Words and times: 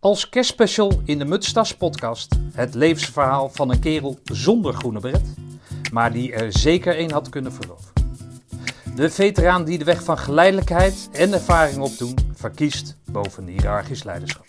Als 0.00 0.28
kerstspecial 0.28 1.00
in 1.04 1.18
de 1.18 1.24
Mutstas 1.24 1.74
podcast 1.74 2.34
het 2.52 2.74
levensverhaal 2.74 3.48
van 3.48 3.70
een 3.70 3.78
kerel 3.78 4.18
zonder 4.24 4.74
groene 4.74 5.00
bret, 5.00 5.34
maar 5.92 6.12
die 6.12 6.32
er 6.32 6.58
zeker 6.58 6.98
een 6.98 7.10
had 7.10 7.28
kunnen 7.28 7.52
veroveren. 7.52 7.92
De 8.94 9.10
veteraan 9.10 9.64
die 9.64 9.78
de 9.78 9.84
weg 9.84 10.02
van 10.02 10.18
geleidelijkheid 10.18 11.08
en 11.12 11.32
ervaring 11.32 11.78
opdoen, 11.80 12.14
verkiest 12.34 12.96
boven 13.04 13.46
hiërarchisch 13.46 14.02
leiderschap. 14.02 14.46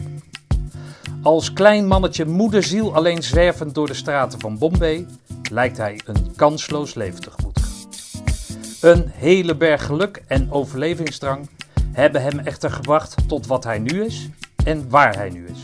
Als 1.22 1.54
klein 1.54 1.88
mannetje 1.88 2.26
moederziel 2.26 2.96
alleen 2.96 3.24
zwervend 3.24 3.76
door 3.76 3.88
de 3.88 3.94
straten 3.94 4.40
van 4.40 4.58
Bombay, 4.58 5.06
lijkt 5.52 5.78
hij 5.78 6.00
een 6.06 6.36
kansloos 6.36 6.94
leven 6.94 7.22
tegemoet 7.22 7.54
te 7.56 7.62
gaan. 7.62 7.78
Een 8.82 9.08
hele 9.14 9.56
berg 9.56 9.86
geluk 9.86 10.24
en 10.28 10.52
overlevingsdrang 10.52 11.50
hebben 11.92 12.22
hem 12.22 12.40
echter 12.40 12.72
gebracht 12.72 13.16
tot 13.28 13.48
wat 13.48 13.64
hij 13.64 13.80
nu 13.80 14.04
is 14.06 14.30
en 14.64 14.90
waar 14.90 15.16
hij 15.16 15.30
nu 15.30 15.46
is. 15.46 15.64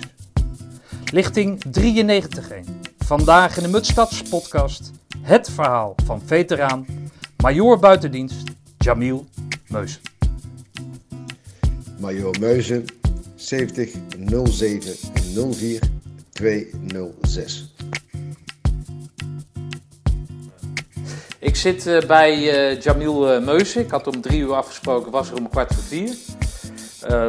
Lichting 1.11 1.64
93.1. 1.79 2.86
Vandaag 2.97 3.57
in 3.57 3.64
de 3.64 3.69
Mutstads 3.69 4.21
podcast 4.21 4.92
het 5.21 5.50
verhaal 5.50 5.96
van 6.06 6.21
veteraan, 6.25 6.86
majoor 7.38 7.79
buitendienst 7.79 8.43
Jamil 8.78 9.25
Meusen. 9.68 10.02
Major 12.00 12.36
Meuzen, 12.39 12.86
70 13.36 13.92
07 14.43 14.96
04 15.54 15.82
206. 16.32 17.74
Ik 21.39 21.55
zit 21.55 21.88
uh, 21.88 22.02
bij 22.02 22.38
uh, 22.38 22.82
Jamil 22.82 23.36
uh, 23.36 23.46
Meusen. 23.46 23.82
Ik 23.82 23.89
had 23.89 24.07
om 24.07 24.21
drie 24.21 24.39
uur 24.39 24.54
afgesproken, 24.54 25.11
was 25.11 25.30
er 25.30 25.38
om 25.38 25.50
kwart 25.50 25.74
voor 25.74 25.83
vier. 25.83 26.16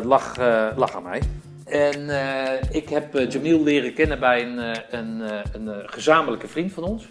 lag, 0.03 0.37
lag 0.77 0.95
aan 0.95 1.03
mij. 1.03 1.23
En 1.67 2.09
ik 2.71 2.89
heb 2.89 3.31
Jamil 3.31 3.63
leren 3.63 3.95
kennen 3.95 4.21
bij 4.21 4.43
een, 4.43 4.59
een, 4.91 5.21
een 5.53 5.89
gezamenlijke 5.89 6.49
vriend 6.49 6.73
van 6.73 6.85
ons. 6.85 7.09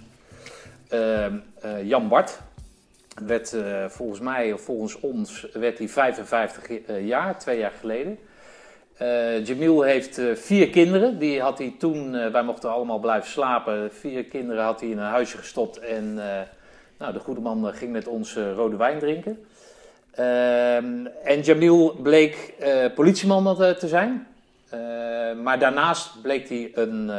Jan 1.84 2.08
Bart. 2.08 2.40
Werd, 3.26 3.56
volgens 3.88 4.20
mij, 4.20 4.54
of 4.54 4.62
volgens 4.62 5.00
ons, 5.00 5.48
werd 5.54 5.78
hij 5.78 5.90
55 5.90 6.68
jaar, 7.02 7.40
twee 7.40 7.58
jaar 7.58 7.74
geleden. 7.80 8.18
Uh, 9.02 9.46
Jamil 9.46 9.82
heeft 9.82 10.18
uh, 10.18 10.36
vier 10.36 10.70
kinderen. 10.70 11.18
Die 11.20 11.42
had 11.42 11.58
hij 11.58 11.76
toen, 11.80 12.14
uh, 12.14 12.28
wij 12.28 12.44
mochten 12.44 12.72
allemaal 12.72 13.00
blijven 13.00 13.30
slapen. 13.30 13.92
Vier 13.94 14.24
kinderen 14.24 14.64
had 14.64 14.80
hij 14.80 14.90
in 14.90 14.98
een 14.98 15.04
huisje 15.04 15.38
gestopt. 15.38 15.80
En 15.80 16.14
nou, 16.98 17.14
de 17.14 17.20
goede 17.20 17.42
man 17.42 17.74
ging 17.74 17.92
met 17.92 18.08
ons 18.08 18.36
rode 18.36 18.76
wijn 18.78 19.00
drinken. 19.00 19.46
Ehm, 20.12 21.06
en 21.24 21.42
Jamil 21.42 21.96
bleek 22.02 22.54
politieman 22.96 23.56
te 23.56 23.88
zijn. 23.88 24.28
Maar 25.44 25.60
daarnaast 25.60 26.22
bleek 26.22 26.50
hij 26.50 26.72
een, 26.74 27.12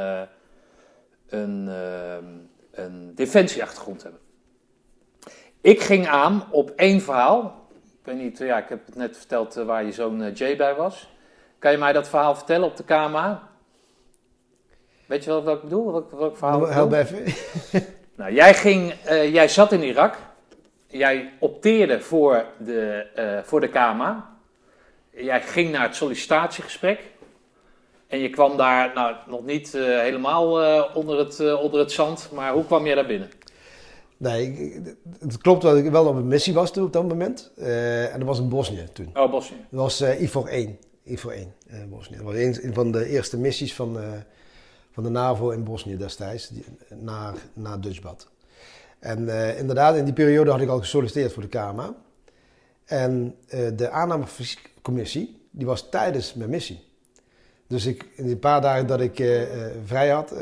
een, 1.28 1.68
een 2.70 3.12
defensieachtergrond 3.14 3.98
te 3.98 4.04
hebben. 4.04 4.22
Ik 5.60 5.80
ging 5.80 6.08
aan 6.08 6.44
op 6.50 6.70
één 6.70 7.00
verhaal. 7.00 7.68
Ik 7.74 8.12
weet 8.12 8.16
niet, 8.16 8.38
ja, 8.38 8.58
ik 8.58 8.68
heb 8.68 8.86
het 8.86 8.94
net 8.94 9.16
verteld 9.16 9.54
waar 9.54 9.84
je 9.84 9.92
zoon 9.92 10.32
Jay 10.32 10.56
bij 10.56 10.74
was. 10.74 11.08
Kan 11.58 11.70
je 11.70 11.78
mij 11.78 11.92
dat 11.92 12.08
verhaal 12.08 12.34
vertellen 12.34 12.66
op 12.66 12.76
de 12.76 12.84
KMA? 12.84 13.48
Weet 15.06 15.24
je 15.24 15.30
wel 15.30 15.42
wat 15.42 15.56
ik 15.56 15.62
bedoel? 15.62 15.92
Welk, 15.92 16.10
welk 16.10 16.36
verhaal? 16.36 16.68
Help 16.68 16.92
even. 16.92 17.24
nou, 18.16 18.32
jij, 18.32 18.54
ging, 18.54 18.94
uh, 19.08 19.32
jij 19.32 19.48
zat 19.48 19.72
in 19.72 19.82
Irak. 19.82 20.16
Jij 20.86 21.32
opteerde 21.38 22.00
voor 22.00 22.44
de, 22.58 23.06
uh, 23.18 23.38
voor 23.42 23.60
de 23.60 23.68
KMA. 23.68 24.36
Jij 25.10 25.42
ging 25.42 25.70
naar 25.70 25.82
het 25.82 25.94
sollicitatiegesprek. 25.94 27.00
En 28.06 28.18
je 28.18 28.30
kwam 28.30 28.56
daar 28.56 28.94
nou, 28.94 29.14
nog 29.26 29.44
niet 29.44 29.74
uh, 29.74 30.00
helemaal 30.00 30.44
onder, 30.94 31.18
het, 31.18 31.58
onder 31.60 31.80
het 31.80 31.92
zand. 31.92 32.28
Maar 32.32 32.52
hoe 32.52 32.64
kwam 32.64 32.86
jij 32.86 32.94
daar 32.94 33.06
binnen? 33.06 33.30
Nee, 34.16 34.72
het 35.18 35.38
klopt 35.38 35.62
dat 35.62 35.76
ik 35.76 35.90
wel 35.90 36.06
op 36.06 36.16
een 36.16 36.28
missie 36.28 36.54
was 36.54 36.72
toen 36.72 36.84
op 36.84 36.92
dat 36.92 37.08
moment. 37.08 37.52
en 37.56 38.18
dat 38.18 38.28
was 38.28 38.38
in 38.38 38.48
Bosnië 38.48 38.88
toen. 38.92 39.10
Oh, 39.14 39.30
Bosnië. 39.30 39.66
Dat 39.70 39.80
was 39.80 40.00
IFOR 40.00 40.46
1. 40.48 40.78
IFOR 41.02 41.32
1 41.32 41.54
in 41.66 41.76
uh, 41.76 41.84
Bosnië. 41.84 42.16
Dat 42.16 42.24
was 42.24 42.34
een 42.34 42.74
van 42.74 42.92
de 42.92 43.06
eerste 43.06 43.38
missies 43.38 43.74
van, 43.74 43.98
van 44.92 45.02
de 45.02 45.08
NAVO 45.08 45.50
in 45.50 45.64
Bosnië 45.64 45.96
destijds, 45.96 46.48
die, 46.48 46.64
naar, 46.94 47.34
naar 47.52 47.80
Dutchbad. 47.80 48.28
En 48.98 49.18
inderdaad, 49.58 49.96
in 49.96 50.04
die 50.04 50.14
periode 50.14 50.50
had 50.50 50.60
ik 50.60 50.68
al 50.68 50.78
gesolliciteerd 50.78 51.32
voor 51.32 51.42
de 51.42 51.48
KMA. 51.48 51.94
En 52.84 53.34
de 53.76 53.90
aannamecommissie, 53.90 55.46
die 55.50 55.66
was 55.66 55.88
tijdens 55.88 56.34
mijn 56.34 56.50
missie. 56.50 56.85
Dus 57.66 57.86
ik, 57.86 58.06
in 58.14 58.26
die 58.26 58.36
paar 58.36 58.60
dagen 58.60 58.86
dat 58.86 59.00
ik 59.00 59.16
vrij 59.84 60.08
had, 60.08 60.34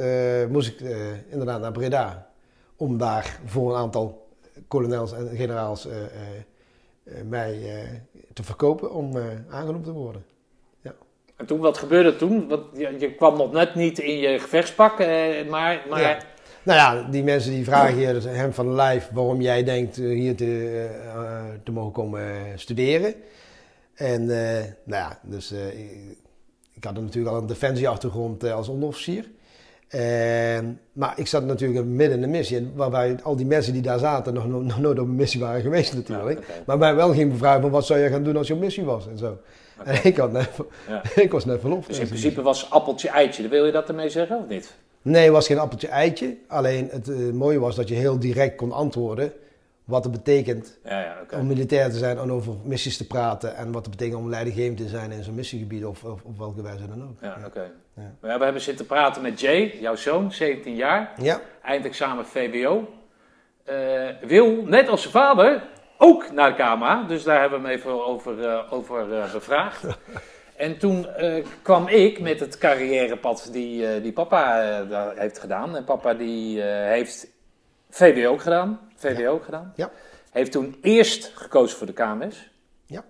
moest 0.48 0.68
ik 0.68 0.80
inderdaad 1.28 1.60
naar 1.60 1.72
Breda. 1.72 2.30
Om 2.76 2.98
daar 2.98 3.38
voor 3.44 3.70
een 3.70 3.78
aantal 3.78 4.26
kolonels 4.68 5.12
en 5.12 5.36
generaals 5.36 5.88
mij 7.24 7.58
te 8.32 8.42
verkopen 8.42 8.92
om 8.92 9.12
aangenomen 9.48 9.82
te 9.82 9.92
worden. 9.92 10.24
En 11.36 11.46
toen, 11.46 11.58
wat 11.58 11.78
gebeurde 11.78 12.16
toen? 12.16 12.48
Want 12.48 12.62
je, 12.76 12.96
je 12.98 13.14
kwam 13.14 13.36
nog 13.36 13.52
net 13.52 13.74
niet 13.74 13.98
in 13.98 14.18
je 14.18 14.38
gevechtspak, 14.38 15.00
eh, 15.00 15.48
maar... 15.48 15.86
maar... 15.88 16.00
Ja. 16.00 16.18
Nou 16.62 16.78
ja, 16.78 17.10
die 17.10 17.22
mensen 17.22 17.50
die 17.50 17.64
vragen 17.64 17.98
je 17.98 18.12
dus 18.12 18.24
hem 18.24 18.52
van 18.52 18.74
lijf 18.74 19.08
waarom 19.12 19.40
jij 19.40 19.64
denkt 19.64 19.98
eh, 19.98 20.04
hier 20.04 20.36
te, 20.36 20.88
te 21.64 21.72
mogen 21.72 21.92
komen 21.92 22.22
studeren. 22.54 23.14
En 23.94 24.26
nou 24.26 24.74
ja, 24.84 25.18
dus 25.22 25.54
ik, 26.84 26.94
had 26.94 27.04
natuurlijk 27.04 27.34
al 27.34 27.40
een 27.40 27.46
defensieachtergrond 27.46 28.50
als 28.50 28.68
onderofficier. 28.68 29.24
maar 30.92 31.12
ik 31.16 31.26
zat 31.26 31.44
natuurlijk 31.44 31.86
midden 31.86 32.16
in 32.16 32.20
de 32.20 32.26
missie, 32.26 32.70
waarbij 32.74 33.16
al 33.22 33.36
die 33.36 33.46
mensen 33.46 33.72
die 33.72 33.82
daar 33.82 33.98
zaten 33.98 34.34
nog, 34.34 34.46
nog 34.46 34.80
nooit 34.80 34.98
op 34.98 35.06
een 35.06 35.14
missie 35.14 35.40
waren 35.40 35.60
geweest 35.60 35.94
natuurlijk. 35.94 36.38
Ja, 36.38 36.44
okay. 36.44 36.62
Maar 36.66 36.78
mij 36.78 36.94
wel 36.94 37.12
ging 37.12 37.32
bevragen 37.32 37.60
van 37.60 37.70
wat 37.70 37.86
zou 37.86 38.00
je 38.00 38.08
gaan 38.08 38.24
doen 38.24 38.36
als 38.36 38.46
je 38.46 38.54
op 38.54 38.60
missie 38.60 38.84
was 38.84 39.08
en 39.08 39.18
zo. 39.18 39.38
Okay. 39.80 39.94
En 39.94 40.04
ik, 40.04 40.16
had 40.16 40.32
net, 40.32 40.50
ja. 40.88 41.02
ik 41.22 41.32
was 41.32 41.44
net 41.44 41.60
verlof. 41.60 41.86
Dus 41.86 41.98
in 41.98 42.06
principe 42.06 42.42
was 42.42 42.70
appeltje-eitje. 42.70 43.48
Wil 43.48 43.64
je 43.64 43.72
dat 43.72 43.88
ermee 43.88 44.08
zeggen 44.08 44.38
of 44.38 44.48
niet? 44.48 44.74
Nee, 45.02 45.24
het 45.24 45.32
was 45.32 45.46
geen 45.46 45.58
appeltje-eitje. 45.58 46.36
Alleen 46.48 46.88
het 46.90 47.08
uh, 47.08 47.32
mooie 47.32 47.58
was 47.58 47.76
dat 47.76 47.88
je 47.88 47.94
heel 47.94 48.18
direct 48.18 48.56
kon 48.56 48.72
antwoorden 48.72 49.32
wat 49.84 50.04
het 50.04 50.12
betekent 50.12 50.78
ja, 50.84 51.00
ja, 51.00 51.16
okay. 51.22 51.40
om 51.40 51.46
militair 51.46 51.90
te 51.90 51.98
zijn 51.98 52.18
en 52.18 52.32
over 52.32 52.54
missies 52.62 52.96
te 52.96 53.06
praten. 53.06 53.56
En 53.56 53.72
wat 53.72 53.86
het 53.86 53.96
betekent 53.96 54.20
om 54.20 54.28
leidinggevend 54.28 54.76
te 54.76 54.88
zijn 54.88 55.10
in 55.10 55.22
zo'n 55.22 55.34
missiegebied 55.34 55.84
of, 55.84 56.04
of 56.04 56.22
op 56.22 56.38
welke 56.38 56.62
wijze 56.62 56.88
dan 56.88 57.02
ook. 57.02 57.18
Ja, 57.20 57.36
oké. 57.46 57.70
We 58.20 58.28
hebben 58.28 58.60
zitten 58.60 58.86
praten 58.86 59.22
met 59.22 59.40
Jay, 59.40 59.78
jouw 59.80 59.96
zoon, 59.96 60.32
17 60.32 60.74
jaar. 60.74 61.12
Ja. 61.22 61.40
Eindexamen 61.62 62.26
VWO. 62.26 62.88
Uh, 63.70 64.08
wil, 64.20 64.62
net 64.64 64.88
als 64.88 65.00
zijn 65.00 65.12
vader, 65.12 65.62
ook 65.98 66.32
naar 66.32 66.56
de 66.56 66.62
KMA. 66.62 67.04
Dus 67.08 67.22
daar 67.22 67.40
hebben 67.40 67.62
we 67.62 67.68
hem 67.68 67.76
even 67.76 68.06
over, 68.06 68.38
uh, 68.38 68.72
over 68.72 69.08
uh, 69.08 69.32
bevraagd. 69.32 69.84
en 70.56 70.78
toen 70.78 71.06
uh, 71.18 71.44
kwam 71.62 71.88
ik 71.88 72.20
met 72.20 72.40
het 72.40 72.58
carrièrepad 72.58 73.48
die, 73.52 74.00
die 74.00 74.12
papa 74.12 75.14
heeft 75.16 75.38
gedaan. 75.38 75.76
En 75.76 75.84
papa 75.84 76.14
die 76.14 76.62
heeft 76.62 77.26
VWO 77.90 78.30
ook 78.30 78.42
gedaan. 78.42 78.80
VWO 79.08 79.20
ja. 79.20 79.28
ook 79.28 79.44
gedaan. 79.44 79.72
Ja. 79.76 79.90
Heeft 80.30 80.52
toen 80.52 80.76
eerst 80.80 81.32
gekozen 81.34 81.78
voor 81.78 81.86
de 81.86 81.92
KMS. 81.92 82.50
Ja. 82.86 83.04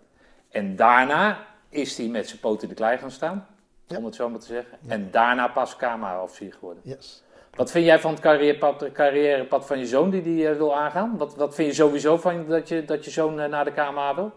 En 0.50 0.76
daarna 0.76 1.46
is 1.68 1.96
hij 1.96 2.06
met 2.06 2.28
zijn 2.28 2.40
poten 2.40 2.62
in 2.62 2.68
de 2.68 2.74
klei 2.74 2.98
gaan 2.98 3.10
staan. 3.10 3.46
Ja. 3.86 3.96
Om 3.96 4.04
het 4.04 4.14
zo 4.14 4.28
maar 4.28 4.40
te 4.40 4.46
zeggen. 4.46 4.78
En 4.86 5.10
daarna 5.10 5.48
pas 5.48 5.76
KMA-officier 5.76 6.52
geworden. 6.52 6.82
Yes. 6.84 7.22
Wat 7.54 7.70
vind 7.70 7.84
jij 7.84 8.00
van 8.00 8.10
het 8.10 8.20
carrièrepad, 8.20 8.92
carrièrepad 8.92 9.66
van 9.66 9.78
je 9.78 9.86
zoon 9.86 10.10
die 10.10 10.22
die 10.22 10.42
uh, 10.42 10.56
wil 10.56 10.76
aangaan? 10.76 11.16
Wat, 11.16 11.36
wat 11.36 11.54
vind 11.54 11.68
je 11.68 11.74
sowieso 11.74 12.16
van 12.16 12.46
dat 12.46 12.68
je, 12.68 12.84
dat 12.84 13.04
je 13.04 13.10
zoon 13.10 13.40
uh, 13.40 13.46
naar 13.46 13.64
de 13.64 13.72
KMA 13.72 14.14
wil? 14.14 14.32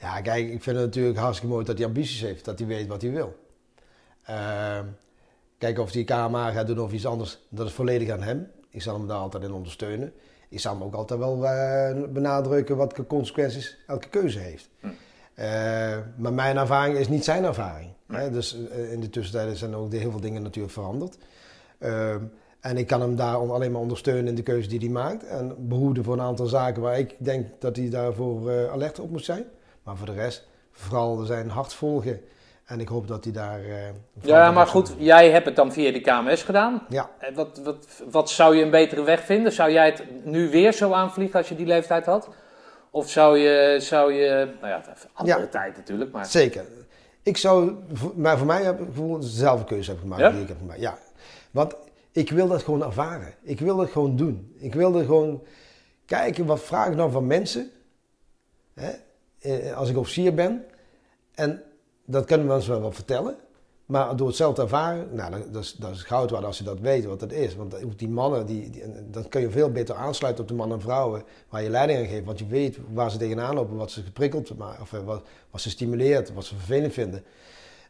Ja, 0.00 0.20
kijk, 0.20 0.50
ik 0.50 0.62
vind 0.62 0.76
het 0.76 0.84
natuurlijk 0.84 1.18
hartstikke 1.18 1.52
mooi 1.52 1.64
dat 1.64 1.78
hij 1.78 1.86
ambities 1.86 2.20
heeft, 2.20 2.44
dat 2.44 2.58
hij 2.58 2.68
weet 2.68 2.86
wat 2.86 3.02
hij 3.02 3.10
wil. 3.10 3.36
Uh, 4.30 4.80
kijk, 5.58 5.78
of 5.78 5.92
hij 5.92 6.04
KMA 6.04 6.50
gaat 6.50 6.66
doen 6.66 6.80
of 6.80 6.92
iets 6.92 7.06
anders, 7.06 7.38
dat 7.48 7.66
is 7.66 7.72
volledig 7.72 8.10
aan 8.10 8.22
hem. 8.22 8.50
Ik 8.70 8.82
zal 8.82 8.94
hem 8.98 9.06
daar 9.06 9.18
altijd 9.18 9.42
in 9.42 9.52
ondersteunen. 9.52 10.12
Ik 10.48 10.60
zal 10.60 10.72
hem 10.72 10.82
ook 10.82 10.94
altijd 10.94 11.20
wel 11.20 11.46
eh, 11.46 12.02
benadrukken 12.08 12.76
wat 12.76 12.96
de 12.96 13.06
consequenties 13.06 13.76
elke 13.86 14.08
keuze 14.08 14.38
heeft. 14.38 14.68
Hm. 14.80 14.88
maar 16.16 16.32
mijn 16.32 16.56
ervaring 16.56 16.96
is 16.96 17.08
niet 17.08 17.24
zijn 17.24 17.44
ervaring. 17.44 17.90
Hm. 18.06 18.14
Hè? 18.14 18.30
Dus 18.30 18.54
in 18.90 19.00
de 19.00 19.10
tussentijd 19.10 19.58
zijn 19.58 19.74
ook 19.74 19.92
heel 19.92 20.10
veel 20.10 20.20
dingen 20.20 20.42
natuurlijk 20.42 20.74
veranderd. 20.74 21.18
Uh, 21.78 22.14
en 22.60 22.76
ik 22.76 22.86
kan 22.86 23.00
hem 23.00 23.16
daar 23.16 23.36
alleen 23.36 23.72
maar 23.72 23.80
ondersteunen 23.80 24.26
in 24.26 24.34
de 24.34 24.42
keuze 24.42 24.68
die 24.68 24.78
hij 24.78 24.88
maakt. 24.88 25.24
En 25.26 25.68
behoeden 25.68 26.04
voor 26.04 26.12
een 26.12 26.20
aantal 26.20 26.46
zaken 26.46 26.82
waar 26.82 26.98
ik 26.98 27.14
denk 27.18 27.46
dat 27.58 27.76
hij 27.76 27.90
daarvoor 27.90 28.70
alert 28.70 28.98
op 28.98 29.10
moet 29.10 29.24
zijn. 29.24 29.44
Maar 29.82 29.96
voor 29.96 30.06
de 30.06 30.12
rest, 30.12 30.48
vooral 30.72 31.24
zijn 31.24 31.50
hart 31.50 31.72
volgen. 31.72 32.20
En 32.68 32.80
ik 32.80 32.88
hoop 32.88 33.08
dat 33.08 33.24
hij 33.24 33.32
daar. 33.32 33.60
Uh, 33.60 33.76
ja, 34.20 34.50
maar 34.50 34.66
goed, 34.66 34.94
jij 34.98 35.30
hebt 35.30 35.46
het 35.46 35.56
dan 35.56 35.72
via 35.72 35.92
de 35.92 36.00
KMS 36.00 36.42
gedaan. 36.42 36.82
Ja. 36.88 37.10
Wat, 37.34 37.60
wat, 37.64 37.86
wat 38.10 38.30
zou 38.30 38.56
je 38.56 38.62
een 38.62 38.70
betere 38.70 39.02
weg 39.02 39.24
vinden? 39.24 39.52
Zou 39.52 39.70
jij 39.70 39.86
het 39.86 40.24
nu 40.24 40.50
weer 40.50 40.72
zo 40.72 40.92
aanvliegen 40.92 41.38
als 41.38 41.48
je 41.48 41.56
die 41.56 41.66
leeftijd 41.66 42.06
had? 42.06 42.28
Of 42.90 43.10
zou 43.10 43.38
je, 43.38 43.76
zou 43.80 44.12
je 44.12 44.54
nou 44.60 44.72
ja, 44.72 44.82
andere 45.12 45.40
ja, 45.40 45.46
tijd 45.46 45.76
natuurlijk. 45.76 46.12
Maar... 46.12 46.26
Zeker. 46.26 46.64
Ik 47.22 47.36
zou, 47.36 47.74
maar 48.14 48.38
voor 48.38 48.46
mij 48.46 48.62
heb 48.62 48.80
ik 48.80 49.20
dezelfde 49.20 49.64
keuze 49.64 49.90
heb 49.90 50.00
gemaakt 50.00 50.20
Ja? 50.20 50.30
die 50.30 50.42
ik 50.42 50.48
heb 50.48 50.58
gemaakt. 50.58 50.80
Ja, 50.80 50.98
want 51.50 51.74
ik 52.12 52.30
wil 52.30 52.48
dat 52.48 52.62
gewoon 52.62 52.82
ervaren. 52.82 53.34
Ik 53.42 53.60
wil 53.60 53.76
dat 53.76 53.90
gewoon 53.90 54.16
doen. 54.16 54.54
Ik 54.58 54.74
wilde 54.74 55.04
gewoon 55.04 55.42
kijken, 56.06 56.46
wat 56.46 56.60
vraag 56.60 56.88
ik 56.88 56.96
nou 56.96 57.10
van 57.10 57.26
mensen? 57.26 57.70
Hè? 58.74 58.90
eh, 59.40 59.76
Als 59.76 59.90
ik 59.90 59.96
officier 59.96 60.34
ben. 60.34 60.64
En 61.34 61.62
dat 62.10 62.24
kunnen 62.24 62.46
mensen 62.46 62.70
wel 62.70 62.80
wat 62.80 62.94
vertellen. 62.94 63.36
Maar 63.86 64.16
door 64.16 64.26
het 64.26 64.36
zelf 64.36 64.54
te 64.54 64.62
ervaren, 64.62 65.08
nou, 65.14 65.50
dat, 65.50 65.62
is, 65.62 65.72
dat 65.72 65.90
is 65.90 66.02
goud 66.02 66.30
waard 66.30 66.44
als 66.44 66.58
je 66.58 66.64
dat 66.64 66.80
weet 66.80 67.04
wat 67.04 67.20
dat 67.20 67.32
is. 67.32 67.54
Want 67.56 67.84
ook 67.84 67.98
die 67.98 68.08
mannen, 68.08 68.46
die, 68.46 68.70
die, 68.70 68.82
dan 69.10 69.28
kun 69.28 69.40
je 69.40 69.50
veel 69.50 69.70
beter 69.72 69.94
aansluiten 69.94 70.42
op 70.42 70.48
de 70.48 70.54
mannen 70.56 70.76
en 70.76 70.82
vrouwen 70.82 71.22
waar 71.48 71.62
je 71.62 71.70
leiding 71.70 71.98
aan 71.98 72.06
geeft. 72.06 72.24
Want 72.24 72.38
je 72.38 72.46
weet 72.46 72.78
waar 72.92 73.10
ze 73.10 73.18
tegenaan 73.18 73.54
lopen, 73.54 73.76
wat 73.76 73.90
ze 73.90 74.02
geprikkeld 74.02 74.58
maken, 74.58 74.82
of 74.82 74.92
eh, 74.92 75.04
wat, 75.04 75.22
wat 75.50 75.60
ze 75.60 75.70
stimuleert, 75.70 76.32
wat 76.34 76.44
ze 76.44 76.54
vervelend 76.54 76.92
vinden. 76.92 77.22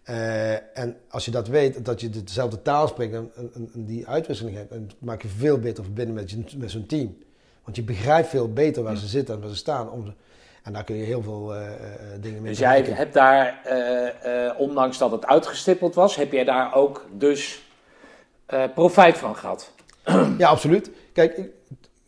Eh, 0.02 0.78
en 0.78 0.96
als 1.08 1.24
je 1.24 1.30
dat 1.30 1.48
weet, 1.48 1.84
dat 1.84 2.00
je 2.00 2.10
dezelfde 2.10 2.62
taal 2.62 2.88
spreekt 2.88 3.14
en, 3.14 3.30
en- 3.36 3.70
en 3.74 3.84
die 3.84 4.06
uitwisseling 4.06 4.56
hebt, 4.56 4.70
dan 4.70 4.90
maak 4.98 5.22
je 5.22 5.28
veel 5.28 5.58
beter 5.58 5.84
verbinding 5.84 6.18
met, 6.18 6.30
je, 6.30 6.58
met 6.58 6.70
zo'n 6.70 6.86
team. 6.86 7.16
Want 7.64 7.76
je 7.76 7.82
begrijpt 7.82 8.28
veel 8.28 8.52
beter 8.52 8.82
waar 8.82 8.96
ze 8.96 9.06
zitten 9.06 9.34
en 9.34 9.40
waar 9.40 9.50
ze 9.50 9.56
staan. 9.56 9.90
Om, 9.90 10.14
en 10.68 10.74
daar 10.74 10.84
kun 10.84 10.96
je 10.96 11.04
heel 11.04 11.22
veel 11.22 11.54
eh, 11.54 11.66
eh, 11.66 11.72
dingen 12.20 12.40
mee 12.42 12.50
Dus 12.50 12.58
jij 12.60 12.82
hebt 12.82 13.14
daar, 13.14 13.60
eh, 13.64 14.46
eh, 14.46 14.54
ondanks 14.60 14.98
dat 14.98 15.10
het 15.10 15.26
uitgestippeld 15.26 15.94
was, 15.94 16.16
heb 16.16 16.32
jij 16.32 16.44
daar 16.44 16.74
ook 16.74 17.06
dus 17.12 17.62
eh, 18.46 18.62
profijt 18.74 19.18
van 19.18 19.36
gehad? 19.36 19.72
Ja, 20.38 20.48
absoluut. 20.48 20.90
Kijk, 21.12 21.36
ik- 21.36 21.50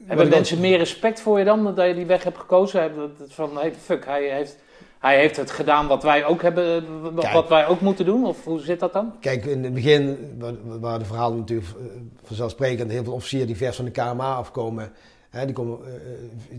Hebben 0.06 0.28
mensen 0.28 0.60
meer 0.60 0.78
respect 0.78 1.20
voor 1.20 1.38
je 1.38 1.44
dan, 1.44 1.74
dat 1.74 1.86
je 1.86 1.94
die 1.94 2.06
weg 2.06 2.24
hebt 2.24 2.38
gekozen? 2.38 2.80
Hebben 2.80 3.14
dat- 3.18 3.32
Van, 3.32 3.56
hey, 3.58 3.72
fuck, 3.84 4.04
hij 4.04 4.22
heeft, 4.30 4.56
hij 4.98 5.18
heeft 5.18 5.36
het 5.36 5.50
gedaan 5.50 5.86
wat 5.86 6.02
wij 6.02 6.24
ook 6.24 6.42
hebben, 6.42 6.76
eh, 6.76 6.82
wat 7.12 7.24
Kijk. 7.24 7.48
wij 7.48 7.66
ook 7.66 7.80
moeten 7.80 8.04
doen? 8.04 8.24
Of 8.26 8.44
hoe 8.44 8.60
zit 8.60 8.80
dat 8.80 8.92
dan? 8.92 9.12
Kijk, 9.20 9.44
in 9.44 9.64
het 9.64 9.74
begin 9.74 10.34
wa- 10.38 10.78
waren 10.80 10.98
de 10.98 11.04
verhalen 11.04 11.38
natuurlijk 11.38 11.68
eh, 11.70 11.84
vanzelfsprekend. 12.24 12.90
Heel 12.90 13.04
veel 13.04 13.12
officieren 13.12 13.46
die 13.46 13.56
vers 13.56 13.76
van 13.76 13.84
de 13.84 13.90
KMA 13.90 14.34
afkomen. 14.34 14.92
Hè, 15.30 15.44
die, 15.44 15.54
komen, 15.54 15.78
eh, 15.86 15.94
eh, 15.94 16.00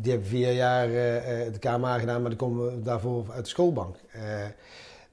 die 0.02 0.12
hebben 0.12 0.30
vier 0.30 0.52
jaar 0.52 0.86
eh, 0.88 1.54
de 1.54 1.60
KMA 1.60 2.00
gedaan, 2.00 2.22
maar 2.22 2.30
die 2.30 2.40
komen 2.40 2.84
daarvoor 2.84 3.26
uit 3.32 3.44
de 3.44 3.50
schoolbank. 3.50 3.96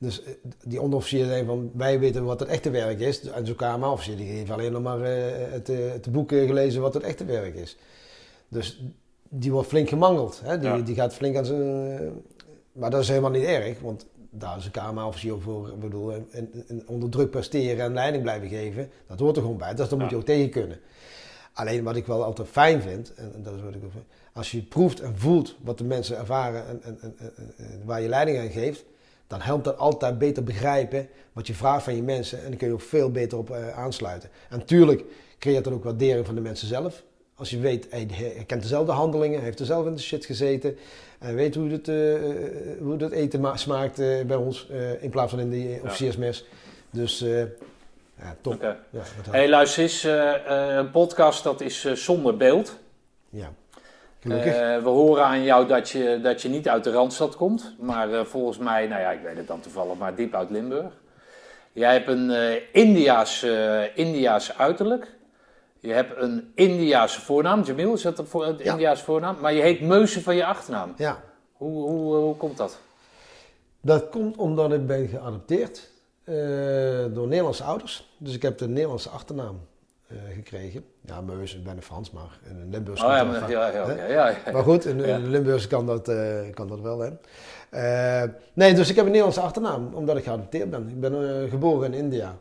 Dus 0.00 0.22
die 0.64 0.80
onderofficieren 0.80 1.28
zijn 1.28 1.46
van, 1.46 1.70
wij 1.74 1.98
weten 1.98 2.24
wat 2.24 2.40
het 2.40 2.48
echte 2.48 2.70
werk 2.70 3.00
is. 3.00 3.20
En 3.30 3.46
zo'n 3.46 3.56
KMA-officier 3.56 4.16
die 4.16 4.26
heeft 4.26 4.50
alleen 4.50 4.72
nog 4.72 4.82
maar 4.82 5.00
het, 5.00 5.66
het 5.66 6.12
boek 6.12 6.28
gelezen 6.30 6.80
wat 6.80 6.94
het 6.94 7.02
echte 7.02 7.24
werk 7.24 7.54
is. 7.54 7.76
Dus 8.48 8.82
die 9.28 9.52
wordt 9.52 9.68
flink 9.68 9.88
gemangeld. 9.88 10.40
Hè? 10.44 10.58
Die, 10.58 10.68
Ja. 10.68 10.78
die 10.78 10.94
gaat 10.94 11.14
flink 11.14 11.36
aan 11.36 11.44
zijn... 11.44 12.12
maar 12.72 12.90
dat 12.90 13.00
is 13.00 13.08
helemaal 13.08 13.30
niet 13.30 13.44
erg, 13.44 13.80
want 13.80 14.06
daar 14.30 14.56
is 14.58 14.64
een 14.64 14.70
KMA-officier 14.70 15.40
voor. 15.40 15.68
Ik 15.68 15.80
bedoel, 15.80 16.12
en, 16.12 16.28
en- 16.68 16.82
onder 16.86 17.08
druk 17.08 17.30
presteren 17.30 17.84
en 17.84 17.92
leiding 17.94 18.22
blijven 18.22 18.48
geven, 18.48 18.90
dat 19.06 19.18
hoort 19.18 19.36
er 19.36 19.42
gewoon 19.42 19.56
bij. 19.58 19.74
Dus 19.74 19.88
dat 19.88 19.98
moet 19.98 20.10
je 20.10 20.16
ook 20.16 20.24
tegen 20.24 20.50
kunnen. 20.50 20.78
Alleen 21.58 21.84
wat 21.84 21.96
ik 21.96 22.06
wel 22.06 22.24
altijd 22.24 22.48
fijn 22.48 22.82
vind, 22.82 23.14
en, 23.14 23.32
en 23.34 23.42
dat 23.42 23.54
is 23.54 23.62
wat 23.62 23.74
ik 23.74 23.80
als 24.32 24.50
je 24.50 24.62
proeft 24.62 25.00
en 25.00 25.18
voelt 25.18 25.56
wat 25.60 25.78
de 25.78 25.84
mensen 25.84 26.18
ervaren 26.18 26.66
en, 26.68 26.80
en, 26.82 26.98
en, 27.00 27.82
waar 27.84 28.02
je 28.02 28.08
leiding 28.08 28.38
aan 28.38 28.50
geeft, 28.50 28.84
dan 29.26 29.40
helpt 29.40 29.64
dat 29.64 29.78
altijd 29.78 30.18
beter 30.18 30.44
begrijpen 30.44 31.08
wat 31.32 31.46
je 31.46 31.54
vraagt 31.54 31.84
van 31.84 31.96
je 31.96 32.02
mensen. 32.02 32.38
En 32.42 32.48
dan 32.48 32.56
kun 32.56 32.66
je 32.66 32.72
ook 32.72 32.80
veel 32.80 33.10
beter 33.10 33.38
op 33.38 33.50
eh, 33.50 33.78
aansluiten. 33.78 34.28
En 34.50 34.58
natuurlijk 34.58 35.04
creëert 35.38 35.64
dat 35.64 35.72
ook 35.72 35.84
waardering 35.84 36.26
van 36.26 36.34
de 36.34 36.40
mensen 36.40 36.68
zelf. 36.68 37.02
Als 37.34 37.50
je 37.50 37.58
weet, 37.58 37.86
hij 37.90 38.08
hij 38.12 38.44
kent 38.46 38.62
dezelfde 38.62 38.92
handelingen, 38.92 39.36
hij 39.36 39.44
heeft 39.44 39.60
er 39.60 39.66
zelf 39.66 39.86
in 39.86 39.94
de 39.94 40.00
shit 40.00 40.24
gezeten. 40.24 40.76
En 41.18 41.34
weet 41.34 41.54
hoe 41.54 41.70
het, 41.70 41.88
eh, 41.88 42.14
eh, 42.14 42.80
hoe 42.80 43.14
eten 43.14 43.40
ma- 43.40 43.56
smaakt 43.56 43.96
bij 44.26 44.36
ons, 44.36 44.68
in 45.00 45.10
plaats 45.10 45.30
van 45.30 45.40
in 45.40 45.50
die 45.50 45.82
officiersmes. 45.82 46.44
Dus 46.90 47.22
eh, 47.22 47.42
ja, 48.20 48.36
top. 48.40 48.62
Ja. 48.62 48.76
Hey, 49.30 49.48
luister 49.48 49.82
eens, 49.82 50.04
eh, 50.04 50.34
eh, 50.68 50.76
een 50.76 50.90
podcast 50.90 51.42
dat 51.44 51.60
is 51.60 51.84
eh, 51.84 51.92
zonder 51.92 52.36
beeld. 52.36 52.78
ja. 53.28 53.52
Gelukkig. 54.20 54.54
We 54.82 54.88
horen 54.88 55.24
aan 55.24 55.42
jou 55.42 55.66
dat 55.66 55.88
je, 55.90 56.20
dat 56.22 56.42
je 56.42 56.48
niet 56.48 56.68
uit 56.68 56.84
de 56.84 56.90
Randstad 56.92 57.36
komt, 57.36 57.74
maar 57.80 58.26
volgens 58.26 58.58
mij, 58.58 58.86
nou 58.86 59.00
ja, 59.00 59.10
ik 59.10 59.20
weet 59.22 59.36
het 59.36 59.46
dan 59.46 59.60
toevallig, 59.60 59.96
maar 59.96 60.14
diep 60.14 60.34
uit 60.34 60.50
Limburg. 60.50 60.92
Jij 61.72 61.92
hebt 61.92 62.08
een 62.08 62.32
Indiaas, 62.72 63.46
Indiaas 63.94 64.58
uiterlijk. 64.58 65.14
Je 65.80 65.92
hebt 65.92 66.22
een 66.22 66.52
Indiaase 66.54 67.20
voornaam. 67.20 67.62
Jamil, 67.62 67.94
is 67.94 68.02
dat 68.02 68.18
een 68.18 68.26
voor, 68.26 68.46
Ja. 68.46 68.72
Indiaase 68.72 69.04
voornaam? 69.04 69.36
Maar 69.40 69.52
je 69.52 69.62
heet 69.62 69.80
Meuzen 69.80 70.22
van 70.22 70.36
je 70.36 70.44
achternaam. 70.44 70.94
ja. 70.96 71.20
Hoe, 71.52 71.88
hoe, 71.88 72.14
hoe 72.14 72.36
komt 72.36 72.56
dat? 72.56 72.78
Dat 73.80 74.08
komt 74.08 74.36
omdat 74.36 74.72
ik 74.72 74.86
ben 74.86 75.08
geadopteerd 75.08 75.90
door 77.14 77.26
Nederlandse 77.26 77.64
ouders. 77.64 78.07
Dus 78.18 78.34
ik 78.34 78.42
heb 78.42 78.58
de 78.58 78.68
Nederlandse 78.68 79.08
achternaam 79.08 79.60
eh, 80.06 80.16
gekregen. 80.34 80.84
Ja, 81.00 81.20
Meus, 81.20 81.54
ik 81.54 81.64
ben 81.64 81.76
een 81.76 81.82
Frans, 81.82 82.10
maar 82.10 82.38
in 82.50 82.56
een 82.60 82.70
Limburgs 82.70 83.02
Oh 83.02 83.08
ja, 83.08 83.24
dat 83.24 83.40
maar, 83.40 83.50
ja, 83.50 83.68
ja, 83.72 83.90
ja, 84.08 84.28
ja. 84.28 84.52
Maar 84.52 84.62
goed, 84.62 84.84
in, 84.84 84.98
Ja. 84.98 85.16
in 85.16 85.22
de 85.22 85.28
Limburgs 85.28 85.66
kan 85.66 85.86
dat, 85.86 86.08
eh, 86.08 86.50
kan 86.54 86.68
dat 86.68 86.80
wel, 86.80 86.98
hè. 86.98 87.10
Eh, 87.70 88.30
nee, 88.52 88.74
dus 88.74 88.88
ik 88.90 88.94
heb 88.96 89.04
een 89.04 89.10
Nederlandse 89.10 89.40
achternaam, 89.40 89.94
omdat 89.94 90.16
ik 90.16 90.24
geadopteerd 90.24 90.70
ben. 90.70 90.88
Ik 90.88 91.00
ben 91.00 91.48
geboren 91.48 91.92
in 91.92 91.98
India 91.98 92.38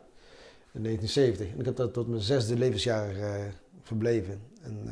in 0.72 0.82
1970. 0.82 1.52
En 1.52 1.58
ik 1.58 1.64
heb 1.64 1.76
daar 1.76 1.90
tot 1.90 2.08
mijn 2.08 2.20
zesde 2.22 2.56
levensjaar 2.58 3.08
verbleven. 3.82 4.42
En 4.62 4.82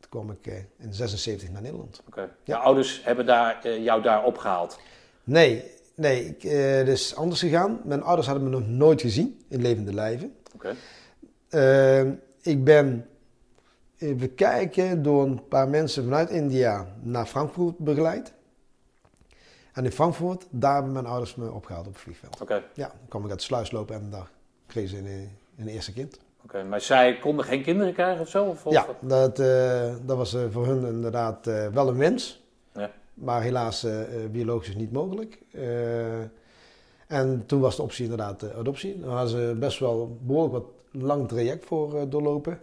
toen 0.00 0.10
kwam 0.10 0.30
ik 0.30 0.66
in 0.78 0.94
76 0.94 1.50
naar 1.50 1.62
Nederland. 1.62 2.02
Oké. 2.06 2.28
Je 2.44 2.56
ouders 2.56 3.04
hebben 3.04 3.26
daar, 3.26 3.78
jou 3.78 4.02
daar 4.02 4.24
opgehaald. 4.24 4.78
Nee, 5.24 5.64
nee, 6.00 6.24
ik, 6.24 6.44
eh, 6.44 6.74
het 6.74 6.88
is 6.88 7.16
anders 7.16 7.40
gegaan. 7.40 7.80
Mijn 7.84 8.02
ouders 8.02 8.26
hadden 8.28 8.44
me 8.44 8.50
nog 8.50 8.68
nooit 8.68 9.00
gezien 9.00 9.40
in 9.48 9.62
levende 9.62 9.94
lijven. 9.94 10.36
Oké. 10.54 10.74
Eh, 11.48 12.10
ik 12.42 12.64
ben, 12.64 13.08
even 13.98 14.34
kijken, 14.34 15.02
door 15.02 15.22
een 15.22 15.48
paar 15.48 15.68
mensen 15.68 16.04
vanuit 16.04 16.30
India 16.30 16.86
naar 17.00 17.26
Frankfurt 17.26 17.78
begeleid. 17.78 18.32
En 19.72 19.84
in 19.84 19.92
Frankfurt, 19.92 20.46
daar 20.50 20.74
hebben 20.74 20.92
mijn 20.92 21.06
ouders 21.06 21.34
me 21.34 21.52
opgehaald 21.52 21.86
op 21.86 21.92
het 21.92 22.02
vliegveld. 22.02 22.40
Oké. 22.40 22.62
Ja, 22.74 22.86
dan 22.86 23.08
kwam 23.08 23.24
ik 23.24 23.30
uit 23.30 23.38
de 23.38 23.44
sluis 23.44 23.70
lopen 23.70 23.94
en 23.94 24.10
daar 24.10 24.30
kregen 24.66 24.90
ze 24.90 24.98
een, 24.98 25.30
een 25.56 25.68
eerste 25.68 25.92
kind. 25.92 26.18
Oké. 26.44 26.62
Maar 26.62 26.80
zij 26.80 27.18
konden 27.18 27.44
geen 27.44 27.62
kinderen 27.62 27.92
krijgen 27.92 28.20
of 28.20 28.28
zo? 28.28 28.44
Of, 28.44 28.64
Ja, 28.70 28.86
dat, 29.00 29.38
eh, 29.38 29.94
dat 30.02 30.16
was 30.16 30.34
eh, 30.34 30.42
voor 30.50 30.66
hun 30.66 30.86
inderdaad 30.86 31.46
eh, 31.46 31.66
wel 31.66 31.88
een 31.88 31.96
wens. 31.96 32.44
Ja. 32.74 32.90
Maar 33.14 33.42
helaas 33.42 33.84
eh, 33.84 34.24
eh, 34.24 34.30
biologisch 34.30 34.74
niet 34.74 34.92
mogelijk. 34.92 35.38
Eh, 35.50 36.20
en 37.06 37.42
toen 37.46 37.60
was 37.60 37.76
de 37.76 37.82
optie 37.82 38.02
inderdaad 38.02 38.54
adoptie. 38.54 39.00
Daar 39.00 39.10
hadden 39.10 39.30
ze 39.30 39.56
best 39.58 39.78
wel 39.78 40.18
behoorlijk 40.22 40.52
wat 40.52 40.66
lang 41.02 41.28
traject 41.28 41.66
voor 41.66 42.08
doorlopen. 42.08 42.60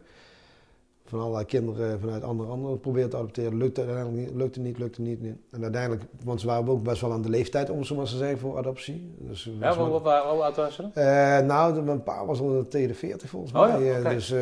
Van 1.09 1.19
allerlei 1.19 1.45
kinderen 1.45 1.99
vanuit 1.99 2.23
andere 2.23 2.49
landen 2.49 2.71
geprobeerd 2.71 3.09
te 3.11 3.17
adopteren. 3.17 3.57
Lukte 3.57 3.81
uiteindelijk 3.81 4.17
niet, 4.17 4.35
lukte 4.35 4.59
niet, 4.59 4.77
lukte 4.77 5.01
niet. 5.01 5.19
En 5.51 5.63
uiteindelijk, 5.63 6.03
want 6.23 6.41
ze 6.41 6.47
waren 6.47 6.67
ook 6.69 6.83
best 6.83 7.01
wel 7.01 7.11
aan 7.11 7.21
de 7.21 7.29
leeftijd 7.29 7.69
om 7.69 7.83
zo 7.83 7.95
maar 7.95 8.05
te 8.05 8.17
zeggen 8.17 8.39
voor 8.39 8.57
adoptie. 8.57 9.15
Dus, 9.19 9.49
Ja, 9.59 9.67
was 9.67 9.75
wat, 9.89 10.01
wat, 10.01 10.23
hoe 10.23 10.43
oud 10.43 10.55
waren 10.55 10.71
ze 10.73 10.81
dan? 10.81 10.91
eh, 10.93 11.39
nou, 11.39 11.81
mijn 11.81 12.03
pa 12.03 12.25
was 12.25 12.39
al 12.39 12.65
tegen 12.69 12.87
de 12.87 12.93
40 12.93 13.29
volgens 13.29 13.53
Oh 13.53 13.73
mij. 13.73 13.83
ja, 13.83 13.95
Eh. 13.97 14.09
Dus, 14.09 14.31
eh, 14.31 14.39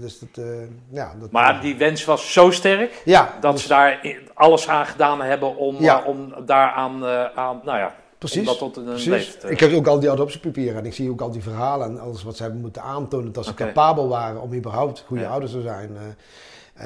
dus 0.00 0.18
dat, 0.18 0.44
eh, 0.44 0.52
ja. 0.90 1.12
Dat, 1.20 1.30
Maar 1.30 1.60
die 1.60 1.76
wens 1.76 2.04
was 2.04 2.32
zo 2.32 2.50
sterk 2.50 3.02
ja, 3.04 3.34
dat 3.40 3.52
dus- 3.52 3.62
ze 3.62 3.68
daar 3.68 4.16
alles 4.34 4.68
aan 4.68 4.86
gedaan 4.86 5.20
hebben 5.20 5.56
om, 5.56 5.76
Ja. 5.78 6.02
om 6.06 6.34
daaraan, 6.46 7.04
eh 7.06 7.24
aan, 7.34 7.60
nou 7.64 7.78
ja, 7.78 7.94
Precies. 8.18 8.38
om 8.38 8.44
dat 8.44 8.58
tot 8.58 8.76
een 8.76 8.84
Precies. 8.84 9.38
eh. 9.38 9.50
Ik 9.50 9.60
heb 9.60 9.72
ook 9.72 9.86
al 9.86 10.00
die 10.00 10.10
adoptiepapieren 10.10 10.76
en 10.78 10.86
ik 10.86 10.94
zie 10.94 11.10
ook 11.10 11.20
al 11.20 11.30
die 11.30 11.42
verhalen 11.42 11.88
en 11.88 12.00
alles 12.00 12.22
wat 12.22 12.36
ze 12.36 12.42
hebben 12.42 12.60
moeten 12.60 12.82
aantonen 12.82 13.32
dat 13.32 13.44
ze 13.44 13.54
capabel 13.54 14.08
waren 14.08 14.40
om 14.40 14.54
überhaupt 14.54 15.04
goede 15.06 15.22
Ja. 15.22 15.28
ouders 15.28 15.52
te 15.52 15.60
zijn. 15.62 15.90
eh, 15.96 16.02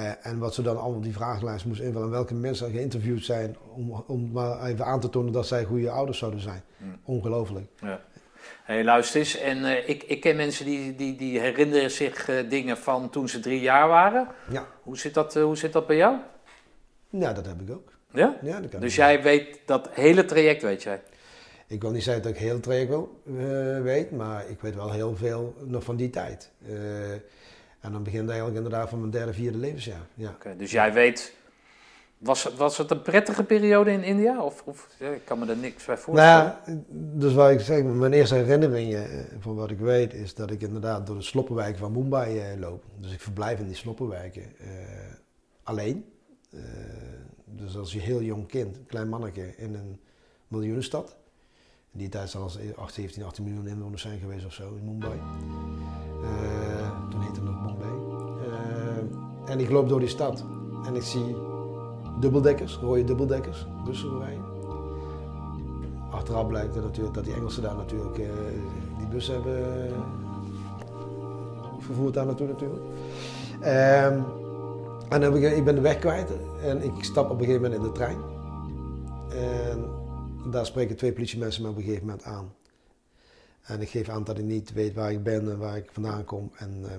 eh, 0.08 0.12
en 0.22 0.38
wat 0.38 0.54
ze 0.54 0.62
dan 0.62 0.80
allemaal 0.80 1.00
die 1.00 1.12
vragenlijst 1.12 1.64
moesten 1.64 1.86
invullen 1.86 2.06
en 2.06 2.12
welke 2.12 2.34
mensen 2.34 2.66
er 2.66 2.72
geïnterviewd 2.72 3.24
zijn 3.24 3.56
om, 3.74 4.04
om 4.06 4.30
maar 4.32 4.64
even 4.64 4.84
aan 4.84 5.00
te 5.00 5.10
tonen 5.10 5.32
dat 5.32 5.46
zij 5.46 5.64
goede 5.64 5.90
ouders 5.90 6.18
zouden 6.18 6.40
zijn. 6.40 6.62
Hmm. 6.76 6.96
Ongelooflijk. 7.04 7.66
Ja. 7.80 8.00
Hey, 8.62 8.84
luister 8.84 9.20
eens, 9.20 9.38
en 9.38 9.88
ik, 9.88 10.02
ik 10.02 10.20
ken 10.20 10.36
mensen 10.36 10.64
die, 10.64 10.94
die, 10.96 11.16
die 11.16 11.40
herinneren 11.40 11.90
zich 11.90 12.30
dingen 12.48 12.76
van 12.78 13.10
toen 13.10 13.28
ze 13.28 13.40
drie 13.40 13.60
jaar 13.60 13.88
waren. 13.88 14.28
Ja. 14.50 14.66
Hoe 14.82 14.98
zit 14.98 15.14
dat, 15.14 15.34
hoe 15.34 15.56
zit 15.56 15.72
dat 15.72 15.86
bij 15.86 15.96
jou? 15.96 16.16
ja, 17.10 17.32
dat 17.32 17.46
heb 17.46 17.60
ik 17.60 17.70
ook. 17.70 17.92
Ja? 18.12 18.36
Ja, 18.42 18.60
dat 18.60 18.70
kan 18.70 18.80
Dus 18.80 18.94
jij 18.94 19.22
weet 19.22 19.58
dat 19.66 19.88
hele 19.92 20.24
traject, 20.24 20.62
weet 20.62 20.82
jij? 20.82 21.00
Ik 21.72 21.80
wil 21.82 21.90
niet 21.90 22.02
zeggen 22.02 22.22
dat 22.22 22.32
ik 22.32 22.38
heel 22.38 22.60
traject 22.60 22.88
wel 22.88 23.20
eh, 23.26 23.80
weet, 23.82 24.10
maar 24.10 24.48
ik 24.48 24.60
weet 24.60 24.74
wel 24.74 24.92
heel 24.92 25.16
veel 25.16 25.54
nog 25.64 25.84
van 25.84 25.96
die 25.96 26.10
tijd. 26.10 26.50
Eh, 26.66 27.12
en 27.80 27.92
dan 27.92 28.02
begint 28.02 28.28
eigenlijk 28.28 28.56
inderdaad 28.56 28.88
van 28.88 28.98
mijn 28.98 29.10
derde, 29.10 29.32
vierde 29.32 29.58
levensjaar. 29.58 30.06
Ja. 30.14 30.36
Dus 30.56 30.70
jij 30.70 30.92
weet, 30.92 31.34
was, 32.18 32.44
het- 32.44 32.56
was 32.56 32.78
het 32.78 32.90
een 32.90 33.02
prettige 33.02 33.44
periode 33.44 33.90
in 33.92 34.02
India? 34.02 34.42
Of, 34.44 34.62
of 34.64 34.88
ik 34.98 35.24
kan 35.24 35.38
me 35.38 35.46
er 35.46 35.56
niks 35.56 35.84
bij 35.84 35.96
voorstellen. 35.98 36.44
Nou 36.44 36.60
ja, 36.66 36.82
dus 37.18 37.34
wat 37.34 37.50
ik 37.50 37.60
zeg, 37.60 37.82
mijn 37.82 38.12
eerste 38.12 38.34
herinneringen 38.34 39.10
eh, 39.10 39.24
van 39.40 39.54
wat 39.54 39.70
ik 39.70 39.78
weet 39.78 40.14
is 40.14 40.34
dat 40.34 40.50
ik 40.50 40.60
inderdaad 40.62 41.06
door 41.06 41.16
de 41.16 41.22
sloppenwijken 41.22 41.78
van 41.78 41.92
Mumbai 41.92 42.38
eh, 42.38 42.58
loop. 42.58 42.84
Dus 43.00 43.12
ik 43.12 43.20
verblijf 43.20 43.58
in 43.58 43.66
die 43.66 43.76
sloppenwijken 43.76 44.42
eh, 44.58 44.66
alleen. 45.62 46.04
Eh, 46.50 46.60
dus 47.44 47.76
als 47.76 47.92
je 47.92 48.00
heel 48.00 48.22
jong 48.22 48.46
kind, 48.48 48.78
klein 48.86 49.08
manneke 49.08 49.54
in 49.56 49.74
een 49.74 50.00
miljoenenstad. 50.48 51.16
In 51.92 51.98
die 51.98 52.08
tijd 52.08 52.30
zal 52.30 52.42
er 52.42 52.74
8, 52.76 52.94
17, 52.94 53.24
18 53.24 53.44
miljoen 53.44 53.66
inwoners 53.66 54.02
zijn 54.02 54.18
geweest 54.18 54.46
of 54.46 54.52
zo 54.52 54.74
in 54.74 54.84
Mumbai. 54.84 55.18
Uh, 56.22 57.10
toen 57.10 57.20
heette 57.20 57.40
het 57.40 57.50
nog 57.50 57.62
Bombay. 57.62 57.88
Uh, 58.46 59.50
en 59.50 59.60
ik 59.60 59.70
loop 59.70 59.88
door 59.88 60.00
die 60.00 60.08
stad 60.08 60.44
en 60.86 60.94
ik 60.94 61.02
zie 61.02 61.36
dubbeldekkers, 62.20 62.76
rode 62.76 63.04
dubbeldekkers, 63.04 63.66
bussen 63.84 64.18
rijden. 64.18 64.44
Achteraf 66.10 66.46
blijkt 66.46 66.74
natuurlijk 66.74 67.14
dat 67.14 67.24
die 67.24 67.34
Engelsen 67.34 67.62
daar 67.62 67.76
natuurlijk 67.76 68.18
uh, 68.18 68.26
die 68.98 69.06
bussen 69.06 69.34
hebben 69.34 69.92
vervoerd 71.78 72.14
daar 72.14 72.26
natuurlijk. 72.26 72.60
Um, 72.60 74.24
en 75.08 75.20
dan 75.20 75.36
ik, 75.36 75.64
ben 75.64 75.74
de 75.74 75.80
weg 75.80 75.98
kwijt 75.98 76.30
en 76.62 76.82
ik 76.82 77.04
stap 77.04 77.30
op 77.30 77.40
een 77.40 77.44
gegeven 77.44 77.62
moment 77.62 77.80
in 77.80 77.86
de 77.86 77.92
trein. 77.92 78.18
Daar 80.50 80.66
spreken 80.66 80.96
twee 80.96 81.12
politiemensen 81.12 81.62
me 81.62 81.68
op 81.68 81.76
een 81.76 81.82
gegeven 81.82 82.06
moment 82.06 82.24
aan. 82.24 82.54
En 83.62 83.80
ik 83.80 83.88
geef 83.88 84.08
aan 84.08 84.24
dat 84.24 84.38
ik 84.38 84.44
niet 84.44 84.72
weet 84.72 84.94
waar 84.94 85.12
ik 85.12 85.22
ben 85.22 85.50
en 85.50 85.58
waar 85.58 85.76
ik 85.76 85.88
vandaan 85.92 86.24
kom. 86.24 86.50
En 86.56 86.82
uh, 86.82 86.90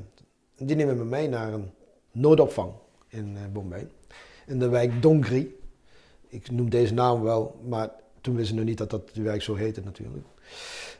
die 0.68 0.76
nemen 0.76 0.98
me 0.98 1.04
mee 1.04 1.30
naar 1.30 1.54
een 1.54 1.72
noodopvang 2.12 2.72
in 3.08 3.36
uh, 3.36 3.42
Bombay. 3.54 3.88
In 4.48 4.60
de 4.60 4.70
wijk 4.70 5.02
Dongri. 5.02 5.60
Ik 6.28 6.52
noem 6.52 6.70
deze 6.70 6.94
naam 6.94 7.22
wel, 7.22 7.60
maar 7.68 7.90
toen 8.22 8.36
wisten 8.36 8.54
ze 8.54 8.60
nog 8.60 8.70
niet 8.70 8.78
dat 8.78 8.90
dat 8.90 9.10
de 9.14 9.22
wijk 9.22 9.42
zo 9.42 9.56
heette 9.56 9.82
natuurlijk. 9.82 10.26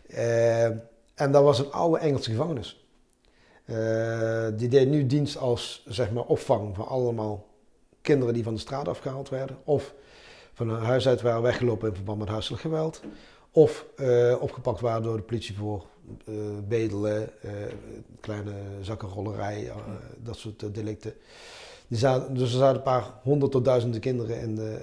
Uh, 0.10 0.66
en 1.14 1.32
dat 1.32 1.44
was 1.44 1.60
een 1.60 1.72
oude 1.72 1.98
Engelse 1.98 2.30
gevangenis. 2.30 2.88
Die 4.58 4.68
deed 4.68 4.90
nu 4.90 5.06
dienst 5.06 5.38
als 5.38 5.86
zeg 5.88 6.12
maar, 6.12 6.24
opvang 6.24 6.76
van 6.76 6.88
allemaal 6.88 7.48
kinderen 8.02 8.34
die 8.34 8.44
van 8.44 8.54
de 8.54 8.60
straat 8.60 8.88
afgehaald 8.88 9.30
werden. 9.30 9.58
Of 9.64 9.94
van 10.54 10.70
hun 10.70 10.84
huis 10.84 11.08
uit 11.08 11.22
waren 11.22 11.42
weggelopen 11.42 11.90
in 11.90 11.96
verband 11.96 12.20
met 12.20 12.28
huiselijk 12.28 12.62
geweld. 12.62 13.02
Of 13.52 13.86
uh, 13.98 14.36
opgepakt 14.40 14.80
waren 14.80 15.04
door 15.04 15.18
de 15.18 15.24
politie 15.24 15.56
voor 15.56 15.86
uh, 16.26 16.36
bedelen, 16.68 17.30
kleine 18.20 18.54
zakkenrollerij, 18.82 19.72
dat 20.18 20.38
soort 20.38 20.76
delicten. 20.76 21.14
Die 21.88 22.00
dus 22.34 22.52
er 22.52 22.58
zaten 22.58 22.76
een 22.76 22.82
paar 22.82 23.14
honderd 23.22 23.52
tot 23.52 23.66
duizenden 23.66 24.00
kinderen 24.00 24.40
in, 24.40 24.56
de, 24.56 24.80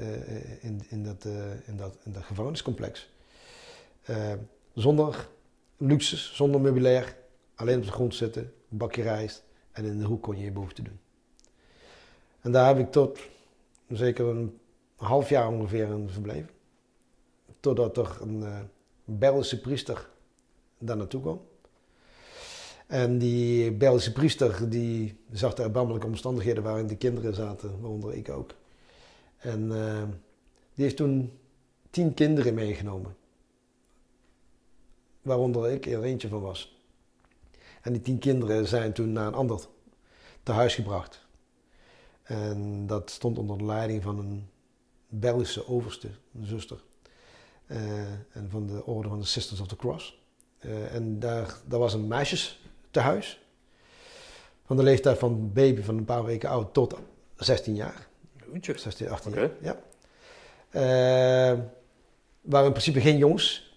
in, 0.60 0.82
in, 0.88 1.04
dat, 1.04 1.24
in, 1.66 1.76
dat, 1.76 2.22
gevangeniscomplex. 2.22 3.08
zonder 4.74 5.28
luxes, 5.76 6.32
zonder 6.34 6.60
meubilair, 6.60 7.16
alleen 7.54 7.78
op 7.78 7.84
de 7.84 7.92
grond 7.92 8.14
zitten, 8.14 8.52
een 8.70 8.76
bakje 8.76 9.02
rijst 9.02 9.42
en 9.72 9.84
in 9.84 9.98
de 9.98 10.04
hoek 10.04 10.22
kon 10.22 10.36
je 10.36 10.44
je 10.44 10.52
behoefte 10.52 10.82
doen. 10.82 10.98
En 12.40 12.52
daar 12.52 12.66
heb 12.66 12.78
ik 12.78 12.92
tot 12.92 13.18
zeker 13.88 14.26
een 14.26 14.59
half 15.00 15.28
jaar 15.28 15.48
ongeveer 15.48 15.88
in 15.88 16.08
verbleven. 16.08 16.50
Totdat 17.60 17.96
er 17.96 18.18
een 18.20 18.40
uh, 18.40 18.58
Belgische 19.04 19.60
priester 19.60 20.08
daar 20.78 20.96
naartoe 20.96 21.20
kwam. 21.20 21.40
En 22.86 23.18
die 23.18 23.72
Belgische 23.72 24.12
priester 24.12 24.70
die 24.70 25.18
zag 25.32 25.54
de 25.54 25.62
erbarmelijke 25.62 26.06
omstandigheden 26.06 26.62
waarin 26.62 26.86
de 26.86 26.96
kinderen 26.96 27.34
zaten, 27.34 27.80
waaronder 27.80 28.14
ik 28.14 28.28
ook. 28.28 28.54
En 29.36 29.62
uh, 29.70 30.02
die 30.74 30.84
heeft 30.84 30.96
toen 30.96 31.38
tien 31.90 32.14
kinderen 32.14 32.54
meegenomen. 32.54 33.16
Waaronder 35.22 35.70
ik 35.70 35.86
er 35.86 36.02
eentje 36.02 36.28
van 36.28 36.40
was. 36.40 36.78
En 37.82 37.92
die 37.92 38.02
tien 38.02 38.18
kinderen 38.18 38.66
zijn 38.66 38.92
toen 38.92 39.12
naar 39.12 39.26
een 39.26 39.34
ander 39.34 39.66
tehuis 40.42 40.74
gebracht. 40.74 41.26
En 42.22 42.86
dat 42.86 43.10
stond 43.10 43.38
onder 43.38 43.58
de 43.58 43.64
leiding 43.64 44.02
van 44.02 44.18
een 44.18 44.49
Belgische 45.10 45.68
overste, 45.68 46.08
een 46.34 46.46
zuster. 46.46 46.82
Uh, 47.66 47.78
en 48.32 48.48
van 48.48 48.66
de 48.66 48.84
orde 48.84 49.08
van 49.08 49.18
de 49.18 49.26
Sisters 49.26 49.60
of 49.60 49.66
the 49.66 49.76
Cross. 49.76 50.18
Uh, 50.60 50.94
en 50.94 51.18
daar, 51.18 51.54
daar 51.66 51.78
was 51.78 51.94
een 51.94 52.08
meisjestehuis. 52.08 53.40
Van 54.64 54.76
de 54.76 54.82
leeftijd 54.82 55.18
van 55.18 55.52
baby 55.52 55.82
van 55.82 55.96
een 55.96 56.04
paar 56.04 56.24
weken 56.24 56.48
oud 56.48 56.74
tot 56.74 56.94
16 57.36 57.74
jaar. 57.74 58.08
16, 58.62 59.08
18 59.08 59.32
okay. 59.32 59.52
jaar. 59.60 59.76
Ja. 60.72 61.52
Uh, 61.52 61.58
waar 62.40 62.64
in 62.64 62.70
principe 62.70 63.00
geen 63.00 63.18
jongens 63.18 63.74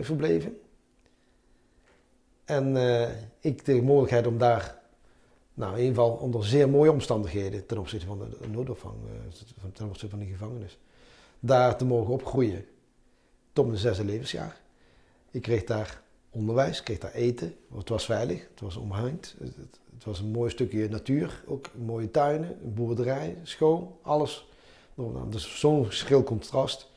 verbleven. 0.00 0.60
En 2.44 2.76
uh, 2.76 3.08
ik 3.40 3.64
de 3.64 3.82
mogelijkheid 3.82 4.26
om 4.26 4.38
daar, 4.38 4.81
nou 5.54 5.72
in 5.72 5.78
ieder 5.78 5.94
geval 5.94 6.10
onder 6.10 6.44
zeer 6.44 6.68
mooie 6.68 6.92
omstandigheden 6.92 7.66
ten 7.66 7.78
opzichte 7.78 8.06
van 8.06 8.18
de, 8.18 8.48
noodopvang, 8.48 8.94
uh, 9.04 9.70
ten 9.72 9.86
opzichte 9.86 10.16
van 10.16 10.18
de 10.18 10.32
gevangenis, 10.32 10.78
daar 11.40 11.76
te 11.76 11.84
mogen 11.84 12.12
opgroeien 12.12 12.64
tot 13.52 13.66
mijn 13.66 13.78
zesde 13.78 14.04
levensjaar. 14.04 14.60
Ik 15.30 15.42
kreeg 15.42 15.64
daar 15.64 16.02
onderwijs, 16.30 16.78
ik 16.78 16.84
kreeg 16.84 16.98
daar 16.98 17.12
eten, 17.12 17.54
het 17.74 17.88
was 17.88 18.04
veilig, 18.04 18.48
het 18.50 18.60
was 18.60 18.76
omhangd, 18.76 19.36
het, 19.38 20.04
was 20.04 20.20
een 20.20 20.30
mooi 20.30 20.50
stukje 20.50 20.88
natuur, 20.88 21.42
ook 21.46 21.70
mooie 21.74 22.10
tuinen, 22.10 22.58
een 22.64 22.74
boerderij, 22.74 23.36
school, 23.42 23.98
alles. 24.02 24.46
Dus 25.30 25.58
zo'n 25.60 25.86
schil 25.88 26.22
contrast 26.22 26.90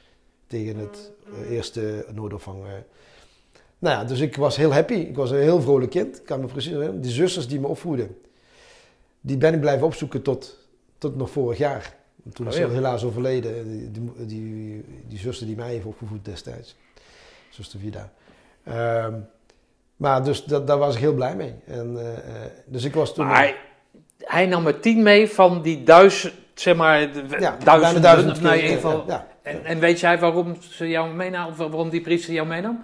tegen 0.47 0.75
het 0.75 1.11
uh, 1.27 1.51
eerste 1.51 2.05
noodopvang 2.13 2.63
nou 3.79 3.97
ja, 3.97 4.03
dus 4.03 4.19
ik 4.19 4.35
was 4.35 4.55
heel 4.55 4.73
happy. 4.73 4.93
Ik 4.93 5.15
was 5.15 5.31
een 5.31 5.39
heel 5.39 5.61
vrolijk 5.61 5.91
kind. 5.91 6.17
Ik 6.17 6.25
kan 6.25 6.39
me 6.39 6.45
precies. 6.45 6.75
Die 6.93 7.11
zusters 7.11 7.47
die 7.47 7.59
me 7.59 7.67
opvoeden, 7.67 8.17
die 9.25 9.37
ben 9.37 9.53
ik 9.53 9.59
blijven 9.59 9.85
opzoeken 9.85 10.21
tot, 10.21 10.67
tot 10.97 11.15
nog 11.15 11.29
vorig 11.29 11.57
jaar. 11.57 11.95
Toen 12.33 12.47
is 12.47 12.59
oh, 12.59 12.71
helaas 12.71 13.03
overleden, 13.03 13.69
die, 13.69 13.91
die, 13.91 14.25
die, 14.25 14.85
die, 15.07 15.19
zuster 15.19 15.47
die 15.47 15.55
mij 15.55 15.71
heeft 15.71 15.85
opgevoed 15.85 16.25
destijds. 16.25 16.75
Zuster 17.49 17.79
Vida. 17.79 18.11
Um, 19.05 19.27
maar 19.95 20.23
dus 20.23 20.43
dat, 20.43 20.67
daar 20.67 20.77
was 20.77 20.95
ik 20.95 21.01
heel 21.01 21.13
blij 21.13 21.35
mee. 21.35 21.53
En, 21.65 21.93
uh, 21.93 22.03
dus 22.65 22.83
ik 22.83 22.93
was 22.93 23.13
toen... 23.13 23.25
Maar 23.25 23.35
hij, 23.35 23.55
hij 24.17 24.45
nam 24.45 24.67
er 24.67 24.79
tien 24.79 25.03
mee 25.03 25.29
van 25.29 25.61
die 25.61 25.83
duizend, 25.83 26.33
zeg 26.53 26.75
maar, 26.75 26.99
ja, 27.39 27.57
duizend, 27.63 28.41
nou, 28.41 28.55
in 28.55 28.61
ieder 28.61 28.75
geval. 28.75 29.03
Ja, 29.07 29.13
ja, 29.13 29.27
en, 29.41 29.65
en, 29.65 29.79
weet 29.79 29.99
jij 29.99 30.19
waarom 30.19 30.55
ze 30.61 30.89
jou 30.89 31.13
meenam, 31.13 31.47
of 31.47 31.57
waarom 31.57 31.89
die 31.89 32.01
priester 32.01 32.33
jou 32.33 32.47
meenam? 32.47 32.83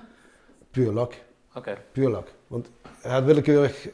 Puur 0.71 0.91
lak. 0.91 1.13
Oké. 1.55 1.77
Puur 1.91 2.09
lak. 2.09 2.27
Want 2.47 2.69
hij 3.01 3.11
had 3.11 3.23
willekeurig 3.23 3.87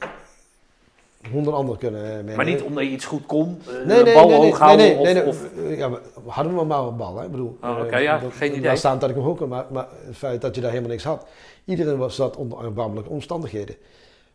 honderd 1.32 1.56
anderen 1.56 1.80
kunnen 1.80 2.02
meenemen. 2.02 2.36
Maar 2.36 2.46
niet 2.46 2.62
omdat 2.62 2.84
je 2.84 2.90
iets 2.90 3.06
goed 3.06 3.26
kon, 3.26 3.62
uh, 3.68 3.86
nee, 3.86 4.04
nee, 4.04 4.14
bal 4.14 4.28
nee, 4.28 4.38
hoog 4.38 4.60
houden 4.60 5.02
nee, 5.02 5.26
of, 5.26 5.28
of... 5.28 5.50
Ja, 5.78 5.90
we 5.90 6.00
hadden 6.26 6.56
we 6.56 6.64
maar 6.64 6.84
een 6.84 6.98
bal, 6.98 7.18
hè. 7.18 7.26
Ik 7.26 7.32
bedoel, 7.32 7.58
oh, 7.62 7.80
okay, 7.80 8.04
ja, 8.04 8.18
dat, 8.18 8.34
geen 8.34 8.50
idee. 8.50 8.62
Daar 8.62 8.78
staan 8.78 9.00
dat 9.00 9.10
ik 9.10 9.16
hem 9.16 9.26
ook 9.26 9.48
maar, 9.48 9.66
maar 9.72 9.88
het 10.06 10.18
feit 10.18 10.42
dat 10.42 10.56
je 10.56 10.62
daar 10.62 10.70
helemaal 10.70 10.92
niks 10.92 11.04
had. 11.04 11.28
Iedereen 11.66 11.98
was 11.98 12.16
zat 12.16 12.36
onder 12.36 12.64
erbarmelijke 12.64 13.10
omstandigheden. 13.10 13.76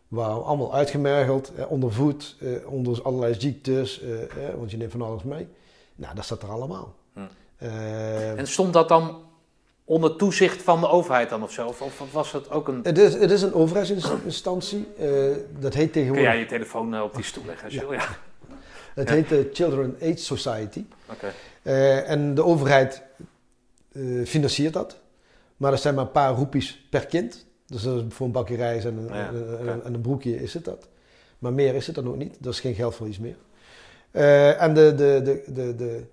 We 0.09 0.17
waren 0.17 0.45
allemaal 0.45 0.75
uitgemergeld, 0.75 1.53
eh, 1.55 1.71
onder 1.71 1.93
voet, 1.93 2.37
eh, 2.41 2.73
onder 2.73 3.03
allerlei 3.03 3.35
ziektes, 3.39 4.01
eh, 4.01 4.23
eh, 4.23 4.29
want 4.57 4.71
je 4.71 4.77
neemt 4.77 4.93
van 4.93 5.03
alles 5.03 5.23
mee. 5.23 5.49
Nou, 5.95 6.15
dat 6.15 6.27
zat 6.27 6.43
er 6.43 6.51
allemaal. 6.51 6.95
Hm. 7.13 7.21
Uh, 7.63 8.39
en 8.39 8.47
stond 8.47 8.73
dat 8.73 8.89
dan 8.89 9.17
onder 9.93 10.17
toezicht 10.17 10.63
van 10.63 10.81
de 10.81 10.89
overheid 10.89 11.29
dan 11.29 11.43
of 11.43 11.53
zo? 11.53 11.67
Of, 11.67 11.81
of 11.81 12.13
was 12.13 12.33
het 12.33 12.51
ook 12.51 12.69
een... 12.69 12.81
Het 12.83 12.99
is, 12.99 13.15
het 13.15 13.31
is 13.31 13.43
een 13.43 13.55
overheidsinstantie. 13.55 14.87
Uh, 15.01 15.37
dat 15.59 15.75
heet 15.75 15.93
tegenwoordig... 15.93 16.25
Kun 16.25 16.33
jij 16.33 16.39
je 16.39 16.47
telefoon 16.47 16.95
uh, 16.95 17.03
op 17.03 17.15
die 17.15 17.25
stoel 17.25 17.45
leggen 17.45 17.71
je 17.71 17.87
ja. 17.91 18.09
Het 18.95 19.09
heet 19.09 19.29
de 19.29 19.51
Children 19.53 19.97
Aid 20.03 20.21
Society. 20.21 20.85
Okay. 21.11 21.31
Uh, 21.63 22.11
en 22.11 22.35
de 22.35 22.45
overheid 22.45 23.03
financiert 24.25 24.73
dat. 24.73 24.97
Maar 25.57 25.73
er 25.73 25.79
zijn 25.79 25.95
maar 25.95 26.05
een 26.05 26.11
paar 26.11 26.35
roepies 26.35 26.87
per 26.91 27.07
kind. 27.07 27.47
Dus 27.67 27.83
voor 28.09 28.27
een 28.27 28.33
bakje 28.33 28.57
rijst 28.57 28.87
en, 28.87 28.97
een, 28.97 29.17
ja, 29.17 29.31
okay. 29.61 29.81
en, 29.85 29.95
een 29.95 30.01
broekje 30.01 30.43
is 30.43 30.55
het 30.55 30.65
dat. 30.65 30.89
Maar 31.39 31.53
meer 31.53 31.75
is 31.75 31.87
het 31.87 31.95
dan 31.95 32.09
ook 32.09 32.17
niet. 32.17 32.37
Er 32.43 32.49
is 32.49 32.61
geen 32.61 32.75
geld 32.75 32.95
voor 32.95 33.09
iets 33.09 33.19
meer. 33.19 33.37
en 34.59 34.75
de, 34.75 34.95
de, 34.95 35.21
de, 35.25 35.53
de, 35.53 35.75
de 35.75 36.05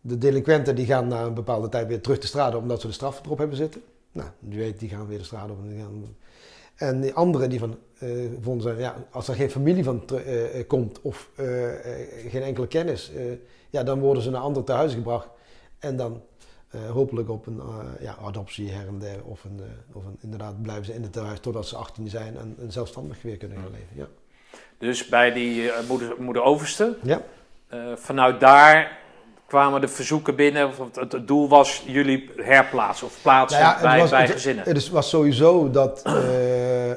de 0.00 0.18
delinquenten 0.18 0.74
die 0.74 0.86
gaan 0.86 1.08
na 1.08 1.22
een 1.22 1.34
bepaalde 1.34 1.68
tijd 1.68 1.88
weer 1.88 2.00
terug 2.00 2.18
de 2.18 2.26
straat 2.26 2.54
op 2.54 2.62
omdat 2.62 2.80
ze 2.80 2.86
de 2.86 2.92
straf 2.92 3.20
erop 3.24 3.38
hebben 3.38 3.56
zitten. 3.56 3.82
Nou, 4.12 4.28
je 4.48 4.56
weet, 4.56 4.78
die 4.78 4.88
gaan 4.88 5.06
weer 5.06 5.18
de 5.18 5.24
straat 5.24 5.50
op. 5.50 5.58
En, 5.62 5.68
die, 5.68 5.78
gaan... 5.78 6.16
en 6.76 7.00
die 7.00 7.14
anderen 7.14 7.50
die 7.50 7.58
van, 7.58 7.78
uh, 8.02 8.30
vonden 8.40 8.62
zijn, 8.62 8.78
ja, 8.78 8.94
als 9.10 9.28
er 9.28 9.34
geen 9.34 9.50
familie 9.50 9.84
van 9.84 10.02
uh, 10.12 10.66
komt 10.66 11.00
of 11.00 11.30
uh, 11.40 11.46
geen 12.28 12.42
enkele 12.42 12.66
kennis, 12.66 13.12
ja, 13.70 13.82
dan 13.82 14.00
worden 14.00 14.22
ze 14.22 14.30
naar 14.30 14.40
anderen 14.40 14.64
te 14.64 14.72
huis 14.72 14.94
gebracht. 14.94 15.28
En 15.78 15.96
dan 15.96 16.22
hopelijk 16.92 17.28
op 17.28 17.46
een 17.46 17.60
ja, 18.00 18.16
adoptie 18.24 18.70
her 18.70 18.86
en 18.86 18.98
der. 18.98 19.24
Of, 19.24 19.44
een, 19.44 19.60
of 19.92 20.04
een, 20.04 20.16
inderdaad 20.20 20.62
blijven 20.62 20.84
ze 20.84 20.94
in 20.94 21.02
het 21.02 21.14
huis 21.14 21.40
totdat 21.40 21.66
ze 21.66 21.76
18 21.76 22.08
zijn 22.08 22.36
en, 22.36 22.56
en 22.60 22.72
zelfstandig 22.72 23.22
weer 23.22 23.36
kunnen 23.36 23.58
gaan 23.58 23.70
leven. 23.70 23.96
Ja. 23.96 24.06
Dus 24.78 25.08
bij 25.08 25.32
die 25.32 25.70
moeder, 25.88 26.14
moeder 26.18 26.42
Overste, 26.42 26.96
ja. 27.02 27.22
vanuit 27.96 28.40
daar 28.40 28.98
kwamen 29.48 29.80
de 29.80 29.88
verzoeken 29.88 30.36
binnen. 30.36 30.70
Het, 30.92 31.12
het 31.12 31.26
doel 31.26 31.48
was 31.48 31.82
jullie 31.86 32.30
herplaatsen 32.36 33.06
of 33.06 33.18
plaatsen 33.22 33.60
nou 33.60 33.74
ja, 33.74 33.82
bij, 33.82 33.98
was, 33.98 34.10
bij 34.10 34.22
het, 34.22 34.30
gezinnen. 34.30 34.64
Het 34.64 34.88
was 34.88 35.08
sowieso 35.08 35.70
dat, 35.70 36.02
uh, 36.06 36.92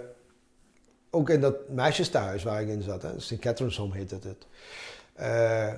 ook 1.09 1.29
in 1.29 1.41
dat 1.41 1.69
meisjestehuis 1.69 2.43
waar 2.43 2.61
ik 2.61 2.67
in 2.67 2.81
zat, 2.81 3.05
St. 3.17 3.39
Catherine's 3.39 3.77
Home 3.77 3.95
heette 3.95 4.19
het. 4.21 4.47
Uh, 5.19 5.73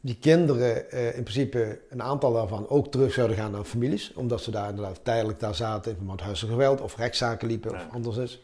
die 0.00 0.18
kinderen 0.20 0.90
eh, 0.90 1.06
in 1.06 1.22
principe 1.22 1.80
een 1.88 2.02
aantal 2.02 2.32
daarvan 2.32 2.68
ook 2.68 2.90
terug 2.90 3.12
zouden 3.12 3.36
gaan 3.36 3.50
naar 3.50 3.64
families. 3.64 4.12
Omdat 4.14 4.40
ze 4.40 4.50
daar 4.50 4.68
inderdaad 4.68 5.00
tijdelijk 5.02 5.40
daar 5.40 5.54
zaten 5.54 5.90
in 5.90 5.96
verband 5.96 6.20
huiselijk 6.20 6.54
geweld 6.54 6.80
of 6.80 6.96
rechtszaken 6.96 7.48
liepen 7.48 7.70
of 7.70 7.86
anders 7.92 8.16
is. 8.16 8.42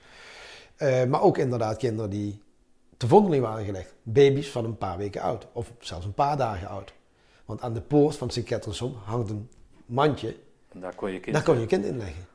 Eh, 0.77 1.05
maar 1.05 1.23
ook 1.23 1.39
inderdaad 1.39 1.77
kinderen 1.77 2.11
die 2.11 2.43
te 2.97 3.09
vondeling 3.09 3.43
waren 3.43 3.65
gelegd. 3.65 3.95
Baby's 4.03 4.51
van 4.51 4.65
een 4.65 4.79
paar 4.79 4.99
weken 4.99 5.21
oud 5.21 5.47
of 5.53 5.73
zelfs 5.79 6.05
een 6.05 6.15
paar 6.15 6.37
dagen 6.37 6.69
oud. 6.69 6.93
Want 7.45 7.61
aan 7.61 7.75
de 7.75 7.81
poort 7.81 8.17
van 8.17 8.31
Sint 8.31 8.47
Kettersom 8.47 8.95
hangt 9.05 9.31
een 9.31 9.49
mandje. 9.87 10.37
En 10.69 10.81
daar 10.81 10.95
kon 10.95 11.11
je 11.13 11.21
kind, 11.21 11.35
Daar 11.37 11.45
kon 11.45 11.61
je 11.61 11.67
kind 11.67 11.85
in 11.85 11.97
leggen. 11.97 12.27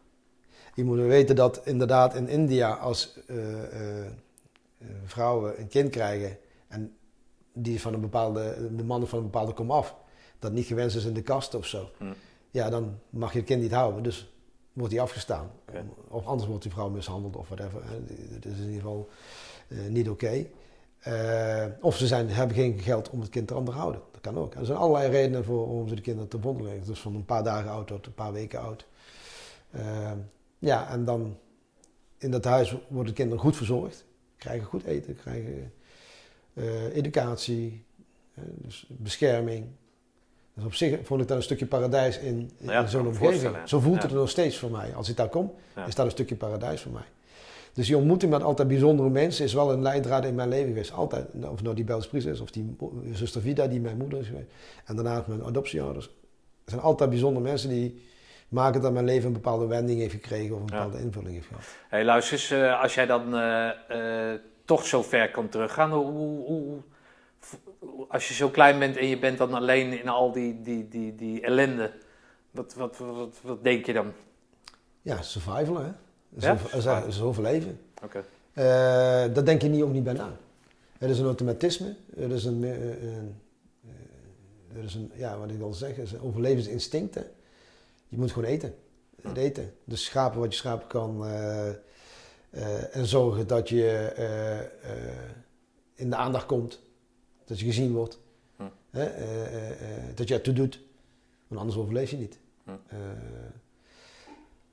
Je 0.79 0.83
moet 0.83 0.97
weten 0.97 1.35
dat 1.35 1.61
inderdaad 1.65 2.15
in 2.15 2.27
India 2.27 2.73
als 2.73 3.19
eh, 3.27 3.63
eh, 3.63 4.05
eh, 4.05 4.13
vrouwen 5.05 5.59
een 5.59 5.67
kind 5.67 5.89
krijgen 5.89 6.37
en 6.67 6.97
die 7.53 7.81
van 7.81 7.93
een 7.93 8.01
bepaalde, 8.01 8.75
de 8.75 8.83
mannen 8.83 9.09
van 9.09 9.17
een 9.17 9.25
bepaalde 9.25 9.53
kom 9.53 9.71
af, 9.71 9.95
dat 10.39 10.51
niet 10.51 10.65
gewenst 10.65 10.95
is 10.95 11.05
in 11.05 11.13
de 11.13 11.21
kast 11.21 11.53
of 11.53 11.65
zo. 11.65 11.89
Hm. 11.97 12.13
Ja, 12.51 12.69
dan 12.69 12.99
mag 13.09 13.31
je 13.31 13.37
het 13.37 13.47
kind 13.47 13.61
niet 13.61 13.71
houden, 13.71 14.03
dus 14.03 14.33
wordt 14.73 14.93
hij 14.93 15.01
afgestaan. 15.01 15.51
Of 16.07 16.25
anders 16.25 16.47
wordt 16.47 16.63
die 16.63 16.71
vrouw 16.71 16.89
mishandeld 16.89 17.35
of 17.35 17.47
whatever. 17.47 17.81
Het 18.29 18.45
is 18.45 18.57
in 18.57 18.65
ieder 18.65 18.81
geval 18.81 19.09
niet 19.89 20.09
oké. 20.09 20.45
Eh, 20.99 21.65
of 21.81 21.97
ze 21.97 22.07
zijn, 22.07 22.29
hebben 22.29 22.55
geen 22.55 22.79
geld 22.79 23.09
om 23.09 23.19
het 23.19 23.29
kind 23.29 23.47
te 23.47 23.55
onderhouden. 23.55 24.01
Dat 24.11 24.21
kan 24.21 24.37
ook. 24.37 24.55
Er 24.55 24.65
zijn 24.65 24.77
allerlei 24.77 25.09
redenen 25.11 25.43
voor 25.45 25.67
om 25.67 25.87
ze 25.87 25.95
de 25.95 26.01
kinderen 26.01 26.29
te 26.29 26.39
vonden 26.39 26.65
leggen. 26.65 26.85
Dus 26.85 26.99
van 26.99 27.15
een 27.15 27.25
paar 27.25 27.43
dagen 27.43 27.71
oud 27.71 27.87
tot 27.87 28.05
een 28.05 28.13
paar 28.13 28.33
weken 28.33 28.59
oud. 28.59 28.85
Eh, 29.71 30.11
ja, 30.59 30.89
en 30.89 31.05
dan 31.05 31.37
in 32.17 32.31
dat 32.31 32.43
huis 32.45 32.75
worden 32.87 33.05
de 33.07 33.13
kinderen 33.13 33.43
goed 33.43 33.55
verzorgd. 33.55 34.05
Krijgen 34.37 34.65
goed 34.67 34.83
eten, 34.83 35.15
krijgen 35.15 35.73
eh, 36.53 36.95
educatie, 36.95 37.83
dus 38.33 38.85
bescherming. 38.89 39.67
Dus 40.53 40.65
op 40.65 40.73
zich 40.73 40.99
vond 41.05 41.21
ik 41.21 41.27
dat 41.27 41.37
een 41.37 41.43
stukje 41.43 41.65
paradijs 41.65 42.17
in, 42.17 42.25
in 42.57 42.65
Nou 42.65 42.71
ja, 42.71 42.87
zo'n 42.87 43.07
omgeving. 43.07 43.57
Zo 43.65 43.79
voelt 43.79 43.95
Ja. 43.95 44.01
het 44.01 44.11
er 44.11 44.17
nog 44.17 44.29
steeds 44.29 44.57
voor 44.57 44.71
mij. 44.71 44.95
Als 44.95 45.09
ik 45.09 45.15
daar 45.17 45.29
kom, 45.29 45.53
Ja. 45.75 45.85
is 45.85 45.95
dat 45.95 46.05
een 46.05 46.11
stukje 46.11 46.35
paradijs 46.35 46.81
voor 46.81 46.91
mij. 46.91 47.03
Dus 47.79 47.87
die 47.87 47.97
ontmoeting 47.97 48.31
met 48.31 48.43
altijd 48.43 48.67
bijzondere 48.67 49.09
mensen 49.09 49.45
is 49.45 49.53
wel 49.53 49.71
een 49.71 49.81
leidraad 49.81 50.25
in 50.25 50.35
mijn 50.35 50.49
leven 50.49 50.67
geweest. 50.67 50.91
Altijd. 50.93 51.25
Of 51.51 51.61
nou 51.61 51.75
die 51.75 51.83
Bels 51.83 52.07
Pries 52.07 52.25
is, 52.25 52.39
of 52.39 52.51
die 52.51 52.75
zuster 53.11 53.41
Vida, 53.41 53.67
die 53.67 53.79
mijn 53.81 53.97
moeder 53.97 54.19
is 54.19 54.27
geweest. 54.27 54.47
En 54.85 54.95
daarna 54.95 55.23
mijn 55.27 55.43
adoptieouders. 55.43 56.05
Er 56.05 56.11
zijn 56.71 56.81
altijd 56.81 57.09
bijzondere 57.09 57.45
mensen 57.45 57.69
die 57.69 58.01
maken 58.49 58.81
dat 58.81 58.93
mijn 58.93 59.05
leven 59.05 59.27
een 59.27 59.33
bepaalde 59.33 59.65
wending 59.67 59.99
heeft 59.99 60.13
gekregen 60.13 60.55
of 60.55 60.61
een 60.61 60.67
Ja. 60.67 60.75
bepaalde 60.83 61.03
invulling 61.03 61.33
heeft 61.33 61.47
gehad. 61.47 61.63
Hey, 61.89 62.05
luister 62.05 62.33
eens, 62.33 62.51
eh, 62.51 62.81
als 62.81 62.93
jij 62.93 63.05
dan 63.05 63.35
eh, 63.35 64.31
eh, 64.33 64.39
toch 64.65 64.85
zo 64.85 65.01
ver 65.03 65.31
kan 65.31 65.49
teruggaan, 65.49 65.91
hoe, 65.91 66.05
hoe, 66.05 66.45
hoe- 66.45 66.81
als 68.07 68.27
je 68.27 68.33
zo 68.33 68.49
klein 68.49 68.79
bent 68.79 68.97
en 68.97 69.07
je 69.07 69.19
bent 69.19 69.37
dan 69.37 69.53
alleen 69.53 69.99
in 69.99 70.09
al 70.09 70.31
die, 70.31 70.61
die, 70.61 70.87
die, 70.87 71.15
die 71.15 71.41
ellende, 71.41 71.91
wat, 72.51 72.73
wat, 72.73 72.97
wat, 72.97 73.39
wat 73.43 73.63
denk 73.63 73.85
je 73.85 73.93
dan? 73.93 74.11
Ja, 75.01 75.21
survival 75.21 75.77
hè. 75.79 75.89
Is, 76.35 76.43
Ja? 76.83 77.03
overleven. 77.21 77.79
Oké. 78.03 78.23
Eh, 78.53 79.33
dat 79.33 79.45
denk 79.45 79.61
je 79.61 79.69
niet 79.69 79.81
ook 79.81 79.91
niet 79.91 80.03
bij 80.03 80.13
na. 80.13 80.37
Het 80.97 81.09
is 81.09 81.19
een 81.19 81.25
automatisme. 81.25 81.95
Het 82.15 82.31
is 82.31 82.45
een, 82.45 82.63
een, 82.63 83.35
eh, 83.81 83.89
het 84.73 84.85
is 84.85 84.95
een 84.95 85.11
ja, 85.15 85.37
wat 85.37 85.49
ik 85.49 85.57
wil 85.57 85.73
zeggen, 85.73 86.03
is 86.03 86.11
een 86.11 86.21
overlevingsinstinct. 86.21 87.15
Hè. 87.15 87.23
Je 88.07 88.17
moet 88.17 88.31
gewoon 88.31 88.49
eten. 88.49 88.75
Het 89.21 89.37
eten. 89.37 89.73
Dus 89.83 90.03
schapen 90.03 90.39
wat 90.39 90.51
je 90.51 90.59
schapen 90.59 90.87
kan. 90.87 91.25
en 92.91 93.05
zorgen 93.05 93.47
dat 93.47 93.69
je 93.69 94.11
in 95.95 96.09
de 96.09 96.15
aandacht 96.15 96.45
komt. 96.45 96.79
Dat 97.45 97.59
je 97.59 97.65
gezien 97.65 97.91
wordt. 97.93 98.19
Hm. 98.55 98.63
Hè, 98.89 99.09
dat 100.15 100.27
je 100.27 100.33
ertoe 100.33 100.53
doet. 100.53 100.79
Want 101.47 101.61
anders 101.61 101.79
overleef 101.79 102.11
je 102.11 102.17
niet. 102.17 102.39
Hm. 102.63 102.71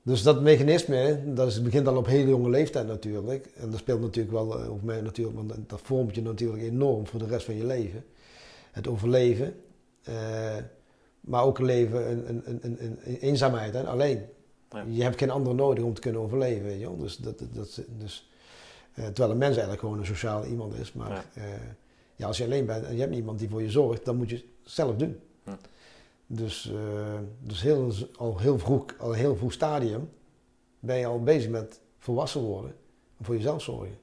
Dus 0.07 0.23
dat 0.23 0.41
mechanisme, 0.41 1.19
dat 1.33 1.47
is, 1.47 1.61
begint 1.61 1.87
al 1.87 1.97
op 1.97 2.05
hele 2.05 2.29
jonge 2.29 2.49
leeftijd 2.49 2.87
natuurlijk. 2.87 3.49
En 3.55 3.69
dat 3.69 3.79
speelt 3.79 4.01
natuurlijk 4.01 4.31
wel 4.35 4.61
eh, 4.61 4.71
op 4.71 4.83
mij 4.83 5.01
natuurlijk, 5.01 5.37
want 5.37 5.53
dat 5.67 5.81
vormt 5.83 6.15
je 6.15 6.21
natuurlijk 6.21 6.63
enorm 6.63 7.07
voor 7.07 7.19
de 7.19 7.25
rest 7.25 7.45
van 7.45 7.55
je 7.55 7.65
leven. 7.65 8.05
Het 8.71 8.87
overleven, 8.87 9.55
eh, 10.03 10.55
maar 11.19 11.43
ook 11.43 11.59
leven 11.59 12.09
in, 12.09 12.43
in, 12.45 12.59
in, 12.61 12.79
in, 12.79 13.15
eenzaamheid, 13.15 13.73
hè, 13.73 13.83
alleen. 13.83 14.25
Ja. 14.71 14.85
Je 14.89 15.03
hebt 15.03 15.17
geen 15.17 15.29
andere 15.29 15.55
nodig 15.55 15.83
om 15.83 15.93
te 15.93 16.01
kunnen 16.01 16.21
overleven, 16.21 16.63
weet 16.63 16.79
je 16.79 16.85
wel. 16.85 16.97
Dus, 16.97 17.17
dat, 17.17 17.39
dat, 17.53 17.81
dus, 17.97 18.29
eh, 18.93 19.05
terwijl 19.05 19.31
een 19.31 19.37
mens 19.37 19.51
eigenlijk 19.51 19.79
gewoon 19.79 19.99
een 19.99 20.05
sociaal 20.05 20.45
iemand 20.45 20.75
is. 20.75 20.93
Maar 20.93 21.09
Ja. 21.09 21.23
ja. 21.33 21.43
ja, 22.15 22.27
als 22.27 22.37
je 22.37 22.43
alleen 22.43 22.65
bent 22.65 22.85
en 22.85 22.93
je 22.93 22.99
hebt 22.99 23.13
niemand 23.13 23.39
die 23.39 23.49
voor 23.49 23.61
je 23.61 23.71
zorgt, 23.71 24.05
dan 24.05 24.15
moet 24.15 24.29
je 24.29 24.35
het 24.35 24.45
zelf 24.63 24.95
doen. 24.95 25.19
Dus, 26.27 26.71
eh, 26.71 27.19
dus 27.39 27.61
heel, 27.61 27.91
al, 28.17 28.39
heel 28.39 28.59
vroeg, 28.59 28.85
al 28.97 29.09
een 29.09 29.19
heel 29.19 29.35
vroeg 29.35 29.53
stadium 29.53 30.09
ben 30.79 30.97
je 30.97 31.05
al 31.05 31.23
bezig 31.23 31.49
met 31.49 31.81
volwassen 31.99 32.41
worden 32.41 32.75
en 33.17 33.25
voor 33.25 33.35
jezelf 33.35 33.61
zorgen. 33.61 33.97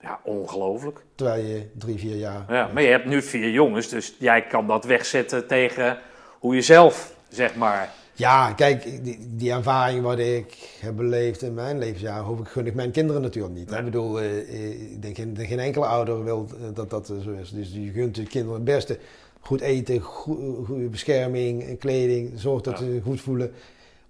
Ja, 0.00 0.20
ongelooflijk. 0.24 1.04
Terwijl 1.14 1.44
je 1.44 1.66
drie, 1.78 1.98
vier 1.98 2.16
jaar. 2.16 2.52
Ja, 2.52 2.70
maar 2.72 2.82
je 2.82 2.88
hebt 2.88 3.06
nu 3.06 3.22
vier 3.22 3.50
jongens, 3.50 3.88
dus 3.88 4.16
jij 4.18 4.42
kan 4.46 4.66
dat 4.66 4.84
wegzetten 4.84 5.46
tegen 5.46 5.98
hoe 6.38 6.54
je 6.54 6.60
zelf, 6.60 7.16
zeg 7.28 7.54
maar. 7.54 7.92
Ja, 8.12 8.52
kijk, 8.52 9.04
die, 9.04 9.18
die 9.30 9.50
ervaring 9.52 10.02
wat 10.02 10.18
ik 10.18 10.78
heb 10.80 10.96
beleefd 10.96 11.42
in 11.42 11.54
mijn 11.54 11.78
levensjaar, 11.78 12.20
hoop 12.20 12.40
ik, 12.40 12.48
gun 12.48 12.66
ik 12.66 12.74
mijn 12.74 12.90
kinderen 12.90 13.22
natuurlijk 13.22 13.54
niet. 13.54 13.70
Nee. 13.70 13.78
Ik 13.78 13.84
bedoel, 13.84 14.20
eh, 14.20 14.38
eh, 14.38 14.92
ik 14.92 15.02
denk 15.02 15.16
geen, 15.16 15.36
geen 15.40 15.58
enkele 15.58 15.86
ouder 15.86 16.24
wil 16.24 16.48
dat 16.74 16.90
dat 16.90 17.06
zo 17.06 17.30
is. 17.40 17.50
Dus 17.50 17.72
je 17.72 17.90
gunt 17.90 18.14
de 18.14 18.22
kinderen 18.22 18.54
het 18.54 18.64
beste. 18.64 18.98
Goed 19.46 19.60
eten, 19.60 20.00
goe- 20.00 20.64
goede 20.64 20.88
bescherming, 20.88 21.62
eh, 21.64 21.78
kleding, 21.78 22.32
zorg 22.40 22.62
dat 22.62 22.78
Ja. 22.78 22.84
ze 22.84 22.92
zich 22.92 23.02
goed 23.02 23.20
voelen, 23.20 23.52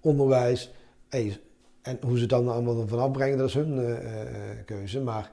onderwijs. 0.01 0.71
Hey, 1.09 1.39
en 1.81 1.97
hoe 2.01 2.19
ze 2.19 2.25
dan 2.25 2.47
allemaal 2.49 2.81
ervan 2.81 2.99
afbrengen, 2.99 3.37
dat 3.37 3.47
is 3.47 3.53
hun 3.53 3.79
eh, 3.79 4.21
eh, 4.21 4.57
keuze. 4.65 4.99
Maar 5.01 5.31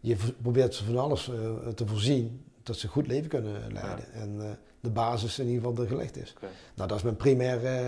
je 0.00 0.16
probeert 0.42 0.74
ze 0.74 0.84
van 0.84 0.98
alles 0.98 1.28
eh, 1.30 1.68
te 1.74 1.86
voorzien, 1.86 2.44
dat 2.62 2.76
ze 2.76 2.86
een 2.86 2.92
goed 2.92 3.06
leven 3.06 3.28
kunnen 3.28 3.52
leiden. 3.72 4.12
En 4.12 4.36
eh, 4.40 4.46
de 4.80 4.90
basis 4.90 5.38
in 5.38 5.46
ieder 5.48 5.64
geval 5.64 5.82
er 5.84 5.88
gelegd 5.90 6.16
is. 6.16 6.34
Nou, 6.74 6.88
dat 6.88 6.96
is 6.96 7.02
mijn 7.04 7.16
primair 7.16 7.64
eh, 7.64 7.82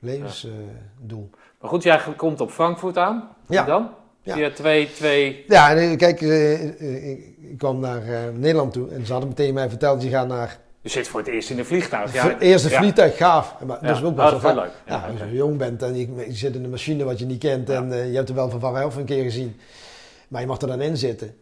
levensdoel. 0.00 1.30
Maar 1.60 1.70
goed, 1.70 1.82
jij 1.82 2.00
komt 2.16 2.40
op 2.40 2.50
Frankfurt 2.50 2.96
aan. 2.96 3.28
Ja. 3.48 3.64
Dan? 3.64 3.90
Ja. 4.22 4.34
Via 4.34 4.50
twee, 4.50 4.90
twee... 4.92 5.44
ja, 5.48 5.74
eh, 5.74 5.96
kijk, 5.96 6.20
eh, 6.20 6.62
eh, 6.80 7.10
ik, 7.10 7.58
kwam 7.58 7.80
naar 7.80 8.02
eh, 8.08 8.32
Nederland 8.34 8.72
toe 8.72 8.88
en 8.88 9.06
ze 9.06 9.12
hadden 9.12 9.28
meteen 9.30 9.54
mij 9.54 9.68
verteld, 9.68 10.02
je 10.02 10.08
gaat 10.08 10.28
naar 10.28 10.60
Je 10.82 10.88
zit 10.88 11.08
voor 11.08 11.20
het 11.20 11.28
eerst 11.28 11.50
in 11.50 11.58
een 11.58 11.64
vliegtuig. 11.64 12.22
het 12.22 12.40
eerste 12.40 12.68
ja. 12.70 12.78
vliegtuig, 12.78 13.16
gaaf. 13.16 13.54
Maar 13.66 13.78
Ja. 13.80 13.86
dat 13.88 13.96
is 13.96 14.02
ook 14.02 14.14
best 14.16 14.30
dat 14.30 14.42
wel 14.42 14.54
leuk. 14.54 14.70
Ja, 14.86 14.94
Ja, 14.94 15.06
als 15.20 15.30
je 15.30 15.36
jong 15.36 15.56
bent 15.56 15.82
en 15.82 15.96
je, 15.96 16.06
je 16.26 16.32
zit 16.34 16.54
in 16.54 16.64
een 16.64 16.70
machine 16.70 17.04
wat 17.04 17.18
je 17.18 17.24
niet 17.24 17.38
kent 17.38 17.68
Ja. 17.68 17.74
en 17.74 17.92
eh, 17.92 18.10
je 18.10 18.16
hebt 18.16 18.28
er 18.28 18.34
wel 18.34 18.50
van 18.50 18.60
van 18.60 19.00
een 19.00 19.04
keer 19.04 19.22
gezien. 19.22 19.56
Maar 20.28 20.40
je 20.40 20.46
mag 20.46 20.60
er 20.60 20.66
dan 20.68 20.80
in 20.80 20.96
zitten. 20.96 21.34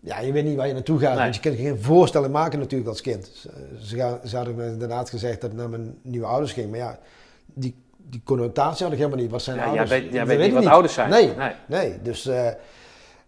Ja, 0.00 0.20
je 0.20 0.32
weet 0.32 0.44
niet 0.44 0.56
waar 0.56 0.66
je 0.66 0.72
naartoe 0.72 0.98
gaat, 0.98 1.14
Nee. 1.14 1.22
want 1.22 1.34
je 1.34 1.40
kunt 1.40 1.56
geen 1.58 1.78
voorstelling 1.82 2.32
maken 2.32 2.58
natuurlijk 2.58 2.90
als 2.90 3.00
kind. 3.00 3.46
Ze, 3.82 3.96
gaan- 3.96 4.20
ze 4.26 4.36
hadden 4.36 4.54
me 4.54 4.64
inderdaad 4.66 5.10
gezegd 5.10 5.40
dat 5.40 5.50
ik 5.50 5.56
naar 5.56 5.68
mijn 5.68 5.98
nieuwe 6.02 6.26
ouders 6.26 6.52
ging, 6.52 6.70
maar 6.70 6.78
ja, 6.78 6.98
die, 7.46 7.74
die 7.96 8.20
connotatie 8.24 8.82
had 8.84 8.92
ik 8.92 8.98
helemaal 8.98 9.20
niet. 9.20 9.30
Wat 9.30 9.42
zijn 9.42 9.56
Ja, 9.56 9.62
jij 9.62 9.70
ouders? 9.70 9.90
weet, 10.00 10.12
jij 10.12 10.26
weet 10.26 10.36
weet 10.36 10.46
niet 10.46 10.62
wat 10.64 10.72
ouders 10.72 10.94
zijn. 10.94 11.10
Nee, 11.10 11.34
nee. 11.36 11.52
Nee, 11.66 12.02
dus 12.02 12.26
eh, 12.26 12.46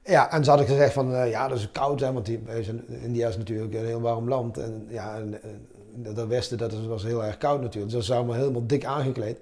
ja, 0.05 0.31
en 0.31 0.45
ze 0.45 0.51
hadden 0.51 0.69
gezegd 0.69 0.93
van 0.93 1.15
eh, 1.15 1.31
ja, 1.31 1.49
dat 1.49 1.59
is 1.59 1.69
koud, 1.73 2.01
hè, 2.01 2.13
want 2.13 2.27
die, 2.27 2.41
zijn- 2.63 2.85
India 3.03 3.29
is 3.29 3.37
natuurlijk 3.37 3.75
een 3.75 3.87
heel 3.87 4.01
warm 4.01 4.29
land. 4.29 4.59
En 4.59 4.87
ja, 4.89 5.17
en, 5.17 5.41
dat 6.15 6.27
westen 6.27 6.59
dat 6.59 6.73
was 6.87 7.03
heel 7.03 7.25
erg 7.25 7.39
koud 7.39 7.61
natuurlijk. 7.61 7.93
Dus 7.93 8.05
ze 8.07 8.11
waren 8.13 8.25
allemaal 8.27 8.43
helemaal 8.43 8.67
dik 8.67 8.85
aangekleed. 8.85 9.39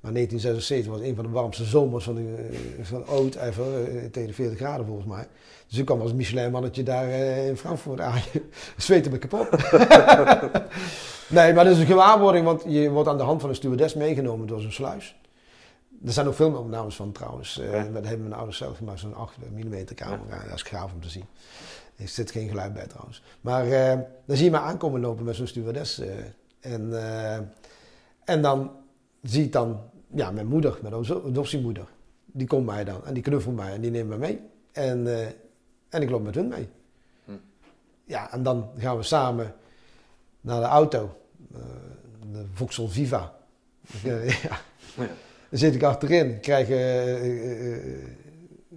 Maar 0.00 0.12
1976 0.12 0.92
was 0.92 1.00
een 1.00 1.14
van 1.14 1.24
de 1.24 1.30
warmste 1.30 1.64
zomers 1.64 2.04
van, 2.04 2.14
de, 2.14 2.48
eh, 2.50 2.84
van 2.84 3.08
ooit 3.08 3.34
ever, 3.36 3.64
eh, 3.84 4.04
tegen 4.10 4.28
de 4.28 4.34
40 4.34 4.58
graden 4.58 4.86
volgens 4.86 5.06
mij. 5.06 5.26
Dus 5.68 5.78
ik 5.78 5.84
kwam 5.84 6.00
als 6.00 6.12
Michelin-mannetje 6.12 6.82
daar 6.82 7.08
eh, 7.08 7.48
in 7.48 7.56
Frankfurt 7.56 8.00
aan. 8.00 8.18
Zweten 8.76 9.12
me 9.12 9.18
kapot. 9.18 9.48
nee, 11.36 11.52
maar 11.54 11.64
dat 11.64 11.72
is 11.74 11.78
een 11.78 11.86
gewaarwording, 11.86 12.44
want 12.44 12.62
je 12.66 12.90
wordt 12.90 13.08
aan 13.08 13.16
de 13.16 13.22
hand 13.22 13.40
van 13.40 13.50
een 13.50 13.56
stewardess 13.56 13.94
meegenomen 13.94 14.46
door 14.46 14.60
zo'n 14.60 14.72
sluis. 14.72 15.16
Er 16.06 16.12
zijn 16.12 16.26
ook 16.26 16.34
filmopnames 16.34 16.96
van 16.96 17.12
trouwens. 17.12 17.54
Ja. 17.54 17.82
Dat 17.84 18.04
hebben 18.04 18.20
mijn 18.22 18.32
ouders 18.32 18.58
zelf 18.58 18.76
gemaakt, 18.76 19.00
zo'n 19.00 19.14
8 19.14 19.36
mm 19.52 19.84
camera. 19.94 20.44
Dat 20.44 20.54
is 20.54 20.62
gaaf 20.62 20.92
om 20.92 21.00
te 21.00 21.08
zien. 21.08 21.24
Er 21.96 22.08
zit 22.08 22.30
geen 22.30 22.48
geluid 22.48 22.72
bij 22.74 22.86
trouwens. 22.86 23.22
Maar 23.40 23.66
eh, 23.70 23.98
dan 24.24 24.36
zie 24.36 24.44
je 24.44 24.50
mij 24.50 24.60
aankomen 24.60 25.00
lopen 25.00 25.24
met 25.24 25.36
zo'n 25.36 25.46
stewardess. 25.46 25.98
eh, 25.98 26.08
en, 26.60 26.92
en 28.24 28.42
dan 28.42 28.70
zie 29.22 29.44
ik 29.44 29.52
dan 29.52 29.80
ja, 30.14 30.30
mijn 30.30 30.46
moeder, 30.46 30.78
mijn 30.82 30.94
adop- 30.94 31.26
adoptiemoeder. 31.26 31.86
Die 32.24 32.46
komt 32.46 32.66
mij 32.66 32.84
dan 32.84 33.04
en 33.06 33.14
die 33.14 33.22
knuffelt 33.22 33.56
mij 33.56 33.72
en 33.72 33.80
die 33.80 33.90
neemt 33.90 34.08
mij 34.08 34.18
mee. 34.18 34.40
En, 34.72 35.06
en 35.88 36.02
ik 36.02 36.10
loop 36.10 36.22
met 36.22 36.34
hun 36.34 36.48
mee. 36.48 36.68
Hm. 37.24 37.32
Ja, 38.04 38.32
en 38.32 38.42
dan 38.42 38.70
gaan 38.76 38.96
we 38.96 39.02
samen 39.02 39.54
naar 40.40 40.60
de 40.60 40.66
auto. 40.66 41.16
de 42.32 42.44
Vauxhall 42.52 42.88
Viva. 42.88 43.34
Ja. 44.02 44.14
Ja. 44.96 45.06
Dan 45.52 45.60
zit 45.60 45.74
ik 45.74 45.82
achterin, 45.82 46.40
krijg, 46.40 46.68
eh, 46.68 47.14
eh, 47.14 47.74
eh, 47.74 47.82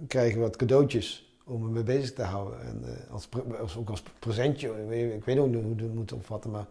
krijg 0.06 0.34
wat 0.34 0.56
cadeautjes 0.56 1.36
om 1.44 1.62
me 1.62 1.68
mee 1.68 1.82
bezig 1.82 2.12
te 2.12 2.22
houden. 2.22 2.60
En, 2.60 2.84
als, 3.10 3.28
als, 3.60 3.76
ook 3.76 3.90
als 3.90 4.02
presentje, 4.18 4.68
ik 4.68 4.88
weet, 4.88 5.12
ik 5.12 5.38
ook 5.38 5.48
niet 5.48 5.62
hoe 5.62 5.74
het 5.76 5.94
moet 5.94 6.12
opvatten, 6.12 6.50
maar 6.50 6.66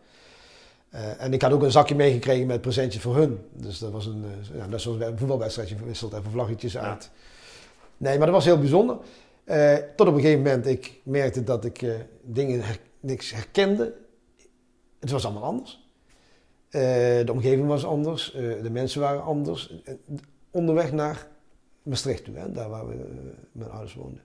en 1.17 1.33
ik 1.33 1.41
had 1.41 1.51
ook 1.51 1.63
een 1.63 1.71
zakje 1.71 1.95
meegekregen 1.95 2.47
met 2.47 2.61
presentjes 2.61 3.01
voor 3.01 3.15
hun. 3.15 3.39
Dus 3.51 3.79
dat 3.79 3.91
was 3.91 4.05
een, 4.05 4.23
uh, 4.53 4.69
ja, 4.71 4.77
zoals 4.77 4.97
bij 4.97 5.07
een 5.07 5.17
voetbalwedstrijdje, 5.17 5.75
wisselt 5.85 6.13
even 6.13 6.31
vlaggetjes 6.31 6.77
uit. 6.77 7.09
Nee, 7.97 8.17
maar 8.17 8.27
dat 8.27 8.35
was 8.35 8.45
heel 8.45 8.59
bijzonder. 8.59 8.97
Uh, 9.45 9.75
tot 9.95 10.07
op 10.07 10.13
een 10.13 10.21
gegeven 10.21 10.43
moment 10.43 10.67
ik 10.67 10.99
merkte 11.03 11.43
dat 11.43 11.65
ik 11.65 11.85
dingen 12.21 12.61
her 12.61 12.79
niks 12.99 13.31
herkende. 13.31 13.93
Het 14.99 15.11
was 15.11 15.25
allemaal 15.25 15.43
anders. 15.43 15.84
De 17.25 17.31
omgeving 17.31 17.67
was 17.67 17.85
anders, 17.85 18.31
de 18.61 18.69
mensen 18.71 19.01
waren 19.01 19.23
anders. 19.23 19.73
onderweg 20.51 20.91
naar 20.91 21.27
Maastricht 21.83 22.23
toe, 22.23 22.35
hè, 22.35 22.51
daar 22.51 22.69
waar 22.69 22.87
we, 22.87 22.95
mijn 23.51 23.71
ouders 23.71 23.93
woonden. 23.93 24.21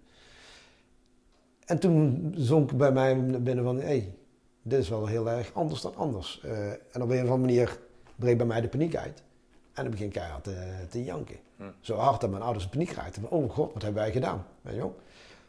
En 1.64 1.78
toen 1.78 2.32
zonk 2.36 2.76
bij 2.76 2.92
mij 2.92 3.40
binnen 3.42 3.64
van, 3.64 3.76
hé, 3.76 3.82
hey, 3.82 4.14
dit 4.62 4.78
is 4.78 4.88
wel 4.88 5.06
heel 5.06 5.30
erg 5.30 5.54
anders 5.54 5.80
dan 5.80 5.96
anders. 5.96 6.42
Uh, 6.44 6.70
en 6.70 7.02
op 7.02 7.10
een 7.10 7.16
of 7.16 7.18
andere 7.18 7.36
manier 7.36 7.78
breekt 8.16 8.36
bij 8.36 8.46
mij 8.46 8.60
de 8.60 8.68
paniek 8.68 8.96
uit. 8.96 9.22
En 9.72 9.82
dan 9.82 9.90
begin 9.90 10.06
ik 10.06 10.12
keihard 10.12 10.44
te, 10.44 10.86
te 10.88 11.04
janken. 11.04 11.36
Hm. 11.56 11.62
Zo 11.80 11.96
hard 11.96 12.20
dat 12.20 12.30
mijn 12.30 12.42
ouders 12.42 12.64
in 12.64 12.70
paniek 12.70 12.90
raakten. 12.90 13.30
Oh 13.30 13.50
god, 13.50 13.72
wat 13.72 13.82
hebben 13.82 14.02
wij 14.02 14.12
gedaan? 14.12 14.46
Weet 14.60 14.74
je 14.74 14.80
wel? 14.80 14.96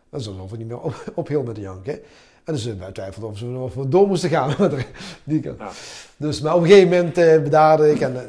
Dat 0.09 0.19
is 0.19 0.27
alsof 0.27 0.51
ik 0.51 0.57
niet 0.57 0.67
meer 0.67 0.81
op, 0.81 1.03
ophield 1.15 1.45
met 1.45 1.55
de 1.55 1.61
janken. 1.61 1.99
En 2.43 2.53
dus 2.53 2.65
wij 2.65 2.91
twijfelden 2.91 3.29
of 3.29 3.37
ze 3.37 3.45
nog 3.45 3.71
voor 3.71 3.89
door 3.89 4.07
moesten 4.07 4.29
gaan. 4.29 4.55
die 5.23 5.43
Ja. 5.43 5.71
Dus 6.17 6.41
maar 6.41 6.55
op 6.55 6.61
een 6.61 6.67
gegeven 6.67 6.89
moment 6.89 7.17
uh, 7.17 7.41
bedaarde 7.41 7.91
ik 7.91 7.99
en 7.99 8.13
uh, 8.13 8.21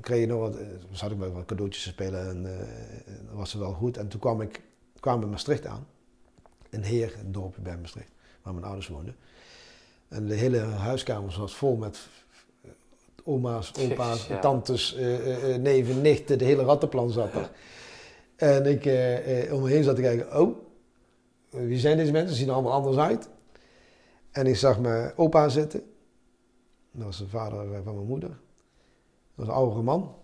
kreeg 0.00 0.22
ik 0.22 0.28
nog 0.28 0.40
wat, 0.40 0.56
zat 0.92 1.10
ik 1.10 1.16
met 1.16 1.32
wat 1.32 1.44
cadeautjes 1.44 1.82
te 1.82 1.88
spelen 1.88 2.28
en 2.28 2.42
dat 3.26 3.36
was 3.36 3.54
wel 3.54 3.72
goed. 3.72 3.96
En 3.96 4.08
toen 4.08 4.20
kwam 4.20 4.40
ik, 4.40 4.60
kwam 5.00 5.22
in 5.22 5.30
Maastricht 5.30 5.66
aan. 5.66 5.86
Een 6.70 6.82
heer, 6.82 7.14
een 7.24 7.32
dorpje 7.32 7.60
bij 7.60 7.76
Maastricht, 7.76 8.10
waar 8.42 8.52
mijn 8.52 8.66
ouders 8.66 8.88
woonden. 8.88 9.16
En 10.08 10.26
de 10.26 10.34
hele 10.34 10.58
huiskamer 10.58 11.34
was 11.38 11.54
vol 11.54 11.76
met 11.76 11.98
oma's, 13.24 13.72
opa's, 13.80 14.28
tantes, 14.40 14.96
neven, 15.60 16.00
nichten. 16.00 16.38
De 16.38 16.44
hele 16.44 16.62
rattenplan 16.62 17.10
zat 17.10 17.34
er. 17.34 17.50
En 18.38 18.66
ik 18.66 18.84
uh, 18.84 19.52
om 19.52 19.62
me 19.62 19.70
heen 19.70 19.82
zat 19.82 19.96
te 19.96 20.02
kijken. 20.02 20.40
Oh, 20.40 20.56
wie 21.50 21.78
zijn 21.78 21.96
deze 21.96 22.12
mensen? 22.12 22.30
Ze 22.30 22.36
zien 22.36 22.48
er 22.48 22.54
allemaal 22.54 22.72
anders 22.72 22.96
uit. 22.96 23.28
En 24.30 24.46
ik 24.46 24.56
zag 24.56 24.80
mijn 24.80 25.12
opa 25.16 25.48
zitten. 25.48 25.82
Dat 26.90 27.04
was 27.04 27.18
de 27.18 27.28
vader 27.28 27.82
van 27.84 27.94
mijn 27.94 28.06
moeder. 28.06 28.28
Dat 28.28 28.38
was 29.34 29.46
een 29.46 29.52
oudere 29.52 29.82
man. 29.82 30.14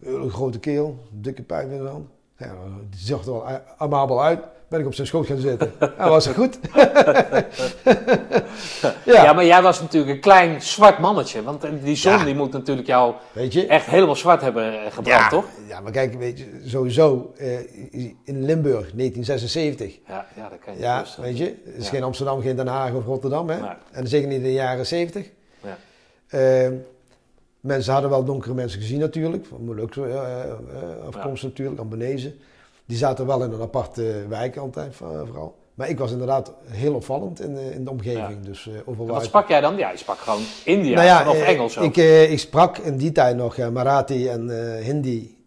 Een 0.00 0.30
grote 0.30 0.58
keel, 0.58 0.98
dikke 1.10 1.42
pijp 1.42 1.70
in 1.70 1.78
de 1.78 1.88
hand. 1.88 2.08
Ja, 2.36 2.56
die 2.90 3.00
zag 3.00 3.24
er 3.24 3.32
wel 3.32 3.46
amabel 3.76 4.22
uit 4.22 4.44
ben 4.68 4.80
ik 4.80 4.86
op 4.86 4.94
zijn 4.94 5.06
schoot 5.06 5.26
gaan 5.26 5.38
zitten. 5.38 5.72
Dat 5.78 5.96
was 5.96 6.24
het 6.24 6.36
goed. 6.36 6.58
ja. 9.04 9.22
ja. 9.22 9.32
maar 9.32 9.44
jij 9.44 9.62
was 9.62 9.80
natuurlijk 9.80 10.12
een 10.12 10.20
klein 10.20 10.62
zwart 10.62 10.98
mannetje. 10.98 11.42
Want 11.42 11.66
die 11.82 11.96
zon 11.96 12.24
die 12.24 12.34
moet 12.34 12.52
natuurlijk 12.52 12.86
jou 12.86 13.14
weet 13.32 13.52
je, 13.52 13.66
echt 13.66 13.86
helemaal 13.86 14.16
zwart 14.16 14.40
hebben 14.40 14.72
eh, 14.72 14.92
gebrand, 14.92 15.06
ja, 15.22 15.28
toch? 15.28 15.44
Ja, 15.68 15.80
maar 15.80 15.92
kijk, 15.92 16.14
weet 16.14 16.38
je, 16.38 16.60
sowieso 16.64 17.32
uh, 17.40 17.58
in 18.24 18.44
Limburg, 18.44 18.90
1976. 18.92 19.98
Ja, 20.08 20.26
ja 20.36 20.48
dat 20.48 20.58
kan 20.64 20.74
je 20.74 20.80
Ja, 20.80 21.04
weet 21.20 21.38
je, 21.38 21.44
het 21.64 21.76
is 21.76 21.88
geen 21.88 22.02
Amsterdam, 22.02 22.42
geen 22.42 22.56
Den 22.56 22.66
Haag 22.66 22.92
of 22.92 23.04
Rotterdam, 23.04 23.48
hè? 23.48 23.58
En 23.90 24.06
zeker 24.08 24.28
niet 24.28 24.36
in 24.36 24.42
de 24.42 24.52
jaren 24.52 24.86
70. 24.86 25.26
Ja. 25.62 25.78
Uh, 26.30 26.72
mensen 27.60 27.92
hadden 27.92 28.10
wel 28.10 28.24
donkere 28.24 28.54
mensen 28.54 28.80
gezien 28.80 29.00
natuurlijk, 29.00 29.46
van 29.46 29.64
Molukse 29.64 30.00
uh, 30.00 31.06
afkomst 31.06 31.42
natuurlijk, 31.42 31.80
Ambenezen. 31.80 32.40
Die 32.88 32.96
zaten 32.96 33.26
wel 33.26 33.42
in 33.42 33.52
een 33.52 33.60
aparte 33.60 34.24
wijk 34.28 34.56
altijd 34.56 34.94
vooral. 34.96 35.56
Maar 35.74 35.88
ik 35.88 35.98
was 35.98 36.12
inderdaad 36.12 36.52
heel 36.64 36.94
opvallend 36.94 37.40
in 37.40 37.54
de, 37.54 37.70
in 37.74 37.84
de 37.84 37.90
omgeving. 37.90 38.44
Dus, 38.44 38.66
uh, 38.66 38.96
wat 38.96 39.24
sprak 39.24 39.48
jij 39.48 39.60
dan? 39.60 39.76
Ja, 39.76 39.90
je 39.90 39.96
sprak 39.96 40.18
gewoon 40.18 40.42
India 40.64 40.94
nou 40.94 41.06
ja, 41.06 41.30
of 41.30 41.36
uh, 41.36 41.48
Engels 41.48 41.78
ook. 41.78 41.84
Ik, 41.84 41.96
uh, 41.96 42.30
ik 42.30 42.38
sprak 42.38 42.78
in 42.78 42.96
die 42.96 43.12
tijd 43.12 43.36
nog 43.36 43.70
Marathi 43.70 44.28
en 44.28 44.50
Hindi. 44.84 45.38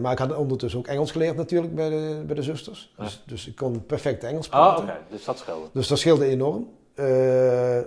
maar 0.00 0.12
ik 0.12 0.18
had 0.18 0.36
ondertussen 0.36 0.78
ook 0.80 0.86
Engels 0.86 1.10
geleerd 1.10 1.36
natuurlijk 1.36 1.74
bij 1.74 1.88
de, 1.88 2.22
bij 2.26 2.34
de 2.34 2.42
zusters. 2.42 2.94
Dus, 2.98 3.22
dus 3.26 3.46
ik 3.46 3.56
kon 3.56 3.86
perfect 3.86 4.24
Engels 4.24 4.50
ah, 4.50 4.60
praten. 4.60 4.84
Oh, 4.84 4.90
oké. 4.90 4.98
Dus 5.10 5.24
dat 5.24 5.38
scheelde. 5.38 5.66
Dus 5.72 5.88
dat 5.88 5.98
scheelde 5.98 6.24
enorm. 6.24 6.68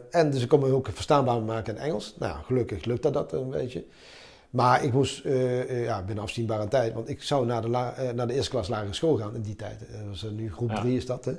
en 0.10 0.30
dus 0.32 0.42
ik 0.42 0.50
kon 0.50 0.60
me 0.60 0.74
ook 0.74 0.90
verstaanbaar 0.94 1.42
maken 1.42 1.76
in 1.76 1.82
Engels. 1.82 2.16
Nou, 2.20 2.44
gelukkig 2.44 2.86
lukte 2.86 3.10
dat 3.10 3.34
een 3.34 3.50
beetje. 3.50 3.84
Maar 4.54 4.84
ik 4.84 4.94
moest 4.94 5.26
uh, 5.26 5.84
ja, 5.84 6.04
binnen 6.04 6.24
afzienbare 6.24 6.68
tijd, 6.68 6.94
want 6.94 7.10
ik 7.10 7.24
zou 7.24 7.46
naar 7.46 7.62
de, 7.62 7.70
la, 7.70 8.00
uh, 8.00 8.10
naar 8.10 8.28
de 8.28 8.34
eerste 8.34 8.50
klas 8.50 8.68
lagere 8.68 8.94
school 8.94 9.18
gaan 9.18 9.36
in 9.36 9.42
die 9.42 9.56
tijd. 9.56 9.80
Dat 9.80 10.08
was, 10.10 10.22
nu 10.22 10.52
groep 10.52 10.70
3 10.70 10.98
is 10.98 11.06
dat. 11.06 11.26
Hè. 11.26 11.32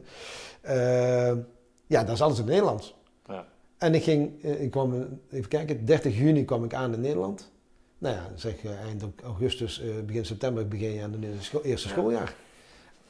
ja, 1.87 2.05
dat 2.05 2.15
is 2.15 2.23
alles 2.23 2.39
in 2.39 2.43
het 2.43 2.51
Nederlands. 2.51 2.95
Ja. 3.27 3.47
En 3.79 3.95
ik 3.95 4.03
ging, 4.03 4.43
ik 4.43 4.71
kwam, 4.71 5.19
even 5.31 5.49
kijken, 5.49 5.85
30 5.85 6.19
juni 6.19 6.45
kwam 6.45 6.65
ik 6.65 6.75
aan 6.75 6.95
in 6.95 7.01
Nederland. 7.01 7.51
Nou 7.99 8.15
ja, 8.15 8.31
zeg 8.35 8.65
eind 8.65 9.05
augustus, 9.25 9.83
begin 10.07 10.25
september 10.25 10.69
begin 10.69 10.93
je 10.93 11.03
aan 11.03 11.13
het 11.13 11.63
eerste 11.65 11.89
schooljaar. 11.89 12.35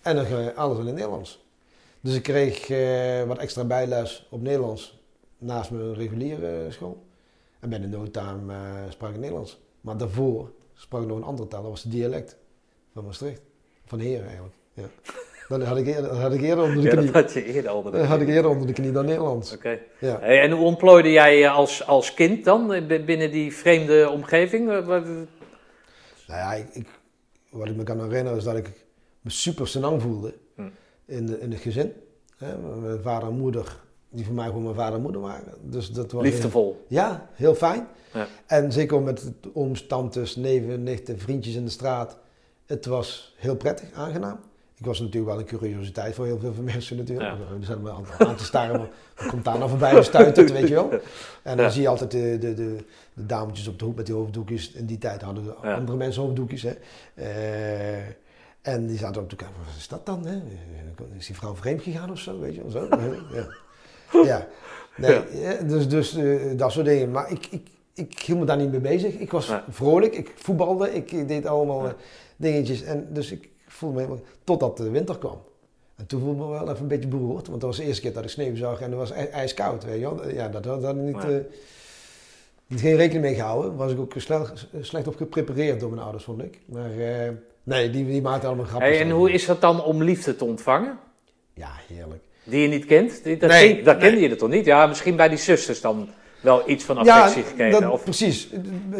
En 0.03 0.17
dan 0.17 0.25
ging 0.25 0.57
alles 0.57 0.79
in 0.79 0.87
het 0.87 0.95
Nederlands. 0.95 1.45
Dus 2.01 2.15
ik 2.15 2.23
kreeg 2.23 2.69
wat 3.27 3.39
extra 3.39 3.65
bijles 3.65 4.27
op 4.31 4.43
Nederlands 4.43 5.01
naast 5.39 5.71
mijn 5.71 5.95
reguliere 5.95 6.67
school. 6.71 7.07
En 7.61 7.69
bij 7.69 7.81
de 7.81 7.89
noodtaam 7.89 8.51
sprak 8.89 9.11
ik 9.11 9.19
Nederlands. 9.19 9.63
Maar 9.85 9.97
daarvoor 9.97 10.53
sprak 10.75 11.03
ik 11.03 11.09
nog 11.09 11.17
een 11.17 11.25
andere 11.25 11.49
taal, 11.49 11.63
dat 11.63 11.71
was 11.71 11.83
het 11.83 11.93
dialect 11.93 12.37
van 12.93 13.05
Maastricht. 13.05 13.41
Van 13.85 13.99
Heren 13.99 14.27
eigenlijk. 14.27 14.55
Ja. 14.75 14.85
Dat 15.49 15.63
had 15.63 15.77
ik 15.77 15.87
eerder, 15.87 16.11
had 16.11 16.33
ik 16.33 16.41
eerder 16.41 16.65
onder 16.65 16.83
de 16.83 16.89
knie. 16.89 17.05
Ja, 17.05 17.13
dat 17.13 17.23
had 17.23 17.33
je 17.33 17.45
eerder 17.45 17.75
onder 17.75 17.93
de 17.93 17.99
knie. 17.99 18.09
had 18.09 18.21
ik 18.21 18.29
eerder 18.29 18.51
onder 18.51 18.67
de 18.67 18.73
knie 18.73 18.93
dan 18.93 19.05
Nederlands. 19.05 19.53
Oké. 19.53 19.79
Ja. 20.01 20.19
Hey, 20.21 20.41
en 20.41 20.51
hoe 20.51 20.65
ontplooide 20.65 21.11
jij 21.11 21.49
als, 21.49 21.87
als 21.87 22.15
kind 22.15 22.45
dan 22.45 22.87
binnen 22.87 23.31
die 23.31 23.55
vreemde 23.55 24.11
omgeving? 24.11 24.67
Nou 24.67 25.27
ja, 26.27 26.53
ik, 26.53 26.87
wat 27.51 27.69
ik 27.69 27.77
me 27.77 27.83
kan 27.83 28.03
herinneren 28.03 28.39
is 28.39 28.45
dat 28.45 28.57
ik 28.57 28.71
me 29.21 29.31
super 29.31 29.69
senang 29.69 30.03
voelde 30.03 30.35
hm. 30.55 30.63
in, 31.07 31.27
de, 31.27 31.41
in 31.41 31.53
het 31.53 31.61
gezin. 31.61 31.93
Mijn 32.39 33.03
vader 33.03 33.29
en 33.29 33.35
moeder, 33.39 33.81
die 34.15 34.25
voor 34.25 34.35
mij 34.35 34.47
gewoon 34.47 34.63
mijn 34.63 34.75
vader 34.75 34.95
en 34.95 35.03
moeder 35.03 35.21
waren. 35.21 35.55
Dus 35.61 35.91
dat 35.91 36.13
was 36.13 36.23
Liefdevol. 36.23 36.85
ja, 36.89 37.29
heel 37.33 37.55
fijn. 37.55 37.87
Ja. 38.13 38.27
En 38.47 38.73
zeker 38.73 39.03
met 39.03 39.31
ooms, 39.53 39.87
tantes, 39.87 40.37
neven, 40.37 40.83
nichten, 40.83 41.19
vriendjes 41.19 41.55
in 41.55 41.65
de 41.65 41.71
straat. 41.71 42.19
Het 42.67 42.87
was 42.87 43.35
heel 43.37 43.57
prettig, 43.57 43.93
aangenaam. 43.93 44.39
Ik 44.79 44.87
was 44.87 45.01
natuurlijk 45.01 45.27
wel 45.27 45.39
een 45.39 45.59
curiositeit 45.59 46.15
voor 46.15 46.25
heel 46.25 46.39
veel 46.39 46.63
mensen 46.75 46.97
natuurlijk. 46.97 47.29
Ja. 47.29 47.59
We 47.59 47.65
zijn 47.65 47.83
maar 47.83 47.93
aan 48.19 48.37
te 48.37 48.45
staren, 48.45 48.79
wat 48.79 49.27
komt 49.29 49.45
daar 49.45 49.59
nou 49.59 49.71
voorbij 49.71 50.03
stuitend, 50.03 50.51
weet 50.51 50.69
je 50.69 50.75
wel. 50.75 50.91
En 51.43 51.57
dan 51.57 51.71
zie 51.71 51.83
je 51.83 51.89
altijd 51.89 52.11
de, 52.11 52.39
de, 52.41 52.55
de, 52.55 52.77
de, 53.15 53.27
dametjes 53.27 53.69
op 53.69 53.79
de 53.79 53.85
hoek 53.85 53.97
met 53.97 54.07
die 54.07 54.15
hoofddoekjes. 54.15 54.73
In 54.73 54.87
die 54.87 54.99
tijd 54.99 55.23
hadden 55.23 55.57
andere 55.63 55.97
mensen 55.97 56.23
hoofddoekjes. 56.23 56.63
Hè. 56.63 56.75
Uh, 57.15 58.07
en 58.63 58.87
die 58.87 58.99
zaten 58.99 59.23
op 59.23 59.31
elkaar, 59.31 59.51
wat 59.67 59.77
is 59.77 59.89
dat 59.89 60.07
dan? 60.07 60.27
Hè? 60.27 60.43
Is 61.19 61.27
die 61.27 61.37
vrouw 61.37 61.55
vreemd 61.55 61.83
gegaan 61.83 62.11
of 62.11 62.19
zo, 62.19 62.41
weet 62.41 62.55
je 62.55 62.63
wel? 62.63 62.71
Zo, 62.71 62.89
ja. 63.37 63.47
ja. 64.25 64.49
Nee, 64.97 65.21
dus, 65.67 65.89
dus 65.89 66.17
uh, 66.17 66.41
dat 66.57 66.73
soort 66.73 66.87
dingen. 66.87 67.11
Maar 67.11 67.31
ik, 67.31 67.47
ik, 67.51 67.69
ik 67.95 68.19
hield 68.19 68.39
me 68.39 68.45
daar 68.45 68.57
niet 68.57 68.71
mee 68.71 68.81
bezig. 68.81 69.15
Ik 69.15 69.31
was 69.31 69.53
vrolijk, 69.69 70.15
ik 70.15 70.33
voetbalde, 70.35 70.95
ik 70.95 71.29
deed 71.29 71.47
allemaal 71.47 71.87
eh, 71.87 71.93
dingetjes. 72.37 72.83
En 72.83 73.07
dus 73.11 73.33
ik 73.33 73.49
voelde 73.67 73.95
me 73.95 74.03
helemaal... 74.03 74.25
Totdat 74.45 74.77
de 74.77 74.91
winter 74.91 75.19
kwam. 75.19 75.41
En 75.97 76.07
toen 76.07 76.21
voelde 76.21 76.35
ik 76.35 76.49
me 76.49 76.51
wel 76.51 76.69
even 76.69 76.83
een 76.83 76.89
beetje 76.89 77.09
beroerd. 77.09 77.47
Want 77.49 77.61
dat 77.61 77.71
was 77.71 77.79
de 77.79 77.85
eerste 77.85 78.03
keer 78.03 78.13
dat 78.13 78.25
ik 78.25 78.31
sneeuw 78.31 78.57
zag 78.57 78.81
en 78.81 78.91
het 78.91 78.99
was 78.99 79.11
ijskoud. 79.11 79.85
Weet 79.85 80.01
je 80.01 80.15
wel. 80.15 80.29
Ja, 80.29 80.49
dat 80.49 80.65
had 80.65 80.97
ik 80.97 81.03
niet, 81.03 81.25
uh, 81.25 81.37
niet 82.67 82.81
geen 82.81 82.97
rekening 82.97 83.25
mee 83.25 83.35
gehouden. 83.35 83.77
was 83.77 83.93
ik 83.93 83.99
ook 83.99 84.15
slecht, 84.17 84.67
slecht 84.81 85.07
op 85.07 85.17
geprepareerd 85.17 85.81
door 85.81 85.91
mijn 85.91 86.03
ouders, 86.03 86.25
vond 86.25 86.43
ik. 86.43 86.59
Maar 86.65 86.95
uh, 86.95 87.29
nee, 87.63 87.91
die, 87.91 88.07
die 88.07 88.23
maakten 88.23 88.49
allemaal 88.49 88.67
grappen. 88.67 88.89
Hey, 88.89 89.01
en 89.01 89.11
hoe 89.11 89.33
is 89.33 89.47
dat 89.47 89.61
dan 89.61 89.85
om 89.85 90.03
liefde 90.03 90.37
te 90.37 90.45
ontvangen? 90.45 90.99
Ja, 91.55 91.71
heerlijk. 91.89 92.23
Die 92.45 92.63
je 92.63 92.69
niet 92.69 92.85
kent? 92.85 93.25
Dat, 93.25 93.51
nee, 93.51 93.83
dat 93.83 93.97
kende 93.97 94.21
je 94.21 94.29
er 94.29 94.37
toch 94.37 94.49
niet? 94.49 94.65
Ja, 94.65 94.87
misschien 94.87 95.17
bij 95.17 95.29
die 95.29 95.39
zusters 95.39 95.81
dan 95.81 96.09
wel 96.41 96.69
iets 96.71 96.85
van 96.85 96.99
affectie 96.99 97.43
ja, 97.43 97.49
gekregen. 97.49 97.81
Dat, 97.81 97.93
of... 97.93 98.03
Precies. 98.03 98.49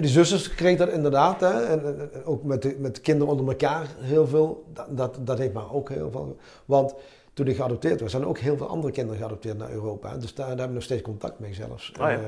Die 0.01 0.09
zusters 0.09 0.55
kregen 0.55 0.79
dat 0.79 0.89
inderdaad. 0.89 1.41
Hè. 1.41 1.67
En, 1.67 2.11
ook 2.25 2.43
met 2.43 2.63
de, 2.63 2.77
met 2.79 3.01
kinderen 3.01 3.33
onder 3.33 3.49
elkaar 3.49 3.87
heel 3.99 4.27
veel. 4.27 4.65
Dat, 4.73 4.87
dat, 4.97 5.19
dat 5.21 5.39
heeft 5.39 5.53
me 5.53 5.71
ook 5.73 5.89
heel 5.89 6.11
veel. 6.11 6.37
Want 6.65 6.95
toen 7.33 7.47
ik 7.47 7.57
geadopteerd 7.57 8.01
was, 8.01 8.11
zijn 8.11 8.27
ook 8.27 8.39
heel 8.39 8.57
veel 8.57 8.69
andere 8.69 8.93
kinderen 8.93 9.21
geadopteerd 9.21 9.59
naar 9.59 9.71
Europa. 9.71 10.17
Dus 10.17 10.35
daar, 10.35 10.47
daar 10.47 10.49
hebben 10.49 10.67
we 10.67 10.75
nog 10.75 10.83
steeds 10.83 11.03
contact 11.03 11.39
mee 11.39 11.55
zelfs. 11.55 11.93
Oh 12.01 12.11
ja. 12.11 12.21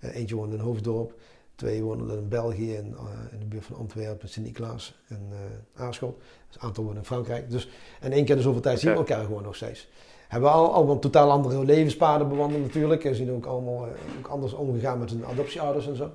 uh, 0.00 0.16
eentje 0.16 0.36
woonde 0.36 0.56
in 0.56 0.62
Hoofddorp. 0.62 1.12
Twee 1.54 1.82
woonden 1.82 2.18
in 2.18 2.28
België, 2.28 2.74
in, 2.74 2.94
uh, 2.94 3.32
in 3.32 3.38
de 3.38 3.44
buurt 3.44 3.64
van 3.64 3.76
Antwerpen, 3.76 4.28
Sint-Niklaas 4.28 4.94
en 5.08 5.28
uh, 5.30 5.82
Aarschot. 5.84 6.16
Dus 6.46 6.56
een 6.56 6.62
aantal 6.62 6.84
wonen 6.84 6.98
in 6.98 7.04
Frankrijk. 7.04 7.50
Dus, 7.50 7.68
en 8.00 8.12
één 8.12 8.24
keer 8.24 8.36
in 8.36 8.42
zoveel 8.42 8.60
tijd 8.60 8.80
zien 8.80 8.90
we 8.90 8.96
elkaar 8.96 9.24
gewoon 9.24 9.42
nog 9.42 9.56
steeds 9.56 9.88
hebben 10.28 10.50
we 10.50 10.56
al, 10.56 10.72
allemaal 10.72 10.98
totaal 10.98 11.30
andere 11.30 11.64
levenspaden 11.64 12.28
bewandeld 12.28 12.62
natuurlijk. 12.62 13.04
En 13.04 13.14
zijn 13.14 13.32
ook 13.32 13.46
allemaal 13.46 13.86
uh, 13.86 13.92
ook 14.18 14.26
anders 14.26 14.52
omgegaan 14.52 14.98
met 14.98 15.10
hun 15.10 15.24
adoptieouders 15.24 15.88
en 15.88 15.96
zo. 15.96 16.10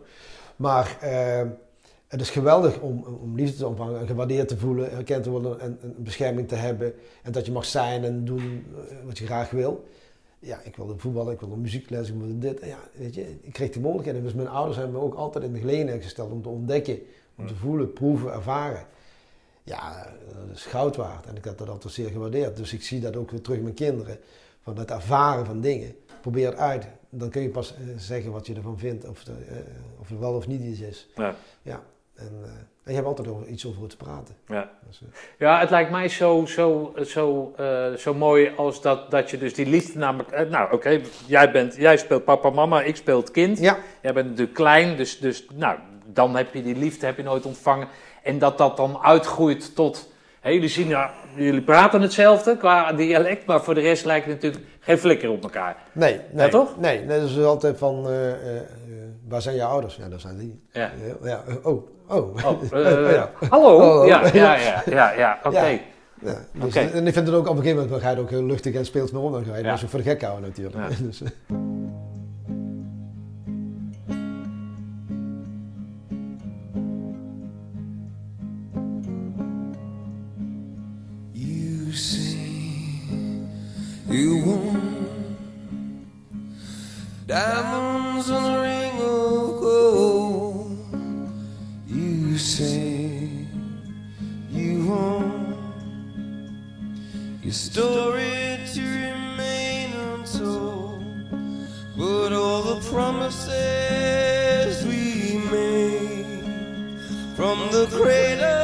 Maar 0.56 0.98
uh, 1.04 1.42
het 2.14 2.22
is 2.22 2.30
geweldig 2.30 2.80
om, 2.80 3.04
om 3.22 3.36
liefde 3.36 3.58
te 3.58 3.68
ontvangen 3.68 4.00
en 4.00 4.08
gewaardeerd 4.08 4.48
te 4.48 4.58
voelen, 4.58 4.92
herkend 4.92 5.24
te 5.24 5.30
worden 5.30 5.60
en, 5.60 5.78
en 5.82 5.96
bescherming 5.98 6.48
te 6.48 6.56
hebben. 6.56 6.94
En 7.24 7.32
dat 7.32 7.46
je 7.46 7.52
mag 7.52 7.66
zijn 7.66 8.04
en 8.04 8.26
doen 8.26 8.66
eh, 8.90 8.96
wat 9.06 9.18
je 9.18 9.26
graag 9.26 9.50
wil. 9.50 9.84
ja, 10.40 10.60
ik 10.64 10.76
wilde 10.76 10.98
voetballen, 10.98 11.34
ik 11.34 11.40
wilde 11.40 11.58
muziekles, 11.58 12.10
ik 12.10 12.16
wilde 12.16 12.38
dit. 12.38 12.60
En 12.60 12.68
ja, 12.68 12.80
weet 12.96 13.16
je, 13.16 13.36
ik 13.42 13.54
kreeg 13.54 13.70
die 13.70 13.82
mogelijkheden. 13.82 14.24
Dus 14.24 14.34
mijn 14.34 14.48
ouders 14.48 14.78
hebben 14.78 14.96
me 14.96 15.02
ook 15.02 15.14
altijd 15.14 15.44
in 15.44 15.54
de 15.54 15.60
gelegenheid 15.60 16.04
gesteld 16.04 16.32
om 16.32 16.42
te 16.42 16.50
ontdekken, 16.50 17.00
om 17.38 17.48
te 17.48 17.56
voelen, 17.56 17.94
proeven, 17.94 18.32
ervaren. 18.32 18.86
Ja, 19.64 20.08
dat 20.48 20.56
is 20.56 20.66
goud 20.66 20.96
waard. 20.96 21.26
En 21.26 21.36
ik 21.36 21.44
heb 21.44 21.58
dat 21.58 21.70
altijd 21.70 21.94
zeer 21.94 22.10
gewaardeerd. 22.10 22.58
Dus 22.58 22.74
ik 22.74 22.84
zie 22.84 23.00
dat 23.00 23.16
ook 23.16 23.32
weer 23.32 23.42
terug 23.42 23.60
mijn 23.60 23.74
kinderen. 23.74 24.18
Van 24.64 24.78
het 24.78 24.92
ervaren 24.92 25.46
van 25.46 25.62
dingen. 25.62 25.96
Probeer 26.22 26.46
het 26.46 26.58
uit. 26.58 26.88
Dan 27.10 27.30
kun 27.30 27.42
je 27.42 27.50
pas 27.50 27.74
eh, 27.74 27.80
zeggen 27.98 28.32
wat 28.32 28.48
je 28.48 28.54
ervan 28.56 28.78
vindt. 28.78 29.08
Of, 29.08 29.24
de, 29.24 29.32
eh, 29.32 29.58
of 30.00 30.10
het 30.10 30.20
wel 30.20 30.34
of 30.34 30.48
niet 30.48 30.62
iets 30.62 30.80
is. 30.80 31.10
Ja. 31.16 31.36
Ja. 31.62 31.82
En, 32.16 32.32
eh, 32.44 32.50
en 32.84 32.92
je 32.92 32.94
hebt 32.94 33.08
altijd 33.08 33.28
over, 33.28 33.48
iets 33.48 33.66
over 33.66 33.88
te 33.88 33.98
praten. 33.98 34.36
Ja. 34.48 34.72
Dus, 34.88 35.02
Ja, 35.38 35.60
het 35.60 35.70
lijkt 35.70 35.92
mij 35.92 36.10
zo, 36.10 36.46
zo, 36.46 36.94
zo, 37.06 37.54
zo 37.98 38.14
mooi 38.14 38.52
als 38.56 38.82
dat, 38.82 39.12
dat 39.12 39.30
je 39.30 39.38
dus 39.38 39.54
die 39.54 39.66
liefde 39.66 40.00
namelijk... 40.00 40.50
nou, 40.50 40.74
oké, 40.74 41.02
jij, 41.26 41.52
bent, 41.52 41.76
jij 41.76 41.98
speelt 41.98 42.24
papa, 42.24 42.50
mama, 42.50 42.82
ik 42.82 42.96
speel 42.96 43.18
het 43.18 43.32
kind. 43.32 43.60
ja, 43.60 43.78
Jij 44.02 44.14
bent 44.14 44.28
natuurlijk 44.28 44.56
klein, 44.56 44.98
dus, 44.98 45.20
dus 45.20 45.46
nou, 45.54 45.78
dan 46.06 46.36
heb 46.36 46.54
je 46.54 46.64
die 46.64 46.76
liefde 46.76 47.06
heb 47.06 47.18
je 47.18 47.24
nooit 47.24 47.46
ontvangen. 47.46 47.88
En 48.24 48.40
dat 48.40 48.58
dat 48.58 48.78
dan 48.78 49.00
uitgroeit 49.02 49.76
tot... 49.76 50.12
Hé, 50.40 50.50
jullie 50.50 50.70
zien, 50.70 50.88
ja, 50.88 51.12
jullie 51.36 51.62
praten 51.62 52.02
hetzelfde 52.02 52.58
qua 52.58 52.94
dialect, 52.94 53.46
maar 53.46 53.62
voor 53.64 53.74
de 53.74 53.82
rest 53.82 54.06
lijkt 54.06 54.26
het 54.26 54.34
natuurlijk 54.36 54.64
geen 54.80 54.98
flikker 54.98 55.30
op 55.30 55.44
elkaar. 55.44 55.76
nee, 55.92 56.20
nee. 56.32 56.50
toch? 56.50 56.80
Nee, 56.80 57.00
nee, 57.06 57.20
dat 57.20 57.30
is 57.30 57.44
altijd 57.44 57.78
van, 57.78 58.08
eh, 58.08 58.32
eh, 58.32 58.56
eh, 58.58 58.64
waar 59.28 59.42
zijn 59.42 59.56
je 59.56 59.64
ouders? 59.64 59.96
Ja, 59.96 60.10
dat 60.10 60.22
zijn 60.22 60.38
die. 60.38 60.62
Ja. 60.72 60.92
Ja, 61.24 61.44
oh, 61.64 61.88
oh. 62.08 62.36
Oh, 62.46 62.72
ja. 63.12 63.32
Hallo? 63.50 64.02
Oh, 64.02 64.08
ja, 64.08 64.26
ja, 64.34 64.56
ja, 64.58 64.84
ja, 64.86 65.12
ja, 65.12 65.40
oké. 65.44 65.60
Ja. 65.60 65.80
Ja, 66.22 66.36
dus. 66.52 66.76
En 66.76 67.08
ik 67.08 67.14
vind 67.14 67.28
het 67.28 67.36
ook 67.36 67.48
op 67.48 67.58
een 67.58 67.64
gegeven 67.64 67.84
moment, 67.84 68.02
ga 68.02 68.10
je 68.10 68.20
ook 68.20 68.30
heel 68.30 68.44
luchtig 68.44 68.74
en 68.76 68.86
speelt 68.86 69.12
me 69.12 69.20
om. 69.20 69.32
Dan 69.32 69.46
ga 69.46 69.56
je 69.58 69.64
Ja. 69.64 69.78
voor 69.78 70.00
de 70.00 70.10
gek 70.10 70.22
houden 70.22 70.50
natuurlijk. 70.50 70.76
Ja. 70.76 70.96
Dus, 71.06 71.22
you 84.14 84.38
want 84.46 85.08
diamonds 87.26 88.30
on 88.30 88.44
a 88.54 88.62
ring 88.62 88.94
of 89.02 89.60
gold. 89.60 90.78
You 91.88 92.38
say 92.38 93.28
you 94.52 94.86
want 94.86 95.58
your 97.42 97.54
story 97.54 98.60
to 98.74 98.82
remain 98.82 99.94
untold, 99.94 101.04
but 101.98 102.34
all 102.34 102.62
the 102.62 102.82
promises 102.92 104.86
we 104.86 105.40
made 105.50 107.00
from 107.36 107.58
the 107.72 107.88
cradle 107.90 108.63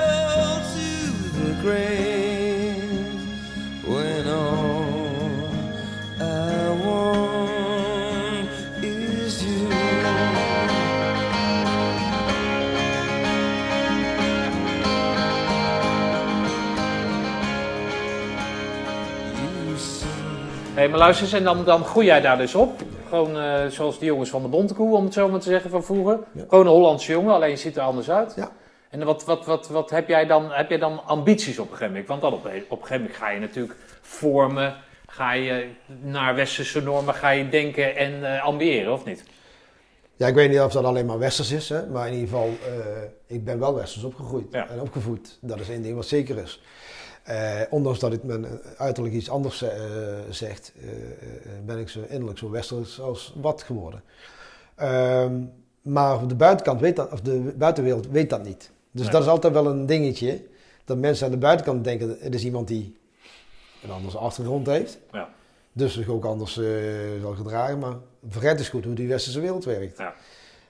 Maar 20.90 21.00
luister 21.00 21.26
eens, 21.26 21.34
en 21.34 21.44
dan, 21.44 21.64
dan 21.66 21.86
groei 21.86 22.06
jij 22.06 22.22
daar 22.22 22.38
dus 22.38 22.56
op. 22.56 22.82
Gewoon 23.10 23.38
eh, 23.40 23.66
zoals 23.68 24.00
de 24.00 24.06
jongens 24.06 24.30
van 24.30 24.42
de 24.42 24.48
Bontekoe, 24.48 24.96
om 24.96 25.04
het 25.04 25.14
zo 25.14 25.30
maar 25.30 25.40
te 25.40 25.50
zeggen, 25.50 25.70
van 25.70 25.84
vroeger. 25.84 26.20
Ja. 26.34 26.44
Gewoon 26.50 26.66
een 26.66 26.72
Hollandse 26.72 27.12
jongen, 27.12 27.34
alleen 27.34 27.50
je 27.50 27.56
ziet 27.56 27.76
er 27.78 27.82
anders 27.84 28.10
uit. 28.10 28.34
Ja. 28.36 28.52
En 28.90 29.04
wat, 29.06 29.26
wat, 29.26 29.46
wat, 29.46 29.68
wat 29.68 29.90
heb, 29.90 30.08
jij 30.08 30.26
dan, 30.26 30.52
heb 30.52 30.70
jij 30.70 30.78
dan 30.78 31.06
ambities 31.06 31.60
op 31.60 31.66
een 31.66 31.72
gegeven 31.78 31.92
moment? 31.92 32.08
Want 32.08 32.22
dan 32.22 32.34
op, 32.34 32.46
een- 32.46 32.64
op 32.70 32.82
een 32.82 32.88
gegeven 32.88 33.02
moment 33.02 33.16
ga 33.18 33.30
je 33.30 33.40
natuurlijk 33.40 33.76
vormen, 34.02 34.76
ga 35.08 35.34
je 35.34 35.68
naar 36.02 36.36
westerse 36.36 36.82
normen, 36.82 37.14
ga 37.14 37.30
je 37.30 37.50
denken 37.50 37.96
en 37.96 38.34
eh, 38.36 38.44
ambiëren, 38.44 38.94
of 38.94 39.06
niet? 39.06 39.24
Ja, 40.16 40.28
ik 40.28 40.34
weet 40.36 40.50
niet 40.50 40.60
of 40.60 40.72
dat 40.72 40.84
alleen 40.84 41.06
maar 41.06 41.20
westers 41.20 41.52
is, 41.52 41.70
hè, 41.70 41.86
maar 41.88 42.08
in 42.08 42.14
ieder 42.14 42.28
geval, 42.30 42.50
eh, 42.66 43.36
ik 43.36 43.44
ben 43.46 43.60
wel 43.60 43.76
westers 43.76 44.04
opgegroeid 44.04 44.46
Ja. 44.52 44.68
en 44.70 44.82
opgevoed. 44.82 45.38
Dat 45.42 45.60
is 45.60 45.70
één 45.70 45.82
ding 45.82 45.96
wat 45.96 46.06
zeker 46.08 46.38
is. 46.38 46.62
Eh, 47.30 47.62
ondanks 47.70 48.00
dat 48.00 48.14
ik 48.14 48.24
mijn 48.24 48.46
uiterlijk 48.78 49.16
iets 49.16 49.30
anders 49.30 49.62
eh, 49.62 49.70
zegt, 50.30 50.72
eh, 50.82 50.90
eh, 50.90 50.96
ben 51.66 51.78
ik 51.78 51.90
zo 51.90 52.00
innerlijk 52.08 52.38
zo 52.40 52.50
westers 52.50 53.02
als 53.02 53.34
wat 53.42 53.64
geworden. 53.64 54.04
Ehm, 54.76 55.42
maar 55.82 56.28
de 56.28 56.36
buitenkant 56.36 56.82
weet 56.82 56.96
dat, 56.96 57.12
of 57.12 57.22
de 57.22 57.54
buitenwereld 57.58 58.08
weet 58.08 58.30
dat 58.30 58.44
niet. 58.44 58.72
Dus 58.92 59.04
Nee. 59.04 59.12
dat 59.12 59.22
is 59.22 59.28
altijd 59.28 59.54
wel 59.54 59.68
een 59.68 59.86
dingetje, 59.86 60.42
dat 60.86 60.98
mensen 60.98 61.26
aan 61.26 61.32
de 61.32 61.38
buitenkant 61.38 61.84
denken, 61.84 62.18
het 62.20 62.34
is 62.34 62.44
iemand 62.44 62.68
die 62.68 62.98
een 63.84 63.92
andere 63.92 64.18
achtergrond 64.18 64.68
heeft. 64.68 64.98
Ja. 65.12 65.30
Dus 65.74 65.94
zich 65.94 66.08
ook 66.08 66.26
anders 66.26 66.58
eh, 66.58 66.66
zal 67.22 67.34
gedragen. 67.34 67.80
Maar 67.80 67.96
vergeet 68.30 68.58
eens 68.60 68.70
goed 68.70 68.86
hoe 68.86 68.94
die 68.94 69.08
westerse 69.08 69.40
wereld 69.40 69.66
werkt. 69.66 69.98
Ja. 69.98 70.14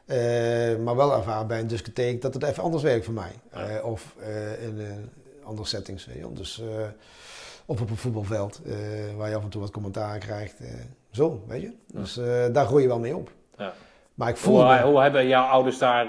Eh, 0.06 0.78
maar 0.78 0.96
wel 0.96 1.14
ervaren 1.16 1.48
bij 1.48 1.60
een 1.60 1.68
discotheek 1.68 2.22
dat 2.22 2.34
het 2.34 2.44
even 2.44 2.64
anders 2.64 2.84
werkt 2.84 3.06
voor 3.06 3.14
mij. 3.14 3.32
Ja. 3.54 3.68
Eh, 3.68 3.86
of 3.86 4.16
eh, 4.20 4.64
in 4.64 4.80
eh, 4.80 4.88
andere 5.50 5.68
settings. 5.68 6.06
weet 6.06 6.16
je 6.16 6.22
wel. 6.22 6.34
Dus, 6.34 6.62
eh, 6.62 6.68
of 7.66 7.82
op 7.82 7.90
een 7.90 7.96
voetbalveld, 7.98 8.62
eh, 8.66 8.76
waar 9.18 9.30
je 9.30 9.36
af 9.36 9.44
en 9.44 9.50
toe 9.50 9.62
wat 9.62 9.72
commentaar 9.72 10.18
krijgt. 10.18 10.60
eh, 10.60 10.74
zo, 11.12 11.44
weet 11.48 11.62
je. 11.62 11.72
Dus 11.94 12.14
daar 12.54 12.66
groei 12.66 12.82
je 12.82 12.88
wel 12.88 13.00
mee 13.00 13.16
op. 13.16 13.32
Ja. 13.58 13.74
Maar 14.14 14.30
ik 14.30 14.38
voel 14.38 14.56
Hoe, 14.66 14.76
me 14.76 14.82
hoe 14.82 15.02
hebben 15.02 15.28
jouw 15.28 15.46
ouders 15.46 15.78
daar 15.78 16.06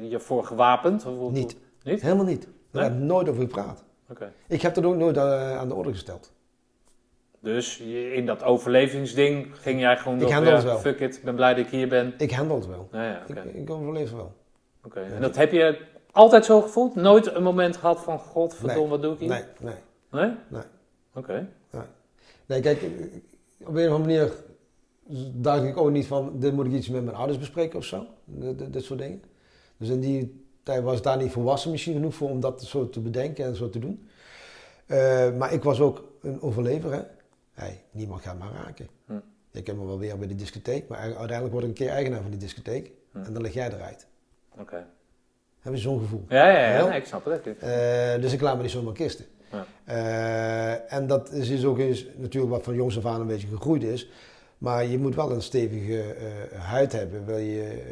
je 0.00 0.16
voor 0.20 0.44
gewapend? 0.44 1.02
Hoe- 1.02 1.30
niet. 1.30 1.56
Niet? 1.82 2.00
Helemaal 2.02 2.24
niet. 2.24 2.42
Daar 2.42 2.82
Nee? 2.82 2.82
heb 2.82 2.92
ik 2.92 2.98
nooit 2.98 3.28
over 3.28 3.42
gepraat. 3.42 3.84
Oké. 4.10 4.32
Ik 4.48 4.62
heb 4.62 4.74
dat 4.74 4.84
ook 4.84 4.96
nooit 4.96 5.18
aan 5.18 5.68
de 5.68 5.74
orde 5.74 5.90
gesteld. 5.92 6.32
Dus 7.40 7.78
in 8.12 8.26
dat 8.26 8.42
overlevingsding 8.42 9.48
ging 9.60 9.80
jij 9.80 9.96
gewoon 9.96 10.14
Ik 10.14 10.20
door, 10.22 10.32
handel 10.32 10.50
ja, 10.52 10.56
het 10.58 10.66
wel. 10.66 10.78
fuck 10.78 11.00
it, 11.00 11.16
ik 11.16 11.22
ben 11.24 11.34
blij 11.34 11.54
dat 11.54 11.64
ik 11.64 11.70
hier 11.70 11.88
ben. 11.88 12.14
Ik 12.18 12.30
handel 12.32 12.56
het 12.56 12.66
wel. 12.66 12.88
Ja, 12.92 13.02
ja. 13.04 13.22
Ik, 13.26 13.44
ik 13.54 13.70
overleef 13.70 14.12
wel. 14.12 14.32
Oké. 14.84 15.00
En 15.00 15.20
dat 15.20 15.36
heb 15.36 15.52
je 15.52 15.78
altijd 16.16 16.44
zo 16.44 16.60
gevoeld? 16.60 16.94
Nooit 16.94 17.34
een 17.34 17.42
moment 17.42 17.76
gehad 17.76 18.00
van, 18.00 18.18
god, 18.18 18.54
verdomme, 18.54 18.80
Nee. 18.80 18.88
wat 18.88 19.02
doe 19.02 19.12
ik 19.12 19.18
hier? 19.18 19.28
Nee, 19.28 19.42
nee. 19.60 19.74
Nee? 20.10 20.34
Nee. 20.48 20.62
Oké. 21.14 21.48
Nee, 22.46 22.60
kijk, 22.60 22.82
op 23.58 23.74
een 23.74 23.88
of 23.88 23.94
andere 23.94 23.98
manier 23.98 24.32
dacht 25.34 25.62
ik 25.62 25.76
ook 25.76 25.90
niet 25.90 26.06
van, 26.06 26.38
dit 26.38 26.52
moet 26.52 26.66
ik 26.66 26.72
iets 26.72 26.88
met 26.88 27.04
mijn 27.04 27.16
ouders 27.16 27.38
bespreken 27.38 27.78
of 27.78 27.84
zo. 27.84 28.06
Dit, 28.24 28.84
soort 28.84 28.98
dingen. 28.98 29.22
Dus 29.76 29.88
in 29.88 30.00
die 30.00 30.44
tijd 30.62 30.82
was 30.82 30.96
ik 30.96 31.02
daar 31.02 31.16
niet 31.16 31.32
volwassen 31.32 31.70
misschien 31.70 31.94
genoeg 31.94 32.14
voor 32.14 32.30
om 32.30 32.40
dat 32.40 32.62
zo 32.62 32.88
te 32.88 33.00
bedenken 33.00 33.44
en 33.44 33.56
zo 33.56 33.70
te 33.70 33.78
doen. 33.78 34.08
Eh, 34.86 35.36
maar 35.36 35.52
ik 35.52 35.62
was 35.62 35.80
ook 35.80 36.04
een 36.22 36.40
overlever, 36.40 36.92
hè. 36.92 37.02
Hey, 37.52 37.84
niemand 37.90 38.22
gaat 38.22 38.38
me 38.38 38.44
raken. 38.64 38.88
Hm. 39.06 39.12
Ik 39.50 39.66
heb 39.66 39.76
me 39.76 39.86
wel 39.86 39.98
weer 39.98 40.18
bij 40.18 40.26
die 40.26 40.36
discotheek, 40.36 40.88
maar 40.88 40.98
uiteindelijk 40.98 41.50
word 41.50 41.62
ik 41.62 41.68
een 41.68 41.74
keer 41.74 41.88
eigenaar 41.88 42.20
van 42.22 42.30
die 42.30 42.40
discotheek. 42.40 42.92
Hm. 43.12 43.18
En 43.18 43.32
dan 43.32 43.42
lig 43.42 43.54
jij 43.54 43.72
eruit. 43.72 44.06
Oké. 44.58 44.86
Heb 45.66 45.74
je 45.74 45.80
zo'n 45.80 46.00
gevoel? 46.00 46.24
Ja, 46.28 46.48
ja, 46.50 46.58
ja, 46.58 46.76
Ja? 46.76 46.88
nee, 46.88 46.98
ik 46.98 47.06
snap 47.06 47.24
het. 47.24 47.46
Eh, 47.58 48.20
dus 48.22 48.32
ik 48.32 48.40
laat 48.40 48.56
me 48.56 48.62
niet 48.62 48.70
zomaar 48.70 48.92
kisten. 48.92 49.24
Ja. 49.52 49.66
Eh, 49.84 50.92
en 50.92 51.06
dat 51.06 51.32
is 51.32 51.48
dus 51.48 51.64
ook 51.64 51.78
eens, 51.78 52.06
natuurlijk 52.16 52.52
wat 52.52 52.62
van 52.62 52.74
jongs 52.74 52.96
af 52.98 53.06
aan 53.06 53.20
een 53.20 53.26
beetje 53.26 53.46
gegroeid 53.46 53.82
is. 53.82 54.10
Maar 54.58 54.86
je 54.86 54.98
moet 54.98 55.14
wel 55.14 55.30
een 55.32 55.42
stevige 55.42 56.02
eh, 56.02 56.60
huid 56.60 56.92
hebben. 56.92 57.24
Wil 57.26 57.36
je, 57.38 57.82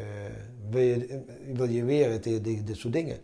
wil 0.69 0.81
je, 0.81 1.21
wil 1.53 1.69
je 1.69 1.83
weren 1.83 2.21
tegen, 2.21 2.41
tegen 2.41 2.65
dit 2.65 2.77
soort 2.77 2.93
dingen. 2.93 3.17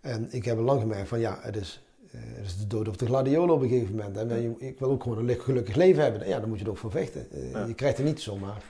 En 0.00 0.28
ik 0.30 0.44
heb 0.44 0.58
lang 0.58 0.80
gemerkt 0.80 1.08
van 1.08 1.20
ja, 1.20 1.38
het 1.40 1.56
is, 1.56 1.82
het 2.16 2.46
is 2.46 2.56
de 2.58 2.66
dood 2.66 2.88
of 2.88 2.96
de 2.96 3.06
gladiolen 3.06 3.54
op 3.54 3.62
een 3.62 3.68
gegeven 3.68 3.94
moment. 3.94 4.16
En 4.16 4.42
je- 4.42 4.66
ik 4.66 4.78
wil 4.78 4.90
ook 4.90 5.02
gewoon 5.02 5.28
een 5.28 5.40
gelukkig 5.40 5.74
leven 5.74 6.02
hebben. 6.02 6.28
Ja, 6.28 6.40
dan 6.40 6.48
moet 6.48 6.58
je 6.58 6.64
er 6.64 6.70
ook 6.70 6.78
voor 6.78 6.90
vechten. 6.90 7.26
Ja. 7.52 7.64
Je 7.66 7.74
krijgt 7.74 7.98
er 7.98 8.04
niet 8.04 8.20
zomaar. 8.20 8.62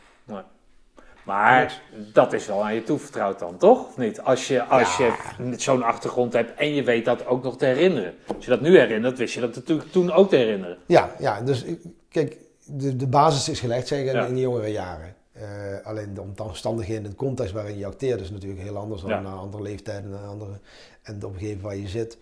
Maar 1.25 1.83
dat 2.13 2.33
is 2.33 2.47
wel 2.47 2.65
aan 2.65 2.75
je 2.75 2.83
toevertrouwd 2.85 3.39
dan, 3.39 3.57
toch? 3.59 3.87
Of 3.89 3.97
niet? 3.97 4.21
Als 4.21 4.49
je, 4.49 4.65
als 4.65 4.97
je 4.97 5.13
zo'n 5.57 5.83
achtergrond 5.83 6.33
hebt 6.33 6.55
en 6.55 6.75
je 6.75 6.83
weet 6.83 7.05
dat 7.05 7.27
ook 7.27 7.43
nog 7.43 7.57
te 7.59 7.65
herinneren. 7.67 8.15
Als 8.37 8.45
je 8.45 8.51
dat 8.51 8.61
nu 8.61 8.79
herinnert, 8.79 9.19
wist 9.19 9.35
je 9.35 9.41
dat 9.41 9.55
natuurlijk 9.55 9.93
toen 9.93 10.13
ook 10.13 10.29
te 10.29 10.37
herinneren. 10.37 10.79
Ja, 10.87 11.11
ja 11.19 11.41
dus 11.41 11.65
kijk, 12.09 12.37
de, 12.67 12.97
de 12.97 13.07
basis 13.07 13.49
is 13.49 13.61
gelegd 13.61 13.87
zeggen 13.89 14.13
Ja. 14.13 14.27
in 14.27 14.35
de 14.35 14.41
jongere 14.41 14.69
jaren. 14.73 15.15
Eh, 15.33 15.43
alleen 15.83 16.15
de 16.15 16.23
omstandigheden 16.43 17.05
en 17.05 17.11
de 17.11 17.17
context 17.17 17.53
waarin 17.53 17.79
je 17.79 17.87
acteert 17.87 18.21
is 18.21 18.31
natuurlijk 18.31 18.61
heel 18.63 18.77
anders 18.77 19.01
dan 19.01 19.11
Ja. 19.11 19.21
na 19.21 19.31
andere 19.33 19.63
leeftijden 19.63 20.13
en, 20.13 20.29
andere, 20.29 20.61
en 21.03 21.19
de 21.19 21.27
omgeving 21.27 21.61
waar 21.63 21.77
je 21.77 21.89
zit. 21.89 22.19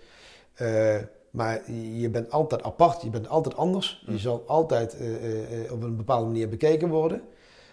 Eh, 0.54 0.96
maar 1.30 1.70
je 1.72 2.08
bent 2.10 2.30
altijd 2.30 2.62
apart, 2.62 3.02
je 3.02 3.10
bent 3.10 3.28
altijd 3.28 3.56
anders. 3.56 4.02
Je 4.06 4.12
Hm. 4.12 4.18
zal 4.18 4.44
altijd 4.46 4.96
eh, 4.98 5.72
op 5.72 5.82
een 5.82 5.96
bepaalde 5.96 6.26
manier 6.26 6.48
bekeken 6.48 6.88
worden. 6.88 7.22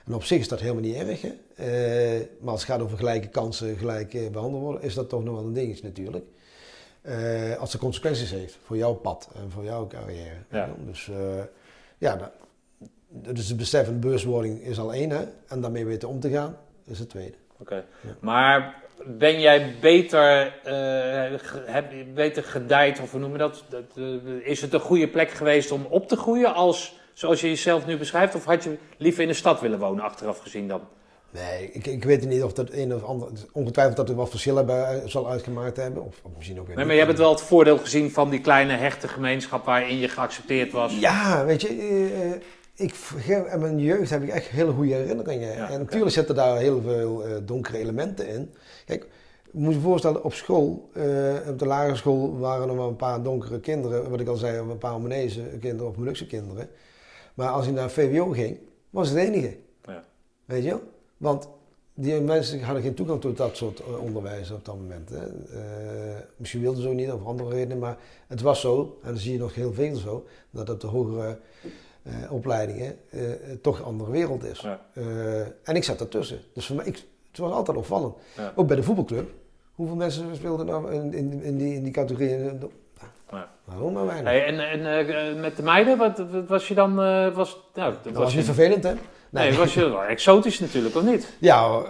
En 0.07 0.13
op 0.13 0.23
zich 0.23 0.39
is 0.39 0.47
dat 0.47 0.59
helemaal 0.59 0.81
niet 0.81 0.95
erg. 0.95 1.21
Hè? 1.21 1.33
Eh, 1.55 2.27
maar 2.39 2.51
als 2.51 2.61
het 2.61 2.71
gaat 2.71 2.81
over 2.81 2.97
gelijke 2.97 3.27
kansen, 3.27 3.77
gelijk 3.77 4.13
eh, 4.13 4.29
behandeld 4.29 4.63
worden, 4.63 4.81
is 4.81 4.93
dat 4.93 5.09
toch 5.09 5.23
nog 5.23 5.35
wel 5.35 5.45
een 5.45 5.53
dingetje 5.53 5.83
natuurlijk. 5.83 6.25
Eh, 7.01 7.57
als 7.57 7.71
het 7.71 7.81
consequenties 7.81 8.31
heeft 8.31 8.57
voor 8.63 8.77
jouw 8.77 8.93
pad 8.93 9.29
en 9.35 9.51
voor 9.51 9.63
jouw 9.63 9.87
carrière. 9.87 10.37
Ja. 10.51 10.69
Dus 10.85 11.09
eh, 11.09 11.43
ja, 11.97 12.15
dat, 12.15 12.31
dus 13.35 13.47
het 13.47 13.57
besef 13.57 13.85
van 13.85 13.99
bewustwording 13.99 14.61
is 14.61 14.79
al 14.79 14.93
één, 14.93 15.09
hè? 15.09 15.25
En 15.47 15.61
daarmee 15.61 15.85
weten 15.85 16.09
om 16.09 16.19
te 16.19 16.29
gaan, 16.29 16.57
is 16.85 16.99
het 16.99 17.09
tweede. 17.09 17.35
Oké. 17.57 17.85
Maar 18.19 18.83
ben 19.05 19.39
jij 19.39 19.75
beter, 19.81 20.53
heb 21.65 21.91
je 21.91 22.05
beter 22.13 22.43
gedijd, 22.43 22.99
of 22.99 23.11
hoe 23.11 23.19
noem 23.19 23.31
je 23.31 23.37
dat? 23.37 23.63
Dat, 23.69 23.97
Is 24.43 24.61
het 24.61 24.73
een 24.73 24.79
goede 24.79 25.07
plek 25.07 25.29
geweest 25.29 25.71
om 25.71 25.85
op 25.89 26.07
te 26.07 26.15
groeien 26.15 26.53
als, 26.53 26.99
zoals 27.17 27.41
je 27.41 27.47
jezelf 27.47 27.85
nu 27.85 27.97
beschrijft? 27.97 28.35
Of 28.35 28.45
had 28.45 28.63
je 28.63 28.77
liever 28.97 29.21
in 29.21 29.27
de 29.27 29.33
stad 29.33 29.61
willen 29.61 29.79
wonen, 29.79 30.03
achteraf 30.03 30.39
gezien 30.39 30.67
dan? 30.67 30.81
Nee, 31.31 31.71
ik, 31.71 31.87
ik 31.87 32.03
weet 32.03 32.25
niet 32.25 32.43
of 32.43 32.53
dat 32.53 32.71
een 32.71 32.93
of 32.93 33.03
ander... 33.03 33.27
Ongetwijfeld 33.51 33.97
dat 33.97 34.09
er 34.09 34.15
wat 34.15 34.29
verschillen 34.29 34.65
bij, 34.65 35.01
zal 35.05 35.29
uitgemaakt 35.29 35.77
hebben. 35.77 36.05
Of, 36.05 36.19
of 36.23 36.31
misschien 36.35 36.59
ook 36.59 36.67
weer 36.67 36.75
Nee, 36.75 36.85
maar 36.85 36.95
je 36.95 37.03
hebt 37.03 37.17
wel 37.17 37.31
het 37.31 37.41
voordeel 37.41 37.77
gezien 37.77 38.11
van 38.11 38.29
die 38.29 38.41
kleine 38.41 38.73
hechte 38.73 39.07
gemeenschap 39.07 39.65
waarin 39.65 39.97
je 39.97 40.07
geaccepteerd 40.07 40.71
was. 40.71 40.99
Ja, 40.99 41.45
weet 41.45 41.61
je, 41.61 41.67
eh, 41.67 42.31
eh, 42.31 42.41
ik, 42.75 42.95
in 43.51 43.59
mijn 43.59 43.79
jeugd 43.79 44.09
heb 44.09 44.23
ik 44.23 44.29
echt 44.29 44.47
hele 44.47 44.71
goede 44.71 44.93
herinneringen. 44.93 45.53
Ja, 45.53 45.69
en 45.69 45.79
natuurlijk 45.79 46.11
zitten 46.11 46.35
daar 46.35 46.57
heel 46.57 46.81
veel 46.81 47.25
eh, 47.25 47.31
donkere 47.43 47.77
elementen 47.77 48.27
in. 48.27 48.53
Kijk, 48.85 49.07
je 49.51 49.59
moet 49.59 49.73
je 49.73 49.79
voorstellen, 49.79 50.23
op 50.23 50.33
school, 50.33 50.89
eh, 50.93 51.03
op 51.47 51.59
de 51.59 51.65
lagere 51.65 51.95
school 51.95 52.37
waren 52.37 52.69
er 52.69 52.75
maar 52.75 52.87
een 52.87 52.95
paar 52.95 53.23
donkere 53.23 53.59
kinderen. 53.59 54.09
Wat 54.09 54.19
ik 54.19 54.27
al 54.27 54.35
zei, 54.35 54.57
een 54.57 54.77
paar 54.77 54.91
Albanese 54.91 55.41
kinderen 55.59 55.87
of 55.87 55.97
Molukse 55.97 56.27
kinderen. 56.27 56.69
Maar 57.37 57.49
als 57.49 57.65
je 57.65 57.71
naar 57.71 57.89
VWO 57.89 58.29
ging, 58.29 58.59
was 58.89 59.09
het 59.09 59.17
enige. 59.17 59.57
Ja. 59.85 60.03
Weet 60.45 60.63
je 60.63 60.69
wel? 60.69 60.81
Want 61.17 61.49
die 61.93 62.21
mensen 62.21 62.61
hadden 62.61 62.83
geen 62.83 62.93
toegang 62.93 63.21
tot 63.21 63.37
dat 63.37 63.55
soort 63.55 63.79
eh, 63.79 64.01
onderwijs 64.01 64.51
op 64.51 64.65
dat 64.65 64.75
moment. 64.75 65.09
Hè. 65.09 65.25
Eh, 65.25 66.21
misschien 66.35 66.61
wilden 66.61 66.81
ze 66.81 66.87
ook 66.87 66.93
niet, 66.93 67.11
of 67.11 67.25
andere 67.25 67.49
redenen, 67.49 67.79
maar 67.79 67.97
het 68.27 68.41
was 68.41 68.61
zo, 68.61 68.99
en 69.03 69.11
dat 69.11 69.21
zie 69.21 69.31
je 69.31 69.37
nog 69.37 69.55
heel 69.55 69.73
veel 69.73 69.95
zo, 69.95 70.25
dat 70.49 70.69
op 70.69 70.79
de 70.79 70.87
hogere 70.87 71.39
eh, 72.03 72.31
opleidingen 72.31 72.97
toch 73.61 73.79
een 73.79 73.85
andere 73.85 74.11
wereld 74.11 74.43
is. 74.43 74.59
Ja. 74.59 74.85
En 75.63 75.75
ik 75.75 75.83
zat 75.83 75.99
ertussen. 75.99 76.39
Dus 76.53 76.65
voor 76.65 76.75
mij, 76.75 76.85
ik, 76.85 77.03
het 77.29 77.37
was 77.37 77.51
altijd 77.51 77.77
opvallend. 77.77 78.15
Ja. 78.35 78.53
Ook 78.55 78.67
bij 78.67 78.75
de 78.75 78.83
voetbalclub. 78.83 79.29
Hoeveel 79.75 79.95
mensen 79.95 80.35
speelden 80.35 80.65
nou 80.65 80.93
in, 80.93 81.13
in, 81.13 81.43
in 81.43 81.57
die, 81.57 81.73
in 81.73 81.83
die 81.83 81.93
categorieën? 81.93 82.59
Waarom 83.67 83.93
maar 83.93 84.05
weinig? 84.05 84.31
Hey, 84.31 84.45
en 84.45 84.59
en 84.59 85.07
eh, 85.07 85.35
met 85.41 85.55
de 85.55 85.63
meiden, 85.63 85.97
wat, 85.97 86.17
wat 86.31 86.47
was 86.47 86.67
je 86.67 86.73
dan? 86.73 87.01
eh, 87.01 87.27
was, 87.35 87.57
nou, 87.73 87.93
dat 88.03 88.13
was 88.13 88.23
was 88.23 88.31
je, 88.31 88.37
niet 88.37 88.45
vervelend, 88.45 88.83
hè? 88.83 88.93
nee, 89.29 89.53
was 89.57 89.73
je 89.73 89.89
wel 89.89 90.03
exotisch 90.03 90.59
natuurlijk, 90.59 90.95
of 90.95 91.03
niet? 91.03 91.33
Ja, 91.39 91.81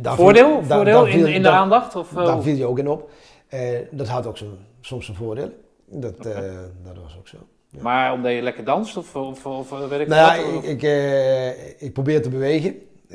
daar 0.00 0.14
voordeel 0.16 0.62
viel- 0.62 0.76
voordeel 0.76 1.02
daar 1.02 1.10
viel- 1.12 1.26
in, 1.26 1.32
in 1.34 1.42
de 1.42 1.48
aandacht? 1.48 1.96
Of, 1.96 2.16
eh, 2.16 2.24
Daar 2.24 2.42
viel 2.42 2.56
je 2.56 2.66
ook 2.66 2.78
in 2.78 2.88
op. 2.88 3.10
Eh, 3.48 3.60
dat 3.90 4.08
had 4.08 4.26
ook 4.26 4.36
zo, 4.38 4.46
soms 4.80 5.04
zijn 5.04 5.16
voordelen. 5.16 5.54
Dat, 5.88 6.26
eh, 6.26 6.34
dat 6.84 6.96
was 7.02 7.16
ook 7.18 7.28
zo. 7.28 7.36
Ja. 7.70 7.82
Maar 7.82 8.12
omdat 8.12 8.32
je 8.32 8.42
lekker 8.42 8.64
danst 8.64 8.96
of, 8.96 9.16
of, 9.16 9.46
of 9.46 9.72
eh, 9.72 9.86
weet 9.88 10.00
ik 10.00 10.06
Nou 10.08 10.52
wat? 10.54 10.64
ik, 10.64 10.82
eh, 10.82 11.82
ik 11.82 11.92
probeer 11.92 12.22
te 12.22 12.28
bewegen. 12.28 12.74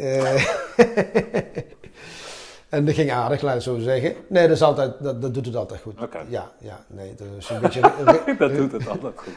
En 2.71 2.85
dat 2.85 2.95
ging 2.95 3.11
aardig, 3.11 3.41
laat 3.41 3.55
ik 3.55 3.61
zo 3.61 3.77
zeggen. 3.79 4.15
Nee, 4.27 4.47
dat, 4.47 4.55
is 4.55 4.61
altijd, 4.61 4.93
dat, 4.99 5.21
dat 5.21 5.33
doet 5.33 5.45
het 5.45 5.55
altijd 5.55 5.81
goed. 5.81 5.99
Ja, 6.27 6.51
ja, 6.59 6.85
nee, 6.87 7.15
dat 7.15 7.27
is 7.37 7.49
een 7.49 7.59
beetje... 7.61 7.81
dat 8.37 8.55
doet 8.55 8.71
het 8.71 8.87
altijd 8.87 9.13
goed. 9.15 9.33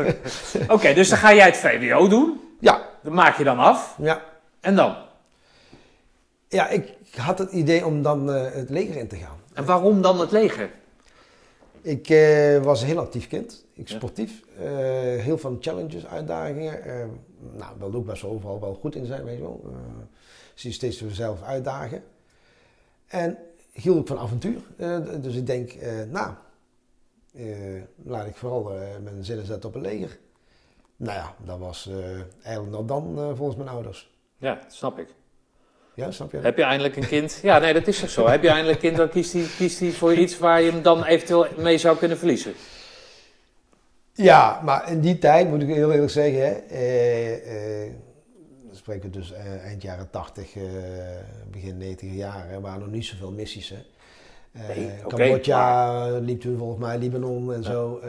Oké, 0.74 0.94
dus 0.94 1.08
dan 1.08 1.18
ga 1.18 1.34
jij 1.34 1.46
het 1.46 1.56
VWO 1.56 2.08
doen. 2.08 2.40
ja, 2.60 2.82
Dat 3.02 3.12
maak 3.12 3.38
je 3.38 3.44
dan 3.44 3.58
af. 3.58 3.96
ja. 3.98 4.22
En 4.60 4.76
dan? 4.76 4.96
Ja, 6.48 6.68
ik 6.68 6.94
had 7.16 7.38
het 7.38 7.52
idee 7.52 7.86
om 7.86 8.02
dan 8.02 8.32
eh, 8.32 8.52
het 8.52 8.70
leger 8.70 8.96
in 8.96 9.08
te 9.08 9.16
gaan. 9.16 9.38
En 9.54 9.64
waarom 9.64 10.02
dan 10.02 10.20
het 10.20 10.30
leger? 10.30 10.70
Ik 11.82 12.08
eh, 12.08 12.58
was 12.62 12.80
een 12.80 12.86
heel 12.86 12.98
actief 12.98 13.28
kind. 13.28 13.64
Ik 13.74 13.88
sportief. 13.88 14.42
Eh, 14.58 14.68
heel 15.22 15.38
veel 15.38 15.56
challenges, 15.60 16.06
uitdagingen. 16.06 16.80
Nou, 17.56 17.72
wilde 17.78 17.96
ook 17.96 18.06
best 18.06 18.22
wel 18.22 18.30
overal 18.30 18.60
wel 18.60 18.74
goed 18.74 18.94
in 18.94 19.06
zijn, 19.06 19.24
weet 19.24 19.36
je 19.36 19.42
wel. 19.42 19.64
Zie 20.54 20.72
steeds 20.72 21.00
mezelf 21.00 21.42
uitdagen. 21.42 22.02
En 23.08 23.38
hield 23.72 23.98
ook 23.98 24.06
van 24.06 24.18
avontuur. 24.18 24.60
Eh, 24.76 24.98
dus 25.20 25.34
ik 25.34 25.46
denk, 25.46 25.72
eh, 25.72 25.92
nou, 26.10 26.34
eh, 27.34 27.46
laat 28.04 28.26
ik 28.26 28.36
vooral 28.36 28.62
mijn 29.02 29.24
zinnen 29.24 29.46
zetten 29.46 29.68
op 29.68 29.74
een 29.74 29.80
leger. 29.80 30.18
Nou 30.96 31.18
ja, 31.18 31.34
dat 31.44 31.58
was 31.58 31.90
eigenlijk 32.42 32.76
nog 32.76 32.86
dan 32.86 33.36
volgens 33.36 33.56
mijn 33.56 33.68
ouders. 33.68 34.10
Ja, 34.36 34.58
snap 34.68 34.98
ik. 34.98 35.08
Ja, 35.94 36.10
snap 36.10 36.32
je? 36.32 36.38
Heb 36.38 36.56
je 36.56 36.62
eindelijk 36.62 36.96
een 36.96 37.06
kind? 37.06 37.38
Ja, 37.42 37.58
nee, 37.58 37.72
dat 37.72 37.86
is 37.86 38.00
toch 38.00 38.10
zo. 38.10 38.28
Heb 38.28 38.42
je 38.42 38.48
eindelijk 38.48 38.74
een 38.74 38.82
kind, 38.82 38.96
dan 38.96 39.08
kiest 39.08 39.32
hij, 39.32 39.46
kiest 39.56 39.80
hij 39.80 39.90
voor 39.90 40.14
iets 40.14 40.38
waar 40.38 40.62
je 40.62 40.70
hem 40.70 40.82
dan 40.82 41.04
eventueel 41.04 41.46
mee 41.56 41.78
zou 41.78 41.96
kunnen 41.96 42.18
verliezen. 42.18 42.54
Ja, 44.22 44.60
maar 44.64 44.90
in 44.90 45.00
die 45.00 45.18
tijd 45.18 45.48
moet 45.48 45.62
ik 45.62 45.68
heel 45.68 45.92
eerlijk 45.92 46.10
zeggen, 46.10 46.40
hè, 46.40 46.52
eh, 46.52 47.84
eh, 47.84 47.92
spreken 48.88 49.10
we 49.10 49.18
dus 49.18 49.32
eh, 49.32 49.64
eind 49.66 49.82
jaren 49.82 50.10
80, 50.10 50.56
eh, 50.56 50.62
begin 51.50 51.76
90 51.78 52.12
jaren, 52.14 52.50
er 52.50 52.60
waren 52.60 52.80
nog 52.80 52.90
niet 52.90 53.04
zoveel 53.04 53.30
missies. 53.30 53.68
Hè. 53.68 53.76
Eh, 54.52 54.76
Nee, 54.76 54.90
Cambodja 55.08 56.18
liep 56.18 56.40
toen 56.40 56.58
volgens 56.58 56.80
mij, 56.80 56.98
Libanon 56.98 57.52
en 57.54 57.62
zo. 57.64 58.00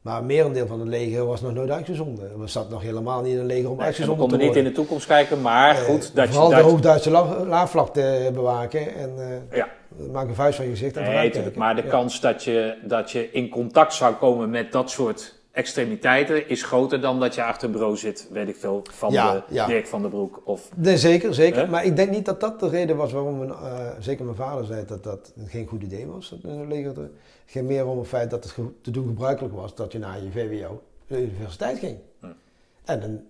maar 0.00 0.18
een 0.18 0.26
merendeel 0.26 0.66
van 0.66 0.80
het 0.80 0.88
leger 0.88 1.26
was 1.26 1.40
nog 1.40 1.52
nooit 1.52 1.70
uitgezonden. 1.70 2.40
We 2.40 2.46
zaten 2.46 2.70
nog 2.70 2.82
helemaal 2.82 3.22
niet 3.22 3.32
in 3.32 3.38
een 3.38 3.46
leger 3.46 3.64
om 3.64 3.68
Nee, 3.70 3.78
we 3.78 3.84
uitgezonden 3.84 4.18
konden 4.20 4.38
te 4.38 4.44
niet 4.44 4.54
in 4.54 4.62
worden. 4.62 4.72
de 4.82 4.86
toekomst 4.86 5.06
kijken, 5.06 5.40
maar 5.40 5.74
goed, 5.74 6.14
dat 6.14 6.26
je... 6.26 6.32
vooral 6.32 6.50
Dat, 6.50 6.58
de 6.58 6.64
Hoogduitse 6.64 7.10
la- 7.10 7.44
laafvlakte 7.44 8.30
bewaken 8.34 8.94
en 8.94 9.10
Ja. 9.52 9.68
maak 10.12 10.28
een 10.28 10.34
vuist 10.34 10.56
van 10.56 10.64
je 10.64 10.70
gezicht 10.70 10.96
en 10.96 11.02
nee, 11.02 11.32
maar 11.56 11.74
de 11.76 11.82
Ja. 11.82 11.88
kans 11.88 12.20
dat 12.20 12.44
je, 12.44 12.78
dat 12.84 13.10
je 13.10 13.30
in 13.30 13.48
contact 13.48 13.94
zou 13.94 14.14
komen 14.14 14.50
met 14.50 14.72
dat 14.72 14.90
soort 14.90 15.34
extremiteiten 15.56 16.48
is 16.48 16.62
groter 16.62 17.00
dan 17.00 17.20
dat 17.20 17.34
je 17.34 17.44
achter 17.44 17.66
een 17.66 17.72
bureau 17.72 17.96
zit, 17.96 18.28
weet 18.30 18.48
ik 18.48 18.56
veel, 18.56 18.82
van 18.90 19.12
Ja, 19.12 19.34
de 19.34 19.42
ja. 19.54 19.66
Dirk 19.66 19.86
van 19.86 20.00
der 20.00 20.10
Broek. 20.10 20.40
Of, 20.44 20.70
Nee, 20.74 20.98
zeker, 20.98 21.34
zeker. 21.34 21.60
Hè? 21.60 21.66
Maar 21.66 21.84
ik 21.84 21.96
denk 21.96 22.10
niet 22.10 22.24
dat 22.24 22.40
dat 22.40 22.60
de 22.60 22.68
reden 22.68 22.96
was 22.96 23.12
waarom, 23.12 23.50
eh, 23.50 23.88
zeker 23.98 24.24
mijn 24.24 24.36
vader 24.36 24.64
zei 24.64 24.84
dat 24.86 25.04
dat 25.04 25.32
geen 25.46 25.66
goed 25.66 25.82
idee 25.82 26.06
was. 26.06 26.30
Het 26.30 26.98
ging 27.46 27.66
meer 27.66 27.86
om 27.86 27.98
het 27.98 28.08
feit 28.08 28.30
dat 28.30 28.44
het 28.44 28.54
te 28.82 28.90
doen 28.90 29.06
gebruikelijk 29.06 29.54
was 29.54 29.74
dat 29.74 29.92
je 29.92 29.98
naar 29.98 30.22
je 30.22 30.30
VWO 30.30 30.82
de 31.06 31.22
universiteit 31.22 31.78
ging. 31.78 31.98
Hm. 32.20 32.26
En 32.84 33.02
een, 33.02 33.28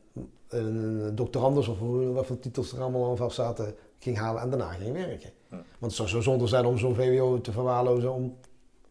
een 0.49 1.15
doctorandus 1.15 1.69
of 1.69 1.79
wat 2.13 2.27
voor 2.27 2.39
titels 2.39 2.73
er 2.73 2.81
allemaal 2.81 3.11
aan 3.11 3.17
vast 3.17 3.37
zaten, 3.37 3.75
ging 3.99 4.19
halen 4.19 4.43
en 4.43 4.51
daarna 4.51 4.73
ging 4.73 4.93
werken. 4.93 5.31
Hm. 5.49 5.55
Want 5.55 5.65
het 5.81 5.95
zou 5.95 6.09
zo 6.09 6.21
zonde 6.21 6.47
zijn 6.47 6.65
om 6.65 6.79
zo'n 6.79 6.95
VWO 6.95 7.41
te 7.41 7.53
verwaarlozen 7.53 8.13
om 8.13 8.37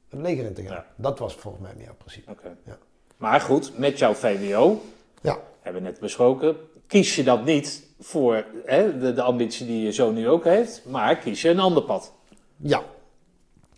het 0.10 0.20
leger 0.22 0.46
in 0.46 0.54
te 0.54 0.62
gaan. 0.62 0.72
Ja. 0.72 0.86
Dat 0.96 1.20
was 1.20 1.36
volgens 1.36 1.64
mij 1.64 1.74
meer 1.78 1.96
principe. 1.96 2.32
Oké. 2.32 2.58
Ja. 2.64 2.78
Maar 3.18 3.42
goed, 3.42 3.78
met 3.78 4.00
jouw 4.00 4.14
VWO, 4.14 4.82
Ja. 5.22 5.38
hebben 5.62 5.82
we 5.82 5.88
net 5.90 6.00
besproken, 6.00 6.56
kies 6.88 7.16
je 7.16 7.24
dat 7.24 7.46
niet 7.46 7.84
voor 8.00 8.46
hè, 8.66 8.98
de, 8.98 9.14
de 9.14 9.22
ambitie 9.22 9.66
die 9.66 9.84
je 9.84 9.92
zo 9.92 10.12
nu 10.12 10.30
ook 10.30 10.44
heeft, 10.44 10.82
maar 10.86 11.18
kies 11.18 11.42
je 11.42 11.50
een 11.50 11.60
ander 11.60 11.84
pad. 11.84 12.14
Ja. 12.58 12.84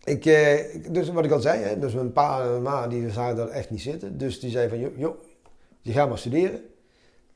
Ik, 0.03 0.25
eh, 0.25 0.59
dus 0.89 1.09
wat 1.09 1.25
ik 1.25 1.31
al 1.31 1.39
zei, 1.39 1.63
hè, 1.63 1.79
dus 1.79 1.93
mijn 1.93 2.11
pa 2.11 2.41
en 2.41 2.49
mijn 2.49 2.61
ma 2.61 2.87
die 2.87 3.09
zagen 3.09 3.35
dat 3.35 3.49
echt 3.49 3.69
niet 3.69 3.81
zitten. 3.81 4.17
Dus 4.17 4.39
die 4.39 4.51
zei 4.51 4.69
van, 4.69 4.79
joh, 4.79 4.97
joh 4.97 5.15
je 5.87 5.93
gaat 5.93 6.09
maar 6.09 6.17
studeren. 6.17 6.61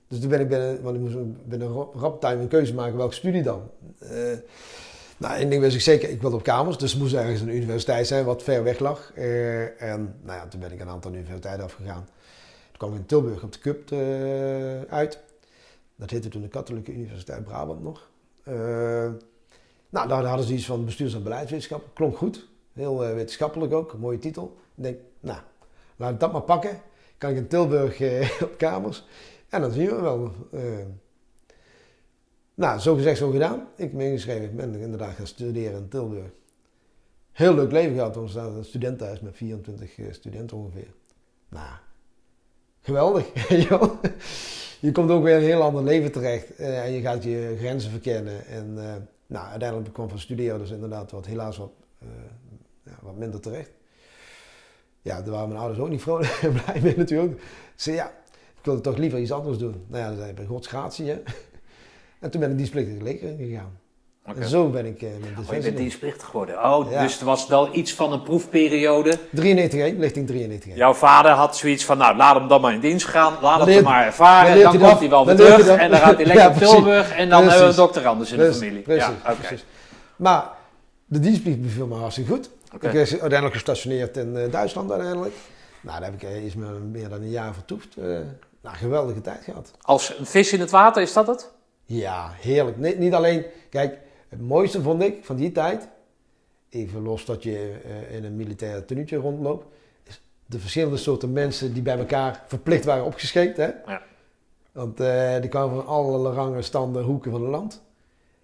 Dus 0.07 0.19
toen 0.19 0.29
ben 0.29 0.39
ik 0.39 0.47
binnen, 0.47 0.81
want 0.81 0.95
ik 0.95 1.01
moest 1.01 1.15
binnen 1.47 1.67
rap 1.67 1.95
rap 1.95 2.21
time 2.21 2.41
een 2.41 2.47
keuze 2.47 2.73
maken, 2.73 2.97
welke 2.97 3.13
studie 3.13 3.43
dan. 3.43 3.69
Eh, 3.99 4.37
nou, 5.21 5.35
één 5.35 5.49
ding 5.49 5.61
wist 5.61 5.75
ik 5.75 5.81
zeker, 5.81 6.09
ik 6.09 6.21
wilde 6.21 6.35
op 6.35 6.43
kamers, 6.43 6.77
dus 6.77 6.93
er 6.93 6.99
moest 6.99 7.13
ergens 7.13 7.41
een 7.41 7.55
universiteit 7.55 8.07
zijn 8.07 8.25
wat 8.25 8.43
ver 8.43 8.63
weg 8.63 8.79
lag. 8.79 9.11
Eh, 9.15 9.81
en 9.81 10.15
nou 10.21 10.39
ja, 10.39 10.47
toen 10.47 10.59
ben 10.59 10.71
ik 10.71 10.79
een 10.79 10.89
aantal 10.89 11.13
universiteiten 11.13 11.63
afgegaan. 11.63 12.05
Toen 12.69 12.77
kwam 12.77 12.93
ik 12.93 12.99
in 12.99 13.05
Tilburg 13.05 13.43
op 13.43 13.51
de 13.51 13.59
CUP 13.59 13.91
eh, 13.91 14.93
uit. 14.93 15.19
Dat 15.95 16.09
heette 16.09 16.29
toen 16.29 16.41
de 16.41 16.47
Katholieke 16.47 16.93
Universiteit 16.93 17.43
Brabant 17.43 17.83
nog. 17.83 18.09
Eh, 18.43 18.53
nou, 19.89 20.07
daar 20.07 20.25
hadden 20.25 20.45
ze 20.45 20.53
iets 20.53 20.65
van 20.65 20.85
bestuurs- 20.85 21.13
en 21.13 21.23
beleidswetenschap. 21.23 21.89
Klonk 21.93 22.17
goed. 22.17 22.47
Heel 22.73 22.97
wetenschappelijk 22.97 23.73
ook. 23.73 23.97
Mooie 23.97 24.19
titel. 24.19 24.57
Ik 24.75 24.83
denk, 24.83 24.97
nou, 25.19 25.39
laat 25.95 26.11
ik 26.11 26.19
dat 26.19 26.31
maar 26.31 26.41
pakken. 26.41 26.81
Kan 27.17 27.29
ik 27.29 27.35
in 27.35 27.47
Tilburg 27.47 28.01
op 28.43 28.57
kamers. 28.57 29.05
En 29.49 29.61
dan 29.61 29.71
zien 29.71 29.87
we 29.87 30.01
wel. 30.01 30.31
Nou, 32.53 32.79
zo 32.79 32.95
gezegd, 32.95 33.17
zo 33.17 33.29
gedaan. 33.29 33.67
Ik 33.75 33.97
ben 33.97 34.05
ingeschreven. 34.05 34.43
Ik 34.43 34.55
ben 34.55 34.75
inderdaad 34.75 35.15
gaan 35.15 35.27
studeren 35.27 35.77
in 35.77 35.87
Tilburg. 35.87 36.31
Heel 37.31 37.53
leuk 37.53 37.71
leven 37.71 37.95
gehad. 37.95 38.15
Want 38.15 38.33
we 38.33 38.39
in 38.39 38.45
een 38.45 38.65
studentenhuis 38.65 39.19
met 39.19 39.37
24 39.37 39.97
eh, 39.97 40.05
studenten 40.11 40.57
ongeveer. 40.57 40.93
Nou, 41.49 41.71
geweldig. 42.81 43.49
je 44.79 44.91
komt 44.91 45.09
ook 45.09 45.23
weer 45.23 45.35
in 45.35 45.41
een 45.41 45.47
heel 45.47 45.61
ander 45.61 45.83
leven 45.83 46.11
terecht. 46.11 46.55
eh, 46.55 46.85
en 46.85 46.91
je 46.91 47.01
gaat 47.01 47.23
je 47.23 47.55
grenzen 47.59 47.91
verkennen. 47.91 48.45
En 48.45 48.73
eh, 48.77 48.93
nou, 49.27 49.47
uiteindelijk 49.47 49.93
kwam 49.93 50.09
van 50.09 50.19
studeren 50.19 50.59
dus 50.59 50.69
inderdaad 50.69 51.11
wat, 51.11 51.25
helaas 51.25 51.57
wat, 51.57 51.71
ja, 52.83 52.97
wat 53.01 53.15
minder 53.15 53.39
terecht. 53.39 53.71
Ja, 55.01 55.21
daar 55.21 55.31
waren 55.31 55.47
mijn 55.47 55.59
ouders 55.59 55.81
ook 55.81 55.89
niet 55.89 56.01
vrolijk 56.01 56.39
blij 56.65 56.81
mee 56.81 56.97
natuurlijk. 56.97 57.41
Ze 57.75 57.91
ja, 57.91 58.07
ik 58.57 58.65
wilde 58.65 58.81
toch 58.81 58.97
liever 58.97 59.19
iets 59.19 59.31
anders 59.31 59.57
doen. 59.57 59.85
Nou 59.87 60.03
ja, 60.03 60.09
dat 60.09 60.17
zei 60.17 60.29
ik, 60.29 60.35
bij 60.35 60.45
godsgratie 60.45 61.09
hè. 61.09 61.21
En 62.21 62.29
toen 62.31 62.41
ben 62.41 62.51
ik 62.51 62.57
die 62.57 62.65
splitter 62.65 63.03
leger 63.03 63.29
ingegaan. 63.39 63.79
Oké. 64.27 64.39
En 64.39 64.47
zo 64.47 64.69
ben 64.69 64.85
ik 64.85 65.01
eh, 65.01 65.09
met 65.19 65.47
Oh, 65.49 65.55
je 65.55 65.61
bent 65.61 65.77
dienstplichtig 65.77 66.25
geworden. 66.27 66.63
Oh, 66.65 66.91
Ja. 66.91 67.01
dus 67.01 67.19
er 67.19 67.25
was 67.25 67.47
wel 67.47 67.75
iets 67.75 67.93
van 67.93 68.11
een 68.13 68.21
proefperiode. 68.23 69.17
93 69.31 69.97
lichting 69.97 70.27
93 70.27 70.75
Jouw 70.75 70.93
vader 70.93 71.31
had 71.31 71.57
zoiets 71.57 71.85
van, 71.85 71.97
nou, 71.97 72.15
laat 72.17 72.35
hem 72.35 72.47
dan 72.47 72.61
maar 72.61 72.73
in 72.73 72.79
dienst 72.79 73.05
gaan. 73.07 73.33
Laat 73.41 73.57
hem 73.57 73.65
leert- 73.67 73.77
er 73.77 73.83
maar 73.83 74.05
ervaren. 74.05 74.61
dan 74.61 74.77
Dan 74.77 74.89
komt 74.89 74.99
hij 74.99 75.09
wel 75.09 75.25
weer 75.25 75.35
dan 75.37 75.45
terug. 75.45 75.67
En 75.77 75.89
dan 75.89 75.99
gaat 75.99 76.15
hij 76.15 76.25
lekker 76.25 76.43
Ja, 76.45 76.49
precies. 76.49 76.69
Tilburg. 76.75 77.11
En 77.15 77.29
dan 77.29 77.37
hebben 77.39 77.47
we 77.47 77.53
een 77.53 77.59
Precies. 77.59 77.75
dokter 77.75 78.07
anders 78.07 78.31
in 78.31 78.37
de 78.37 78.53
familie. 78.53 78.81
Precies, 78.81 79.05
ja. 79.23 79.55
Maar 80.15 80.43
de 81.05 81.19
dienstplicht 81.19 81.61
beviel 81.61 81.87
me 81.87 81.95
hartstikke 81.95 82.31
goed. 82.31 82.49
Ik 82.79 82.93
is 82.93 83.11
uiteindelijk 83.11 83.53
gestationeerd 83.53 84.17
in 84.17 84.37
eh, 84.37 84.51
Duitsland 84.51 84.91
uiteindelijk. 84.91 85.33
Nou, 85.81 85.99
daar 85.99 86.11
heb 86.11 86.21
ik 86.21 86.29
eh, 86.29 86.45
iets 86.45 86.55
meer, 86.55 86.69
meer 86.91 87.09
dan 87.09 87.21
een 87.21 87.29
jaar 87.29 87.53
vertoefd. 87.53 87.87
Eh 87.97 88.03
nou, 88.61 88.75
geweldige 88.75 89.21
tijd 89.21 89.43
gehad. 89.43 89.71
Als 89.81 90.13
een 90.19 90.25
vis 90.25 90.53
in 90.53 90.59
het 90.59 90.69
water, 90.71 91.01
is 91.01 91.13
dat 91.13 91.27
het? 91.27 91.51
Ja, 91.91 92.31
heerlijk. 92.39 92.77
Nee, 92.77 92.97
niet 92.97 93.13
alleen, 93.13 93.45
kijk, 93.69 93.97
het 94.29 94.41
mooiste 94.41 94.81
vond 94.81 95.01
ik 95.01 95.25
van 95.25 95.35
die 95.35 95.51
tijd, 95.51 95.87
even 96.69 97.01
los 97.01 97.25
dat 97.25 97.43
je 97.43 97.79
eh, 97.83 98.15
in 98.15 98.23
een 98.23 98.35
militair 98.35 98.85
tenuutje 98.85 99.17
rondloopt, 99.17 99.65
is 100.03 100.21
de 100.45 100.59
verschillende 100.59 100.97
soorten 100.97 101.31
mensen 101.31 101.73
die 101.73 101.81
bij 101.81 101.97
elkaar 101.97 102.43
verplicht 102.47 102.85
waren 102.85 103.05
opgescheept. 103.05 103.57
Hè? 103.57 103.69
Ja. 103.85 104.01
Want 104.71 104.99
eh, 104.99 105.39
die 105.39 105.49
kwamen 105.49 105.75
van 105.75 105.85
alle 105.85 106.31
rangen, 106.31 106.63
standen, 106.63 107.03
hoeken 107.03 107.31
van 107.31 107.41
het 107.41 107.49
land. 107.49 107.81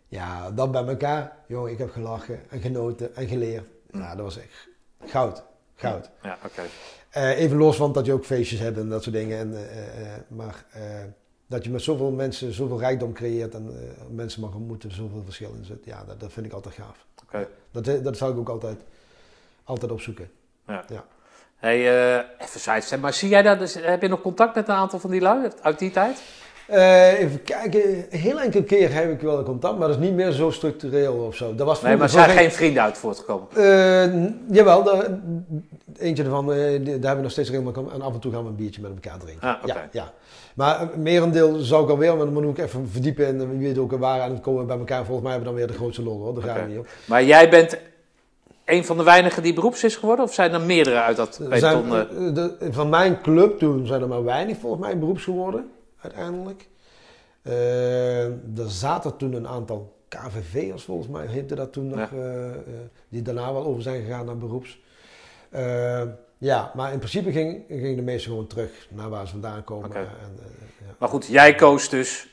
Ja, 0.08 0.52
dat 0.52 0.72
bij 0.72 0.86
elkaar. 0.86 1.38
Jongen, 1.48 1.72
ik 1.72 1.78
heb 1.78 1.92
gelachen 1.92 2.40
en 2.50 2.62
genoten 2.62 3.16
en 3.16 3.28
geleerd. 3.28 3.66
Ja, 3.92 4.16
dat 4.16 4.26
was 4.26 4.38
echt 4.38 4.68
goud. 5.06 5.44
Goud. 5.76 6.10
Ja, 6.24 6.38
oké. 6.46 6.62
Eh, 7.10 7.40
even 7.40 7.58
los 7.58 7.76
van 7.76 7.92
dat 7.92 8.06
je 8.06 8.14
ook 8.14 8.26
feestjes 8.26 8.60
hebt 8.60 8.78
en 8.78 8.90
dat 8.90 9.04
soort 9.04 9.16
dingen. 9.16 9.38
En, 9.38 9.68
maar 10.28 10.66
dat 11.48 11.64
je 11.64 11.70
met 11.70 11.82
zoveel 11.82 12.12
mensen 12.12 12.54
zoveel 12.54 12.80
rijkdom 12.80 13.14
creëert 13.14 13.54
en 13.54 13.68
eh, 13.70 14.06
mensen 14.16 14.42
mag 14.42 14.54
ontmoeten, 14.56 14.92
zoveel 14.92 15.22
verschil 15.26 15.54
in 15.58 15.66
zit. 15.66 15.86
Ja, 15.86 16.04
dat, 16.08 16.20
dat 16.20 16.32
vind 16.32 16.46
ik 16.46 16.52
altijd 16.54 16.76
gaaf. 16.76 17.06
Oké. 17.24 17.48
Dat, 17.72 17.88
eh, 17.88 18.04
dat 18.04 18.18
zou 18.18 18.32
ik 18.32 18.38
ook 18.38 18.50
altijd, 18.50 18.78
altijd 19.64 19.92
opzoeken. 19.92 20.30
Hey, 21.58 21.78
eh, 22.16 22.24
even 22.40 22.60
sidestep, 22.60 23.00
maar 23.02 23.14
zie 23.14 23.30
jij 23.30 23.42
dat, 23.42 23.60
dus, 23.60 23.74
heb 23.82 24.02
je 24.02 24.08
nog 24.08 24.22
contact 24.22 24.56
met 24.56 24.68
een 24.68 24.74
aantal 24.76 25.00
van 25.00 25.10
die 25.10 25.22
lui 25.22 25.50
uit 25.62 25.80
die 25.80 25.92
tijd? 25.92 26.22
Even 27.18 27.44
kijken, 27.44 27.96
een 28.14 28.20
heel 28.20 28.40
enkele 28.40 28.64
keer 28.64 28.94
heb 28.94 29.12
ik 29.12 29.22
wel 29.22 29.44
contact, 29.44 29.78
maar 29.78 29.88
dat 29.88 29.98
is 29.98 30.04
niet 30.04 30.14
meer 30.14 30.32
zo 30.32 30.52
structureel 30.52 31.14
of 31.14 31.36
zo. 31.36 31.56
Dat 31.56 31.68
was 31.68 31.82
Nee, 31.82 31.98
maar 31.98 32.10
zijn 32.10 32.30
geen 32.30 32.52
vrienden 32.52 32.84
uit 32.84 32.98
voortgekomen. 32.98 33.48
N- 34.20 34.46
jawel, 34.52 34.84
daar- 34.84 35.20
eentje 35.98 36.24
ervan, 36.24 36.48
daar 36.48 36.56
hebben 36.58 37.16
we 37.16 37.22
nog 37.22 37.32
steeds 37.32 37.50
regelmatig 37.50 37.94
en 37.94 38.02
af 38.02 38.14
en 38.14 38.20
toe 38.20 38.32
gaan 38.32 38.44
we 38.44 38.50
een 38.50 38.56
biertje 38.56 38.82
met 38.82 38.92
elkaar 38.92 39.20
drinken. 39.20 39.48
Ah, 39.48 39.66
ja, 39.66 39.88
ja. 39.92 40.14
Maar 40.58 40.90
merendeel 40.98 41.56
zou 41.56 41.84
ik 41.84 41.90
alweer, 41.90 42.16
maar 42.16 42.26
dan 42.26 42.34
moet 42.34 42.58
ik 42.58 42.66
even 42.66 42.88
verdiepen 42.90 43.26
en 43.28 43.50
wie 43.58 43.68
weet 43.68 43.78
ook 43.78 43.92
waar 43.92 44.22
en 44.22 44.30
dan 44.30 44.42
komen 44.42 44.62
we 44.62 44.68
bij 44.68 44.78
elkaar. 44.78 45.06
Volgens 45.06 45.22
mij 45.28 45.32
hebben 45.32 45.52
we 45.54 45.58
dan 45.58 45.66
weer 45.68 45.76
de 45.76 45.82
grootste 45.84 46.04
lol 46.04 46.20
hoor, 46.20 46.34
daar 46.34 46.44
gaan 46.44 46.64
we 46.66 46.70
niet 46.70 46.80
op. 46.80 46.88
Maar 47.06 47.24
jij 47.24 47.50
bent 47.50 47.78
een 48.66 48.86
van 48.86 48.98
de 48.98 49.04
weinigen 49.04 49.44
die 49.44 49.54
beroeps 49.54 49.84
is 49.84 49.96
geworden? 49.96 50.26
Of 50.26 50.34
zijn 50.34 50.54
er 50.54 50.62
meerdere 50.62 51.00
uit 51.02 51.18
dat 51.18 51.36
zijn, 51.36 51.50
peloton? 51.50 51.92
eh? 51.96 52.28
eh, 52.28 52.34
de- 52.36 52.58
van 52.72 52.90
mijn 52.90 53.22
club 53.22 53.60
toen 53.60 53.86
zijn 53.88 54.02
er 54.02 54.08
maar 54.08 54.24
weinig 54.24 54.58
volgens 54.58 54.82
mij 54.82 55.00
beroeps 55.00 55.24
geworden, 55.24 55.70
uiteindelijk. 56.02 56.68
Eh, 57.42 58.24
er 58.26 58.68
zaten 58.68 59.18
toen 59.18 59.34
een 59.34 59.48
aantal 59.48 59.96
KVV'ers 60.08 60.84
volgens 60.84 61.08
mij, 61.08 61.26
heette 61.26 61.56
dat 61.56 61.74
toen 61.74 61.88
nog, 61.88 62.00
Ja. 62.00 62.52
die 63.10 63.22
daarna 63.22 63.54
wel 63.54 63.66
over 63.66 63.82
zijn 63.82 64.02
gegaan 64.04 64.26
naar 64.26 64.38
beroeps. 64.38 64.80
Ja, 66.38 66.72
maar 66.76 66.92
in 66.92 66.98
principe 66.98 67.32
ging, 67.32 67.64
gingen 67.68 67.96
de 67.96 68.02
meesten 68.02 68.32
gewoon 68.32 68.48
terug 68.48 68.70
naar 68.90 69.10
waar 69.10 69.26
ze 69.26 69.32
vandaan 69.32 69.64
komen. 69.64 69.96
En, 69.96 70.02
eh, 70.02 70.08
ja, 70.88 70.94
Maar 70.98 71.10
goed, 71.10 71.28
jij 71.28 71.56
koos 71.56 71.90
dus. 71.90 72.28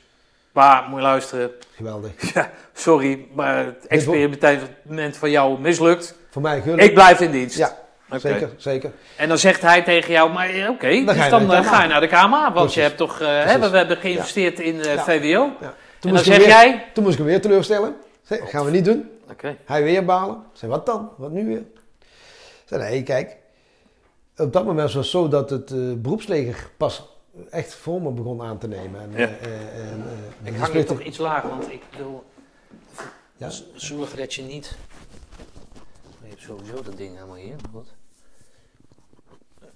Maar 0.51 0.85
moet 0.89 0.97
je 0.99 1.05
luisteren. 1.05 1.51
geweldig. 1.75 2.11
Ja, 2.33 2.51
sorry, 2.73 3.27
maar 3.33 3.65
het 3.65 3.87
experiment 3.87 5.17
van 5.17 5.31
jou 5.31 5.59
mislukt. 5.59 6.15
Voor 6.29 6.41
mij 6.41 6.61
gunnen. 6.61 6.85
Ik 6.85 6.93
blijf 6.93 7.19
in 7.19 7.31
dienst. 7.31 7.57
Ja, 7.57 7.77
zeker, 8.09 8.49
zeker. 8.57 8.91
En 9.17 9.27
dan 9.27 9.37
zegt 9.37 9.61
hij 9.61 9.83
tegen 9.83 10.11
jou, 10.11 10.31
maar 10.31 10.49
eh, 10.49 10.69
oké, 10.69 10.89
Dan 10.89 11.05
dus 11.05 11.15
ga 11.15 11.23
je 11.23 11.29
dan 11.29 11.45
naar 11.45 11.61
de 11.61 11.67
eh, 11.67 11.73
ga 11.73 11.81
je 11.83 11.87
naar 11.89 12.01
de 12.01 12.07
KMA. 12.07 12.29
Want 12.41 12.53
Precies. 12.53 12.73
je 12.75 12.81
hebt 12.81 12.97
toch, 12.97 13.17
we 13.17 13.25
hebben 13.25 13.97
geïnvesteerd 13.97 14.59
in 14.59 14.75
Ja. 14.75 15.03
VWO. 15.03 15.21
Ja. 15.21 15.49
En 15.59 15.59
Toen, 15.59 15.67
dan 15.99 16.11
moest 16.11 16.25
ik 16.25 16.31
zeg 16.33 16.37
weer, 16.37 16.47
jij... 16.47 16.85
toen 16.93 17.03
moest 17.03 17.15
ik 17.15 17.19
hem 17.21 17.29
weer 17.29 17.41
teleurstellen. 17.41 17.95
Zeg, 18.23 18.49
gaan 18.49 18.65
we 18.65 18.71
niet 18.71 18.85
doen. 18.85 19.09
Oké, 19.31 19.57
Hij 19.65 19.83
weer 19.83 20.05
balen. 20.05 20.43
Zei, 20.53 20.71
wat 20.71 20.85
dan? 20.85 21.11
Wat 21.17 21.31
nu 21.31 21.45
weer? 21.45 21.63
Zei, 22.65 22.81
nee, 22.83 23.03
kijk. 23.03 23.37
Op 24.37 24.53
dat 24.53 24.65
moment 24.65 24.81
was 24.81 24.93
het 24.93 25.05
zo 25.05 25.27
dat 25.27 25.49
het 25.49 25.71
eh, 25.71 25.93
beroepsleger 25.93 26.69
pas 26.77 27.07
echt 27.49 27.73
vormen 27.75 28.15
begon 28.15 28.41
aan 28.41 28.57
te 28.57 28.67
nemen. 28.67 29.01
En, 29.01 29.11
Ja. 29.11 29.17
eh, 29.17 29.33
eh, 29.43 29.91
en, 29.91 30.03
eh, 30.07 30.13
ik 30.43 30.45
de 30.45 30.49
hang 30.51 30.59
je 30.59 30.65
splitter- 30.65 30.95
toch 30.97 31.05
iets 31.05 31.17
lager, 31.17 31.49
want 31.49 31.71
ik 31.71 31.83
wil 31.97 32.23
Ja. 33.37 33.49
dat 34.15 34.33
je 34.33 34.41
niet... 34.41 34.77
Je 36.21 36.29
hebt 36.31 36.41
sowieso 36.41 36.81
dat 36.81 36.97
ding 36.97 37.13
helemaal 37.13 37.35
hier, 37.35 37.55
goed. 37.73 37.93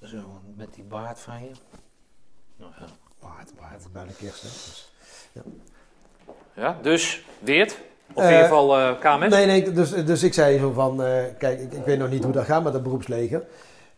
Zo, 0.03 0.17
met 0.55 0.73
die 0.73 0.83
baard 0.83 1.19
van 1.19 1.43
je. 1.43 1.49
Nou 2.57 2.71
ja, 2.79 2.85
baard, 3.19 3.51
baard. 3.59 3.91
Bijna 3.91 4.11
kerst, 4.17 4.41
hè. 4.41 4.47
Dus- 4.47 4.91
Ja, 6.55 6.77
dus 6.81 7.25
Weert, 7.39 7.71
of 8.13 8.23
in 8.23 8.29
ieder 8.29 8.43
geval 8.43 8.77
eh, 8.79 8.99
KMS. 8.99 9.29
Nee, 9.29 9.45
nee, 9.45 9.71
dus, 9.71 9.89
dus 10.05 10.23
ik 10.23 10.33
zei 10.33 10.59
zo 10.59 10.71
van, 10.71 11.03
eh, 11.03 11.23
kijk, 11.37 11.59
ik, 11.59 11.73
ik 11.73 11.85
weet 11.85 11.99
nog 11.99 12.09
niet 12.09 12.23
hoe 12.23 12.33
dat 12.33 12.45
gaat 12.45 12.63
met 12.63 12.73
het 12.73 12.83
beroepsleger. 12.83 13.43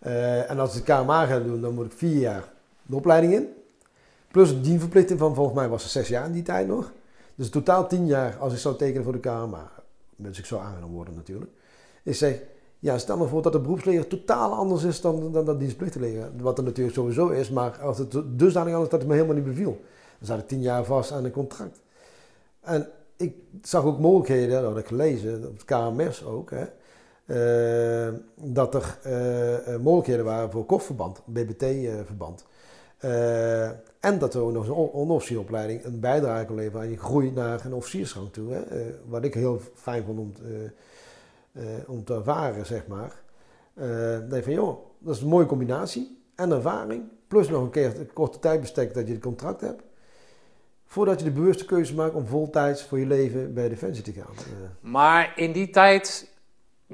Eh, 0.01 0.49
en 0.49 0.59
als 0.59 0.75
ik 0.75 0.85
de 0.85 0.93
KMA 0.93 1.25
ga 1.25 1.39
doen, 1.39 1.61
dan 1.61 1.73
moet 1.73 1.85
ik 1.85 1.91
vier 1.91 2.17
jaar 2.17 2.51
de 2.81 2.95
opleiding 2.95 3.33
in. 3.33 3.47
Plus 4.31 4.49
een 4.49 4.61
dienverplichting 4.61 5.19
van, 5.19 5.35
volgens 5.35 5.55
mij 5.55 5.69
was 5.69 5.83
het 5.83 5.91
zes 5.91 6.07
jaar 6.07 6.25
in 6.25 6.31
die 6.31 6.43
tijd 6.43 6.67
nog. 6.67 6.91
Dus 7.35 7.49
totaal 7.49 7.87
tien 7.87 8.05
jaar 8.05 8.37
als 8.39 8.53
ik 8.53 8.59
zou 8.59 8.75
tekenen 8.75 9.03
voor 9.03 9.13
de 9.13 9.19
KMA. 9.19 9.71
Dus 10.15 10.39
ik 10.39 10.45
zou 10.45 10.61
aangenomen 10.61 10.95
worden 10.95 11.15
natuurlijk. 11.15 11.51
Ik 12.03 12.15
zeg, 12.15 12.41
ja, 12.79 12.97
stel 12.97 13.17
nou 13.17 13.29
voor 13.29 13.41
dat 13.41 13.53
het 13.53 13.61
beroepsleger 13.61 14.07
totaal 14.07 14.53
anders 14.53 14.83
is 14.83 15.01
dan, 15.01 15.31
dan 15.31 15.45
dat 15.45 15.59
dienstplichtenleger. 15.59 16.31
Wat 16.37 16.57
er 16.57 16.63
natuurlijk 16.63 16.95
sowieso 16.95 17.27
is, 17.27 17.49
maar 17.49 17.79
als 17.81 17.97
het 17.97 18.21
dusdanig 18.25 18.73
anders 18.73 18.91
dat 18.91 18.99
het 18.99 19.09
me 19.09 19.15
helemaal 19.15 19.35
niet 19.35 19.45
beviel. 19.45 19.81
Dan 20.17 20.27
zat 20.27 20.39
ik 20.39 20.47
tien 20.47 20.61
jaar 20.61 20.83
vast 20.83 21.11
aan 21.11 21.25
een 21.25 21.31
contract. 21.31 21.79
En 22.61 22.87
ik 23.15 23.35
zag 23.61 23.83
ook 23.83 23.99
mogelijkheden, 23.99 24.61
dat 24.61 24.71
had 24.71 24.77
ik 24.77 24.87
gelezen, 24.87 25.47
op 25.47 25.53
het 25.53 25.65
KMS 25.65 26.25
ook, 26.25 26.49
hè, 26.49 26.65
dat 28.35 28.75
er 28.75 28.97
eh, 29.03 29.73
eh, 29.73 29.81
mogelijkheden 29.81 30.25
waren 30.25 30.51
voor 30.51 30.65
kofverband, 30.65 31.21
BBT-verband. 31.25 32.45
Eh, 32.97 33.65
en 33.99 34.19
dat 34.19 34.33
er 34.33 34.41
ook 34.41 34.51
nog 34.51 34.65
zo'n 34.65 34.75
on- 34.75 34.89
onderofficieropleiding 34.89 35.83
een 35.83 35.99
bijdrage 35.99 36.45
kon 36.45 36.55
leveren 36.55 36.81
aan 36.81 36.89
je 36.89 36.97
groei 36.97 37.31
naar 37.31 37.65
een 37.65 37.73
officiersrang 37.73 38.31
toe. 38.31 38.53
Hè. 38.53 38.59
Eh, 38.61 38.85
wat 39.07 39.23
ik 39.23 39.33
heel 39.33 39.59
fijn 39.73 40.03
vond 40.03 40.19
om, 40.19 40.33
te- 40.33 40.71
eh, 41.53 41.63
eh, 41.87 42.17
ervaren, 42.17 42.65
zeg 42.65 42.87
maar. 42.87 43.21
Eh 43.73 44.19
dat 44.29 44.37
je 44.37 44.43
van, 44.43 44.53
joh, 44.53 44.77
dat 44.99 45.15
is 45.15 45.21
een 45.21 45.27
mooie 45.27 45.45
combinatie. 45.45 46.19
En 46.35 46.51
ervaring, 46.51 47.03
plus 47.27 47.49
nog 47.49 47.61
een 47.61 47.69
keer 47.69 47.99
een 47.99 48.13
korte 48.13 48.39
tijdbestek 48.39 48.93
dat 48.93 49.07
je 49.07 49.13
het 49.13 49.21
contract 49.21 49.61
hebt. 49.61 49.81
Voordat 50.85 51.19
je 51.19 51.25
de 51.25 51.31
bewuste 51.31 51.65
keuze 51.65 51.95
maakt 51.95 52.13
om 52.15 52.25
voltijds 52.27 52.83
voor 52.83 52.99
je 52.99 53.05
leven 53.05 53.53
bij 53.53 53.69
Defensie 53.69 54.03
te 54.03 54.11
gaan. 54.11 54.33
Eh, 54.37 54.89
Maar 54.91 55.33
in 55.35 55.51
die 55.51 55.69
tijd 55.69 56.30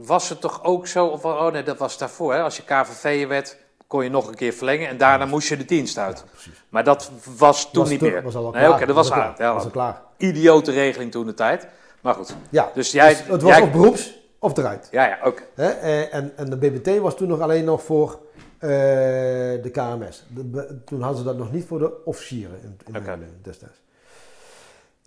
was 0.05 0.29
het 0.29 0.41
toch 0.41 0.63
ook 0.63 0.87
zo, 0.87 1.05
of 1.05 1.25
oh 1.25 1.51
nee, 1.51 1.63
dat 1.63 1.77
was 1.77 1.97
daarvoor. 1.97 2.33
Hè? 2.33 2.41
Als 2.41 2.57
je 2.57 2.63
KVV 2.63 3.27
werd, 3.27 3.57
kon 3.87 4.03
je 4.03 4.09
nog 4.09 4.27
een 4.27 4.35
keer 4.35 4.53
verlengen 4.53 4.87
en 4.87 4.97
daarna 4.97 5.25
moest 5.25 5.47
je 5.47 5.57
de 5.57 5.65
dienst 5.65 5.97
uit. 5.97 6.23
ja. 6.37 6.51
Maar 6.69 6.83
dat 6.83 7.11
was 7.37 7.71
toen 7.71 7.81
Was 7.81 7.91
niet 7.91 8.01
meer. 8.01 8.23
Was 8.23 8.35
al 8.35 8.41
wel 8.41 8.51
nee, 8.51 8.85
dat 8.85 8.95
was, 8.95 9.11
al 9.11 9.13
klaar. 9.17 9.35
Ja, 9.37 9.53
was 9.53 9.63
al 9.63 9.69
klaar. 9.69 10.01
idiote 10.17 10.71
regeling 10.71 11.11
toen 11.11 11.25
de 11.25 11.33
tijd. 11.33 11.67
Maar 12.01 12.13
goed, 12.13 12.35
Ja, 12.49 12.71
dus 12.73 12.91
jij... 12.91 13.09
dus 13.09 13.19
het 13.27 13.41
was 13.41 13.51
jij- 13.55 13.61
of 13.61 13.71
beroeps 13.71 14.19
of 14.39 14.57
eruit. 14.57 14.87
Ja, 14.91 15.07
ja. 15.07 15.33
Hè? 15.55 15.67
Eh, 15.69 16.13
En, 16.13 16.33
en 16.35 16.49
de 16.49 16.57
BBT 16.57 16.99
was 16.99 17.15
toen 17.15 17.27
nog 17.27 17.39
alleen 17.39 17.63
nog 17.63 17.83
voor 17.83 18.19
eh, 18.59 18.69
de 18.69 19.69
KMS. 19.71 20.23
De 20.27 20.81
toen 20.85 21.01
hadden 21.01 21.17
ze 21.17 21.23
dat 21.23 21.37
nog 21.37 21.51
niet 21.51 21.65
voor 21.65 21.79
de 21.79 22.03
officieren 22.05 22.59
in, 22.63 22.77
in. 22.85 22.91
Nederland 22.93 23.23
destijds. 23.41 23.77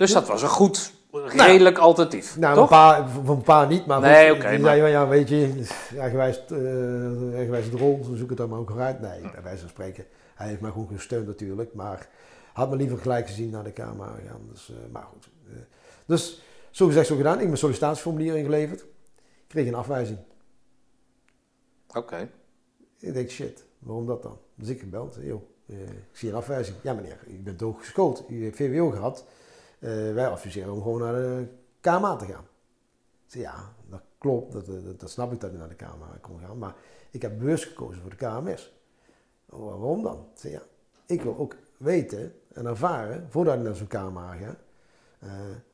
Dus 0.00 0.12
dat 0.12 0.26
was 0.28 0.42
een 0.42 0.48
goed, 0.48 0.92
redelijk 1.26 1.78
alternatief, 1.78 2.36
Nou, 2.38 2.54
toch? 2.54 2.62
een 2.62 2.68
paar, 2.68 3.08
een 3.26 3.42
paar 3.42 3.66
niet, 3.66 3.86
maar 3.86 4.00
Nee, 4.00 4.30
goed, 4.30 4.40
die 4.40 4.48
maar- 4.58 4.60
zeiden, 4.60 4.90
ja, 4.90 5.08
weet 5.08 5.28
je, 5.28 5.66
eigenwijs, 5.98 6.42
uh, 6.52 7.34
eigenwijs 7.34 7.70
de 7.70 7.76
rol, 7.76 8.04
zo 8.04 8.14
zoek 8.14 8.28
het 8.28 8.38
dan 8.38 8.48
maar 8.48 8.58
ook 8.58 8.72
uit. 8.78 9.00
Nee, 9.00 9.20
bij 9.20 9.42
wijze 9.42 9.60
van 9.60 9.68
spreken. 9.68 10.04
Hij 10.34 10.48
heeft 10.48 10.60
mij 10.60 10.70
gewoon 10.70 10.88
gesteund 10.88 11.26
natuurlijk, 11.26 11.74
maar 11.74 12.08
had 12.52 12.70
me 12.70 12.76
liever 12.76 12.98
gelijk 12.98 13.26
gezien 13.26 13.50
naar 13.50 13.64
de 13.64 13.70
Kamer 13.72 14.06
gaan. 14.06 14.40
Dus, 14.52 14.70
eh, 14.70 14.76
maar 14.92 15.06
goed. 15.12 15.28
eh. 15.48 15.56
dus 16.06 16.42
zo 16.70 16.86
gezegd, 16.86 17.06
zo 17.06 17.16
gedaan. 17.16 17.32
Ik 17.32 17.38
heb 17.38 17.46
mijn 17.48 17.58
sollicitatieformulier 17.58 18.36
ingeleverd. 18.36 18.80
Ik 18.80 19.48
kreeg 19.48 19.66
een 19.66 19.74
afwijzing. 19.74 20.18
Oké. 21.94 22.28
Ik 22.98 23.14
denk, 23.14 23.30
shit, 23.30 23.64
waarom 23.78 24.06
dat 24.06 24.22
dan? 24.22 24.38
Dus 24.54 24.68
ik 24.68 24.80
gebeld, 24.80 25.18
joh, 25.22 25.42
ik 25.66 25.76
zie 26.12 26.28
een 26.28 26.34
afwijzing. 26.34 26.76
Ja 26.82 26.92
meneer, 26.92 27.18
u 27.28 27.38
bent 27.42 27.60
hooggeschoold, 27.60 28.24
u 28.28 28.42
heeft 28.42 28.56
VWO 28.56 28.90
gehad. 28.90 29.24
Eh, 29.80 29.90
wij 30.12 30.28
adviseren 30.28 30.72
om 30.72 30.82
gewoon 30.82 31.00
naar 31.00 31.12
de 31.14 31.46
KMA 31.80 32.16
te 32.16 32.24
gaan. 32.24 32.44
Ik 33.28 33.34
ja, 33.40 33.74
dat 33.88 34.00
klopt, 34.18 34.52
dat, 34.52 34.66
dat, 35.00 35.10
snap 35.10 35.32
ik 35.32 35.40
dat 35.40 35.52
u 35.52 35.56
naar 35.56 35.68
de 35.68 35.74
KMA 35.74 36.18
kon 36.20 36.38
gaan. 36.40 36.58
Maar 36.58 36.74
ik 37.10 37.22
heb 37.22 37.38
bewust 37.38 37.64
gekozen 37.64 38.00
voor 38.00 38.10
de 38.10 38.16
KMS. 38.16 38.74
Oh, 39.48 39.64
waarom 39.66 40.02
dan? 40.02 40.26
Ik 40.42 40.50
ja, 40.50 40.62
ik 41.06 41.22
wil 41.22 41.38
ook 41.38 41.56
weten 41.76 42.34
en 42.52 42.66
ervaren, 42.66 43.26
voordat 43.30 43.54
ik 43.54 43.62
naar 43.62 43.74
zo'n 43.74 43.86
KMA 43.86 44.34
ga, 44.36 44.56
Eh, 45.18 45.30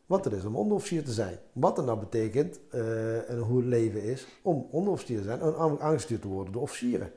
wat 0.07 0.25
het 0.25 0.33
is 0.35 0.45
om 0.45 0.57
onderofficier 0.57 1.05
te 1.05 1.13
zijn. 1.13 1.39
Wat 1.53 1.77
het 1.77 1.87
nou 1.87 1.99
betekent 1.99 2.61
eh, 2.71 3.31
en 3.31 3.39
hoe 3.39 3.57
het 3.57 3.67
leven 3.67 4.03
is 4.03 4.27
om 4.43 4.67
onderofficier 4.71 5.17
te 5.19 5.23
zijn 5.25 5.41
en 5.41 5.57
aan- 5.57 5.81
aangestuurd 5.81 6.21
te 6.23 6.29
worden 6.29 6.53
door 6.53 6.63
officieren. 6.63 7.13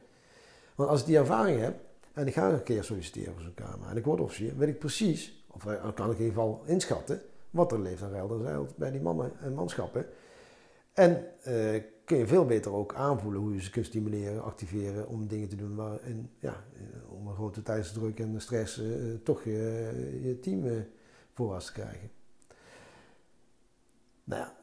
Want 0.75 0.89
als 0.89 0.99
ik 0.99 1.05
die 1.05 1.17
ervaring 1.17 1.59
heb 1.61 1.79
en 2.13 2.27
ik 2.27 2.33
ga 2.33 2.49
een 2.49 2.63
keer 2.63 2.83
solliciteren 2.83 3.33
voor 3.33 3.41
zo'n 3.43 3.53
kamer 3.53 3.89
en 3.89 3.97
ik 3.97 4.05
word 4.05 4.19
officier, 4.19 4.57
weet 4.57 4.69
ik 4.69 4.79
precies, 4.79 5.38
of 5.51 5.65
eh, 5.65 5.93
kan 5.95 6.11
ik 6.11 6.17
in 6.17 6.25
ieder 6.25 6.41
geval 6.41 6.61
inschatten, 6.65 7.21
wat 7.49 7.71
er 7.71 7.79
leeft 7.79 8.01
en 8.01 8.11
ruilt 8.11 8.45
en 8.45 8.67
bij 8.75 8.91
die 8.91 9.01
mannen 9.01 9.31
en 9.39 9.53
manschappen. 9.53 10.05
En 10.93 11.25
eh, 11.41 11.83
kun 12.05 12.17
je 12.17 12.27
veel 12.27 12.45
beter 12.45 12.73
ook 12.73 12.93
aanvoelen 12.93 13.41
hoe 13.41 13.53
je 13.53 13.61
ze 13.61 13.69
kunt 13.69 13.85
stimuleren, 13.85 14.43
activeren 14.43 15.07
om 15.07 15.27
dingen 15.27 15.49
te 15.49 15.55
doen 15.55 15.75
waarin, 15.75 16.31
ja, 16.39 16.63
eh, 16.73 17.11
om 17.11 17.27
een 17.27 17.35
grote 17.35 17.61
tijdsdruk 17.61 18.19
en 18.19 18.41
stress 18.41 18.81
toch 19.23 19.43
je, 19.43 20.19
je 20.23 20.39
team 20.39 20.85
voorwaarts 21.33 21.65
te 21.65 21.71
krijgen. 21.71 22.09
Nou 24.23 24.41
ja, 24.41 24.55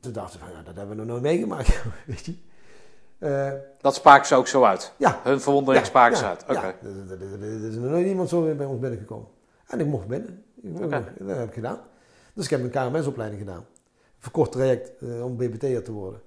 toen 0.00 0.12
dachten 0.12 0.40
we 0.40 0.46
van, 0.46 0.54
ja, 0.54 0.62
dat 0.62 0.76
hebben 0.76 0.96
we 0.96 1.02
nog 1.02 1.10
nooit 1.10 1.22
meegemaakt, 1.22 1.82
weet 2.06 2.24
je. 2.24 2.34
Dat 3.80 3.94
spraken 3.94 4.26
ze 4.26 4.34
ook 4.34 4.46
zo 4.46 4.64
uit. 4.64 4.92
ja, 4.98 5.20
Hun 5.22 5.40
verwondering 5.40 5.86
spraken 5.86 6.16
ze 6.16 6.22
ja, 6.24 6.28
uit. 6.28 6.42
Oké. 6.42 6.52
ja. 6.52 6.62
Er- 6.82 7.10
er- 7.10 7.22
er- 7.22 7.42
er 7.42 7.68
is 7.68 7.74
nog 7.74 7.90
nooit 7.90 8.06
iemand 8.06 8.28
zo 8.28 8.54
bij 8.54 8.66
ons 8.66 8.80
binnengekomen. 8.80 9.28
En 9.66 9.80
ik 9.80 9.86
mocht 9.86 10.06
binnen. 10.06 10.44
Oké. 10.74 11.14
Dat 11.18 11.36
heb 11.36 11.48
ik 11.48 11.54
gedaan. 11.54 11.80
Dus 12.34 12.44
ik 12.44 12.50
heb 12.50 12.60
een 12.60 12.70
KMS-opleiding 12.70 13.40
gedaan. 13.40 13.66
Verkort 14.18 14.52
traject 14.52 15.02
eh, 15.02 15.24
om 15.24 15.36
BBT'er 15.36 15.82
te 15.82 15.92
worden. 15.92 16.20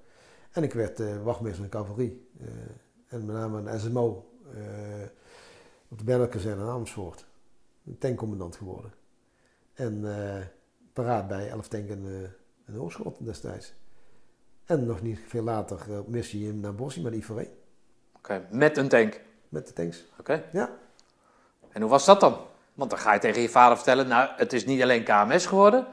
En 0.52 0.62
ik 0.62 0.72
werd 0.72 1.00
eh, 1.00 1.22
wachtmeester 1.22 1.64
in 1.64 1.70
cavalerie. 1.70 2.28
Eh, 2.40 2.46
en 3.08 3.26
met 3.26 3.34
name 3.36 3.70
een 3.70 3.80
SMO 3.80 4.26
op 5.88 5.98
de 5.98 6.04
Berkelkazerne 6.04 6.62
in 6.62 6.68
Amersfoort. 6.68 7.26
Een 7.86 7.98
tankcommandant 7.98 8.56
geworden. 8.56 8.92
En 9.74 10.04
paraat 10.92 11.28
bij 11.28 11.50
11 11.50 11.68
tank 11.68 11.88
en, 11.88 12.04
eh 12.06 12.28
en 12.74 12.80
Oorschot 12.80 13.24
destijds. 13.24 13.74
En 14.64 14.86
nog 14.86 15.02
niet 15.02 15.18
veel 15.26 15.42
later 15.42 15.98
op 15.98 16.08
missie 16.08 16.48
in 16.48 16.60
naar 16.60 16.74
Bossie 16.74 17.02
met 17.02 17.12
IVR 17.12 17.40
Oké, 18.16 18.46
Met 18.50 18.76
een 18.76 18.88
tank. 18.88 19.20
met 19.48 19.66
de 19.66 19.72
tanks. 19.72 20.04
Oké. 20.18 20.44
Ja. 20.52 20.70
En 21.68 21.80
hoe 21.80 21.90
was 21.90 22.04
dat 22.04 22.20
dan? 22.20 22.36
Want 22.78 22.90
dan 22.90 22.98
ga 22.98 23.12
je 23.12 23.18
tegen 23.20 23.42
je 23.42 23.48
vader 23.48 23.76
vertellen, 23.76 24.08
nou, 24.08 24.28
het 24.36 24.52
is 24.52 24.64
niet 24.64 24.82
alleen 24.82 25.04
KMS 25.04 25.46
geworden. 25.46 25.86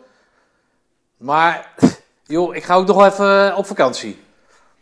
Maar, 1.18 1.74
joh, 2.36 2.56
ik 2.56 2.64
ga 2.64 2.76
ook 2.76 2.88
nog 2.88 2.96
wel 2.96 3.06
even 3.06 3.56
op 3.56 3.66
vakantie. 3.66 4.24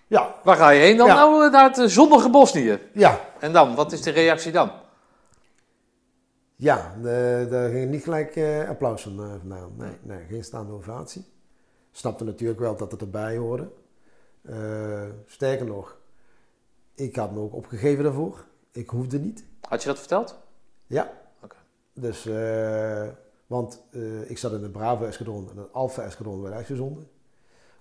Ja, 0.07 0.35
Waar 0.43 0.55
ga 0.55 0.69
je 0.69 0.79
heen 0.79 0.97
dan? 0.97 1.07
Ja. 1.07 1.13
Nou, 1.13 1.45
eh, 1.45 1.51
naar 1.51 1.63
het 1.69 1.77
eh, 1.79 1.85
zonnige 1.85 2.29
Bosnië. 2.29 2.79
ja, 2.93 3.19
En 3.39 3.53
dan, 3.53 3.75
wat 3.75 3.91
is 3.91 4.01
de 4.01 4.11
reactie 4.11 4.51
dan? 4.51 4.71
ja. 6.55 6.95
daar 7.49 7.69
ging 7.69 7.91
niet 7.91 8.03
gelijk 8.03 8.35
eh, 8.35 8.69
applaus 8.69 9.01
van, 9.01 9.23
eh, 9.23 9.29
vandaan. 9.39 9.73
Nee, 9.77 9.97
nee, 10.01 10.25
geen 10.29 10.43
staande 10.43 10.73
ovatie. 10.73 11.25
Snapte 11.91 12.23
natuurlijk 12.23 12.59
wel 12.59 12.75
dat 12.77 12.91
het 12.91 13.01
erbij 13.01 13.37
hoorde. 13.37 13.71
Eh, 14.41 15.09
sterker 15.25 15.65
nog, 15.65 15.97
ik 16.95 17.15
had 17.15 17.31
me 17.31 17.39
ook 17.39 17.53
opgegeven 17.53 18.03
daarvoor. 18.03 18.45
Ik 18.71 18.89
hoefde 18.89 19.19
niet. 19.19 19.45
Had 19.61 19.81
je 19.81 19.87
dat 19.87 19.99
verteld? 19.99 20.37
Ja. 20.87 21.11
Dus, 21.93 22.25
eh, 22.25 23.07
want 23.47 23.83
eh, 23.91 24.29
ik 24.29 24.37
zat 24.37 24.53
in 24.53 24.63
het 24.63 24.71
Bravo-eskadron 24.71 25.49
en 25.49 25.57
het 25.57 25.73
Alpha-eskadron 25.73 26.41
werd 26.41 26.55
uitgezonden. 26.55 27.09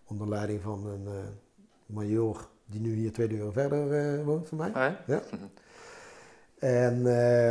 Onder 0.04 0.28
leiding 0.28 0.62
van 0.62 0.86
een 0.86 1.06
eh 1.06 1.28
major 1.86 2.48
die 2.64 2.80
nu 2.80 2.94
hier 2.94 3.12
twee 3.12 3.28
deuren 3.28 3.52
verder 3.52 4.24
woont 4.24 4.48
van 4.48 4.58
mij. 4.58 4.96
Nee? 5.06 5.20
En, 6.58 7.06
eh, 7.06 7.50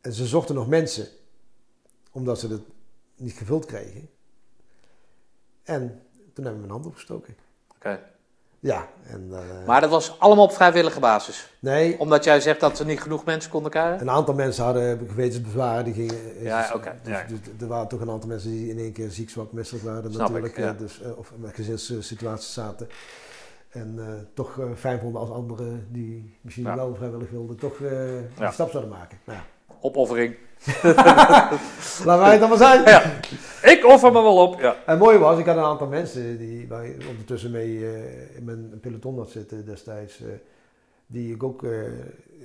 en 0.00 0.12
ze 0.12 0.26
zochten 0.26 0.54
nog 0.54 0.68
mensen, 0.68 1.08
omdat 2.12 2.38
ze 2.38 2.48
het 2.48 2.62
niet 3.16 3.32
gevuld 3.32 3.66
kregen. 3.66 4.08
En 5.62 6.02
toen 6.32 6.44
hebben 6.44 6.52
we 6.52 6.68
mijn 6.68 6.70
hand 6.70 6.86
opgestoken. 6.86 7.36
Oké. 7.74 8.00
Ja, 8.62 8.88
en 9.06 9.28
eh, 9.32 9.66
Maar 9.66 9.80
dat 9.80 9.90
was 9.90 10.18
allemaal 10.18 10.44
op 10.44 10.52
vrijwillige 10.52 11.00
basis. 11.00 11.50
nee, 11.58 11.98
Omdat 11.98 12.24
jij 12.24 12.40
zegt 12.40 12.60
dat 12.60 12.78
er 12.78 12.86
niet 12.86 13.00
genoeg 13.00 13.24
mensen 13.24 13.50
konden 13.50 13.70
krijgen? 13.70 14.00
een 14.00 14.10
aantal 14.10 14.34
mensen 14.34 14.64
hadden 14.64 14.98
gewetensbezwaren. 15.08 15.84
Die 15.84 15.94
gingen, 15.94 16.14
eh, 16.36 16.42
Ja, 16.44 16.60
dus, 16.62 16.72
oké, 16.74 16.92
dus- 17.02 17.12
ja. 17.12 17.24
dus 17.28 17.38
er 17.60 17.66
waren 17.66 17.88
toch 17.88 18.00
een 18.00 18.10
aantal 18.10 18.28
mensen 18.28 18.50
die 18.50 18.70
in 18.70 18.78
één 18.78 18.92
keer 18.92 19.10
ziek, 19.10 19.30
zwak, 19.30 19.52
misselijk 19.52 19.84
waren 19.84 20.12
Snap 20.12 20.26
ik, 20.28 20.32
natuurlijk. 20.42 20.56
ja. 20.56 20.72
eh, 20.72 20.78
dus, 20.78 21.00
eh, 21.02 21.18
of 21.18 21.32
met 21.36 21.54
gezinssituaties 21.54 22.52
zaten. 22.52 22.88
En 23.70 23.94
eh, 23.98 24.06
toch 24.34 24.58
eh, 24.58 24.64
fijn 24.76 25.00
vonden 25.00 25.20
als 25.20 25.30
anderen 25.30 25.86
die 25.90 26.38
misschien 26.40 26.64
Ja. 26.64 26.76
wel 26.76 26.94
vrijwillig 26.94 27.30
wilden, 27.30 27.56
toch 27.56 27.80
eh 27.80 28.14
Ja. 28.20 28.26
die 28.36 28.52
stap 28.52 28.70
zouden 28.70 28.92
maken. 28.92 29.18
Nou, 29.24 29.38
ja. 29.38 29.44
Opoffering. 29.80 30.36
Laten 32.04 32.18
wij 32.18 32.30
het 32.30 32.40
dan 32.40 32.48
maar 32.48 32.58
zijn. 32.58 32.82
Ja. 32.84 33.02
Ik 33.62 33.86
offer 33.86 34.12
me 34.12 34.22
wel 34.22 34.36
op. 34.36 34.60
Ja. 34.60 34.72
En 34.72 34.80
het 34.84 34.98
mooie 34.98 35.18
was, 35.18 35.38
ik 35.38 35.46
had 35.46 35.56
een 35.56 35.62
aantal 35.62 35.86
mensen 35.86 36.38
die 36.38 36.68
waar 36.68 36.84
ik 36.86 37.04
ondertussen 37.08 37.50
mee 37.50 37.86
eh, 37.86 38.36
in 38.36 38.44
mijn 38.44 38.80
peloton 38.80 39.18
had 39.18 39.30
zitten 39.30 39.66
destijds. 39.66 40.20
eh, 40.20 40.26
die 41.06 41.34
ik 41.34 41.42
ook, 41.42 41.64
eh, 41.64 41.70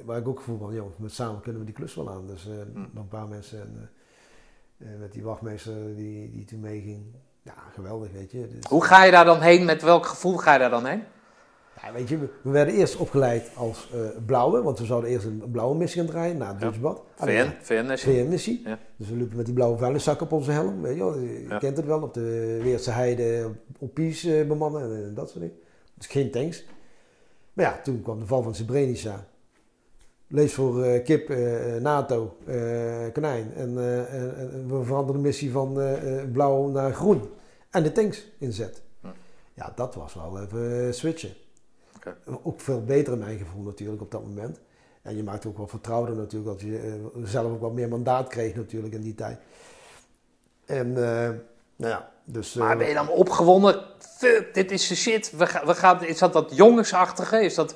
waar 0.05 0.17
ik 0.17 0.27
ook 0.27 0.37
gevoel 0.37 0.57
van, 0.57 0.73
joh, 0.73 0.91
met 0.97 1.11
samen 1.13 1.41
kunnen 1.41 1.59
we 1.59 1.65
die 1.65 1.75
klus 1.75 1.95
wel 1.95 2.09
aan. 2.09 2.27
Dus 2.27 2.43
Hmm. 2.43 2.89
nog 2.93 3.03
een 3.03 3.07
paar 3.09 3.27
mensen. 3.27 3.59
En, 3.61 3.89
met 4.99 5.13
die 5.13 5.23
wachtmeester 5.23 5.95
die, 5.95 6.31
die 6.31 6.45
toen 6.45 6.59
meeging. 6.59 7.03
Ja, 7.41 7.53
geweldig, 7.73 8.11
weet 8.11 8.31
je. 8.31 8.47
Dus, 8.47 8.69
Hoe 8.69 8.83
ga 8.83 9.03
je 9.03 9.11
daar 9.11 9.25
dan 9.25 9.41
heen? 9.41 9.65
Met 9.65 9.81
welk 9.81 10.05
gevoel 10.05 10.37
ga 10.37 10.53
je 10.53 10.59
daar 10.59 10.69
dan 10.69 10.85
heen? 10.85 11.03
Weet 11.93 12.09
je, 12.09 12.17
we, 12.17 12.27
we 12.41 12.49
werden 12.49 12.73
eerst 12.73 12.95
opgeleid 12.95 13.49
als 13.55 13.89
eh, 13.93 13.99
blauwe, 14.25 14.61
want 14.61 14.79
we 14.79 14.85
zouden 14.85 15.09
eerst 15.09 15.25
een 15.25 15.43
blauwe 15.51 15.75
missie 15.77 16.01
gaan 16.01 16.09
draaien 16.09 16.37
na 16.37 16.47
het 16.51 16.61
Ja. 16.61 16.67
Dutchbad. 16.67 17.01
VN, 17.15 17.49
VN 17.61 17.91
is 17.91 18.01
VN-missie. 18.03 18.61
Ja. 18.65 18.79
Dus 18.95 19.09
we 19.09 19.15
liepen 19.15 19.37
met 19.37 19.45
die 19.45 19.53
blauwe 19.55 19.77
vuilniszak 19.77 20.21
op 20.21 20.31
onze 20.31 20.51
helm. 20.51 20.81
Weet 20.81 20.95
je, 20.95 21.03
wel. 21.03 21.19
je 21.19 21.45
Ja. 21.49 21.57
kent 21.57 21.77
het 21.77 21.85
wel, 21.85 22.01
op 22.01 22.13
de 22.13 22.59
Weerse 22.63 22.91
heide, 22.91 23.51
op, 23.79 23.93
Pies 23.93 24.23
eh, 24.23 24.47
bemannen 24.47 24.81
en, 24.81 25.03
en 25.05 25.13
dat 25.13 25.29
soort 25.29 25.39
dingen. 25.41 25.55
Dus 25.93 26.07
geen 26.07 26.31
tanks. 26.31 26.65
Maar 27.53 27.65
ja, 27.65 27.79
toen 27.83 28.01
kwam 28.01 28.19
de 28.19 28.25
val 28.25 28.43
van 28.43 28.55
Srebrenica. 28.55 29.27
Lees 30.27 30.53
voor 30.53 30.83
eh, 30.83 31.03
kip, 31.03 31.29
NATO, 31.81 32.37
konijn. 33.13 33.53
En, 33.55 33.77
en- 34.09 34.37
en 34.37 34.65
we 34.67 34.83
veranderden 34.83 35.21
de 35.21 35.27
missie 35.27 35.51
van 35.51 35.79
blauw 36.31 36.67
naar 36.69 36.93
groen. 36.93 37.21
En 37.69 37.83
de 37.83 37.91
tanks 37.91 38.27
inzet. 38.39 38.81
Ja. 39.03 39.13
Ja, 39.53 39.71
dat 39.75 39.95
was 39.95 40.13
wel 40.13 40.39
even 40.41 40.93
switchen. 40.93 41.29
Ook 42.43 42.61
veel 42.61 42.83
beter 42.83 43.13
in 43.13 43.19
mijn 43.19 43.37
gevoel 43.37 43.63
natuurlijk 43.63 44.01
op 44.01 44.11
dat 44.11 44.21
moment. 44.25 44.59
En 45.01 45.15
je 45.15 45.23
maakt 45.23 45.45
ook 45.45 45.57
wel 45.57 45.67
vertrouwder 45.67 46.15
natuurlijk, 46.15 46.51
dat 46.51 46.61
je 46.61 46.77
eh, 47.15 47.21
zelf 47.23 47.51
ook 47.51 47.61
wat 47.61 47.73
meer 47.73 47.87
mandaat 47.89 48.27
kreeg 48.27 48.55
natuurlijk 48.55 48.93
in 48.93 49.01
die 49.01 49.15
tijd. 49.15 49.37
En 50.65 50.87
eh, 50.87 51.29
nou 51.75 51.91
ja, 51.91 52.09
dus... 52.23 52.55
eh, 52.55 52.61
Maar 52.61 52.77
ben 52.77 52.87
je 52.87 52.93
dan 52.93 53.09
opgewonden? 53.09 53.81
Fuck, 53.99 54.53
dit 54.53 54.71
is 54.71 54.87
de 54.87 54.95
shit. 54.95 55.31
We 55.37 55.47
gaan, 55.47 55.65
we 55.65 55.75
gaan, 55.75 56.03
is 56.03 56.17
dat 56.19 56.33
dat 56.33 56.55
jongensachtige? 56.55 57.43
Is 57.43 57.55
dat 57.55 57.75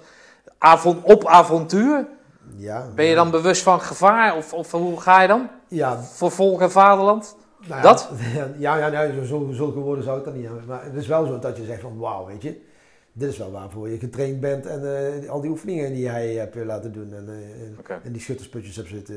avon, 0.57 1.03
op 1.03 1.25
avontuur? 1.25 2.07
ja, 2.55 2.88
Ben 2.95 3.05
je 3.05 3.15
dan 3.15 3.32
bewust 3.32 3.61
van 3.63 3.82
gevaar? 3.82 4.36
Of, 4.36 4.53
of 4.53 4.71
hoe 4.71 5.01
ga 5.01 5.21
je 5.21 5.27
dan? 5.27 5.49
Ja, 5.67 6.01
Voor 6.03 6.32
volk 6.32 6.61
en 6.61 6.71
vaderland? 6.71 7.36
nou 7.59 7.75
ja, 7.75 7.82
Dat? 7.82 8.09
Ja, 8.57 8.75
ja, 8.77 8.88
ja 8.88 9.13
zo, 9.13 9.23
zo, 9.23 9.51
zulke 9.51 9.80
woorden 9.80 10.03
zou 10.03 10.17
ik 10.19 10.23
dan 10.25 10.34
niet 10.34 10.45
hebben. 10.45 10.63
Maar 10.67 10.84
het 10.84 10.95
is 10.95 11.07
wel 11.07 11.25
zo 11.25 11.39
dat 11.39 11.57
je 11.57 11.65
zegt 11.65 11.82
van 11.82 11.97
wauw, 11.97 12.25
weet 12.25 12.41
je. 12.41 12.67
Dit 13.20 13.30
is 13.30 13.38
wel 13.38 13.51
waarvoor 13.51 13.89
je 13.89 13.97
getraind 13.97 14.39
bent 14.39 14.65
en 14.65 14.97
eh, 15.24 15.30
al 15.30 15.41
die 15.41 15.49
oefeningen 15.49 15.93
die 15.93 16.01
jij 16.01 16.34
hebt 16.34 16.55
laten 16.55 16.91
doen. 16.91 17.13
En, 17.13 17.28
eh, 17.30 17.95
en, 18.03 18.11
die 18.11 18.22
schuttersputjes 18.22 18.76
hebt 18.76 18.88
zitten 18.88 19.15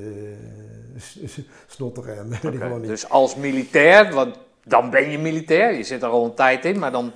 eh, 0.94 1.28
snotteren 1.66 2.18
en 2.18 2.26
Oké, 2.48 2.56
gewoon 2.56 2.80
niet. 2.80 2.88
Dus 2.90 3.08
als 3.08 3.36
militair, 3.36 4.14
want 4.14 4.38
dan 4.64 4.90
ben 4.90 5.10
je 5.10 5.18
militair. 5.18 5.74
Je 5.74 5.82
zit 5.82 6.02
er 6.02 6.08
al 6.08 6.24
een 6.24 6.34
tijd 6.34 6.64
in. 6.64 6.78
Maar 6.78 6.92
dan, 6.92 7.12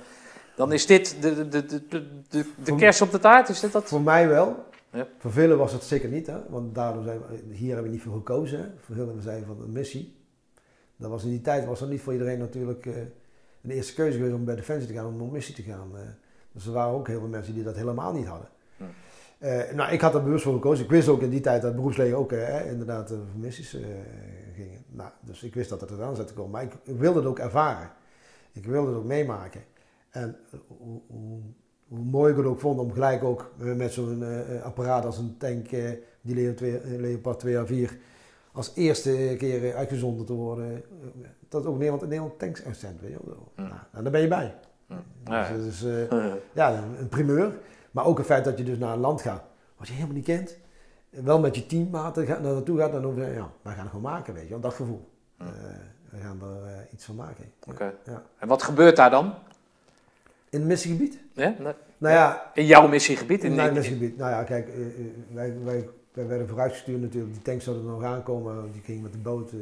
dan 0.55 0.73
is 0.73 0.85
dit 0.85 1.21
de, 1.21 1.35
de, 1.35 1.47
de, 1.47 1.65
de, 1.65 1.87
de, 1.87 2.07
de 2.29 2.45
Voor- 2.63 2.77
kers 2.77 3.01
op 3.01 3.11
de 3.11 3.19
taart. 3.19 3.49
Is 3.49 3.59
dit 3.59 3.71
dat? 3.71 3.87
Voor 3.87 4.01
mij 4.01 4.27
wel. 4.27 4.65
Ja. 4.91 5.07
Voor 5.17 5.31
velen 5.31 5.57
was 5.57 5.73
het 5.73 5.83
zeker 5.83 6.09
niet, 6.09 6.27
hè? 6.27 6.37
want 6.49 6.75
daardoor 6.75 7.03
zijn 7.03 7.19
we, 7.19 7.55
hier 7.55 7.67
hebben 7.67 7.85
we 7.85 7.91
niet 7.91 8.01
voor 8.01 8.13
gekozen. 8.13 8.59
Hè? 8.59 8.65
Voor 8.79 8.95
velen 8.95 9.21
zijn 9.21 9.45
van 9.45 9.61
een 9.61 9.71
missie. 9.71 10.15
Dat 10.95 11.09
was 11.09 11.23
in 11.23 11.29
die 11.29 11.41
tijd 11.41 11.65
was 11.65 11.79
dat 11.79 11.89
niet 11.89 12.01
voor 12.01 12.13
iedereen 12.13 12.39
natuurlijk 12.39 12.85
een 12.85 13.71
eerste 13.71 13.93
keuze 13.93 14.17
geweest 14.17 14.35
om 14.35 14.45
bij 14.45 14.55
Defensie 14.55 14.87
te 14.87 14.93
gaan, 14.93 15.05
om 15.05 15.21
op 15.21 15.31
missie 15.31 15.55
te 15.55 15.61
gaan. 15.61 15.91
Dus 16.57 16.65
er 16.65 16.73
waren 16.73 16.93
ook 16.93 17.07
heel 17.07 17.19
veel 17.19 17.27
mensen 17.27 17.53
die 17.53 17.63
dat 17.63 17.75
helemaal 17.75 18.13
niet 18.13 18.25
hadden. 18.25 18.47
Hm. 18.77 18.83
Eh, 19.37 19.73
nou, 19.73 19.91
ik 19.91 20.01
had 20.01 20.15
er 20.15 20.23
bewust 20.23 20.43
voor 20.43 20.53
gekozen. 20.53 20.83
Ik 20.83 20.91
wist 20.91 21.07
ook 21.07 21.21
in 21.21 21.29
die 21.29 21.39
tijd 21.39 21.61
dat 21.61 21.75
beroepsleger 21.75 22.15
ook 22.15 22.31
eh, 22.31 22.71
inderdaad 22.71 23.11
eh, 23.11 23.17
voor 23.17 23.39
missies 23.39 23.73
eh, 23.73 23.81
gingen. 24.55 24.83
Nou, 24.89 25.09
dus 25.21 25.43
ik 25.43 25.53
wist 25.53 25.69
dat 25.69 25.81
het 25.81 25.91
eraan 25.91 26.15
zat 26.15 26.27
te 26.27 26.33
komen. 26.33 26.51
Maar 26.51 26.63
ik, 26.63 26.73
ik 26.83 26.97
wilde 26.99 27.19
het 27.19 27.27
ook 27.27 27.39
ervaren. 27.39 27.91
Ik 28.51 28.65
wilde 28.65 28.87
het 28.87 28.97
ook 28.97 29.05
meemaken. 29.05 29.63
En 30.09 30.35
hoe, 30.67 31.01
hoe, 31.07 31.39
hoe 31.87 31.99
mooi 31.99 32.31
ik 32.31 32.37
het 32.37 32.45
ook 32.45 32.59
vond 32.59 32.79
om 32.79 32.93
gelijk 32.93 33.23
ook 33.23 33.51
met 33.57 33.93
zo'n 33.93 34.23
apparaat 34.63 35.05
als 35.05 35.17
een 35.17 35.37
tank, 35.37 35.69
die 36.21 36.35
Leo 36.35 36.53
2 36.53 36.77
eh, 36.77 36.99
Leopard 36.99 37.45
2A4, 37.45 37.91
als 38.51 38.71
eerste 38.75 39.35
keer 39.37 39.75
uitgezonden 39.75 40.25
te 40.25 40.33
worden. 40.33 40.83
dat 41.49 41.65
ook 41.65 41.77
Nederland, 41.77 42.01
Nederland 42.01 42.39
tanks 42.39 42.63
uitzendt, 42.63 43.01
weet 43.01 43.11
je 43.11 43.19
wel. 43.25 43.51
Hm. 43.55 43.61
Nou, 43.61 43.79
en 43.91 44.03
daar 44.03 44.11
ben 44.11 44.21
je 44.21 44.27
bij. 44.27 44.55
Ja. 45.25 45.47
Dus, 45.53 45.57
dat 45.57 45.73
is, 45.73 45.83
eh, 45.83 46.33
ja, 46.53 46.83
een, 46.99 47.07
primeur. 47.07 47.53
Maar 47.91 48.05
ook 48.05 48.17
het 48.17 48.25
feit 48.27 48.43
dat 48.45 48.57
je 48.57 48.63
dus 48.63 48.77
naar 48.77 48.93
een 48.93 48.99
land 48.99 49.21
gaat 49.21 49.43
wat 49.77 49.87
je 49.87 49.93
helemaal 49.93 50.15
niet 50.15 50.25
kent. 50.25 50.57
Wel 51.09 51.39
met 51.39 51.55
je 51.55 51.65
teammaten 51.65 52.25
gaat, 52.25 52.41
naar 52.41 52.53
naartoe 52.53 52.77
gaat 52.77 52.93
en 52.93 53.01
dan 53.01 53.11
over, 53.11 53.33
ja, 53.33 53.51
wij 53.61 53.73
gaan 53.73 53.81
het 53.81 53.91
gewoon 53.93 54.11
maken, 54.11 54.33
weet 54.33 54.43
je 54.43 54.49
wel, 54.49 54.59
dat 54.59 54.73
gevoel. 54.73 55.09
Eh, 55.37 55.47
we 56.09 56.17
gaan 56.19 56.41
er 56.41 56.65
eh, 56.65 56.93
iets 56.93 57.05
van 57.05 57.15
maken. 57.15 57.51
Oké. 57.67 57.93
Ja. 58.05 58.23
En 58.37 58.47
wat 58.47 58.63
gebeurt 58.63 58.95
daar 58.95 59.09
dan? 59.09 59.33
In 60.49 60.59
het 60.59 60.67
missiegebied? 60.67 61.19
Ja? 61.33 61.55
Nee. 61.59 61.73
Nou 61.97 62.13
ja, 62.13 62.51
In 62.53 62.65
jouw 62.65 62.87
missiegebied? 62.87 63.43
In, 63.43 63.59
in- 63.59 63.73
missiegebied. 63.73 64.17
Nou 64.17 64.31
ja, 64.31 64.43
kijk, 64.43 64.69
wij, 65.31 65.57
wij, 65.63 65.89
wij 66.13 66.27
werden 66.27 66.47
vooruitgestuurd 66.47 67.01
natuurlijk. 67.01 67.33
Die 67.33 67.41
tanks 67.41 67.63
zouden 67.63 67.85
er 67.85 67.91
nog 67.91 68.03
aankomen. 68.03 68.71
Die 68.71 68.81
gingen 68.81 69.01
met 69.03 69.11
de 69.11 69.17
boot, 69.17 69.51
eh 69.51 69.57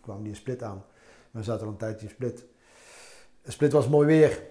kwamen 0.00 0.22
die 0.22 0.32
in 0.32 0.38
Split 0.38 0.62
aan. 0.62 0.84
We 1.30 1.42
zaten 1.42 1.66
al 1.66 1.72
een 1.72 1.78
tijdje 1.78 2.06
in 2.06 2.12
Split. 2.12 2.44
Split 3.46 3.72
was 3.72 3.88
mooi 3.88 4.06
weer. 4.06 4.42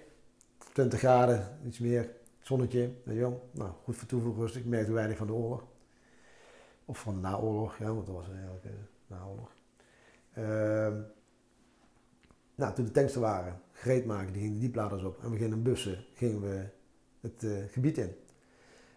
20 0.72 0.98
graden, 0.98 1.58
iets 1.66 1.78
meer. 1.78 2.10
Zonnetje, 2.40 2.92
weet 3.04 3.14
je 3.14 3.20
wel. 3.20 3.48
Nou, 3.50 3.72
goed 3.82 3.96
voor 3.96 4.08
toevoeg 4.08 4.36
rustig. 4.36 4.60
Ik 4.60 4.66
merkte 4.66 4.92
weinig 4.92 5.16
van 5.16 5.26
de 5.26 5.32
oorlog. 5.32 5.64
Of 6.84 6.98
van 6.98 7.14
de 7.14 7.20
naoorlog, 7.20 7.78
ja, 7.78 7.94
want 7.94 8.06
dat 8.06 8.14
was 8.14 8.28
eigenlijk 8.28 8.64
eh, 8.64 8.70
naoorlog. 9.06 9.54
Ehm, 10.32 11.00
nou, 12.54 12.74
toen 12.74 12.84
de 12.84 12.90
tanks 12.90 13.14
er 13.14 13.20
waren, 13.20 13.60
gereed 13.72 14.04
maken, 14.04 14.32
die 14.32 14.42
gingen 14.42 14.54
de 14.54 14.60
diepladers 14.60 15.02
op. 15.02 15.22
En 15.22 15.30
we 15.30 15.36
gingen 15.36 15.56
in 15.56 15.62
bussen, 15.62 16.04
gingen 16.14 16.40
we 16.40 16.66
het 17.20 17.44
eh, 17.44 17.64
gebied 17.68 17.98
in. 17.98 18.14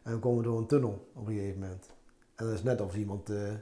En 0.03 0.11
dan 0.11 0.19
komen 0.19 0.37
we 0.37 0.43
door 0.43 0.57
een 0.57 0.67
tunnel 0.67 1.11
op 1.13 1.27
een 1.27 1.33
gegeven 1.33 1.59
moment. 1.59 1.89
En 2.35 2.45
dat 2.45 2.53
is 2.53 2.63
net 2.63 2.81
of 2.81 2.95
iemand 2.95 3.29
eh, 3.29 3.53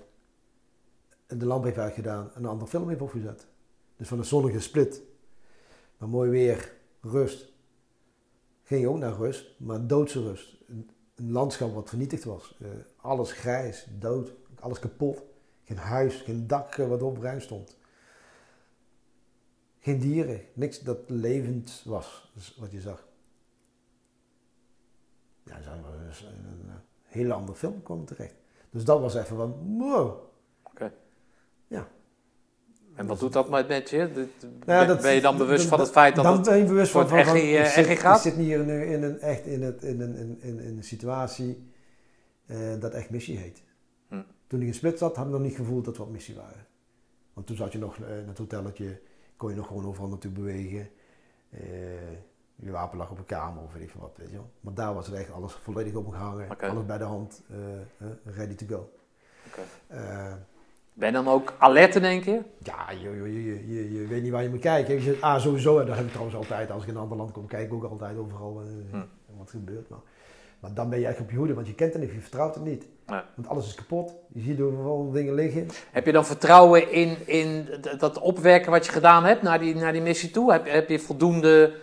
de 1.28 1.46
lamp 1.46 1.64
heeft 1.64 1.78
uitgedaan 1.78 2.32
en 2.34 2.44
een 2.44 2.50
andere 2.50 2.70
film 2.70 2.90
heeft 2.90 3.02
opgezet. 3.02 3.48
Dus 3.96 4.08
van 4.08 4.18
een 4.18 4.26
zonnige 4.26 4.60
split. 4.60 5.02
Maar 5.98 6.10
mooi 6.10 6.30
weer, 6.30 6.74
rust. 7.02 7.53
Je 8.64 8.90
ook 8.90 8.98
naar 8.98 9.14
rust, 9.14 9.60
maar 9.60 9.88
doodse 9.88 10.22
rust. 10.22 10.56
Een, 10.68 10.90
landschap 11.16 11.74
wat 11.74 11.90
vernietigd 11.90 12.24
was. 12.24 12.58
Eh, 12.62 12.70
alles 12.96 13.32
grijs, 13.32 13.88
dood, 14.00 14.34
alles 14.60 14.80
kapot. 14.80 15.22
Geen 15.64 15.78
huis, 15.78 16.16
geen 16.22 16.48
dak 16.48 16.78
eh, 16.78 16.88
wat 16.88 17.02
overeind 17.02 17.42
stond. 17.42 17.78
Geen 19.80 20.00
dieren, 20.00 20.42
niks 20.54 20.80
dat 20.80 21.10
levend 21.10 21.82
was, 21.86 22.32
wat 22.58 22.72
je 22.72 22.82
zag. 22.82 23.08
Ja, 25.44 25.54
dan 25.54 25.64
zijn 25.64 25.82
we 25.82 25.90
een 25.90 26.72
hele 27.04 27.34
andere 27.34 27.58
film 27.58 27.84
komen 27.84 28.06
terecht. 28.06 28.36
Dus 28.70 28.86
dat 28.86 29.00
was 29.00 29.16
even 29.16 29.36
van, 29.36 29.78
wow. 29.78 30.33
En 32.96 33.06
wat 33.06 33.20
doet 33.20 33.34
dat 33.34 33.50
met 33.50 33.90
je? 33.90 33.98
Nou 33.98 34.28
ben, 34.66 34.88
dat- 34.88 35.02
ben 35.02 35.14
je 35.14 35.22
dan 35.22 35.38
bewust 35.38 35.68
van 35.68 35.80
het 35.80 35.90
feit 35.92 36.16
dat 36.16 36.24
dan 36.24 36.34
het... 36.38 36.46
ben 36.46 36.58
je 36.58 36.64
bewust 36.64 36.92
van, 36.92 37.02
het 37.02 37.10
van, 37.10 37.36
eh, 37.36 37.60
ik, 37.60 37.66
zit, 37.66 38.00
gaat? 38.00 38.16
ik 38.16 38.22
zit 38.32 38.36
hier 38.42 38.60
in, 38.60 38.70
een- 38.70 38.88
in 38.88 39.04
een, 39.04 39.20
echt 39.20 39.46
in, 39.46 39.62
het, 39.62 39.84
in, 39.84 40.02
een, 40.02 40.16
in, 40.16 40.38
in, 40.42 40.60
in, 40.60 40.78
een 40.78 40.84
situatie 40.84 41.72
eh, 42.46 42.58
dat 42.80 42.94
echt 42.94 43.10
missie 43.10 43.38
heet. 43.38 43.64
Hm. 44.08 44.22
Toen 44.48 44.62
ik 44.62 44.68
in 44.68 44.74
Split 44.74 44.98
zat, 44.98 45.16
had 45.16 45.26
ik 45.26 45.32
nog 45.32 45.42
niet 45.42 45.56
gevoeld 45.56 45.86
dat 45.86 45.98
we 45.98 46.04
op 46.04 46.12
missie 46.12 46.36
waren. 46.36 46.66
Want 47.34 47.48
toen 47.48 47.56
zat 47.56 47.72
je 47.72 47.78
nog 47.78 47.98
eh, 48.00 48.18
in 48.20 48.28
het 48.28 48.38
hotelletje, 48.38 49.00
kon 49.38 49.50
je 49.50 49.56
nog 49.56 49.68
gewoon 49.68 49.86
overal 49.86 50.10
naartoe 50.10 50.32
bewegen. 50.32 50.90
Je 52.56 52.72
wapen 52.72 52.98
lag 52.98 53.12
op 53.12 53.18
een 53.18 53.26
kamer 53.26 53.64
of 53.64 53.74
weet 53.74 53.84
ik 53.84 53.94
wat, 54.00 54.12
weet 54.18 54.30
je 54.30 54.36
wel. 54.36 54.50
Maar 54.60 54.74
daar 54.74 54.94
was 54.94 55.06
het 55.08 55.16
echt 55.16 55.32
alles 55.32 55.54
volledig 55.54 55.94
opgehangen, 55.94 56.48
alles 56.70 56.86
bij 56.86 56.98
de 56.98 57.04
hand, 57.04 57.42
ready 58.24 58.56
to 58.56 58.66
go. 58.70 58.90
Ben 60.94 61.08
je 61.08 61.14
dan 61.14 61.28
ook 61.28 61.54
alert 61.58 61.96
in 61.96 62.04
één 62.04 62.22
keer? 62.22 62.44
ja, 62.58 62.92
je, 62.92 63.10
je, 63.10 63.44
je, 63.44 63.74
je, 63.74 63.94
je 63.94 64.08
weet 64.08 64.22
niet 64.24 64.32
waar 64.32 64.44
je 64.44 64.50
moet 64.50 64.60
kijken. 64.60 64.94
Je 64.94 65.02
zegt, 65.02 65.22
ah, 65.22 65.40
sowieso, 65.42 65.80
en 65.80 65.86
dat 65.86 65.96
heb 65.96 66.06
ik 66.06 66.12
trouwens 66.12 66.38
altijd. 66.38 66.72
Als 66.72 66.84
ik 66.84 66.90
in 66.90 66.96
een 66.96 67.02
ander 67.02 67.18
land 67.18 67.32
kom, 67.32 67.48
kijk 67.48 67.66
ik 67.66 67.74
ook 67.74 67.84
altijd 67.84 68.18
overal 68.18 68.62
eh, 68.62 68.68
Hm. 68.92 69.06
wat 69.38 69.48
er 69.48 69.58
gebeurt. 69.58 69.90
Maar, 69.90 70.00
maar 70.60 70.74
dan 70.74 70.90
ben 70.90 71.00
je 71.00 71.08
echt 71.08 71.20
op 71.20 71.32
je 71.32 71.38
hoede, 71.38 71.54
want 71.54 71.68
je 71.68 71.76
kent 71.76 71.94
het 71.94 72.02
niet, 72.02 72.12
je 72.12 72.20
vertrouwt 72.20 72.56
het 72.56 72.64
niet. 72.64 72.86
Nee. 73.08 73.20
Want 73.36 73.48
alles 73.48 73.68
is 73.68 73.76
kapot. 73.76 74.14
Je 74.34 74.42
ziet 74.42 74.62
overal 74.62 75.12
dingen 75.12 75.34
liggen. 75.34 75.68
Heb 75.92 76.06
je 76.06 76.12
dan 76.12 76.26
vertrouwen 76.26 76.92
in, 76.92 77.18
in 77.26 77.68
dat 77.98 78.20
opwerken 78.20 78.72
wat 78.72 78.86
je 78.86 78.92
gedaan 78.92 79.24
hebt 79.26 79.42
naar 79.42 79.60
die, 79.60 79.76
naar 79.76 79.92
die 79.92 80.02
missie 80.02 80.32
toe? 80.32 80.52
Heb, 80.52 80.70
heb 80.70 80.90
je 80.90 81.00
voldoende... 81.00 81.74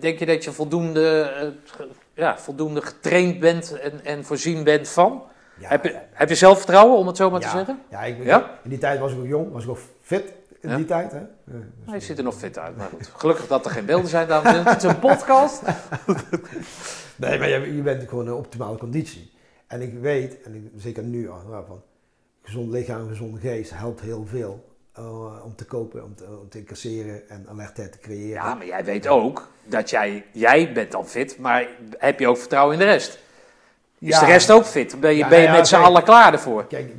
Denk 0.00 0.18
je 0.18 0.26
dat 0.26 0.44
je 0.44 0.52
voldoende, 0.52 1.20
eh, 1.20 1.84
ja, 2.14 2.38
voldoende 2.38 2.82
getraind 2.82 3.40
bent 3.40 3.78
en, 3.80 4.04
en 4.04 4.24
voorzien 4.24 4.64
bent 4.64 4.88
van? 4.88 5.22
Ja, 5.58 5.68
heb, 5.68 5.84
je, 5.84 5.98
heb 6.12 6.28
je 6.28 6.34
zelfvertrouwen, 6.34 6.98
om 6.98 7.06
het 7.06 7.16
zo 7.16 7.30
maar 7.30 7.40
te 7.40 7.48
zeggen? 7.48 7.80
Ja, 7.90 8.04
ik, 8.04 8.24
Ja? 8.24 8.58
in 8.64 8.70
die 8.70 8.78
tijd 8.78 9.00
was 9.00 9.12
ik 9.12 9.18
ook 9.18 9.26
jong, 9.26 9.52
was 9.52 9.64
ik 9.64 9.70
ook 9.70 9.78
fit 10.02 10.32
in 10.60 10.76
die 10.76 10.84
tijd. 10.84 11.12
Hè? 11.12 11.20
Dus- 11.44 11.92
je 11.92 12.00
ziet 12.00 12.18
er 12.18 12.24
nog 12.24 12.34
fit 12.34 12.58
uit, 12.58 12.76
maar 12.76 12.88
goed. 12.88 13.10
Gelukkig 13.16 13.46
dat 13.46 13.64
er 13.64 13.70
geen 13.70 13.84
beelden 13.84 14.08
zijn, 14.10 14.28
dames 14.28 14.46
en 14.52 14.56
heren. 14.58 14.72
Het 14.72 14.82
is 14.82 14.90
een 14.90 14.98
podcast. 14.98 15.62
Nee, 17.16 17.38
maar 17.38 17.48
je, 17.48 17.74
je 17.76 17.82
bent 17.82 18.08
gewoon 18.08 18.24
in 18.26 18.32
optimale 18.32 18.76
conditie. 18.78 19.32
En 19.66 19.80
ik 19.82 19.94
weet, 20.00 20.42
en 20.42 20.54
ik, 20.54 20.62
zeker 20.82 21.02
nu 21.02 21.30
al, 21.30 21.38
nou, 21.50 21.64
van 21.66 21.82
gezond 22.42 22.70
lichaam, 22.72 23.08
gezonde 23.08 23.40
geest 23.40 23.70
helpt 23.74 24.00
heel 24.00 24.26
veel. 24.26 24.66
eh, 24.92 25.44
om 25.44 25.54
te 25.56 25.64
kopen, 25.64 26.04
om 26.04 26.14
te, 26.14 26.24
om 26.42 26.48
te 26.48 26.58
incasseren 26.58 27.28
en 27.28 27.46
alertheid 27.48 27.92
te 27.92 27.98
creëren. 27.98 28.28
Ja, 28.42 28.54
maar 28.54 28.66
jij 28.66 28.84
weet 28.84 29.08
ook 29.08 29.48
dat 29.64 29.90
jij, 29.90 30.24
jij 30.32 30.72
bent 30.72 30.92
dan 30.92 31.06
fit, 31.06 31.38
maar 31.38 31.68
heb 31.98 32.18
je 32.20 32.28
ook 32.28 32.38
vertrouwen 32.38 32.72
in 32.72 32.78
de 32.80 32.84
rest? 32.84 33.18
Is 33.98 34.08
Ja. 34.08 34.20
de 34.20 34.26
rest 34.26 34.50
ook 34.50 34.64
fit? 34.64 35.00
Ben 35.00 35.10
je, 35.10 35.16
Ja, 35.16 35.28
ben 35.28 35.38
je 35.38 35.44
ja, 35.44 35.52
met 35.56 35.68
z'n 35.68 35.74
allen 35.76 36.02
klaar 36.02 36.32
ervoor? 36.32 36.66
Kijk, 36.66 36.94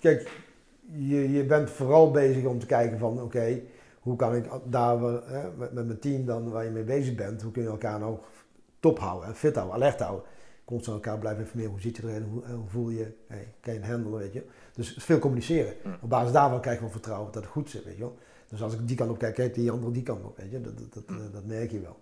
kijk 0.00 0.30
je, 0.94 1.32
je 1.32 1.44
bent 1.44 1.70
vooral 1.70 2.10
bezig 2.10 2.44
om 2.44 2.58
te 2.58 2.66
kijken 2.66 2.98
van 2.98 3.22
oké, 3.22 3.60
hoe 4.00 4.16
kan 4.16 4.34
ik 4.34 4.44
daar 4.64 4.98
hè, 5.00 5.50
met, 5.56 5.72
met 5.72 5.86
mijn 5.86 5.98
team 5.98 6.24
dan 6.24 6.50
waar 6.50 6.64
je 6.64 6.70
mee 6.70 6.82
bezig 6.84 7.14
bent, 7.14 7.42
hoe 7.42 7.52
kun 7.52 7.62
je 7.62 7.68
elkaar 7.68 7.98
nou 7.98 8.16
top 8.80 8.98
houden, 8.98 9.28
en 9.28 9.34
fit 9.34 9.54
houden, 9.54 9.74
alert 9.76 10.00
houden. 10.00 10.24
Constant 10.64 10.96
elkaar 11.04 11.18
blijven 11.18 11.42
informeren, 11.42 11.70
hoe 11.72 11.80
zit 11.80 11.96
je 11.96 12.02
erin, 12.08 12.22
hoe, 12.22 12.42
hoe 12.54 12.68
voel 12.68 12.88
je, 12.90 13.12
hey, 13.26 13.54
kan 13.60 13.72
je 13.74 13.80
het 13.80 13.88
handelen, 13.88 14.18
weet 14.18 14.32
je. 14.32 14.42
Dus 14.74 14.96
veel 15.00 15.18
communiceren. 15.18 15.74
Hm. 15.82 15.88
Op 16.00 16.08
basis 16.10 16.32
daarvan 16.32 16.60
krijg 16.60 16.76
je 16.76 16.82
wel 16.82 16.92
vertrouwen 16.92 17.32
dat 17.32 17.42
het 17.42 17.52
goed 17.52 17.70
zit, 17.70 17.84
weet 17.84 17.94
je 17.96 18.00
wel. 18.00 18.16
Dus 18.48 18.62
als 18.62 18.74
ik 18.74 18.86
die 18.88 18.96
kant 18.96 19.10
op 19.10 19.18
kijk, 19.18 19.34
kijk 19.34 19.54
die 19.54 19.70
andere 19.70 19.92
die 19.92 20.02
kant 20.02 20.24
op, 20.24 20.36
weet 20.36 20.50
je. 20.50 20.60
Dat, 20.60 20.78
dat, 20.78 20.94
dat, 20.94 21.02
Hm. 21.06 21.32
dat 21.32 21.44
merk 21.44 21.70
je 21.70 21.80
wel. 21.80 21.96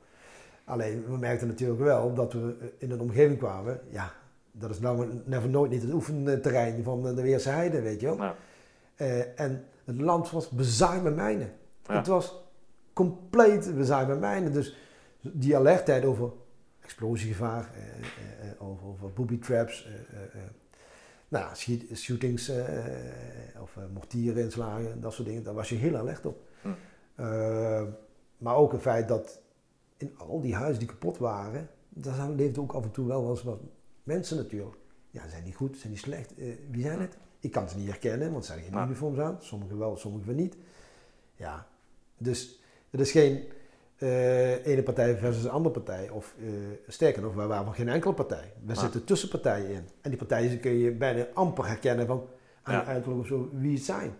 Alleen, 0.64 1.04
we 1.08 1.16
merkten 1.16 1.48
natuurlijk 1.48 1.80
wel 1.80 2.14
dat 2.14 2.32
we 2.32 2.72
in 2.78 2.90
een 2.90 3.00
omgeving 3.00 3.38
kwamen, 3.38 3.80
ja, 3.90 4.12
dat 4.60 4.70
is 4.70 4.80
nou 4.80 5.48
nooit 5.48 5.70
niet 5.70 5.82
het 5.82 5.92
oefenterrein 5.92 6.82
van 6.82 7.02
de 7.02 7.22
Weerse 7.22 7.48
Heide, 7.48 7.80
weet 7.80 8.00
je 8.00 8.06
wel. 8.06 8.16
Ja. 8.16 8.34
Eh, 9.00 9.40
en 9.40 9.64
het 9.84 10.00
land 10.00 10.30
was 10.30 10.48
bezaaid 10.48 11.02
met 11.02 11.16
mijnen. 11.16 11.52
Ja. 11.86 11.96
Het 11.96 12.06
was 12.06 12.34
compleet 12.92 13.74
bezaaid 13.76 14.08
met 14.08 14.20
mijnen. 14.20 14.52
Dus 14.52 14.76
die 15.20 15.56
alertheid 15.56 16.04
over 16.04 16.32
explosiegevaar, 16.80 17.70
eh, 17.74 18.50
eh, 18.50 18.62
over, 18.62 18.86
over 18.86 19.12
booby 19.12 19.38
traps, 19.38 19.88
nou, 21.28 21.54
shootings 21.94 22.50
of 23.60 23.76
uh, 23.76 23.84
mortiereninslagen, 23.92 25.00
dat 25.00 25.12
soort 25.12 25.28
dingen, 25.28 25.42
daar 25.42 25.54
was 25.54 25.68
je 25.68 25.74
heel 25.74 25.96
alert 25.96 26.26
op. 26.26 26.38
Hm. 26.62 27.86
Maar 28.38 28.56
ook 28.56 28.72
het 28.72 28.80
feit 28.80 29.08
dat 29.08 29.40
in 29.96 30.18
al 30.18 30.40
die 30.40 30.54
huizen 30.54 30.78
die 30.78 30.88
kapot 30.88 31.18
waren, 31.18 31.68
daar 31.88 32.30
leefden 32.30 32.62
ook 32.62 32.72
af 32.72 32.84
en 32.84 32.90
toe 32.90 33.06
wel 33.06 33.30
eens 33.30 33.42
wat 33.42 33.60
mensen 34.12 34.36
natuurlijk. 34.36 34.76
Ja, 35.10 35.28
zijn 35.28 35.44
die 35.44 35.54
goed, 35.54 35.76
zijn 35.78 35.92
die 35.92 36.02
slecht? 36.02 36.34
Eh, 36.38 36.46
wie 36.70 36.82
zijn 36.82 37.00
het? 37.00 37.16
Ik 37.40 37.50
kan 37.50 37.68
ze 37.68 37.76
niet 37.76 37.88
herkennen, 37.88 38.32
want 38.32 38.44
ze 38.44 38.52
hebben 38.52 38.72
geen 38.72 38.82
uniforms 38.84 39.18
aan. 39.18 39.36
Sommigen 39.40 39.78
wel, 39.78 39.96
sommigen 39.96 40.36
niet. 40.36 40.56
Ja, 41.36 41.66
dus 42.18 42.60
het 42.90 43.00
is 43.00 43.10
geen 43.10 43.44
eh, 43.96 44.66
ene 44.66 44.82
partij 44.82 45.16
versus 45.16 45.44
een 45.44 45.50
andere 45.50 45.80
partij. 45.80 46.08
Of 46.10 46.34
eh, 46.38 46.46
sterker 46.88 47.22
nog, 47.22 47.34
wij 47.34 47.46
waren 47.46 47.64
van 47.64 47.74
geen 47.74 47.88
enkele 47.88 48.14
partij. 48.14 48.52
We 48.64 48.74
zitten 48.74 49.04
tussen 49.04 49.28
partijen 49.28 49.70
in. 49.70 49.88
En 50.00 50.10
die 50.10 50.18
partijen 50.18 50.60
kun 50.60 50.78
je 50.78 50.90
bijna 50.90 51.26
amper 51.34 51.66
herkennen 51.66 52.06
van 52.06 52.26
aan 52.62 52.74
Ja. 52.74 52.78
het 52.80 52.88
uiterlijk 52.88 53.20
of 53.20 53.26
zo 53.26 53.48
wie 53.52 53.74
het 53.74 53.84
zijn. 53.84 54.14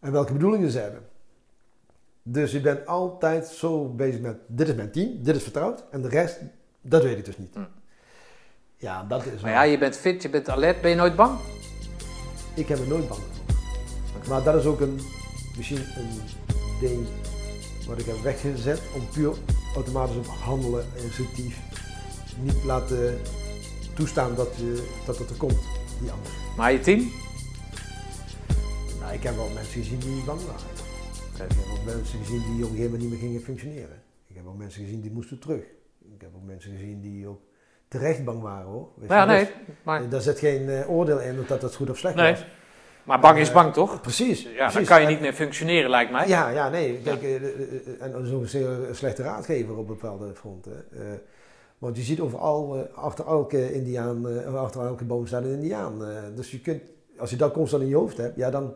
En 0.00 0.12
welke 0.12 0.32
bedoelingen 0.32 0.70
ze 0.70 0.78
hebben. 0.78 1.02
Dus 2.22 2.52
je 2.52 2.60
bent 2.60 2.86
altijd 2.86 3.46
zo 3.46 3.88
bezig 3.88 4.20
met, 4.20 4.36
dit 4.46 4.68
is 4.68 4.74
mijn 4.74 4.90
team, 4.90 5.22
dit 5.22 5.36
is 5.36 5.42
vertrouwd. 5.42 5.84
En 5.90 6.02
de 6.02 6.08
rest, 6.08 6.40
dat 6.80 7.02
weet 7.02 7.18
ik 7.18 7.24
dus 7.24 7.38
niet. 7.38 7.54
Hm. 7.54 7.60
Ja, 8.80 9.04
dat 9.04 9.26
is 9.26 9.40
Maar 9.40 9.50
ja, 9.50 9.62
je 9.62 9.78
bent 9.78 9.96
fit, 9.96 10.22
je 10.22 10.28
bent 10.28 10.48
alert, 10.48 10.80
ben 10.80 10.90
je 10.90 10.96
nooit 10.96 11.16
bang? 11.16 11.38
Ik 12.54 12.68
heb 12.68 12.78
er 12.78 12.86
nooit 12.86 13.08
bang 13.08 13.20
voor. 13.20 14.28
Maar 14.28 14.42
dat 14.42 14.54
is 14.54 14.64
ook 14.64 14.80
een, 14.80 15.00
misschien 15.56 15.78
een 15.96 16.20
ding 16.80 17.06
wat 17.86 17.98
ik 17.98 18.06
heb 18.06 18.16
weggezet 18.16 18.80
om 18.94 19.08
puur 19.12 19.36
automatisch 19.74 20.16
op 20.16 20.26
handelen, 20.26 20.86
instructief. 21.02 21.58
Niet 22.42 22.64
laten 22.64 23.20
toestaan 23.94 24.34
dat, 24.34 24.56
je, 24.56 24.88
dat 25.06 25.18
het 25.18 25.30
er 25.30 25.36
komt, 25.36 25.60
die 26.00 26.10
angst. 26.10 26.32
Maar 26.56 26.72
je 26.72 26.80
team? 26.80 27.10
Nou, 29.00 29.12
ik 29.12 29.22
heb 29.22 29.36
wel 29.36 29.48
mensen 29.48 29.82
gezien 29.82 29.98
die 29.98 30.24
bang 30.24 30.40
waren. 30.40 30.66
Ik 31.32 31.38
heb 31.38 31.50
ook 31.72 31.84
mensen 31.84 32.18
gezien 32.18 32.42
die 32.42 32.64
op 32.64 32.70
een 32.70 32.76
gegeven 32.76 32.82
moment 32.82 33.00
niet 33.00 33.10
meer 33.10 33.18
gingen 33.18 33.40
functioneren. 33.40 34.02
Ik 34.26 34.36
heb 34.36 34.46
ook 34.46 34.56
mensen 34.56 34.82
gezien 34.82 35.00
die 35.00 35.10
moesten 35.10 35.38
terug. 35.38 35.62
Ik 36.14 36.20
heb 36.20 36.30
ook 36.34 36.44
mensen 36.44 36.70
gezien 36.70 37.00
die 37.00 37.26
ook 37.26 37.40
terecht 37.88 38.24
bang 38.24 38.42
waren 38.42 38.66
hoor. 38.66 38.88
Weet 38.94 39.10
Ja, 39.10 39.24
nee. 39.24 39.48
Maar, 39.82 40.02
Eh, 40.02 40.10
Daar 40.10 40.20
zit 40.20 40.38
geen 40.38 40.68
eh, 40.68 40.90
oordeel 40.90 41.20
in 41.20 41.44
dat 41.48 41.60
dat 41.60 41.74
goed 41.74 41.90
of 41.90 41.98
slecht 41.98 42.14
nee. 42.14 42.30
was. 42.32 42.44
maar 43.04 43.20
bang 43.20 43.38
is 43.38 43.52
bang, 43.52 43.72
toch? 43.72 44.00
Precies. 44.00 44.42
Ja, 44.56 44.70
dan 44.70 44.84
kan 44.84 45.00
je 45.00 45.06
En- 45.06 45.12
niet 45.12 45.20
meer 45.20 45.32
functioneren, 45.32 45.90
lijkt 45.90 46.10
mij. 46.12 46.28
Ja, 46.28 46.48
ja, 46.48 46.68
nee. 46.68 47.00
Kijk, 47.04 47.22
eh, 47.22 47.34
eh, 47.36 47.42
eh, 47.44 48.14
en 48.14 48.26
zo'n 48.26 48.46
zeer 48.46 48.68
slechte 48.92 49.22
raadgever 49.22 49.76
op 49.76 49.86
bepaalde 49.86 50.34
fronten. 50.34 50.84
Eh, 50.92 51.00
want 51.78 51.96
je 51.96 52.02
ziet 52.02 52.20
overal, 52.20 52.74
eh, 52.76 52.96
achter 53.04 53.26
elke 53.26 53.72
indiaan, 53.74 54.28
eh, 54.28 54.54
achter 54.54 54.80
elke 54.86 55.04
boom 55.04 55.26
staat 55.26 55.42
een 55.44 55.50
indiaan. 55.52 56.04
eh, 56.04 56.16
dus 56.34 56.50
je 56.50 56.60
kunt, 56.60 56.82
als 57.18 57.30
je 57.30 57.36
dat 57.36 57.52
constant 57.52 57.82
in 57.82 57.88
je 57.88 57.94
hoofd 57.96 58.16
hebt, 58.16 58.36
ja, 58.36 58.50
dan 58.50 58.74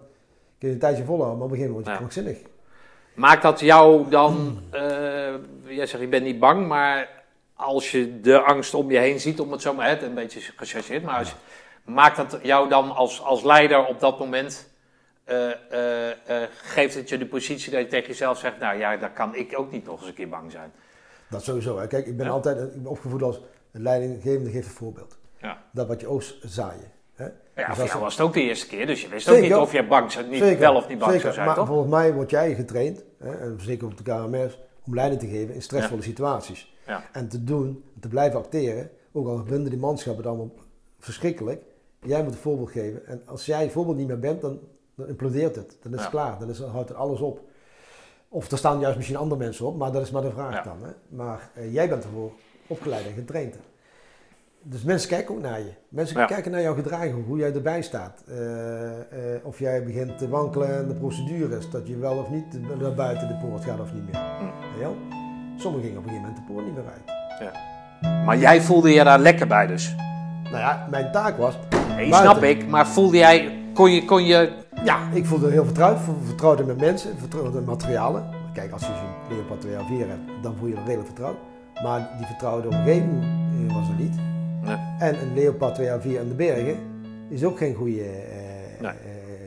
kun 0.58 0.68
je 0.68 0.74
een 0.74 0.80
tijdje 0.80 1.04
volhouden, 1.04 1.38
maar 1.38 1.46
op 1.46 1.52
een 1.52 1.58
gegeven 1.58 1.76
moment 1.80 1.98
word 1.98 2.10
je 2.12 2.16
Ja. 2.16 2.24
krankzinnig. 2.24 2.50
Maakt 3.14 3.42
dat 3.42 3.60
jou 3.60 4.08
dan, 4.10 4.58
eh, 4.70 4.82
jij 5.66 5.86
zegt 5.86 6.02
je 6.02 6.08
bent 6.08 6.24
niet 6.24 6.38
bang, 6.38 6.66
maar 6.68 7.21
als 7.62 7.90
je 7.90 8.20
de 8.20 8.38
angst 8.40 8.74
om 8.74 8.90
je 8.90 8.98
heen 8.98 9.20
ziet, 9.20 9.40
om 9.40 9.52
het 9.52 9.62
zo 9.62 9.74
maar, 9.74 9.88
het 9.88 10.02
een 10.02 10.14
beetje 10.14 10.40
gechargeerd, 10.56 11.02
maar 11.02 11.18
als, 11.18 11.34
maakt 11.84 12.16
dat 12.16 12.38
jou 12.42 12.68
dan 12.68 12.90
als, 12.94 13.22
als 13.22 13.42
leider 13.42 13.86
op 13.86 14.00
dat 14.00 14.18
moment, 14.18 14.70
eh, 15.24 15.48
geeft 16.62 16.94
het 16.94 17.08
je 17.08 17.18
de 17.18 17.26
positie 17.26 17.72
dat 17.72 17.80
je 17.80 17.86
tegen 17.86 18.06
jezelf 18.08 18.38
zegt, 18.38 18.58
nou 18.58 18.78
ja, 18.78 18.96
daar 18.96 19.12
kan 19.12 19.34
ik 19.34 19.58
ook 19.58 19.70
niet 19.70 19.84
nog 19.86 19.98
eens 19.98 20.08
een 20.08 20.14
keer 20.14 20.28
bang 20.28 20.50
zijn. 20.52 20.72
Dat 21.30 21.44
sowieso. 21.44 21.78
Hè. 21.78 21.86
Kijk, 21.86 22.06
ik 22.06 22.16
ben 22.16 22.26
Ja. 22.26 22.32
altijd 22.32 22.58
ik 22.58 22.82
ben 22.82 22.90
opgevoed 22.90 23.22
als 23.22 23.40
een 23.72 23.82
leidinggevende 23.82 24.50
geeft 24.50 24.66
een 24.66 24.72
voorbeeld. 24.72 25.18
Ja. 25.40 25.62
Dat 25.72 25.86
wat 25.88 26.00
je 26.00 26.06
oogst, 26.06 26.34
zaaien. 26.42 26.90
Hè. 27.14 27.24
Ja, 27.24 27.30
Dus 27.54 27.64
voor 27.74 27.82
als- 27.82 27.90
jou 27.90 28.02
was 28.02 28.12
het 28.16 28.26
ook 28.26 28.32
de 28.32 28.42
eerste 28.42 28.66
keer, 28.66 28.86
dus 28.86 29.02
je 29.02 29.08
wist 29.08 29.28
ook 29.28 29.40
niet 29.40 29.54
of 29.54 29.72
je 29.72 29.86
bang 29.86 30.12
zou, 30.12 30.26
niet 30.26 30.38
Zeker, 30.42 30.58
wel 30.60 30.74
of 30.74 30.88
niet 30.88 30.98
bang 30.98 31.10
zeker. 31.10 31.22
zou 31.22 31.34
zijn, 31.34 31.46
maar 31.46 31.54
toch? 31.56 31.66
volgens 31.66 31.90
mij 31.90 32.12
word 32.12 32.30
jij 32.30 32.54
getraind, 32.54 33.04
hè, 33.18 33.38
en 33.38 33.58
zeker 33.60 33.86
op 33.86 33.96
de 33.96 34.02
KMS, 34.02 34.58
om 34.86 34.94
leiding 34.94 35.20
te 35.20 35.26
geven 35.28 35.54
in 35.54 35.62
stressvolle 35.62 36.02
situaties. 36.02 36.71
Ja. 36.86 37.02
En 37.12 37.28
te 37.28 37.44
doen, 37.44 37.84
te 38.00 38.08
blijven 38.08 38.38
acteren, 38.38 38.90
ook 39.12 39.26
al 39.28 39.44
vinden 39.46 39.70
die 39.70 39.80
manschappen 39.80 40.22
het 40.24 40.32
allemaal 40.32 40.54
verschrikkelijk. 40.98 41.62
Jij 42.02 42.22
moet 42.22 42.32
een 42.32 42.38
voorbeeld 42.38 42.70
geven. 42.70 43.06
En 43.06 43.22
als 43.26 43.46
jij 43.46 43.70
voorbeeld 43.70 43.96
niet 43.96 44.06
meer 44.06 44.18
bent, 44.18 44.40
dan, 44.40 44.60
dan 44.94 45.08
implodeert 45.08 45.56
het. 45.56 45.76
Dan 45.82 45.92
is 45.94 46.02
het 46.02 46.12
Ja. 46.12 46.18
klaar, 46.18 46.38
dan, 46.38 46.48
is, 46.50 46.58
dan 46.58 46.70
houdt 46.70 46.88
het 46.88 46.98
alles 46.98 47.20
op. 47.20 47.40
Of 48.28 48.50
er 48.50 48.58
staan 48.58 48.80
juist 48.80 48.96
misschien 48.96 49.16
andere 49.18 49.40
mensen 49.40 49.66
op, 49.66 49.76
maar 49.76 49.92
dat 49.92 50.02
is 50.02 50.10
maar 50.10 50.22
de 50.22 50.30
vraag 50.30 50.54
Ja. 50.54 50.62
dan. 50.62 50.76
Hè. 50.82 50.90
Maar 51.08 51.50
eh, 51.54 51.72
jij 51.72 51.88
bent 51.88 52.04
ervoor 52.04 52.32
opgeleid 52.66 53.06
en 53.06 53.12
getraind. 53.12 53.56
Dus 54.62 54.82
mensen 54.82 55.08
kijken 55.08 55.34
ook 55.34 55.40
naar 55.40 55.58
je. 55.60 55.72
Mensen 55.88 56.18
Ja. 56.20 56.26
kijken 56.26 56.50
naar 56.50 56.62
jouw 56.62 56.74
gedrag, 56.74 57.10
hoe 57.26 57.38
jij 57.38 57.54
erbij 57.54 57.82
staat. 57.82 58.22
Eh, 58.26 59.34
eh, 59.34 59.44
of 59.46 59.58
jij 59.58 59.84
begint 59.84 60.18
te 60.18 60.28
wankelen 60.28 60.82
in 60.82 60.88
de 60.88 60.94
procedures, 60.94 61.70
dat 61.70 61.86
je 61.88 61.96
wel 61.98 62.18
of 62.18 62.30
niet 62.30 62.78
naar 62.78 62.94
buiten 62.94 63.28
de 63.28 63.34
poort 63.46 63.64
gaat 63.64 63.80
of 63.80 63.92
niet 63.92 64.04
meer. 64.04 64.20
Hm. 64.38 65.21
Ja. 65.56 65.60
Sommigen 65.62 65.86
gingen 65.86 65.98
op 65.98 66.04
een 66.06 66.10
gegeven 66.10 66.30
moment 66.30 66.36
de 66.36 66.52
poort 66.52 66.64
niet 66.64 66.74
meer 66.74 66.84
uit. 66.92 68.24
Maar 68.24 68.38
jij 68.38 68.60
voelde 68.60 68.90
je 68.92 69.04
daar 69.04 69.18
lekker 69.18 69.46
bij 69.46 69.66
dus. 69.66 69.94
Nou 70.44 70.56
ja, 70.56 70.86
mijn 70.90 71.12
taak 71.12 71.36
was. 71.36 71.58
Nee, 71.96 72.14
snap 72.14 72.42
ik, 72.42 72.66
maar 72.68 72.86
voelde 72.86 73.16
jij, 73.16 73.58
kon 73.74 73.90
je, 73.92 74.04
kon 74.04 74.24
je, 74.24 74.52
Ja, 74.84 74.98
ik 75.12 75.26
voelde 75.26 75.50
heel 75.50 75.64
vertrouwd. 75.64 76.00
ver- 76.00 76.12
Vertrouwd 76.26 76.60
in 76.60 76.66
mijn 76.66 76.78
mensen, 76.78 77.18
vertrouwd 77.18 77.54
in 77.54 77.64
materialen. 77.64 78.24
Kijk, 78.52 78.72
als 78.72 78.80
je 78.82 78.86
zo'n 78.86 79.36
Leopard 79.36 79.60
204 79.60 80.08
hebt, 80.08 80.20
dan 80.42 80.54
voel 80.58 80.68
je 80.68 80.74
er 80.74 80.80
redelijk 80.84 81.06
vertrouwd. 81.06 81.36
Maar 81.82 82.08
die 82.16 82.26
vertrouwde 82.26 82.68
omgeving 82.68 83.22
eh, 83.68 83.74
was 83.74 83.88
er 83.88 83.94
niet. 83.98 84.14
Nee. 84.62 84.76
En 84.98 85.20
een 85.22 85.34
Leopard 85.34 85.74
204 85.74 86.20
in 86.20 86.28
de 86.28 86.34
bergen 86.34 86.76
is 87.28 87.44
ook 87.44 87.58
geen 87.58 87.74
goede 87.74 88.00
eh, 88.02 88.80
Nee. 88.80 88.92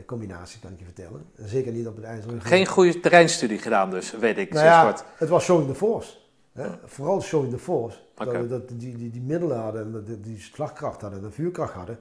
Combinatie, 0.06 0.60
kan 0.60 0.72
ik 0.72 0.78
je 0.78 0.84
vertellen. 0.84 1.26
En 1.36 1.48
Zeker 1.48 1.72
niet 1.72 1.86
op 1.86 1.96
het 1.96 2.04
IJzeren 2.04 2.40
geen 2.42 2.66
goede 2.66 3.00
terreinstudie 3.00 3.58
gedaan 3.58 3.90
dus, 3.90 4.10
weet 4.10 4.38
ik, 4.38 4.52
Nou 4.52 4.64
ja, 4.66 4.96
het 5.16 5.28
was 5.28 5.44
showing 5.44 5.68
the 5.68 5.74
force. 5.74 6.12
Hè? 6.52 6.68
Vooral 6.84 7.20
showing 7.22 7.52
the 7.52 7.58
force. 7.58 7.98
Dat 8.14 8.26
Oké. 8.26 8.40
we 8.40 8.48
dat, 8.48 8.68
die, 8.68 8.96
die, 8.96 9.10
die 9.10 9.20
middelen 9.20 9.56
hadden, 9.58 9.82
en 9.82 9.92
dat- 9.92 10.24
die 10.24 10.40
slagkracht 10.40 11.00
hadden, 11.00 11.22
de 11.22 11.30
vuurkracht 11.30 11.72
hadden. 11.72 11.98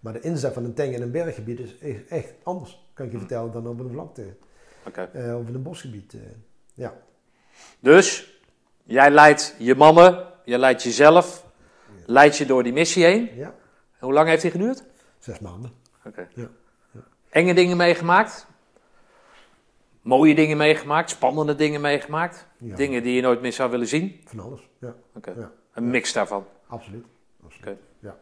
Maar 0.00 0.12
de 0.12 0.20
inzet 0.20 0.52
van 0.52 0.64
een 0.64 0.74
tank 0.74 0.92
in 0.92 1.02
een 1.02 1.10
berggebied 1.10 1.60
is 1.60 1.76
echt 2.08 2.32
anders, 2.42 2.86
kan 2.94 3.06
ik 3.06 3.12
je 3.12 3.18
vertellen, 3.18 3.52
dan 3.52 3.66
op 3.66 3.80
een 3.80 3.90
vlakte 3.90 4.36
eh, 5.12 5.38
of 5.38 5.48
in 5.48 5.54
een 5.54 5.62
bosgebied. 5.62 6.14
eh. 6.14 6.20
ja. 6.74 6.94
Dus, 7.80 8.38
jij 8.84 9.10
leidt 9.10 9.54
je 9.58 9.74
mannen, 9.74 10.26
je 10.44 10.58
leidt 10.58 10.82
jezelf, 10.82 11.46
leidt 12.06 12.36
je 12.36 12.46
door 12.46 12.62
die 12.62 12.72
missie 12.72 13.04
heen. 13.04 13.30
ja, 13.34 13.54
Hoe 13.98 14.12
lang 14.12 14.28
heeft 14.28 14.42
die 14.42 14.50
geduurd? 14.50 14.84
zes 15.18 15.38
maanden. 15.38 15.70
Oké. 16.04 16.28
Ja. 16.34 16.48
Enge 17.36 17.54
dingen 17.54 17.76
meegemaakt? 17.76 18.46
Mooie 20.02 20.34
dingen 20.34 20.56
meegemaakt? 20.56 21.10
Spannende 21.10 21.54
dingen 21.54 21.80
meegemaakt? 21.80 22.46
Ja. 22.58 22.76
Dingen 22.76 23.02
die 23.02 23.14
je 23.14 23.20
nooit 23.20 23.40
meer 23.40 23.52
zou 23.52 23.70
willen 23.70 23.86
zien? 23.86 24.20
Van 24.24 24.40
alles, 24.40 24.68
ja, 24.80 24.94
Oké. 25.14 25.30
Ja. 25.30 25.52
Een 25.72 25.90
mix 25.90 26.12
daarvan. 26.12 26.46
absoluut. 26.66 27.06
Ja. 27.98 28.16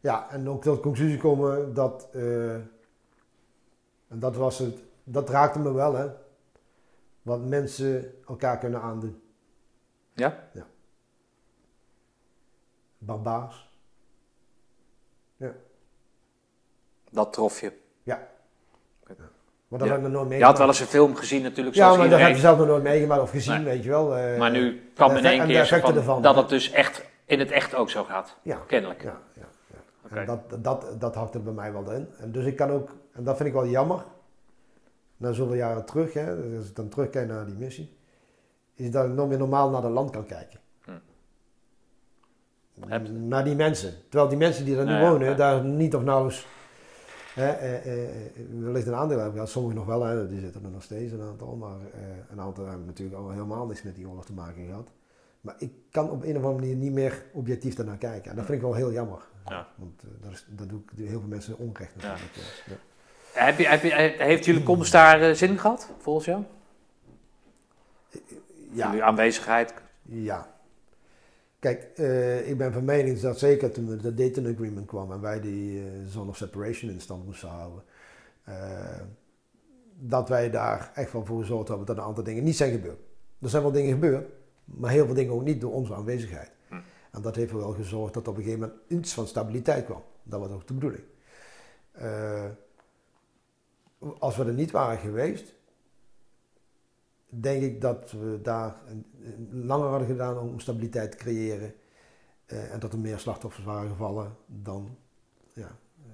ja, 0.00 0.30
en 0.30 0.48
ook 0.48 0.62
tot 0.62 0.76
de 0.76 0.82
conclusie 0.82 1.18
komen 1.18 1.74
dat, 1.74 2.08
eh, 2.12 2.54
en 2.54 2.70
dat 4.08 4.36
was 4.36 4.58
het, 4.58 4.82
dat 5.04 5.28
raakte 5.28 5.58
me 5.58 5.72
wel, 5.72 5.94
hè. 5.94 6.08
Wat 7.22 7.40
mensen 7.40 8.14
elkaar 8.26 8.58
kunnen 8.58 8.80
aandoen. 8.80 9.22
Ja? 10.14 10.48
Barbaars. 12.98 13.70
Dat 17.10 17.32
trof 17.32 17.60
je. 17.60 17.81
Ja. 19.72 19.78
Maar 19.78 19.78
dat 19.78 19.88
Ja. 19.88 19.94
heb 19.94 19.96
ik 19.96 20.02
nog 20.02 20.12
nooit 20.12 20.22
Je 20.24 20.28
meegemaakt. 20.28 20.58
had 20.58 20.58
wel 20.58 20.66
eens 20.66 20.80
een 20.80 20.86
film 21.00 21.14
gezien 21.16 21.42
natuurlijk, 21.42 21.76
Ja, 21.76 21.82
zoals 21.82 21.98
maar 21.98 22.08
dat 22.08 22.18
heb 22.18 22.28
iedereen. 22.28 22.42
je 22.42 22.48
zelf 22.56 22.58
nog 22.58 22.66
nooit 22.76 22.82
meegemaakt 22.92 23.20
of 23.22 23.30
gezien, 23.30 23.54
Nee. 23.54 23.64
weet 23.64 23.82
je 23.84 23.88
wel. 23.90 24.16
eh, 24.16 24.38
Maar 24.38 24.50
nu 24.50 24.90
kwam 24.94 25.12
de 25.12 25.18
in 25.18 25.24
één 25.24 25.46
keer 25.46 25.64
zo 25.64 25.78
van 25.78 25.96
ervan, 25.96 26.22
dat 26.22 26.36
het 26.36 26.48
dus 26.48 26.70
echt 26.70 27.04
in 27.24 27.38
het 27.38 27.50
echt 27.50 27.74
ook 27.74 27.90
zo 27.90 28.04
gaat. 28.04 28.36
Ja. 28.42 28.58
Kennelijk. 28.66 29.02
Ja, 29.02 29.18
ja, 29.34 29.42
ja. 30.14 30.24
Dat, 30.24 30.64
dat, 30.64 30.86
dat 30.98 31.14
hakt 31.14 31.34
er 31.34 31.42
bij 31.42 31.52
mij 31.52 31.72
wel 31.72 31.90
in. 31.90 32.08
En 32.18 32.32
dus 32.32 32.44
ik 32.44 32.56
kan 32.56 32.70
ook, 32.70 32.90
en 33.12 33.24
dat 33.24 33.36
vind 33.36 33.48
ik 33.48 33.54
wel 33.54 33.66
jammer, 33.66 34.02
na 35.16 35.32
zoveel 35.32 35.54
jaren 35.56 35.84
terug, 35.84 36.12
hè, 36.12 36.42
dus 36.50 36.58
als 36.58 36.68
ik 36.68 36.76
dan 36.76 36.88
terugkijk 36.88 37.28
naar 37.28 37.46
die 37.46 37.54
missie, 37.54 37.96
is 38.74 38.90
dat 38.90 39.04
ik 39.04 39.10
nog 39.12 39.28
meer 39.28 39.38
normaal 39.38 39.70
naar 39.70 39.82
het 39.82 39.92
land 39.92 40.10
kan 40.10 40.26
kijken. 40.26 40.60
Heb- 42.88 43.08
Naar 43.10 43.44
die 43.44 43.54
mensen. 43.56 43.92
Terwijl 44.08 44.28
die 44.28 44.38
mensen 44.38 44.64
die 44.64 44.76
daar 44.76 44.84
nu 44.84 44.90
Nou 44.90 45.04
ja, 45.04 45.10
wonen, 45.10 45.28
ja. 45.28 45.34
daar 45.34 45.64
niet 45.64 45.94
of 45.94 46.02
nauwelijks 46.02 46.38
eh, 46.38 46.42
eh, 46.42 46.46
eh, 46.46 46.61
wellicht 47.34 48.86
een 48.86 48.94
aandeel 48.94 49.16
hebben 49.16 49.32
gehad. 49.34 49.50
Sommigen 49.50 49.76
nog 49.76 49.86
wel, 49.86 50.02
hè, 50.02 50.28
die 50.28 50.40
zitten 50.40 50.64
er 50.64 50.70
nog 50.70 50.82
steeds, 50.82 51.12
een 51.12 51.22
aantal. 51.22 51.56
Maar 51.56 51.76
eh, 51.94 52.00
een 52.30 52.40
aantal 52.40 52.66
hebben 52.66 52.86
natuurlijk 52.86 53.18
al 53.18 53.30
helemaal 53.30 53.66
niks 53.66 53.82
met 53.82 53.94
die 53.94 54.08
oorlog 54.08 54.24
te 54.24 54.32
maken 54.32 54.66
gehad. 54.66 54.90
Maar 55.40 55.54
ik 55.58 55.72
kan 55.90 56.10
op 56.10 56.22
een 56.22 56.36
of 56.36 56.44
andere 56.44 56.54
manier 56.54 56.76
niet 56.76 56.92
meer 56.92 57.24
objectief 57.32 57.74
daarnaar 57.74 57.96
kijken. 57.96 58.30
En 58.30 58.36
dat 58.36 58.44
vind 58.44 58.56
ik 58.56 58.64
wel 58.64 58.74
heel 58.74 58.92
jammer. 58.92 59.18
Ja. 59.46 59.68
Want 59.74 60.02
eh, 60.02 60.08
dat, 60.22 60.32
is, 60.32 60.46
dat 60.48 60.68
doe 60.68 60.80
ik 60.80 60.90
heel 60.98 61.20
veel 61.20 61.28
mensen 61.28 61.58
onrecht 61.58 61.94
natuurlijk. 61.94 62.34
Ja. 62.34 62.72
Ja. 63.34 63.46
Heb 63.46 63.58
je, 63.58 63.68
heb 63.68 63.82
je, 63.82 64.14
heeft 64.24 64.44
jullie 64.44 64.62
komst 64.62 64.92
daar 64.92 65.20
eh, 65.20 65.34
zin 65.34 65.48
in 65.50 65.58
gehad, 65.58 65.90
volgens 65.98 66.26
jou? 66.26 66.42
Jullie 68.10 68.96
Ja, 68.96 69.00
aanwezigheid? 69.00 69.74
ja. 70.02 70.51
Kijk, 71.62 71.82
eh, 71.94 72.48
ik 72.48 72.58
ben 72.58 72.72
van 72.72 72.84
mening 72.84 73.20
dat 73.20 73.38
zeker 73.38 73.70
toen 73.70 73.90
er 73.90 74.02
de 74.02 74.14
Dayton 74.14 74.46
Agreement 74.46 74.86
kwam 74.86 75.12
en 75.12 75.20
wij 75.20 75.40
die 75.40 75.80
eh, 75.80 75.86
zone 76.06 76.30
of 76.30 76.36
separation 76.36 76.90
in 76.90 77.00
stand 77.00 77.24
moesten 77.24 77.48
houden, 77.48 77.82
eh, 78.44 79.00
dat 79.98 80.28
wij 80.28 80.50
daar 80.50 80.90
echt 80.94 81.12
wel 81.12 81.24
voor 81.24 81.40
gezorgd 81.40 81.68
hebben 81.68 81.86
dat 81.86 81.96
een 81.96 82.02
aantal 82.02 82.24
dingen 82.24 82.44
niet 82.44 82.56
zijn 82.56 82.72
gebeurd. 82.72 82.98
Er 83.40 83.48
zijn 83.48 83.62
wel 83.62 83.72
dingen 83.72 83.92
gebeurd, 83.92 84.28
maar 84.64 84.90
heel 84.90 85.06
veel 85.06 85.14
dingen 85.14 85.32
ook 85.32 85.44
niet 85.44 85.60
door 85.60 85.72
onze 85.72 85.94
aanwezigheid. 85.94 86.50
Hm. 86.68 86.74
En 87.10 87.22
dat 87.22 87.36
heeft 87.36 87.50
er 87.50 87.58
wel 87.58 87.72
gezorgd 87.72 88.14
dat 88.14 88.28
op 88.28 88.36
een 88.36 88.42
gegeven 88.42 88.60
moment 88.60 88.80
iets 88.88 89.14
van 89.14 89.26
stabiliteit 89.26 89.84
kwam. 89.84 90.02
Dat 90.22 90.40
was 90.40 90.50
ook 90.50 90.66
de 90.66 90.74
bedoeling. 90.74 91.04
Als 94.18 94.36
we 94.36 94.44
er 94.44 94.52
niet 94.52 94.70
waren 94.70 94.98
geweest, 94.98 95.54
denk 97.40 97.62
ik 97.62 97.80
dat 97.80 98.10
we 98.10 98.38
daar 98.42 98.74
langer 99.50 99.88
hadden 99.88 100.08
gedaan 100.08 100.38
om 100.38 100.60
stabiliteit 100.60 101.10
te 101.10 101.16
creëren. 101.16 101.74
eh, 102.46 102.72
en 102.72 102.80
dat 102.80 102.92
er 102.92 102.98
meer 102.98 103.18
slachtoffers 103.18 103.64
waren 103.64 103.90
gevallen 103.90 104.36
dan, 104.46 104.96
ja, 105.52 105.76
eh, 106.02 106.10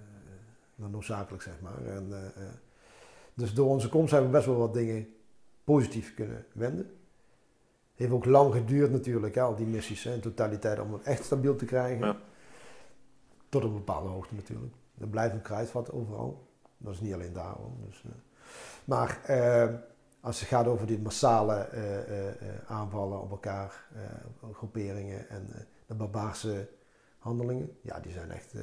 dan 0.75 0.91
noodzakelijk, 0.91 1.43
zeg 1.43 1.61
maar. 1.61 1.87
En, 1.87 2.33
eh, 2.37 2.43
dus 3.35 3.55
door 3.55 3.69
onze 3.69 3.89
komst 3.89 4.11
hebben 4.11 4.31
we 4.31 4.37
best 4.37 4.49
wel 4.49 4.57
wat 4.57 4.75
dingen 4.75 5.09
positief 5.65 6.15
kunnen 6.15 6.47
wenden. 6.53 6.91
Heeft 7.95 8.13
ook 8.13 8.25
lang 8.25 8.53
geduurd 8.55 8.91
natuurlijk, 8.91 9.35
hè, 9.35 9.43
al 9.43 9.57
die 9.57 9.67
missies 9.67 10.05
hè, 10.05 10.15
in 10.15 10.21
totaliteit, 10.21 10.81
om 10.81 10.93
het 10.93 11.03
echt 11.03 11.25
stabiel 11.25 11.57
te 11.57 11.65
krijgen. 11.65 12.07
Ja. 12.07 12.17
Tot 13.49 13.63
een 13.63 13.73
bepaalde 13.73 14.09
hoogte 14.09 14.35
natuurlijk. 14.35 14.75
Er 14.99 15.09
blijft 15.09 15.35
een 15.35 15.43
kruidvat 15.43 15.93
overal. 15.93 16.49
Dat 16.77 16.93
is 16.93 17.01
niet 17.01 17.15
alleen 17.15 17.33
daar 17.33 17.55
hoor. 17.55 17.73
Dus. 17.87 18.05
Maar 18.85 19.21
als 20.29 20.41
het 20.41 20.49
gaat 20.49 20.67
over 20.67 20.87
die 20.87 20.99
massale 20.99 21.55
eh, 21.55 21.99
eh, 21.99 22.29
eh, 22.29 22.35
aanvallen 22.67 23.21
op 23.21 23.31
elkaar, 23.31 23.87
groeperingen 24.53 25.29
en 25.29 25.67
de 25.87 25.95
barbaarse 25.95 26.69
handelingen, 27.19 27.79
ja, 27.81 28.01
die 28.01 28.13
zijn 28.13 28.31
echt, 28.31 28.55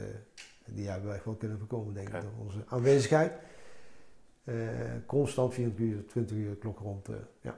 die 0.66 0.90
hebben 0.90 1.10
we 1.10 1.16
echt 1.16 1.26
wel 1.26 1.34
kunnen 1.36 1.58
voorkomen, 1.58 1.94
denk 1.94 2.08
ik, 2.08 2.22
door 2.22 2.46
onze 2.46 2.64
aanwezigheid. 2.68 3.32
Constant 5.06 5.54
24 5.54 5.98
uur, 5.98 6.08
20 6.08 6.38
uur 6.38 6.56
klok 6.56 6.80
rond. 6.80 7.08
eh, 7.10 7.16
ja. 7.42 7.56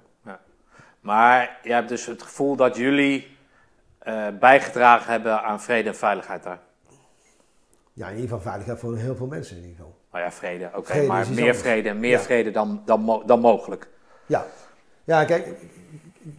Maar 0.99 1.59
je 1.63 1.73
hebt 1.73 1.89
dus 1.89 2.05
het 2.05 2.21
gevoel 2.21 2.55
dat 2.55 2.75
jullie 2.75 3.37
bijgedragen 4.39 5.11
hebben 5.11 5.43
aan 5.43 5.61
vrede 5.61 5.89
en 5.89 5.95
veiligheid 5.95 6.43
daar. 6.43 6.59
ja, 7.93 8.05
in 8.07 8.13
ieder 8.15 8.29
geval 8.29 8.41
veiligheid 8.43 8.79
voor 8.79 8.97
heel 8.97 9.15
veel 9.15 9.27
mensen 9.27 9.55
in 9.55 9.61
ieder 9.61 9.77
geval. 9.77 9.95
Nou 10.11 10.23
ja, 10.23 10.31
vrede, 10.31 10.71
oké, 10.75 11.05
maar 11.05 11.29
meer 11.29 11.39
anders. 11.39 11.57
vrede, 11.59 11.93
meer 11.93 12.09
Ja. 12.11 12.19
vrede 12.19 12.51
dan, 12.51 12.81
dan, 12.85 13.23
dan 13.25 13.39
mogelijk. 13.39 13.87
Ja, 14.27 14.45
ja 15.03 15.25
kijk, 15.25 15.45
ik- 15.45 15.75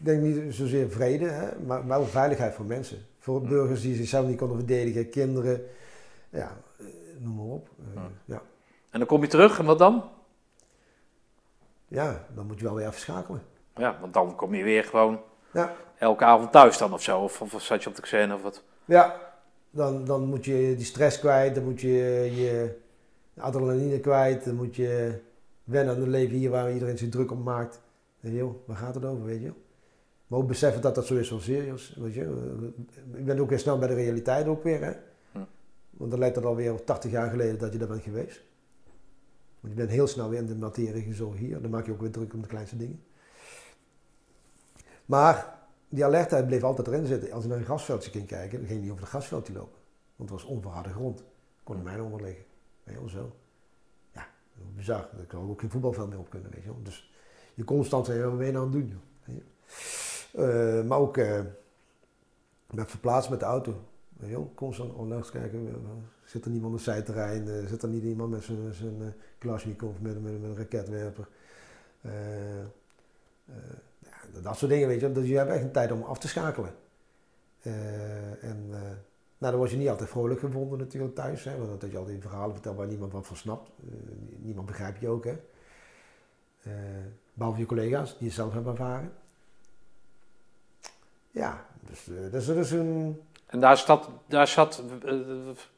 denk 0.04 0.22
niet 0.22 0.54
zozeer 0.54 0.90
vrede, 0.90 1.28
hè, 1.28 1.48
maar 1.66 1.86
wel 1.86 2.04
veiligheid 2.06 2.54
voor 2.54 2.64
mensen. 2.64 3.06
Voor 3.18 3.42
burgers 3.42 3.80
die 3.80 3.94
zichzelf 3.94 4.26
niet 4.26 4.38
konden 4.38 4.56
verdedigen, 4.56 5.10
kinderen, 5.10 5.64
ja, 6.30 6.56
eh, 6.78 6.84
noem 7.18 7.34
maar 7.36 7.44
op. 7.54 7.68
Eh, 7.78 7.94
Ja. 7.94 8.08
ja. 8.24 8.42
En 8.90 8.98
dan 8.98 9.08
kom 9.08 9.20
je 9.22 9.28
terug 9.28 9.58
en 9.58 9.64
wat 9.64 9.78
dan? 9.78 10.04
ja, 11.88 12.24
dan 12.34 12.46
moet 12.46 12.58
je 12.58 12.64
wel 12.64 12.74
weer 12.74 12.86
even 12.86 13.00
schakelen. 13.00 13.42
Ja, 13.76 13.96
want 14.00 14.14
dan 14.14 14.34
kom 14.36 14.54
je 14.54 14.62
weer 14.64 14.84
gewoon 14.84 15.20
Ja, 15.52 15.74
elke 15.98 16.24
avond 16.24 16.52
thuis 16.52 16.78
dan 16.78 16.92
of 16.92 17.02
zo. 17.02 17.20
Of, 17.20 17.40
of, 17.40 17.62
zat 17.62 17.82
je 17.82 17.88
op 17.88 17.94
de 17.96 18.02
xen 18.02 18.32
of 18.32 18.42
wat? 18.42 18.62
ja 18.84 19.20
dan, 19.70 20.04
dan 20.04 20.24
moet 20.24 20.44
je 20.44 20.74
die 20.76 20.84
stress 20.84 21.18
kwijt, 21.18 21.54
dan 21.54 21.64
moet 21.64 21.80
je 21.80 21.88
je 22.34 22.78
adrenaline 23.38 24.00
kwijt, 24.00 24.44
dan 24.44 24.54
moet 24.54 24.76
je 24.76 25.20
wennen 25.68 25.94
aan 25.94 26.00
het 26.00 26.10
leven 26.10 26.36
hier 26.36 26.50
waar 26.50 26.72
iedereen 26.72 26.98
zich 26.98 27.08
druk 27.08 27.30
op 27.30 27.44
maakt. 27.44 27.80
En 28.20 28.32
joh, 28.32 28.54
waar 28.66 28.76
gaat 28.76 28.94
het 28.94 29.04
over, 29.04 29.24
weet 29.24 29.42
je? 29.42 29.52
Maar 30.26 30.38
ook 30.38 30.46
beseffen 30.46 30.82
dat 30.82 30.94
dat 30.94 31.06
zo 31.06 31.14
is 31.14 31.30
wel 31.30 31.40
serieus, 31.40 31.96
weet 32.00 32.14
je. 32.14 32.20
Je 33.16 33.22
bent 33.22 33.40
ook 33.40 33.48
weer 33.48 33.58
snel 33.58 33.78
bij 33.78 33.88
de 33.88 33.94
realiteit 33.94 34.46
ook 34.46 34.62
weer, 34.62 34.84
hè. 34.84 34.92
Hm. 35.32 35.44
Want 35.90 36.10
dan 36.10 36.18
lijkt 36.18 36.36
het 36.36 36.44
alweer 36.44 36.84
80 36.84 37.10
jaar 37.10 37.30
geleden 37.30 37.58
dat 37.58 37.72
je 37.72 37.78
daar 37.78 37.88
bent 37.88 38.02
geweest. 38.02 38.42
Want 39.60 39.72
je 39.72 39.78
bent 39.78 39.90
heel 39.90 40.06
snel 40.06 40.28
weer 40.28 40.38
in 40.38 40.46
de 40.46 40.56
materie 40.56 41.02
gezogen 41.02 41.38
hier. 41.38 41.62
Dan 41.62 41.70
maak 41.70 41.86
je 41.86 41.92
ook 41.92 42.00
weer 42.00 42.10
druk 42.10 42.32
om 42.32 42.42
de 42.42 42.48
kleinste 42.48 42.76
dingen. 42.76 43.02
Maar 45.06 45.58
die 45.88 46.04
alertheid 46.04 46.46
bleef 46.46 46.62
altijd 46.62 46.86
erin 46.86 47.06
zitten. 47.06 47.32
Als 47.32 47.42
je 47.42 47.48
naar 47.48 47.58
een 47.58 47.64
grasveldje 47.64 48.10
ging 48.10 48.26
kijken, 48.26 48.58
dan 48.58 48.66
ging 48.66 48.78
je 48.78 48.84
niet 48.84 48.92
over 48.92 49.02
het 49.02 49.12
grasveldje 49.12 49.52
lopen. 49.52 49.78
Want 50.16 50.30
het 50.30 50.40
was 50.40 50.48
onverharde 50.48 50.88
grond. 50.88 51.24
Kon 51.62 51.76
in 51.76 51.82
mijn 51.82 52.02
onder 52.02 52.22
liggen. 52.22 52.44
Heel 52.84 53.08
zo. 53.08 53.32
Bizar. 54.76 55.08
Daar 55.16 55.26
kan 55.26 55.50
ook 55.50 55.60
geen 55.60 55.70
voetbalveld 55.70 56.08
meer 56.08 56.18
op 56.18 56.30
kunnen, 56.30 56.50
weet 56.50 56.62
je 56.62 56.68
wel. 56.68 56.82
Dus 56.82 57.12
je 57.54 57.64
constant 57.64 58.06
zeggen, 58.06 58.28
wat 58.28 58.38
ben 58.38 58.46
je 58.46 58.52
nou 58.52 58.66
aan 58.66 58.72
het 58.72 58.90
doen? 58.90 59.00
Eh, 60.32 60.84
maar 60.84 60.98
ook 60.98 61.16
eh 61.16 61.40
met 62.70 62.90
verplaatst 62.90 63.30
met 63.30 63.40
de 63.40 63.46
auto. 63.46 63.84
Weet 64.08 64.28
je 64.30 64.34
wel, 64.34 64.52
constant 64.54 64.92
onlangs 64.94 65.30
kijken. 65.30 65.68
eh, 65.68 65.74
Zit 66.24 66.44
er 66.44 66.50
niemand 66.50 66.72
op 66.72 66.78
het 66.78 66.88
zijterrein? 66.88 67.48
eh, 67.48 67.66
zit 67.66 67.82
er 67.82 67.88
niet 67.88 68.02
iemand 68.02 68.30
met 68.30 68.44
zijn, 68.44 69.14
uh, 69.44 69.82
of 69.82 70.00
met, 70.00 70.22
met, 70.22 70.22
met 70.22 70.42
een 70.42 70.56
raketwerper? 70.56 71.28
Dat 74.42 74.56
soort 74.58 74.70
dingen, 74.70 74.88
weet 74.88 75.00
je. 75.00 75.12
Dus 75.12 75.28
je 75.28 75.36
hebt 75.36 75.50
echt 75.50 75.62
een 75.62 75.72
tijd 75.72 75.92
om 75.92 76.02
af 76.02 76.18
te 76.18 76.28
schakelen. 76.28 76.74
En 78.40 78.66
uh, 78.70 78.80
nou, 79.38 79.52
dan 79.52 79.56
word 79.56 79.70
je 79.70 79.76
niet 79.76 79.88
altijd 79.88 80.08
vrolijk 80.08 80.40
gevonden 80.40 80.78
natuurlijk 80.78 81.14
thuis. 81.14 81.44
Hè, 81.44 81.58
want 81.58 81.80
dat 81.80 81.90
je 81.90 81.98
al 81.98 82.04
die 82.04 82.20
verhalen 82.20 82.52
vertelt 82.52 82.76
waar 82.76 82.86
niemand 82.86 83.12
wat 83.12 83.26
van 83.26 83.36
snapt. 83.36 83.70
Uh, 83.84 83.94
niemand 84.36 84.66
begrijpt 84.66 85.00
je 85.00 85.08
ook, 85.08 85.24
hè. 85.24 85.36
Uh, 86.66 86.72
behalve 87.32 87.58
je 87.58 87.66
collega's 87.66 88.16
die 88.18 88.26
het 88.26 88.36
zelf 88.36 88.52
hebben 88.52 88.72
ervaren. 88.72 89.12
Ja, 91.30 91.64
dus, 91.80 92.08
uh, 92.08 92.32
dus 92.32 92.46
dat 92.46 92.56
is 92.56 92.70
een... 92.70 93.20
En 93.46 93.60
daar 93.60 93.76
zat, 93.76 94.08
daar 94.26 94.46
zat 94.46 94.82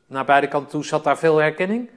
naar 0.06 0.24
beide 0.24 0.48
kanten 0.48 0.70
toe, 0.70 0.84
zat 0.84 1.04
daar 1.04 1.18
veel 1.18 1.36
herkenning? 1.36 1.90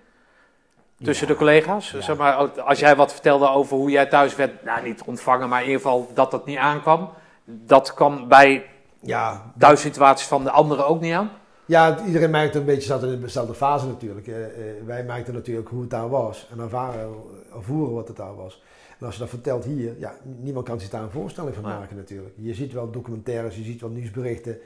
Tussen 0.98 1.28
ja. 1.28 1.34
de 1.34 1.40
collega's? 1.40 1.92
Ja. 1.92 2.02
Zeg 2.02 2.18
maar, 2.18 2.62
als 2.62 2.80
jij 2.80 2.96
wat 2.96 3.12
vertelde 3.12 3.48
over 3.48 3.78
hoe 3.78 3.90
jij 3.90 4.06
thuis 4.06 4.36
werd, 4.36 4.64
nou 4.64 4.84
niet 4.84 5.04
ontvangen, 5.04 5.50
maar 5.50 5.62
in 5.62 5.68
ieder 5.68 5.82
geval 5.82 6.12
dat 6.14 6.32
dat 6.32 6.46
niet 6.46 6.58
aankwam. 6.58 7.10
Dat 7.46 7.94
kwam 7.94 8.28
bij 8.28 8.70
ja, 9.00 9.54
thuissituaties 9.58 10.28
van 10.28 10.44
de 10.44 10.52
anderen 10.52 10.88
ook 10.88 11.02
niet 11.02 11.14
aan? 11.14 11.32
Ja, 11.66 12.06
iedereen 12.06 12.30
merkte 12.30 12.60
een 12.60 12.66
beetje, 12.66 12.82
zat 12.82 13.04
in 13.04 13.22
dezelfde 13.22 13.54
fase 13.54 13.88
natuurlijk. 13.88 14.28
Uh, 14.28 14.38
uh, 14.38 14.46
wij 14.86 15.04
merkten 15.04 15.34
natuurlijk 15.34 15.68
hoe 15.68 15.82
het 15.82 15.90
daar 15.90 16.10
was 16.10 16.48
en 16.52 16.60
ervaren, 16.60 17.14
ervoeren 17.54 17.94
wat 17.94 18.08
het 18.08 18.18
daar 18.18 18.36
was. 18.36 18.64
En 19.00 19.06
als 19.06 19.16
je 19.16 19.22
dat 19.22 19.30
vertelt 19.30 19.66
hier, 19.66 20.00
ja, 20.00 20.18
niemand 20.24 20.66
kan 20.66 20.80
zich 20.80 20.90
daar 20.90 21.04
een 21.04 21.10
voorstelling 21.10 21.56
van 21.56 21.64
maken 21.64 21.96
natuurlijk. 21.96 22.36
Je 22.38 22.54
ziet 22.54 22.74
wel 22.74 22.92
documentaires, 22.92 23.56
je 23.56 23.64
ziet 23.64 23.82
wel 23.82 23.90
nieuwsberichten, 23.90 24.58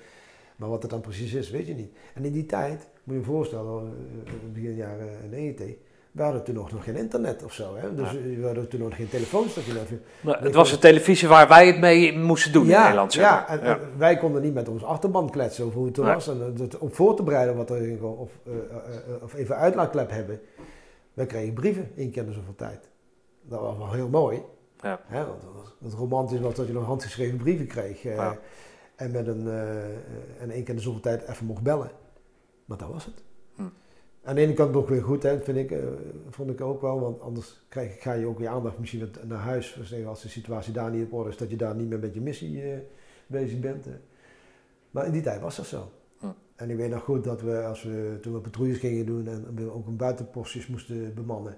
maar 0.55 0.69
wat 0.69 0.81
het 0.81 0.91
dan 0.91 1.01
precies 1.01 1.33
is, 1.33 1.49
weet 1.49 1.67
je 1.67 1.73
niet. 1.73 1.91
En 2.13 2.25
in 2.25 2.31
die 2.31 2.45
tijd, 2.45 2.87
moet 3.03 3.15
je 3.15 3.21
je 3.21 3.25
voorstellen, 3.25 3.93
uh, 4.25 4.53
begin 4.53 4.75
jaren 4.75 5.29
90, 5.29 5.75
we 6.11 6.23
hadden 6.23 6.43
toen 6.43 6.55
nog, 6.55 6.71
nog 6.71 6.83
geen 6.83 6.95
internet 6.95 7.43
of 7.43 7.53
zo. 7.53 7.75
Hè? 7.75 7.95
Dus 7.95 8.11
ja. 8.11 8.19
we 8.19 8.45
hadden 8.45 8.67
toen 8.67 8.79
nog 8.79 8.95
geen 8.95 9.09
telefoons. 9.09 9.53
Dat 9.53 9.65
je 9.65 9.99
maar 10.21 10.41
het 10.41 10.55
was 10.55 10.71
de 10.71 10.77
televisie 10.77 11.27
waar 11.27 11.47
wij 11.47 11.67
het 11.67 11.79
mee 11.79 12.17
moesten 12.17 12.51
doen 12.51 12.65
ja, 12.65 12.75
in 12.75 12.81
Nederland. 12.81 13.13
Zeg 13.13 13.23
ja, 13.23 13.47
en, 13.47 13.59
ja, 13.59 13.65
en 13.65 13.79
wij 13.97 14.17
konden 14.17 14.41
niet 14.41 14.53
met 14.53 14.69
ons 14.69 14.83
achterban 14.83 15.29
kletsen 15.29 15.65
over 15.65 15.77
hoe 15.77 15.87
het 15.87 15.97
nee. 15.97 16.13
was. 16.13 16.27
En 16.27 16.55
het 16.57 16.77
op 16.77 16.95
voor 16.95 17.15
te 17.15 17.23
bereiden 17.23 17.55
wat 17.55 17.69
er 17.69 17.77
ging, 17.77 18.01
of, 18.01 18.31
uh, 18.43 18.53
uh, 18.53 19.23
of 19.23 19.33
even 19.33 19.55
uitlaatklep 19.55 20.09
hebben. 20.09 20.41
Wij 21.13 21.25
kregen 21.25 21.53
brieven 21.53 21.91
één 21.95 22.11
keer 22.11 22.25
in 22.25 22.33
zoveel 22.33 22.55
tijd. 22.55 22.89
Dat 23.41 23.59
was 23.59 23.77
wel 23.77 23.91
heel 23.91 24.09
mooi. 24.09 24.41
Ja. 24.81 24.99
Hè? 25.05 25.25
Want 25.25 25.43
het 25.83 25.93
romantisch 25.93 26.39
was 26.39 26.55
dat 26.55 26.67
je 26.67 26.73
nog 26.73 26.85
handgeschreven 26.85 27.37
brieven 27.37 27.67
kreeg. 27.67 28.05
En 28.95 29.11
met 29.11 29.27
een, 29.27 29.47
en 30.39 30.49
één 30.51 30.63
keer 30.63 30.69
in 30.69 30.75
de 30.75 30.81
zoveel 30.81 31.01
tijd 31.01 31.27
even 31.27 31.45
mocht 31.45 31.61
bellen. 31.61 31.91
Maar 32.65 32.77
dat 32.77 32.89
was 32.89 33.05
het. 33.05 33.23
Aan 34.27 34.35
de 34.35 34.41
ene 34.41 34.53
kant 34.53 34.75
ook 34.75 34.89
weer 34.89 35.03
goed, 35.03 35.23
hè, 35.23 35.41
vind 35.41 35.57
ik, 35.57 35.71
uh, 35.71 35.77
vond 36.29 36.49
ik 36.49 36.61
ook 36.61 36.81
wel, 36.81 36.99
want 36.99 37.21
anders 37.21 37.61
krijg, 37.69 38.01
ga 38.01 38.13
je 38.13 38.25
ook 38.25 38.39
weer 38.39 38.47
aandacht 38.47 38.77
misschien 38.77 39.09
naar 39.27 39.39
huis. 39.39 39.79
Als 40.05 40.21
de 40.21 40.29
situatie 40.29 40.73
daar 40.73 40.91
niet 40.91 41.05
op 41.05 41.13
orde 41.13 41.29
is, 41.29 41.37
dat 41.37 41.49
je 41.49 41.55
daar 41.55 41.75
niet 41.75 41.89
meer 41.89 41.99
met 41.99 42.13
je 42.13 42.21
missie 42.21 42.63
uh, 42.63 42.77
bezig 43.27 43.59
bent. 43.59 43.87
Uh. 43.87 43.93
Maar 44.91 45.05
in 45.05 45.11
die 45.11 45.21
tijd 45.21 45.41
was 45.41 45.55
dat 45.55 45.65
zo. 45.65 45.91
Hm. 46.19 46.25
En 46.55 46.69
ik 46.69 46.77
weet 46.77 46.89
nog 46.89 47.03
goed 47.03 47.23
dat 47.23 47.41
we, 47.41 47.63
als 47.63 47.83
we 47.83 48.17
toen 48.21 48.33
we 48.33 48.39
patrouilles 48.39 48.79
gingen 48.79 49.05
doen 49.05 49.27
en 49.27 49.55
we 49.55 49.71
ook 49.71 49.87
een 49.87 49.97
buitenpostjes 49.97 50.67
moesten 50.67 51.13
bemannen. 51.13 51.57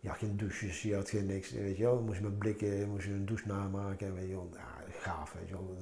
Je 0.00 0.08
had 0.08 0.18
geen 0.18 0.36
douches, 0.36 0.82
je 0.82 0.94
had 0.94 1.10
geen 1.10 1.26
niks, 1.26 1.52
weet 1.52 1.76
je 1.76 1.82
wel. 1.82 2.02
Moest 2.02 2.18
je 2.18 2.24
met 2.24 2.38
blikken, 2.38 2.88
moest 2.88 3.06
je 3.06 3.12
een 3.12 3.26
douche 3.26 3.46
namaken 3.46 4.06
en 4.06 4.14
weet 4.14 4.28
je 4.28 4.34
wel. 4.34 4.48
Ja, 4.52 4.77
gaaf, 5.00 5.34
weet 5.38 5.48
je 5.48 5.54
wel. 5.54 5.76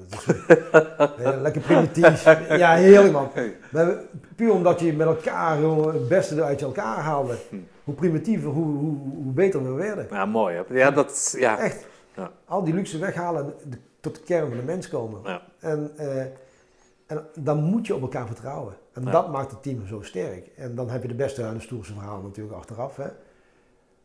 Dat 0.97 1.19
is 1.19 1.41
lekker 1.47 1.61
primitief. 1.61 2.25
Ja, 2.49 2.75
heerlijk 2.75 3.13
man. 3.13 3.31
Maar 3.71 3.99
puur 4.37 4.53
omdat 4.53 4.81
je 4.81 4.93
met 4.93 5.07
elkaar 5.07 5.59
het 5.63 6.09
beste 6.09 6.43
uit 6.43 6.63
elkaar 6.63 6.99
haalde. 6.99 7.37
Hoe 7.85 7.95
primitiever, 7.95 8.51
hoe, 8.51 8.77
hoe, 8.77 8.97
hoe 9.23 9.33
beter 9.33 9.65
we 9.65 9.71
werden. 9.71 10.07
Ja, 10.11 10.27
mooi. 10.27 10.57
Hè? 10.57 10.75
Ja, 10.75 10.91
dat, 10.91 11.35
ja. 11.39 11.59
Echt. 11.59 11.87
Ja. 12.17 12.31
Al 12.45 12.65
die 12.65 12.75
luxe 12.75 12.99
weghalen 12.99 13.55
de, 13.65 13.79
tot 14.01 14.15
de 14.15 14.21
kern 14.21 14.49
van 14.49 14.57
de 14.57 14.63
mens 14.63 14.89
komen. 14.89 15.21
Ja. 15.25 15.43
En, 15.59 15.91
uh, 16.01 16.21
en 17.07 17.27
dan 17.39 17.63
moet 17.63 17.87
je 17.87 17.95
op 17.95 18.03
elkaar 18.03 18.27
vertrouwen. 18.27 18.75
En 18.93 19.03
ja. 19.03 19.11
dat 19.11 19.33
maakt 19.33 19.51
het 19.51 19.63
team 19.63 19.87
zo 19.87 20.03
sterk. 20.03 20.47
En 20.57 20.75
dan 20.75 20.91
heb 20.91 21.03
je 21.03 21.09
de 21.09 21.15
beste 21.15 21.43
en 21.43 21.55
de 21.55 21.61
stoerste 21.61 21.93
verhaal 21.93 22.23
natuurlijk 22.23 22.57
achteraf. 22.57 22.97
Hè. 22.97 23.09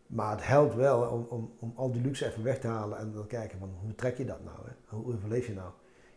Maar 0.07 0.31
het 0.31 0.47
helpt 0.47 0.75
wel 0.75 1.01
om, 1.01 1.25
om, 1.29 1.51
om 1.59 1.73
al 1.75 1.91
die 1.91 2.01
luxe 2.01 2.25
even 2.25 2.43
weg 2.43 2.59
te 2.59 2.67
halen 2.67 2.97
en 2.97 3.11
dan 3.13 3.27
kijken 3.27 3.59
van 3.59 3.69
hoe 3.81 3.95
trek 3.95 4.17
je 4.17 4.25
dat 4.25 4.43
nou? 4.43 4.57
Hè? 4.65 4.71
Hoe 4.91 5.13
overleef 5.13 5.47
je 5.47 5.53
nou 5.53 5.69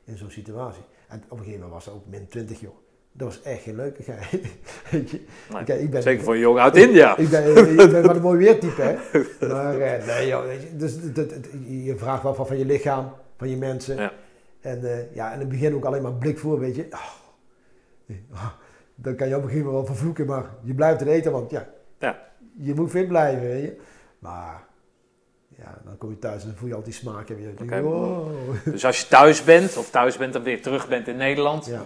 in 0.05 0.17
zo'n 0.17 0.31
situatie? 0.31 0.83
En 1.09 1.23
op 1.25 1.31
een 1.31 1.45
gegeven 1.45 1.61
moment 1.61 1.73
was 1.73 1.85
het 1.85 1.95
ook 1.95 2.07
min 2.07 2.29
20 2.29 2.61
joh. 2.61 2.75
Dat 3.13 3.29
was 3.29 3.43
echt 3.43 3.63
geen 3.63 3.77
leukigheid. 3.77 4.31
Nee, 5.51 5.65
Kijk, 5.65 5.81
ik 5.81 5.91
ben, 5.91 6.03
zeker 6.03 6.25
voor 6.25 6.35
een 6.35 6.41
jongen 6.41 6.63
uit 6.63 6.77
India. 6.77 7.17
Ik 7.17 7.29
ben, 7.29 7.69
ik 7.81 7.91
ben 7.91 8.03
wat 8.03 8.17
een 8.17 8.23
mooi 8.23 8.39
weertype 8.39 8.83
hè. 8.83 8.97
Maar 9.53 9.79
uh, 9.79 10.07
nee 10.07 10.27
joh, 10.27 10.45
dus, 10.77 11.13
dat, 11.13 11.31
dat, 11.31 11.47
je 11.67 11.97
vraagt 11.97 12.23
wel 12.23 12.35
van, 12.35 12.47
van 12.47 12.59
je 12.59 12.65
lichaam, 12.65 13.13
van 13.37 13.49
je 13.49 13.57
mensen. 13.57 13.97
Ja. 13.97 14.13
En 14.61 14.81
uh, 14.83 15.15
ja, 15.15 15.33
in 15.33 15.39
het 15.39 15.49
begin 15.49 15.75
ook 15.75 15.85
alleen 15.85 16.03
maar 16.03 16.13
blik 16.13 16.39
voor, 16.39 16.59
weet 16.59 16.77
je. 16.77 16.87
Oh, 16.91 17.13
oh, 18.33 18.51
dan 18.95 19.17
kan 19.17 19.29
je 19.29 19.37
op 19.37 19.43
een 19.43 19.49
gegeven 19.49 19.67
moment 19.67 19.87
wel 19.87 19.97
vervloeken, 19.97 20.27
maar 20.27 20.45
je 20.63 20.75
blijft 20.75 21.01
het 21.01 21.09
eten, 21.09 21.33
want 21.33 21.51
ja, 21.51 21.69
ja. 21.99 22.19
je 22.57 22.75
moet 22.75 22.91
fit 22.91 23.09
blijven, 23.09 23.43
weet 23.43 23.63
je. 23.63 23.77
Maar 24.19 24.67
ja, 25.59 25.79
dan 25.85 25.99
kom 25.99 26.11
je 26.11 26.19
thuis 26.19 26.43
en 26.43 26.49
dan 26.49 26.57
voel 26.57 26.69
je 26.69 26.75
al 26.75 26.83
die 26.83 26.93
smaak 26.93 27.29
en. 27.29 27.57
Okay. 27.63 27.83
Wow. 27.83 28.29
Dus 28.65 28.85
als 28.85 29.01
je 29.01 29.07
thuis 29.07 29.45
bent, 29.45 29.77
of 29.77 29.91
thuis 29.91 30.17
bent 30.17 30.35
en 30.35 30.43
weer 30.43 30.63
terug 30.63 30.89
bent 30.89 31.09
in 31.09 31.17
Nederland, 31.17 31.67
Ja. 31.67 31.83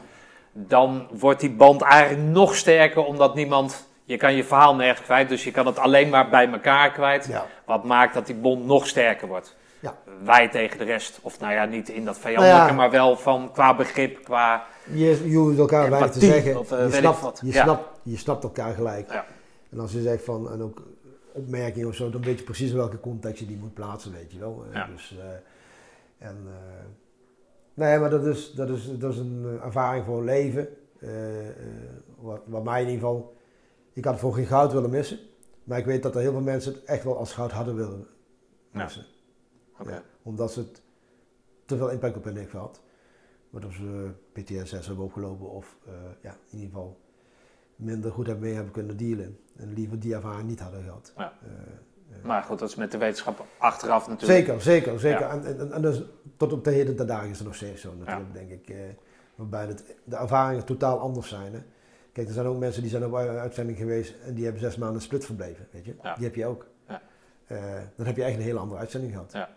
dan 0.52 1.06
wordt 1.10 1.40
die 1.40 1.50
band 1.50 1.82
eigenlijk 1.82 2.28
nog 2.28 2.54
sterker, 2.56 3.04
omdat 3.04 3.34
niemand, 3.34 3.88
je 4.04 4.16
kan 4.16 4.34
je 4.34 4.44
verhaal 4.44 4.74
nergens 4.74 5.04
kwijt, 5.06 5.28
dus 5.28 5.44
je 5.44 5.50
kan 5.50 5.66
het 5.66 5.78
alleen 5.78 6.08
maar 6.08 6.28
bij 6.28 6.50
elkaar 6.52 6.92
kwijt. 6.92 7.26
Ja. 7.26 7.46
Wat 7.66 7.84
maakt 7.84 8.14
dat 8.14 8.26
die 8.26 8.34
bond 8.34 8.66
nog 8.66 8.86
sterker 8.86 9.28
wordt. 9.28 9.56
Ja. 9.80 9.96
Wij 10.24 10.48
tegen 10.48 10.78
de 10.78 10.84
rest, 10.84 11.18
of 11.22 11.40
nou 11.40 11.52
ja, 11.52 11.64
niet 11.64 11.88
in 11.88 12.04
dat 12.04 12.18
vijandelijke, 12.18 12.56
Nou 12.58 12.70
ja. 12.70 12.76
maar 12.76 12.90
wel 12.90 13.16
van 13.16 13.50
qua 13.52 13.74
begrip, 13.76 14.24
qua... 14.24 14.64
Je, 14.92 15.30
je 15.30 15.36
hoeft 15.36 15.58
elkaar 15.58 15.90
weinig 15.90 16.10
te 16.10 16.20
zeggen. 16.20 16.58
of, 16.58 16.72
eh, 16.72 16.86
je, 16.86 16.92
snapt, 16.92 17.40
je, 17.44 17.52
snapt, 17.52 17.88
je 18.02 18.16
snapt 18.16 18.42
elkaar 18.42 18.74
gelijk. 18.74 19.12
Ja. 19.12 19.24
En 19.70 19.80
als 19.80 19.92
je 19.92 20.02
zegt 20.02 20.24
van, 20.24 20.50
en 20.50 20.62
ook 20.62 20.82
opmerkingen 21.32 21.88
of 21.88 21.94
zo, 21.94 22.10
dan 22.10 22.22
weet 22.22 22.38
je 22.38 22.44
precies 22.44 22.70
in 22.70 22.76
welke 22.76 23.00
context 23.00 23.38
je 23.40 23.46
die 23.46 23.56
moet 23.56 23.74
plaatsen, 23.74 24.12
weet 24.12 24.32
je 24.32 24.38
wel. 24.38 24.64
Eh, 24.68 24.72
Ja. 24.74 24.86
Dus, 24.86 25.16
eh, 25.18 25.26
en, 26.28 26.36
eh, 26.46 26.84
nee, 27.74 27.98
maar 27.98 28.10
dat 28.10 28.26
is, 28.26 28.52
dat 28.52 28.68
is, 28.68 28.98
dat 28.98 29.12
is 29.12 29.18
een 29.18 29.58
ervaring 29.62 30.04
voor 30.04 30.24
leven. 30.24 30.68
wat, 32.18 32.40
wat 32.46 32.64
mij 32.64 32.80
in 32.82 32.88
ieder 32.88 33.00
geval, 33.08 33.36
ik 33.92 34.04
had 34.04 34.18
voor 34.18 34.34
geen 34.34 34.46
goud 34.46 34.72
willen 34.72 34.90
missen. 34.90 35.18
Maar 35.64 35.78
ik 35.78 35.84
weet 35.84 36.02
dat 36.02 36.14
er 36.14 36.20
heel 36.20 36.32
veel 36.32 36.40
mensen 36.40 36.72
het 36.72 36.84
echt 36.84 37.04
wel 37.04 37.16
als 37.18 37.32
goud 37.32 37.50
hadden 37.52 37.76
willen 37.76 38.06
Ja. 38.72 38.82
missen. 38.82 39.04
Ja, 39.84 40.02
omdat 40.22 40.52
ze 40.52 40.60
het 40.60 40.82
te 41.64 41.76
veel 41.76 41.90
impact 41.90 42.16
op 42.16 42.24
hen 42.24 42.36
heeft 42.36 42.50
gehad. 42.50 42.80
Waardoor 43.50 43.72
ze 43.72 44.10
PTSS 44.32 44.86
hebben 44.86 45.04
opgelopen 45.04 45.50
of 45.50 45.76
ja, 46.22 46.36
in 46.50 46.58
ieder 46.58 46.66
geval 46.68 46.98
minder 47.78 48.10
goed 48.12 48.26
hebben 48.26 48.44
mee 48.44 48.54
hebben 48.54 48.72
kunnen 48.72 48.96
dealen. 48.96 49.38
En 49.56 49.72
liever 49.72 49.98
die 49.98 50.14
ervaring 50.14 50.48
niet 50.48 50.60
hadden 50.60 50.82
gehad. 50.82 51.12
Ja. 51.16 51.32
Eh, 51.42 51.48
eh, 52.18 52.24
Maar 52.24 52.42
goed, 52.42 52.58
dat 52.58 52.68
is 52.68 52.74
met 52.74 52.90
de 52.92 52.98
wetenschap 52.98 53.44
achteraf 53.58 54.08
natuurlijk. 54.08 54.38
zeker, 54.46 54.62
zeker, 54.62 55.00
zeker. 55.00 55.20
Ja. 55.20 55.30
En, 55.30 55.58
en, 55.58 55.72
en 55.72 55.82
dus 55.82 56.02
tot 56.36 56.52
op 56.52 56.64
de 56.64 56.70
heden 56.70 56.96
ten 56.96 57.06
dagen 57.06 57.28
is 57.30 57.38
het 57.38 57.46
nog 57.46 57.56
steeds 57.56 57.80
zo 57.80 57.94
natuurlijk, 57.98 58.32
denk 58.32 58.50
ik. 58.50 58.68
eh, 58.70 58.76
waarbij 59.34 59.66
het, 59.66 59.96
de 60.04 60.16
ervaringen 60.16 60.64
totaal 60.64 60.98
anders 60.98 61.28
zijn. 61.28 61.52
Hè. 61.52 61.60
Kijk, 62.12 62.26
er 62.28 62.34
zijn 62.34 62.46
ook 62.46 62.58
mensen 62.58 62.82
die 62.82 62.90
zijn 62.90 63.04
op 63.04 63.14
uitzending 63.14 63.78
geweest 63.78 64.14
en 64.26 64.34
die 64.34 64.44
hebben 64.44 64.62
zes 64.62 64.76
maanden 64.76 65.02
split 65.02 65.24
verbleven, 65.24 65.66
weet 65.70 65.84
je. 65.84 65.94
Die 66.16 66.24
heb 66.24 66.34
je 66.34 66.46
ook. 66.46 66.66
Ja. 66.88 67.00
dan 67.96 68.06
heb 68.06 68.16
je 68.16 68.22
echt 68.24 68.36
een 68.36 68.42
hele 68.42 68.58
andere 68.58 68.80
uitzending 68.80 69.12
gehad. 69.12 69.32
Ja. 69.32 69.48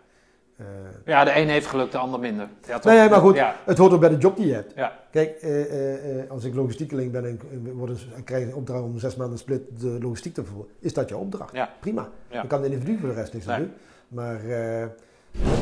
Eh, 0.61 0.65
Ja, 1.05 1.23
de 1.23 1.35
een 1.35 1.49
heeft 1.49 1.65
geluk, 1.67 1.91
de 1.91 1.97
ander 1.97 2.19
minder. 2.19 2.47
Ja, 2.67 2.79
toch? 2.79 2.91
nee, 2.93 3.09
maar 3.09 3.19
goed, 3.19 3.35
Ja, 3.35 3.55
het 3.65 3.77
hoort 3.77 3.93
ook 3.93 3.99
bij 3.99 4.09
de 4.09 4.17
job 4.17 4.37
die 4.37 4.47
je 4.47 4.53
hebt. 4.53 4.73
ja. 4.75 4.99
Kijk, 5.11 5.37
eh, 5.41 5.61
eh, 5.61 6.19
eh, 6.23 6.29
als 6.31 6.43
ik 6.43 6.53
logistiekeling 6.55 7.11
ben 7.11 7.25
en, 7.25 7.39
word 7.73 8.05
en 8.15 8.23
krijg 8.23 8.43
een 8.45 8.55
opdracht 8.55 8.81
om 8.83 8.99
zes 8.99 9.15
maanden 9.15 9.37
split 9.39 9.61
de 9.79 9.97
logistiek 10.01 10.33
te 10.33 10.43
vervoeren, 10.43 10.71
is 10.79 10.93
dat 10.93 11.09
je 11.09 11.17
opdracht. 11.17 11.53
Ja. 11.53 11.69
Prima. 11.79 12.07
Ja. 12.29 12.37
Dan 12.37 12.47
kan 12.47 12.61
de 12.61 12.67
individu 12.69 12.97
voor 12.99 13.09
de 13.09 13.15
rest 13.15 13.33
niks 13.33 13.47
aan 13.47 13.59
Nee. 13.59 13.67
doen. 13.67 13.75
Maar 14.07 14.45
eh, 14.49 14.87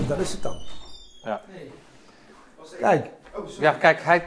dat 0.08 0.20
is 0.20 0.32
het 0.32 0.44
dan. 0.44 0.56
Ja. 1.24 1.42
Kijk, 2.80 3.06
ja, 3.60 3.72
kijk, 3.72 4.02
hij, 4.02 4.24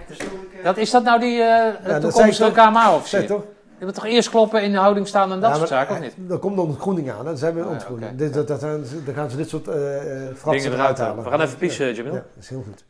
dat, 0.63 0.77
is 0.77 0.91
dat 0.91 1.03
nou 1.03 1.21
die 1.21 1.43
eh 1.43 1.65
dat 1.85 1.85
zei 1.85 2.01
toekomstige. 2.01 2.51
KMA-officier? 2.53 3.19
zeg 3.19 3.29
toch? 3.29 3.45
Je 3.83 3.89
moet 3.89 3.97
toch 3.97 4.07
eerst 4.07 4.31
kloppen, 4.31 4.63
in 4.63 4.73
de 4.73 4.79
houding 4.79 5.07
staan 5.09 5.33
en 5.33 5.41
dat 5.41 5.51
Ja, 5.51 5.57
soort 5.57 5.69
zaken, 5.69 5.91
of 5.91 5.97
eh, 5.97 6.03
niet? 6.03 6.15
Dat 6.17 6.41
komt 6.41 6.57
de 6.57 6.63
ontgroening 6.63 7.11
aan. 7.11 7.37
Ze 7.37 7.45
hebben 7.45 7.63
Oh, 7.63 7.69
ja, 7.69 7.75
ontgroening. 7.75 8.17
Dit- 8.17 8.35
dat, 8.35 8.49
dat 8.49 8.61
zijn, 8.61 8.85
dan 9.05 9.15
gaan 9.15 9.31
ze 9.31 9.37
dit 9.37 9.49
soort 9.49 9.69
eh 9.69 9.77
fratsen 10.37 10.73
eruit 10.73 10.99
halen. 10.99 11.25
We 11.25 11.31
gaan 11.31 11.41
even 11.41 11.59
pissen, 11.59 11.87
Ja, 11.87 11.93
Jamil. 11.93 12.13
Ja, 12.13 12.19
dat 12.35 12.43
is 12.43 12.49
heel 12.49 12.63
goed. 12.67 12.85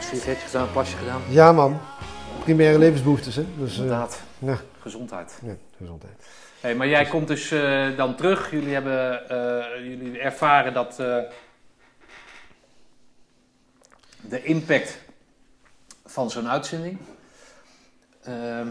Sigaretje 0.00 0.46
gedaan, 0.46 0.70
plasje 0.72 0.96
gedaan. 0.96 1.22
Ja 1.28 1.52
man, 1.52 1.80
primaire 2.44 2.78
levensbehoeftes. 2.78 3.36
Hè. 3.36 3.44
Dus, 3.58 3.72
eh, 3.72 3.78
Inderdaad, 3.78 4.20
ja, 4.38 4.58
gezondheid. 4.80 5.38
ja, 5.44 5.54
gezondheid. 5.76 6.12
Hey, 6.60 6.74
maar 6.74 6.88
jij 6.88 7.06
komt 7.06 7.28
dus 7.28 7.50
eh, 7.50 7.96
dan 7.96 8.16
terug. 8.16 8.50
Jullie 8.50 8.72
hebben 8.72 9.28
eh, 9.28 9.88
jullie 9.88 10.18
ervaren 10.18 10.72
dat 10.74 10.96
de 14.20 14.42
impact 14.42 14.98
van 16.04 16.30
zo'n 16.30 16.48
uitzending. 16.48 16.98
Ehm, 18.22 18.68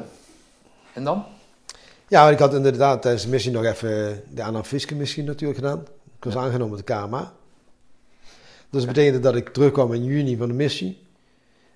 en 0.94 1.04
dan? 1.04 1.26
Ja, 2.08 2.30
ik 2.30 2.40
had 2.40 2.54
inderdaad 2.54 3.02
tijdens 3.02 3.24
de 3.24 3.30
missie 3.30 3.52
nog 3.52 3.66
even 3.66 4.24
de 4.30 4.44
Anna-Fiske 4.44 4.96
missie 4.96 5.24
natuurlijk 5.24 5.60
gedaan. 5.60 5.80
Ik 6.18 6.24
was 6.24 6.36
aangenomen 6.36 6.76
met 6.78 6.88
de 6.88 6.94
KMA. 6.94 7.34
Dus 8.72 8.86
dat 8.86 8.94
betekende 8.94 9.20
dat 9.20 9.36
ik 9.36 9.50
terugkwam 9.50 9.94
in 9.94 10.04
juni 10.04 10.38
van 10.38 10.48
de 10.48 10.54
missie. 10.54 11.08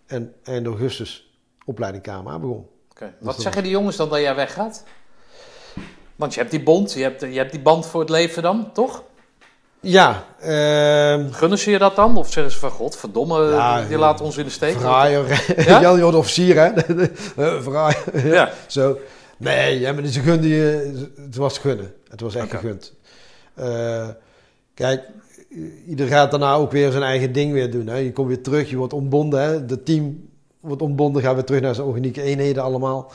En 0.06 0.34
eind 0.44 0.66
augustus 0.66 1.38
opleiding 1.66 2.04
KMA 2.04 2.40
begon. 2.40 2.68
Dat 3.00 3.10
Wat 3.20 3.42
zeggen 3.42 3.64
die 3.64 3.72
jongens 3.72 3.96
dan 3.96 4.10
dat 4.10 4.20
jij 4.20 4.36
weggaat? 4.36 4.84
Want 6.16 6.34
je 6.34 6.40
hebt 6.40 6.52
die 6.52 6.64
bond, 6.64 6.94
je 6.94 7.02
hebt, 7.02 7.22
je 7.22 7.38
hebt 7.38 7.52
die 7.52 7.62
band 7.62 7.86
voor 7.86 8.00
het 8.00 8.10
leven 8.10 8.44
dan, 8.44 8.72
toch? 8.74 9.04
Ja, 9.80 10.24
ehm 10.40 11.32
Gunnen 11.32 11.60
ze 11.60 11.72
je 11.72 11.78
dat 11.78 11.96
dan? 11.96 12.18
Of 12.18 12.32
zeggen 12.32 12.54
ze 12.54 12.60
van, 12.60 12.70
god, 12.72 12.98
verdomme, 12.98 13.44
Ja, 13.50 13.82
die 13.88 13.98
laat 13.98 14.22
ons 14.22 14.38
in 14.38 14.44
de 14.44 14.50
steek? 14.50 14.80
Vraaier. 14.80 15.54
Ja? 15.68 15.82
Jan, 15.82 15.96
je 15.96 16.02
wordt 16.02 16.18
officier 16.18 16.56
hè? 16.56 16.70
Eh, 17.44 17.62
Vraaier. 17.62 18.28
Ja. 18.28 18.52
Zo. 18.68 18.98
Nee, 19.38 19.80
ja, 19.80 19.94
maar 19.94 20.06
ze 20.06 20.20
gunden 20.20 20.50
je. 20.50 20.94
Het 21.16 21.36
was 21.36 21.58
gunnen. 21.58 21.94
Het 22.10 22.22
was 22.22 22.36
echt 22.36 22.46
Oké. 22.46 22.56
gegund. 22.56 22.94
Eh, 23.54 24.08
kijk, 24.74 25.02
ieder 25.88 26.08
gaat 26.08 26.32
daarna 26.32 26.54
ook 26.54 26.72
weer 26.72 26.92
zijn 26.92 27.04
eigen 27.04 27.32
ding 27.32 27.52
weer 27.52 27.72
doen. 27.72 27.88
Hè. 27.88 27.98
Je 27.98 28.12
komt 28.12 28.28
weer 28.28 28.42
terug, 28.42 28.70
je 28.70 28.78
wordt 28.78 28.94
ontbonden. 28.94 29.42
Hè. 29.42 29.66
De 29.66 29.84
team 29.84 30.30
wordt 30.60 30.82
ontbonden, 30.82 31.22
gaat 31.22 31.34
weer 31.34 31.44
terug 31.44 31.62
naar 31.62 31.76
zijn 31.76 31.88
organieke 31.88 32.22
eenheden 32.22 32.64
allemaal. 32.64 33.12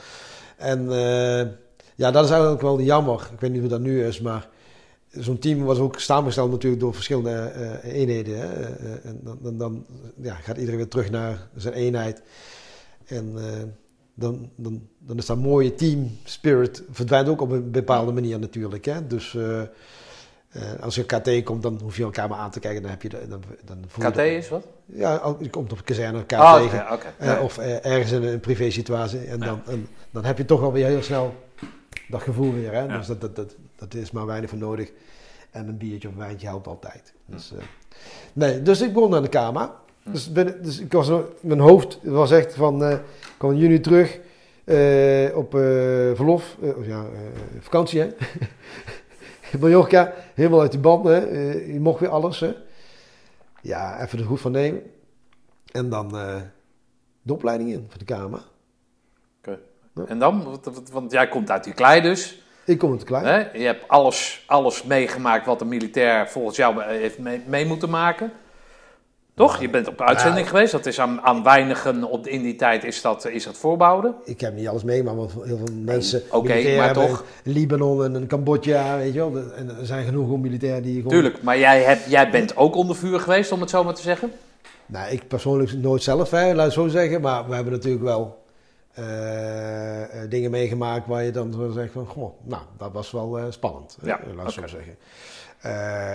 En 0.57 0.93
eh, 0.93 1.47
ja, 1.95 2.11
dat 2.11 2.25
is 2.25 2.31
eigenlijk 2.31 2.63
wel 2.63 2.81
jammer. 2.81 3.29
Ik 3.33 3.41
weet 3.41 3.51
niet 3.51 3.61
hoe 3.61 3.69
dat 3.69 3.81
nu 3.81 4.05
is, 4.05 4.21
maar 4.21 4.49
zo'n 5.11 5.39
team 5.39 5.65
was 5.65 5.79
ook 5.79 6.01
samengesteld 6.01 6.51
natuurlijk 6.51 6.83
door 6.83 6.95
verschillende 6.95 7.31
eh, 7.31 7.95
eenheden. 7.95 8.39
Hè. 8.39 8.47
Eh, 8.47 8.93
eh, 8.93 9.05
en 9.05 9.21
dan, 9.23 9.39
dan, 9.43 9.59
dan 9.59 9.87
ja, 10.23 10.35
gaat 10.35 10.57
iedereen 10.57 10.79
weer 10.79 10.89
terug 10.89 11.11
naar 11.11 11.49
zijn 11.57 11.75
eenheid. 11.75 12.23
En 13.07 13.33
eh, 13.37 13.63
dan, 14.15 14.51
dan, 14.57 14.83
dan 14.99 15.19
is 15.19 15.27
dat 15.27 15.39
mooie 15.39 15.75
team 15.75 16.11
spirit 16.25 16.83
verdwijnt 16.91 17.29
ook 17.29 17.41
op 17.41 17.51
een 17.51 17.71
bepaalde 17.71 18.13
manier 18.13 18.39
natuurlijk. 18.39 18.85
Hè? 18.85 19.07
Dus 19.07 19.37
eh, 20.51 20.73
eh, 20.73 20.81
als 20.83 20.95
je 20.95 21.05
KT 21.05 21.43
komt, 21.45 21.63
dan 21.63 21.81
hoef 21.83 21.97
je 21.97 22.03
elkaar 22.03 22.29
maar 22.29 22.39
aan 22.39 22.51
te 22.51 22.61
kijken. 22.61 22.83
Dan 22.83 22.91
heb 22.91 23.03
je 23.03 23.09
de, 23.09 23.29
dan, 23.29 23.43
dan 23.65 23.85
voel 23.87 24.05
je 24.05 24.11
KT 24.11 24.17
de- 24.17 24.35
is 24.37 24.49
wat? 24.49 24.67
Ja, 24.87 25.37
je 25.41 25.51
komt 25.51 25.73
op 25.73 25.79
een 25.79 25.85
kazerne 25.85 26.25
Ah, 26.29 26.63
tegen. 26.63 26.81
oké, 26.83 26.93
oké. 26.93 27.07
Eh, 27.19 27.43
of 27.43 27.59
eh, 27.59 27.85
ergens 27.87 28.13
in 28.13 28.23
een 28.23 28.41
privé 28.41 28.71
situatie. 28.71 29.19
En 29.21 29.39
Ja. 29.39 29.45
dan, 29.47 29.61
en 29.67 29.89
dan 30.11 30.25
heb 30.25 30.39
je 30.39 30.45
toch 30.45 30.61
wel 30.61 30.73
weer 30.73 30.87
heel 30.87 31.03
snel 31.03 31.35
dat 32.09 32.23
gevoel 32.23 32.53
weer. 32.55 32.73
Hè? 32.73 32.81
Ja. 32.83 32.97
Dus 32.97 33.07
dat, 33.07 33.21
dat, 33.21 33.37
dat, 33.37 33.55
dat 33.77 33.95
is 33.95 34.11
maar 34.11 34.27
weinig 34.27 34.51
voor 34.51 34.59
nodig. 34.59 34.91
En 35.51 35.69
een 35.69 35.77
biertje 35.79 36.09
of 36.09 36.15
een 36.15 36.21
wijntje 36.21 36.47
helpt 36.47 36.67
altijd. 36.67 37.13
Dus, 37.27 37.53
eh, 37.53 37.59
nee, 38.33 38.63
dus 38.63 38.81
ik 38.81 38.93
begon 38.93 39.15
aan 39.15 39.23
de 39.23 39.29
KMA. 39.29 39.75
Dus, 40.05 40.33
ben, 40.33 40.63
dus 40.63 40.81
ik 40.81 40.93
was, 40.93 41.11
mijn 41.41 41.61
hoofd 41.61 41.99
was 42.03 42.31
echt 42.31 42.55
van, 42.55 42.85
eh, 42.85 42.91
ik 42.93 43.01
kwam 43.39 43.51
in 43.51 43.57
juni 43.59 43.81
terug 43.81 44.19
eh, 44.65 45.37
op 45.37 45.55
eh, 45.55 45.61
verlof, 46.15 46.57
of 46.61 46.87
ja, 46.87 47.01
eh, 47.01 47.61
vakantie 47.61 48.01
hè. 48.01 48.07
Mallorca, 49.61 50.13
helemaal 50.35 50.61
uit 50.61 50.71
die 50.71 50.81
band 50.81 51.05
hè. 51.05 51.27
Eh, 51.27 51.73
je 51.73 51.81
mocht 51.81 52.01
weer 52.01 52.09
alles 52.09 52.41
hè. 52.41 52.55
Ja, 53.63 54.03
even 54.03 54.19
de 54.19 54.25
goed 54.25 54.41
van 54.41 54.53
nemen. 54.53 54.83
En 55.73 55.89
dan 55.89 56.17
eh, 56.17 56.37
de 57.23 57.33
opleiding 57.33 57.71
in 57.71 57.87
voor 57.89 57.99
de 57.99 58.15
KMA. 58.15 58.41
En 60.07 60.19
dan? 60.19 60.59
Want- 60.93 61.13
jij 61.13 61.29
komt 61.29 61.51
uit 61.51 61.65
die 61.65 61.75
klei 61.75 62.01
dus. 62.01 62.43
Ik 62.65 62.79
kom 62.79 62.93
het 62.93 63.05
klein. 63.05 63.25
Hè? 63.25 63.59
Je 63.59 63.65
hebt 63.65 63.89
alles, 63.89 64.45
alles 64.47 64.83
meegemaakt 64.83 65.47
wat 65.47 65.61
een 65.61 65.69
militair 65.69 66.29
volgens 66.29 66.57
jou 66.57 66.83
heeft 66.83 67.19
mee, 67.19 67.43
mee 67.47 67.67
moeten 67.67 67.91
maken. 67.91 68.33
Toch? 69.35 69.61
Je 69.61 69.71
bent 69.71 69.89
op 69.89 70.01
uitzending 70.01 70.45
Ja. 70.45 70.51
geweest. 70.51 70.73
Dat 70.73 70.87
is 70.87 71.01
aan, 71.01 71.21
aan 71.21 71.43
weinigen 71.43 72.05
op, 72.05 72.27
in 72.27 72.43
die 72.43 72.57
tijd 72.57 72.85
is 72.85 73.01
dat, 73.01 73.29
is 73.29 73.45
dat. 73.45 74.05
Ik 74.25 74.41
heb 74.41 74.55
niet 74.55 74.69
alles 74.69 74.83
meegemaakt, 74.85 75.17
want 75.17 75.33
heel 75.33 75.57
veel 75.57 75.77
mensen 75.85 76.23
oké, 76.31 76.77
maar 76.77 76.93
toch. 76.93 77.25
in 77.43 77.53
Libanon 77.53 78.05
en 78.05 78.15
in 78.15 78.27
Cambodja, 78.27 78.97
weet 78.97 79.13
je 79.13 79.19
wel. 79.31 79.43
En 79.53 79.69
er 79.79 79.87
zijn 79.87 80.05
genoeg 80.05 80.39
militairen 80.39 80.83
die 80.83 80.95
gewoon... 80.97 81.13
Tuurlijk, 81.13 81.43
maar 81.43 81.59
jij, 81.59 81.83
hebt, 81.83 82.11
jij 82.11 82.31
bent 82.31 82.57
ook 82.57 82.75
onder 82.75 82.97
vuur 82.97 83.21
geweest, 83.21 83.53
om 83.53 83.61
het 83.61 83.71
zo 83.71 83.85
maar 83.85 83.95
te 83.95 84.03
zeggen. 84.03 84.33
Nou, 84.87 85.11
ik 85.13 85.29
persoonlijk 85.29 85.73
nooit 85.73 86.03
zelf, 86.03 86.31
hè, 86.31 86.55
laat 86.55 86.65
het 86.65 86.75
zo 86.75 86.89
zeggen. 86.89 87.21
Maar 87.21 87.49
we 87.49 87.55
hebben 87.55 87.73
natuurlijk 87.73 88.03
wel 88.05 88.39
eh, 88.95 90.23
eh, 90.23 90.31
dingen 90.31 90.51
meegemaakt 90.51 91.07
waar 91.07 91.25
je 91.25 91.31
dan 91.31 91.53
zo 91.53 91.71
zegt 91.71 91.93
van... 91.93 92.07
Goh, 92.07 92.33
nou, 92.43 92.63
dat 92.79 92.93
was 92.93 93.11
wel 93.11 93.39
eh, 93.39 93.45
spannend, 93.49 93.97
Ja, 94.03 94.21
laat 94.37 94.43
oké. 94.43 94.53
zo 94.53 94.67
zeggen. 94.67 94.97
Eh, 95.61 95.73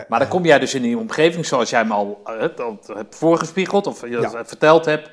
Maar 0.07 0.19
dan 0.19 0.27
kom 0.27 0.45
jij 0.45 0.59
dus 0.59 0.73
in 0.73 0.81
die 0.81 0.97
omgeving 0.97 1.45
zoals 1.45 1.69
jij 1.69 1.85
me 1.85 1.93
al 1.93 2.21
eh, 2.25 2.65
al 2.65 2.79
hebt 2.93 3.15
voorgespiegeld 3.15 3.87
of 3.87 4.01
je 4.01 4.09
Ja. 4.19 4.45
verteld 4.45 4.85
hebt. 4.85 5.09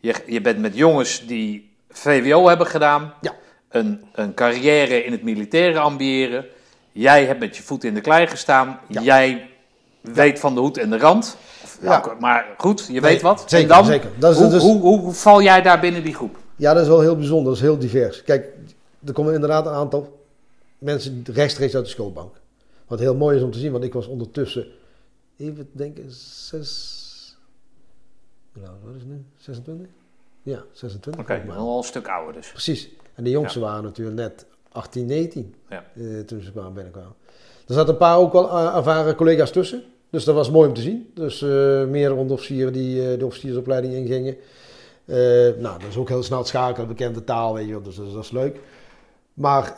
Je, 0.00 0.14
je 0.26 0.40
bent 0.40 0.58
met 0.58 0.76
jongens 0.76 1.26
die 1.26 1.74
VWO 1.90 2.48
hebben 2.48 2.66
gedaan, 2.66 3.12
Ja. 3.20 3.32
een, 3.68 4.04
een 4.12 4.34
carrière 4.34 5.04
in 5.04 5.12
het 5.12 5.22
militaire 5.22 5.78
ambiëren. 5.78 6.44
Jij 6.92 7.24
hebt 7.24 7.40
met 7.40 7.56
je 7.56 7.62
voet 7.62 7.84
in 7.84 7.94
de 7.94 8.00
klei 8.00 8.26
gestaan. 8.26 8.78
Ja. 8.88 9.00
Jij 9.02 9.50
weet 10.00 10.38
van 10.40 10.54
de 10.54 10.60
hoed 10.60 10.78
en 10.78 10.90
de 10.90 10.98
rand. 10.98 11.36
Ja. 11.80 12.04
maar 12.20 12.46
goed, 12.56 12.84
je 12.86 12.92
Nee, 12.92 13.00
weet 13.00 13.22
wat. 13.22 13.44
zeker, 13.46 13.70
en 13.70 13.76
dan, 13.76 13.84
zeker. 13.84 14.10
Dat 14.18 14.32
is 14.32 14.38
hoe, 14.40 14.48
dus- 14.50 14.62
hoe, 14.62 14.80
hoe, 14.80 15.00
hoe 15.00 15.12
val 15.12 15.42
jij 15.42 15.62
daar 15.62 15.80
binnen 15.80 16.02
die 16.04 16.14
groep? 16.14 16.36
Ja, 16.56 16.72
dat 16.72 16.82
is 16.82 16.88
wel 16.88 17.00
heel 17.00 17.16
bijzonder, 17.16 17.44
dat 17.44 17.54
is 17.54 17.60
heel 17.60 17.78
divers. 17.78 18.22
Kijk, 18.22 18.46
er 19.06 19.12
komen 19.12 19.34
inderdaad 19.34 19.66
een 19.66 19.72
aantal 19.72 20.24
mensen 20.78 21.22
rechtstreeks 21.32 21.74
uit 21.74 21.84
de 21.84 21.90
schoolbank. 21.90 22.34
Wat 22.86 22.98
heel 22.98 23.14
mooi 23.14 23.36
is 23.36 23.42
om 23.42 23.50
te 23.50 23.58
zien, 23.58 23.72
want 23.72 23.84
ik 23.84 23.92
was 23.92 24.06
ondertussen, 24.06 24.66
even 25.36 25.68
denken, 25.72 26.10
zes... 26.10 27.04
Hoe 28.52 28.66
oud 28.66 28.76
was 28.84 28.94
ik 29.02 29.04
nu? 29.08 29.24
26? 29.36 29.86
Ja, 30.42 30.62
26. 30.72 31.22
Oké, 31.22 31.42
mij. 31.46 31.56
al 31.56 31.78
een 31.78 31.84
stuk 31.84 32.08
ouder 32.08 32.34
dus. 32.34 32.50
Precies. 32.50 32.88
En 33.14 33.24
de 33.24 33.30
jongsten 33.30 33.60
waren 33.60 33.82
natuurlijk 33.84 34.16
net 34.16 34.46
18, 34.72 35.06
19 35.06 35.54
Ja. 35.68 35.84
eh, 35.94 36.20
toen 36.20 36.40
ze 36.40 36.52
kwamen 36.52 36.72
binnenkwamen. 36.74 37.14
Er 37.68 37.74
zaten 37.74 37.92
een 37.92 37.98
paar 37.98 38.16
ook 38.18 38.32
wel 38.32 38.48
eh, 38.50 38.76
ervaren 38.76 39.14
collega's 39.14 39.50
tussen. 39.50 39.82
Dus 40.10 40.24
dat 40.24 40.34
was 40.34 40.50
mooi 40.50 40.68
om 40.68 40.74
te 40.74 40.80
zien. 40.80 41.10
Dus 41.14 41.42
eh 41.42 41.48
meerdere 41.84 42.14
onderofficieren 42.14 42.72
die 42.72 43.12
eh, 43.12 43.18
de 43.18 43.26
officiersopleiding 43.26 43.94
ingingen. 43.94 44.36
Nou, 45.62 45.78
dat 45.78 45.88
is 45.88 45.96
ook 45.96 46.08
heel 46.08 46.22
snel 46.22 46.44
schakelen, 46.44 46.88
bekende 46.88 47.24
taal, 47.24 47.54
weet 47.54 47.66
je 47.66 47.70
wel. 47.72 47.82
Dus 47.82 47.96
dat, 47.96 48.06
is- 48.06 48.12
dat 48.12 48.24
is 48.24 48.30
leuk. 48.30 48.60
Maar 49.34 49.74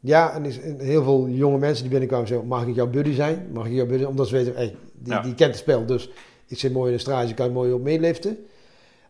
ja, 0.00 0.32
en 0.34 0.44
is, 0.44 0.60
en 0.60 0.78
heel 0.80 1.02
veel 1.02 1.28
jonge 1.28 1.58
mensen 1.58 1.80
die 1.82 1.90
binnenkwamen 1.90 2.28
zeggen, 2.28 2.46
mag 2.46 2.66
ik 2.66 2.74
jouw 2.74 2.86
buddy 2.90 3.12
zijn? 3.14 3.48
Mag 3.52 3.66
ik 3.66 3.72
jouw 3.72 3.86
buddy 3.86 4.04
Omdat 4.04 4.28
ze 4.28 4.34
weten, 4.34 4.54
hey, 4.54 4.76
die, 4.94 5.12
Ja. 5.12 5.20
die 5.22 5.34
kent 5.34 5.50
het 5.50 5.60
spel. 5.60 5.86
Dus 5.86 6.10
ik 6.46 6.58
zit 6.58 6.72
mooi 6.72 6.90
in 6.90 6.96
de 6.96 7.02
straatje, 7.02 7.34
kan 7.34 7.46
je 7.46 7.52
mooi 7.52 7.72
op 7.72 7.82
meeliften. 7.82 8.38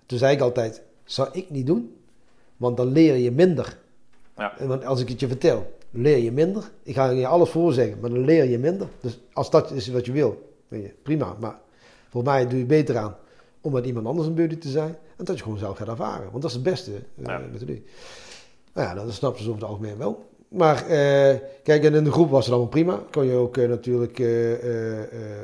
Toen 0.07 0.19
zei 0.19 0.35
ik 0.35 0.41
altijd, 0.41 0.83
zou 1.05 1.29
ik 1.33 1.51
niet 1.51 1.67
doen? 1.67 1.95
Want 2.57 2.77
dan 2.77 2.93
leer 2.93 3.17
je 3.17 3.31
minder. 3.31 3.79
Ja. 4.37 4.55
Want 4.61 4.85
als 4.85 5.01
ik 5.01 5.09
het 5.09 5.21
je 5.21 5.27
vertel, 5.29 5.73
leer 5.91 6.19
je 6.19 6.33
minder. 6.33 6.71
Ik 6.83 6.95
ga 6.95 7.11
je 7.11 7.27
alles 7.27 7.49
voorzeggen, 7.51 8.01
maar 8.01 8.11
dan 8.11 8.25
leer 8.25 8.45
je 8.45 8.59
minder. 8.59 8.89
Dus 9.01 9.21
als 9.33 9.51
dat 9.51 9.71
is 9.71 9.89
wat 9.89 10.07
je 10.07 10.13
wil, 10.13 10.53
weet 10.69 10.83
je, 10.83 10.93
prima. 11.03 11.37
Maar 11.41 11.59
volgens 12.09 12.33
mij 12.33 12.49
doe 12.49 12.59
je 12.59 12.65
beter 12.65 12.97
aan 12.97 13.17
om 13.61 13.73
met 13.73 13.87
iemand 13.87 14.07
anders 14.07 14.27
een 14.27 14.35
buddy 14.35 14.57
te 14.57 14.69
zijn. 14.69 14.97
En 15.17 15.25
dat 15.25 15.37
je 15.37 15.43
gewoon 15.43 15.59
zelf 15.59 15.77
gaat 15.77 15.89
ervaren. 15.89 16.31
Want 16.31 16.43
dat 16.43 16.51
is 16.51 16.57
het 16.57 16.63
beste 16.65 16.91
eh, 16.93 17.25
Ja. 17.25 17.39
met 17.51 17.59
de 17.61 17.67
doen. 17.67 17.85
Nou 18.75 18.89
ja, 18.89 18.95
dat 19.05 19.13
snapten 19.13 19.43
ze 19.45 19.49
over 19.51 19.61
het 19.63 19.71
algemeen 19.71 19.97
wel. 19.99 20.29
Maar 20.51 20.87
eh, 20.87 21.39
kijk, 21.63 21.85
en 21.85 21.95
in 21.95 22.05
de 22.05 22.13
groep 22.13 22.31
was 22.31 22.45
het 22.45 22.55
allemaal 22.55 22.71
prima. 22.71 23.03
Kon 23.11 23.27
je 23.27 23.35
ook 23.35 23.57
eh, 23.57 23.69
natuurlijk 23.69 24.19
eh, 24.19 24.29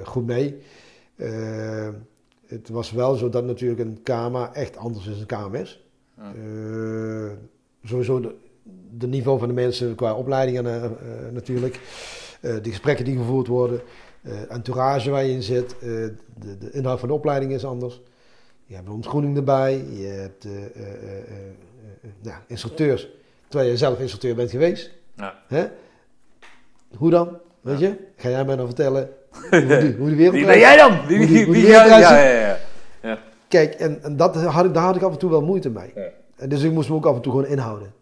goed 0.04 0.26
mee. 0.26 0.62
Het 2.46 2.68
was 2.68 2.90
wel 2.90 3.14
zo 3.14 3.28
dat 3.28 3.44
natuurlijk 3.44 3.80
een 3.80 4.02
KMA 4.02 4.54
echt 4.54 4.76
anders 4.76 5.06
is 5.06 5.24
dan 5.26 5.42
een 5.42 5.50
KMS. 5.50 5.84
Ja. 6.16 6.32
Sowieso 7.84 8.20
de, 8.20 8.34
de 8.98 9.06
niveau 9.06 9.38
van 9.38 9.48
de 9.48 9.54
mensen 9.54 9.94
qua 9.94 10.14
opleidingen 10.14 10.96
natuurlijk. 11.32 11.80
De 12.40 12.60
gesprekken 12.62 13.04
die 13.04 13.16
gevoerd 13.16 13.46
worden. 13.46 13.80
entourage 14.48 15.10
waar 15.10 15.24
je 15.24 15.32
in 15.32 15.42
zit. 15.42 15.76
de, 15.80 16.14
de 16.58 16.70
inhoud 16.70 16.98
van 16.98 17.08
de 17.08 17.14
opleiding 17.14 17.52
is 17.52 17.64
anders. 17.64 18.02
Je 18.64 18.74
hebt 18.74 18.86
een 18.86 18.92
ontgroening 18.92 19.36
erbij. 19.36 19.84
Je 19.92 20.06
hebt 20.06 20.46
instructeurs. 22.46 23.08
Terwijl 23.56 23.74
je 23.76 23.84
zelf 23.84 23.98
instructeur 24.00 24.34
bent 24.34 24.50
geweest. 24.50 24.90
Ja. 25.16 25.34
Hè? 25.48 25.66
Hoe 26.96 27.10
dan? 27.10 27.38
Weet 27.60 27.78
je? 27.78 27.96
Ga 28.16 28.28
jij 28.28 28.44
mij 28.44 28.56
dan 28.56 28.66
vertellen 28.66 29.10
hoe, 29.50 29.66
die, 29.66 29.94
hoe 29.96 30.08
de 30.08 30.14
wereld 30.14 30.34
Wie 30.34 30.46
ben 30.46 30.58
jij 30.58 30.76
dan? 30.76 31.06
Wie, 31.06 31.26
die- 31.26 31.52
die 31.52 31.66
ja, 31.66 31.86
ja, 31.86 32.18
ja, 32.18 32.58
ja. 33.02 33.18
Kijk, 33.48 33.74
en, 33.74 34.02
en 34.02 34.16
dat 34.16 34.36
had 34.36 34.64
ik, 34.64 34.74
daar 34.74 34.82
had 34.82 34.96
ik 34.96 35.02
af 35.02 35.12
en 35.12 35.18
toe 35.18 35.30
wel 35.30 35.42
moeite 35.42 35.70
mee. 35.70 35.92
En 36.36 36.48
dus 36.48 36.62
ik 36.62 36.72
moest 36.72 36.88
me 36.88 36.94
ook 36.94 37.06
af 37.06 37.14
en 37.16 37.20
toe 37.22 37.32
gewoon 37.32 37.46
inhouden. 37.46 37.92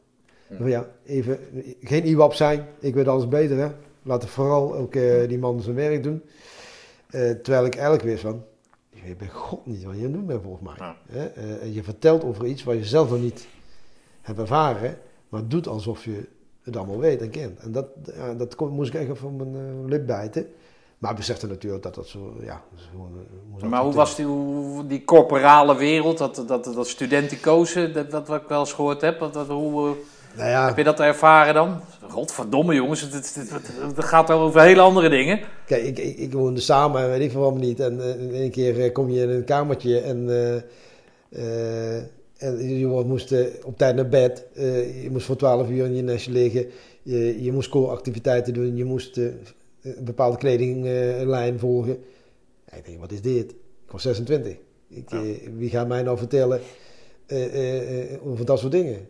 Van 0.59 0.69
ja, 0.69 0.87
even, 1.07 1.39
geen 1.83 2.05
IWAP 2.07 2.35
zijn, 2.35 2.67
ik 2.81 2.95
weet 2.95 3.09
alles 3.09 3.29
beter 3.29 3.57
hè. 3.57 3.69
Laten 4.03 4.29
vooral 4.29 4.75
ook 4.75 4.95
eh, 4.95 5.29
die 5.29 5.39
man 5.39 5.61
zijn 5.63 5.75
werk 5.77 6.03
doen. 6.03 6.23
Eh, 7.11 7.31
terwijl 7.31 7.65
ik 7.67 7.75
eigenlijk 7.75 8.05
wist 8.05 8.23
van, 8.23 8.45
je 8.91 9.01
weet 9.05 9.19
bij 9.19 9.29
god 9.29 9.67
niet 9.67 9.85
wat 9.85 9.93
je 9.95 9.99
aan 9.99 10.05
het 10.05 10.13
doen 10.13 10.27
bent 10.27 10.43
volgens 10.43 10.69
mij. 10.79 10.87
Ja. 10.87 10.97
Eh, 11.35 11.75
je 11.75 11.83
vertelt 11.83 12.25
over 12.25 12.47
iets 12.47 12.65
wat 12.65 12.75
je 12.77 12.85
zelf 12.85 13.11
nog 13.11 13.21
niet 13.21 13.47
hebt 14.23 14.39
ervaren, 14.39 14.99
maar 15.35 15.49
doet 15.49 15.67
alsof 15.69 16.05
je 16.05 16.27
het 16.63 16.77
allemaal 16.77 16.99
weet 16.99 17.21
en 17.23 17.31
kent. 17.31 17.59
En 17.61 17.73
dat, 17.73 17.87
ja, 18.17 18.35
dat 18.35 18.55
kon- 18.55 18.71
moest 18.71 18.95
ik 18.95 19.01
echt 19.01 19.11
even 19.11 19.29
op 19.29 19.37
mijn 19.37 19.55
eh, 19.55 19.89
lip 19.89 20.07
bijten. 20.07 20.47
Maar 20.99 21.11
ik 21.11 21.17
besefte 21.17 21.47
natuurlijk 21.47 21.83
dat 21.83 21.95
dat 21.95 22.07
zo, 22.07 22.35
ja... 22.43 22.63
gewoon, 22.91 23.11
eh, 23.15 23.51
moest 23.53 23.65
Maar 23.65 23.83
hoe 23.83 23.93
was 23.95 24.17
die, 24.17 24.25
hoe- 24.27 24.87
die 24.87 25.05
corporale 25.05 25.77
wereld, 25.77 26.19
dat, 26.19 26.45
dat, 26.47 26.65
dat 26.65 26.89
studenticozen, 26.89 27.93
dat, 27.93 28.11
dat 28.11 28.29
wat 28.29 28.43
ik 28.43 28.49
wel 28.49 28.61
eens 28.61 28.73
gehoord 28.73 29.01
heb, 29.01 29.19
dat, 29.19 29.35
dat, 29.35 29.47
hoe, 29.49 29.89
eh, 29.89 29.95
Nou 30.37 30.51
ja, 30.51 30.67
heb 30.67 30.77
je 30.77 30.85
dat 30.85 31.01
ervaren 31.01 31.55
dan? 31.55 31.81
Godverdomme 32.09 32.75
jongens, 32.75 33.01
het, 33.01 33.13
het, 33.13 33.35
het, 33.35 33.51
het- 33.97 34.05
gaat 34.05 34.29
wel 34.29 34.41
over 34.41 34.61
hele 34.61 34.81
andere 34.81 35.09
dingen. 35.09 35.41
Kijk, 35.67 35.85
ik, 35.85 35.99
ik, 35.99 36.17
ik 36.19 36.33
woonde 36.33 36.61
samen 36.61 37.03
en 37.03 37.09
weet 37.09 37.21
ik 37.21 37.31
veel 37.31 37.41
waarom 37.41 37.59
niet. 37.61 37.81
En 37.81 38.01
eh, 38.01 38.21
in 38.23 38.35
één 38.35 38.51
keer 38.51 38.81
eh, 38.85 38.93
kom 38.93 39.11
je 39.11 39.23
in 39.23 39.31
een 39.31 39.45
kamertje 39.45 40.01
en, 40.01 40.29
eh, 40.31 40.57
eh, 41.99 42.03
en 42.37 42.79
je 42.79 42.87
moest 42.87 43.33
eh, 43.33 43.47
op 43.65 43.79
tijd 43.79 43.95
naar 43.97 44.09
bed. 44.09 44.47
Eh, 44.55 45.03
je 45.03 45.11
moest 45.11 45.27
voor 45.27 45.37
12 45.37 45.69
uur 45.71 45.85
in 45.85 45.95
je 45.97 46.03
nestje 46.03 46.33
liggen. 46.33 46.67
Je, 47.03 47.43
je 47.43 47.53
moest 47.53 47.69
schoolactiviteiten 47.69 48.55
doen. 48.55 48.77
Je 48.77 48.85
moest 48.85 49.17
eh, 49.19 49.25
een 49.83 50.05
bepaalde 50.05 50.37
kledinglijn 50.37 51.59
volgen. 51.59 51.99
Ik 52.77 52.85
denk, 52.87 53.01
wat 53.01 53.13
is 53.13 53.21
dit? 53.23 53.51
Ik 53.51 53.91
was 53.91 54.03
26. 54.03 54.57
Ik, 54.89 55.11
Ja. 55.11 55.23
wie 55.57 55.71
gaat 55.71 55.89
mij 55.89 56.03
nou 56.03 56.19
vertellen 56.19 56.61
over 58.25 58.45
dat 58.45 58.59
soort 58.59 58.73
dingen? 58.73 59.09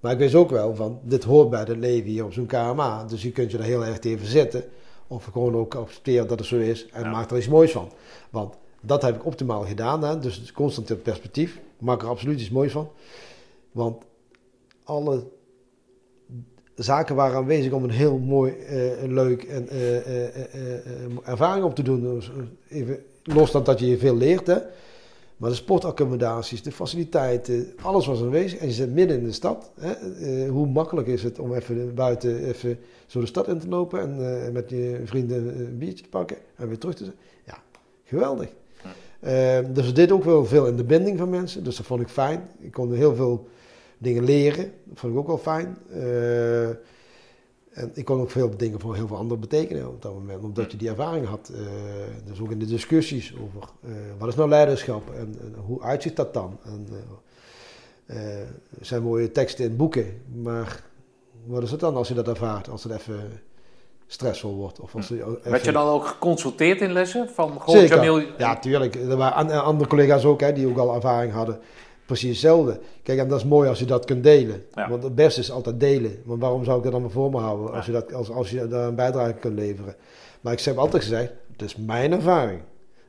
Maar 0.00 0.12
ik 0.12 0.18
wist 0.18 0.34
ook 0.34 0.50
wel 0.50 0.74
van, 0.74 1.00
dit 1.02 1.24
hoort 1.24 1.50
bij 1.50 1.58
het 1.60 1.76
leven 1.76 2.10
hier 2.10 2.24
op 2.24 2.32
zo'n 2.32 2.46
KMA. 2.46 3.04
Dus 3.04 3.22
je 3.22 3.32
kunt 3.32 3.50
je 3.50 3.58
er 3.58 3.64
heel 3.64 3.84
erg 3.84 3.98
tegen 3.98 4.18
verzetten. 4.18 4.64
Of 5.06 5.24
gewoon 5.24 5.54
ook 5.56 5.74
accepteren 5.74 6.28
dat 6.28 6.38
het 6.38 6.48
zo 6.48 6.56
is. 6.58 6.86
En 6.92 7.02
Ja. 7.02 7.10
maak 7.10 7.30
er 7.30 7.36
iets 7.36 7.48
moois 7.48 7.72
van. 7.72 7.88
Want 8.30 8.54
dat 8.86 9.02
heb 9.02 9.14
ik 9.14 9.26
optimaal 9.26 9.62
gedaan. 9.62 10.02
Hè? 10.02 10.18
Dus 10.18 10.52
constant 10.52 10.90
in 10.90 11.02
perspectief. 11.02 11.60
Maak 11.78 12.02
er 12.02 12.08
absoluut 12.08 12.40
iets 12.40 12.50
moois 12.50 12.72
van. 12.72 12.88
Want 13.72 14.04
alle 14.84 15.24
zaken 16.74 17.14
waren 17.14 17.36
aanwezig 17.36 17.72
om 17.72 17.84
een 17.84 17.90
heel 17.90 18.18
mooi, 18.18 18.52
eh, 18.52 19.02
en 19.02 19.14
leuk 19.14 19.42
en 19.42 19.68
eh, 19.68 19.96
eh, 19.96 20.84
ervaring 21.24 21.64
op 21.64 21.74
te 21.74 21.82
doen. 21.82 22.00
Dus, 22.00 22.30
even 22.68 23.02
los 23.22 23.50
dan 23.50 23.64
dat 23.64 23.78
je 23.78 23.86
je 23.86 23.98
veel 23.98 24.16
leert. 24.16 24.46
Hè? 24.46 24.58
Maar 25.36 25.50
de 25.50 25.56
sportaccommodaties, 25.56 26.62
de 26.62 26.72
faciliteiten, 26.72 27.72
alles 27.82 28.06
was 28.06 28.20
aanwezig. 28.20 28.58
En 28.58 28.66
je 28.66 28.72
zit 28.72 28.94
midden 28.94 29.18
in 29.18 29.24
de 29.24 29.32
stad. 29.32 29.70
Hè? 29.80 30.48
Hoe 30.48 30.66
makkelijk 30.66 31.08
is 31.08 31.22
het 31.22 31.38
om 31.38 31.54
even 31.54 31.94
buiten 31.94 32.44
even 32.44 32.78
zo 33.06 33.20
de 33.20 33.26
stad 33.26 33.48
in 33.48 33.58
te 33.58 33.68
lopen 33.68 34.00
en 34.00 34.52
met 34.52 34.70
je 34.70 35.00
vrienden 35.04 35.60
een 35.60 35.78
biertje 35.78 36.04
te 36.04 36.08
pakken 36.08 36.36
en 36.56 36.68
weer 36.68 36.78
terug 36.78 36.94
te 36.94 37.04
zijn. 37.04 37.16
Ja, 37.46 37.62
geweldig. 38.04 38.48
Eh, 39.24 39.58
dus 39.68 39.94
deden 39.94 40.16
ook 40.16 40.24
wel 40.24 40.44
veel 40.44 40.66
in 40.66 40.76
de 40.76 40.84
binding 40.84 41.18
van 41.18 41.30
mensen. 41.30 41.64
Dus 41.64 41.76
dat 41.76 41.86
vond 41.86 42.00
ik 42.00 42.08
fijn. 42.08 42.48
Ik 42.58 42.72
kon 42.72 42.94
heel 42.94 43.14
veel 43.14 43.48
dingen 43.98 44.24
leren. 44.24 44.72
Dat 44.84 44.98
vond 44.98 45.12
ik 45.12 45.18
ook 45.18 45.26
wel 45.26 45.38
fijn. 45.38 45.76
Eh, 45.90 46.68
en 46.68 47.90
ik 47.94 48.04
kon 48.04 48.20
ook 48.20 48.30
veel 48.30 48.56
dingen 48.56 48.80
voor 48.80 48.94
heel 48.94 49.06
veel 49.06 49.16
anderen 49.16 49.40
betekenen 49.40 49.88
op 49.88 50.02
dat 50.02 50.12
moment. 50.12 50.44
Omdat 50.44 50.70
je 50.72 50.76
die 50.76 50.88
ervaring 50.88 51.26
had. 51.26 51.50
Eh, 51.54 51.60
dus 52.24 52.40
ook 52.40 52.50
in 52.50 52.58
de 52.58 52.66
discussies 52.66 53.34
over 53.42 53.68
eh, 53.82 53.90
wat 54.18 54.28
is 54.28 54.34
nou 54.34 54.48
leiderschap 54.48 55.14
en, 55.14 55.54
hoe 55.66 55.82
uitziet 55.82 56.16
dat 56.16 56.34
dan. 56.34 56.58
En, 56.64 56.86
er 58.06 58.86
zijn 58.86 59.02
mooie 59.02 59.32
teksten 59.32 59.64
in 59.64 59.76
boeken. 59.76 60.22
Maar 60.42 60.84
wat 61.44 61.62
is 61.62 61.70
het 61.70 61.80
dan 61.80 61.96
als 61.96 62.08
je 62.08 62.14
dat 62.14 62.28
ervaart? 62.28 62.68
Als 62.68 62.84
het 62.84 62.92
even 62.92 63.40
stressvol 64.14 64.54
wordt. 64.54 64.80
Of 64.80 64.94
als 64.94 65.08
je 65.08 65.14
even- 65.14 65.38
Werd 65.42 65.64
je 65.64 65.72
dan 65.72 65.86
ook 65.86 66.06
geconsulteerd 66.06 66.80
in 66.80 66.92
lessen? 66.92 67.28
Van, 67.34 67.60
Zeker. 67.66 68.04
Jamil, 68.04 68.26
Ja, 68.38 68.56
tuurlijk. 68.58 68.94
Er 68.94 69.16
waren 69.16 69.34
an- 69.34 69.62
andere 69.64 69.88
collega's 69.88 70.24
ook 70.24 70.40
hè, 70.40 70.52
die 70.52 70.66
ook 70.68 70.78
al 70.78 70.94
ervaring 70.94 71.32
hadden. 71.32 71.58
Precies 72.06 72.28
hetzelfde. 72.30 72.80
Kijk, 73.02 73.18
en 73.18 73.28
dat 73.28 73.38
is 73.38 73.44
mooi 73.44 73.68
als 73.68 73.78
je 73.78 73.84
dat 73.84 74.04
kunt 74.04 74.22
delen. 74.22 74.64
Ja. 74.74 74.88
Want 74.88 75.02
het 75.02 75.14
beste 75.14 75.40
is 75.40 75.50
altijd 75.50 75.80
delen. 75.80 76.22
Want 76.24 76.40
waarom 76.40 76.64
zou 76.64 76.76
ik 76.78 76.82
dat 76.82 76.92
dan 76.92 77.00
maar 77.02 77.10
voor 77.10 77.30
me 77.30 77.38
houden 77.38 77.72
als, 77.74 77.86
je, 77.86 77.92
dat, 77.92 78.14
als, 78.14 78.30
als 78.30 78.50
je 78.50 78.68
daar 78.68 78.86
een 78.88 78.94
bijdrage 78.94 79.32
kunt 79.32 79.58
leveren? 79.58 79.94
Maar 80.40 80.52
ik 80.52 80.60
heb 80.60 80.78
altijd 80.78 81.02
gezegd, 81.02 81.32
het 81.52 81.62
is 81.62 81.76
mijn 81.76 82.12
ervaring. 82.12 82.60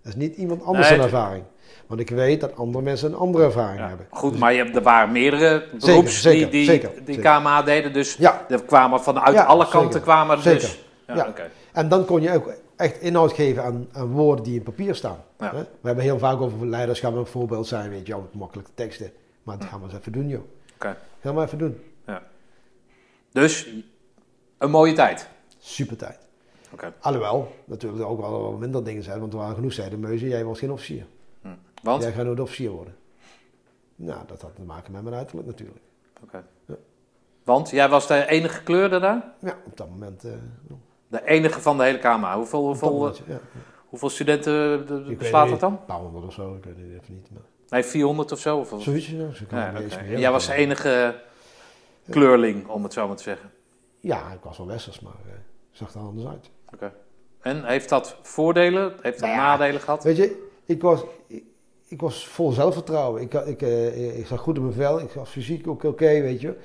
Het 0.01 0.13
is 0.13 0.15
niet 0.15 0.35
iemand 0.35 0.63
anders 0.63 0.87
zijn 0.87 1.01
ervaring. 1.01 1.43
Want 1.87 1.99
ik 1.99 2.09
weet 2.09 2.41
dat 2.41 2.55
andere 2.57 2.83
mensen 2.83 3.11
een 3.11 3.17
andere 3.17 3.43
ervaring 3.43 3.79
Ja, 3.79 3.87
hebben. 3.87 4.07
goed, 4.09 4.31
Dus- 4.31 4.39
maar 4.39 4.53
je 4.53 4.63
hebt, 4.63 4.75
er 4.75 4.81
waren 4.81 5.11
meerdere 5.11 5.63
beroeps 5.79 6.21
zeker, 6.21 6.39
die, 6.39 6.49
die, 6.49 6.65
zeker, 6.65 6.91
die. 7.05 7.19
KMA 7.19 7.61
deden. 7.61 7.93
Dus 7.93 8.15
Ja. 8.19 8.45
er 8.49 8.63
kwamen 8.63 9.01
vanuit 9.01 9.33
Ja, 9.35 9.43
alle 9.43 9.67
kanten 9.67 10.01
kwamen 10.01 10.37
er 10.37 10.43
dus. 10.43 10.84
Ja, 11.07 11.15
Ja. 11.15 11.33
En 11.73 11.89
dan 11.89 12.05
kon 12.05 12.21
je 12.21 12.33
ook 12.33 12.53
echt 12.75 13.01
inhoud 13.01 13.33
geven 13.33 13.63
aan, 13.63 13.87
aan 13.91 14.07
woorden 14.07 14.43
die 14.45 14.55
in 14.55 14.63
papier 14.63 14.95
staan. 14.95 15.23
Ja. 15.39 15.55
Hè? 15.55 15.61
We 15.61 15.87
hebben 15.87 16.03
heel 16.03 16.19
vaak 16.19 16.41
over 16.41 16.67
leiderschap 16.67 17.15
een 17.15 17.25
voorbeeld 17.25 17.67
zijn, 17.67 17.89
weet 17.89 18.07
je, 18.07 18.17
makkelijke 18.31 18.71
teksten. 18.73 19.11
Maar 19.43 19.57
dat 19.57 19.67
gaan 19.67 19.79
we 19.79 19.85
eens 19.85 19.95
even 19.95 20.11
doen, 20.11 20.27
joh. 20.27 20.43
Oké. 20.75 20.97
Gaan 21.21 21.35
we 21.35 21.41
even 21.41 21.57
doen. 21.57 21.79
Dus 23.31 23.69
een 24.57 24.69
mooie 24.69 24.93
tijd. 24.93 25.29
Super 25.57 25.97
tijd. 25.97 26.17
Oké. 26.71 26.93
Alhoewel, 26.99 27.55
natuurlijk 27.65 28.01
er 28.01 28.07
ook 28.07 28.19
wel 28.19 28.51
minder 28.59 28.83
dingen 28.83 29.03
zijn, 29.03 29.19
want 29.19 29.33
er 29.33 29.39
waren 29.39 29.55
genoeg 29.55 29.73
zijdenmeuzen. 29.73 30.27
Jij 30.27 30.43
was 30.43 30.59
geen 30.59 30.71
officier. 30.71 31.05
Want? 31.83 32.03
Jij 32.03 32.11
gaat 32.11 32.25
nooit 32.25 32.39
officier 32.39 32.69
worden. 32.69 32.95
Nou, 33.95 34.19
dat 34.27 34.41
had 34.41 34.55
te 34.55 34.61
maken 34.61 34.91
met 34.91 35.03
mijn 35.03 35.15
uiterlijk 35.15 35.47
natuurlijk. 35.47 35.79
Oké. 36.23 36.43
Ja. 36.65 36.75
Want 37.43 37.69
jij 37.69 37.89
was 37.89 38.07
de 38.07 38.27
enige 38.27 38.63
kleurde 38.63 38.99
daar? 38.99 39.33
Ja, 39.39 39.57
op 39.65 39.77
dat 39.77 39.89
moment. 39.89 40.23
op 40.69 40.79
De 41.15 41.25
enige 41.25 41.61
van 41.61 41.77
de 41.77 41.83
hele 41.83 41.97
KMA. 41.99 42.35
Hoeveel, 42.35 42.65
hoeveel, 42.65 43.13
ja. 43.27 43.39
hoeveel 43.89 44.09
studenten 44.09 44.85
eh, 45.09 45.17
beslaat 45.17 45.49
dat 45.49 45.59
dan? 45.59 45.71
Een 45.71 45.85
paar 45.85 45.97
honderd 45.99 46.25
of 46.25 46.33
zo, 46.33 46.55
ik 46.55 46.63
weet 46.63 46.75
het 46.77 46.85
even 47.01 47.13
niet. 47.13 47.29
Maar 47.31 47.41
Nee, 47.69 47.83
400 47.83 48.31
of 48.31 48.39
zo? 48.39 48.57
Of, 48.57 48.73
zoiets, 48.77 49.07
ja. 49.07 49.31
Zo 49.31 49.43
Ja. 49.49 49.73
En 49.73 50.19
Jij 50.19 50.31
was 50.31 50.47
de 50.47 50.53
enige 50.53 51.15
kleurling, 52.09 52.67
om 52.67 52.83
het 52.83 52.93
zo 52.93 53.07
maar 53.07 53.15
te 53.15 53.23
zeggen. 53.23 53.51
Ja, 53.99 54.31
ik 54.31 54.39
was 54.43 54.57
wel 54.57 54.67
westers, 54.67 54.99
maar 54.99 55.13
eh, 55.25 55.31
zag 55.71 55.93
er 55.93 55.99
anders 55.99 56.27
uit. 56.27 56.49
Oké. 56.73 56.93
En 57.41 57.65
heeft 57.65 57.89
dat 57.89 58.17
voordelen? 58.21 58.93
Heeft 59.01 59.19
dat 59.19 59.29
Nou 59.29 59.41
ja. 59.41 59.47
nadelen 59.47 59.81
gehad? 59.81 60.03
Weet 60.03 60.17
je, 60.17 60.47
ik 60.65 60.81
was, 60.81 61.03
ik, 61.27 61.43
ik 61.87 62.01
was 62.01 62.27
vol 62.27 62.51
zelfvertrouwen. 62.51 63.21
Ik, 63.21 63.33
had- 63.33 63.47
ik, 63.47 63.61
eh, 63.61 64.19
ik 64.19 64.25
zag 64.27 64.39
goed 64.39 64.55
in 64.55 64.61
mijn 64.61 64.73
vel. 64.73 64.99
Ik 64.99 65.11
was 65.11 65.29
fysiek 65.29 65.67
ook 65.67 65.83
oké, 65.83 66.21
weet 66.21 66.41
je. 66.41 66.55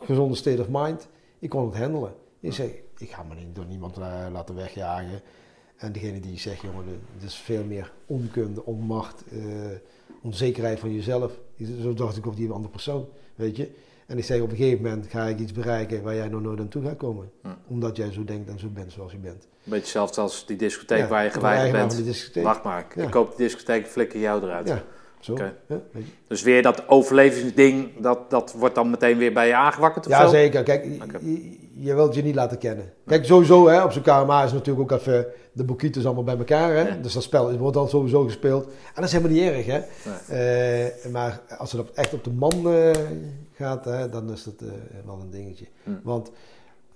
Gezonde 0.00 0.34
state 0.34 0.60
of 0.60 0.66
mind. 0.70 1.08
Ik 1.38 1.48
kon 1.48 1.66
het 1.66 1.76
handelen. 1.78 2.14
Ik 2.40 2.52
zei, 2.52 2.82
ik 2.98 3.10
ga 3.10 3.22
me 3.22 3.34
niet 3.34 3.54
door 3.54 3.64
niemand 3.66 3.96
eh, 3.96 4.26
laten 4.32 4.54
wegjagen. 4.54 5.20
En 5.76 5.92
degene 5.92 6.20
die 6.20 6.38
zegt, 6.38 6.60
jongen, 6.60 6.84
het 7.14 7.22
is 7.22 7.34
veel 7.34 7.64
meer 7.64 7.92
onkunde, 8.06 8.64
onmacht, 8.64 9.22
eh, 9.32 9.38
onzekerheid 10.22 10.80
van 10.80 10.94
jezelf. 10.94 11.32
Zo 11.82 11.94
dacht 11.94 12.16
ik 12.16 12.26
over 12.26 12.38
die 12.38 12.50
andere 12.50 12.72
persoon, 12.72 13.08
weet 13.34 13.56
je. 13.56 13.70
En 14.06 14.18
ik 14.18 14.24
zeg, 14.24 14.40
op 14.40 14.50
een 14.50 14.56
gegeven 14.56 14.82
moment 14.82 15.06
ga 15.06 15.26
ik 15.26 15.38
iets 15.38 15.52
bereiken 15.52 16.02
waar 16.02 16.14
jij 16.14 16.28
nog 16.28 16.42
nooit 16.42 16.60
aan 16.60 16.68
toe 16.68 16.82
gaat 16.84 16.96
komen. 16.96 17.30
Hm. 17.42 17.48
Omdat 17.66 17.96
jij 17.96 18.12
zo 18.12 18.24
denkt 18.24 18.48
en 18.48 18.58
zo 18.58 18.68
bent 18.68 18.92
zoals 18.92 19.12
je 19.12 19.18
bent. 19.18 19.42
Een 19.42 19.48
beetje 19.64 19.76
hetzelfde 19.80 20.20
als 20.20 20.46
die 20.46 20.56
discotheek 20.56 20.98
Ja, 20.98 21.06
waar 21.08 21.22
je 21.22 21.28
de 21.28 21.34
geweigerd 21.34 22.04
bent. 22.04 22.34
Wacht 22.34 22.62
maar, 22.62 22.80
ik, 22.88 22.94
Ja. 22.94 23.08
koop 23.08 23.28
die 23.28 23.46
discotheek, 23.46 23.86
flikker 23.86 24.20
jou 24.20 24.42
eruit. 24.42 24.68
Ja, 24.68 24.82
zo. 25.26 25.36
Ja. 25.68 25.80
Dus 26.26 26.42
weer 26.42 26.62
dat 26.62 26.88
overlevingsding, 26.88 27.88
dat, 27.98 28.30
dat 28.30 28.52
wordt 28.58 28.74
dan 28.74 28.90
meteen 28.90 29.18
weer 29.18 29.32
bij 29.32 29.46
je 29.46 29.54
aangewakkerd 29.54 30.06
of 30.06 30.12
Ja, 30.12 30.22
zo? 30.22 30.28
zeker. 30.28 30.62
Kijk, 30.62 30.84
je- 30.84 30.98
Oké. 31.02 31.18
je, 31.22 31.58
je 31.74 31.94
wilt 31.94 32.14
je 32.14 32.22
niet 32.22 32.34
laten 32.34 32.58
kennen. 32.58 32.92
Kijk, 33.06 33.24
sowieso 33.24 33.68
hè, 33.68 33.82
op 33.84 33.92
zo'n 33.92 34.02
KMA 34.02 34.44
is 34.44 34.52
natuurlijk 34.52 34.92
ook 34.92 34.98
even 35.00 35.26
de 35.52 35.64
boekieters 35.64 36.04
allemaal 36.04 36.24
bij 36.24 36.36
elkaar. 36.36 36.70
Hè? 36.74 36.88
Ja. 36.88 36.94
Dus 37.02 37.12
dat 37.12 37.22
spel 37.22 37.56
wordt 37.58 37.76
dan 37.76 37.88
sowieso 37.88 38.22
gespeeld. 38.24 38.64
En 38.64 38.70
dat 38.94 39.04
is 39.04 39.12
helemaal 39.12 39.32
niet 39.36 39.50
erg. 39.50 39.66
Hè? 39.66 39.80
Eh, 40.28 41.10
maar 41.12 41.40
als 41.58 41.72
het 41.72 41.80
op- 41.80 41.90
echt 41.94 42.14
op 42.14 42.24
de 42.24 42.30
man 42.32 42.72
eh, 42.72 42.90
gaat, 43.52 43.84
hè, 43.84 44.08
dan 44.08 44.30
is 44.32 44.44
dat 44.44 44.54
eh, 44.60 44.68
wel 45.06 45.18
een 45.20 45.30
dingetje. 45.30 45.66
Hm. 45.82 45.90
Want 46.02 46.30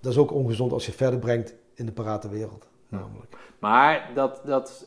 dat 0.00 0.12
is 0.12 0.18
ook 0.18 0.32
ongezond 0.32 0.72
als 0.72 0.86
je 0.86 0.92
verder 0.92 1.18
brengt 1.18 1.54
in 1.74 1.86
de 1.86 1.92
parate 1.92 2.28
wereld. 2.28 2.66
Namelijk. 2.88 3.36
Maar 3.58 4.10
dat, 4.14 4.40
dat, 4.44 4.86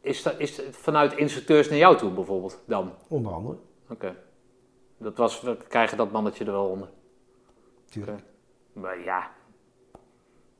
is, 0.00 0.22
dat, 0.22 0.34
is 0.38 0.56
het 0.56 0.76
vanuit 0.76 1.16
instructeurs 1.16 1.68
naar 1.68 1.78
jou 1.78 1.96
toe 1.96 2.10
bijvoorbeeld 2.10 2.58
dan? 2.64 2.92
Onder 3.08 3.32
andere. 3.32 3.56
Oké. 3.90 4.14
Dat 4.98 5.16
was, 5.16 5.40
we 5.40 5.56
krijgen 5.68 5.96
dat 5.96 6.12
mannetje 6.12 6.44
er 6.44 6.52
wel 6.52 6.66
onder. 6.66 6.88
Tuurlijk. 7.90 8.20
Maar 8.72 8.98
ja, 9.04 9.30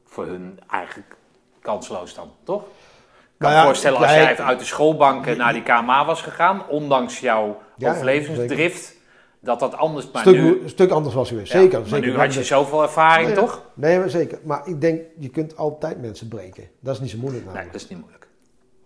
voor 0.04 0.26
hun 0.26 0.60
eigenlijk 0.70 1.16
kansloos 1.60 2.14
dan, 2.14 2.30
toch? 2.42 2.62
Ik 2.62 3.44
kan 3.44 3.50
Nou 3.50 3.60
me 3.60 3.66
voorstellen 3.66 3.98
als 3.98 4.10
jij 4.10 4.36
uit 4.38 4.58
de 4.58 4.64
schoolbanken 4.64 5.36
naar 5.36 5.52
die 5.52 5.62
KMA 5.62 6.04
was 6.04 6.22
gegaan, 6.22 6.68
ondanks 6.68 7.20
jouw 7.20 7.60
Ja, 7.76 7.90
overlevingsdrift, 7.90 8.96
dat 9.40 9.60
dat 9.60 9.74
anders... 9.74 10.10
Maar 10.10 10.22
stuk, 10.22 10.34
nu, 10.34 10.62
een 10.62 10.68
stuk 10.68 10.90
anders 10.90 11.14
was 11.14 11.28
geweest. 11.28 11.52
ja, 11.52 11.60
zeker. 11.60 11.78
maar 11.80 11.88
zeker. 11.88 12.08
nu 12.08 12.16
had 12.16 12.34
je 12.34 12.44
zoveel 12.44 12.82
ervaring, 12.82 13.34
toch? 13.34 13.62
Nee, 13.74 13.98
maar 13.98 14.10
zeker. 14.10 14.38
Maar 14.44 14.66
ik 14.68 14.80
denk, 14.80 15.00
je 15.18 15.28
kunt 15.28 15.56
altijd 15.56 16.00
mensen 16.00 16.28
breken. 16.28 16.68
Dat 16.80 16.94
is 16.94 17.00
niet 17.00 17.10
zo 17.10 17.18
moeilijk 17.18 17.44
Nee, 17.44 17.52
namelijk. 17.54 17.72
dat 17.72 17.82
is 17.82 17.88
niet 17.88 17.98
moeilijk. 17.98 18.17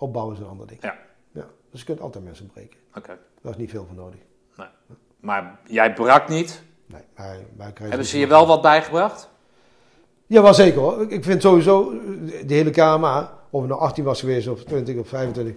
Opbouwen 0.02 0.34
is 0.34 0.40
een 0.40 0.46
ander 0.48 0.66
ding. 0.66 0.82
Ja, 0.82 0.96
Ja. 1.32 1.46
Dus 1.70 1.80
je 1.80 1.86
kunt 1.86 2.00
altijd 2.00 2.24
mensen 2.24 2.46
breken. 2.46 2.78
oké. 2.96 3.18
Daar 3.42 3.52
is 3.52 3.58
niet 3.58 3.70
veel 3.70 3.84
voor 3.86 3.96
nodig. 3.96 4.20
Nee. 4.56 4.66
Maar 5.20 5.58
jij 5.66 5.92
brak 5.92 6.28
niet. 6.28 6.62
Nee, 6.86 7.02
maar, 7.16 7.36
maar 7.56 7.72
Hebben 7.74 8.06
ze 8.06 8.18
je 8.18 8.26
wel 8.26 8.46
wat 8.46 8.62
bijgebracht? 8.62 9.30
Ja, 10.26 10.42
wel 10.42 10.54
zeker 10.54 10.80
hoor. 10.80 11.12
Ik- 11.12 11.24
vind 11.24 11.42
sowieso, 11.42 11.90
eh, 11.90 11.98
de 12.46 12.54
hele 12.54 12.70
KMA, 12.70 13.38
of 13.50 13.60
het 13.60 13.70
nou 13.70 13.80
18 13.82 14.04
was 14.04 14.20
geweest 14.20 14.48
of 14.48 14.64
20 14.64 14.96
of 14.96 15.08
25, 15.08 15.54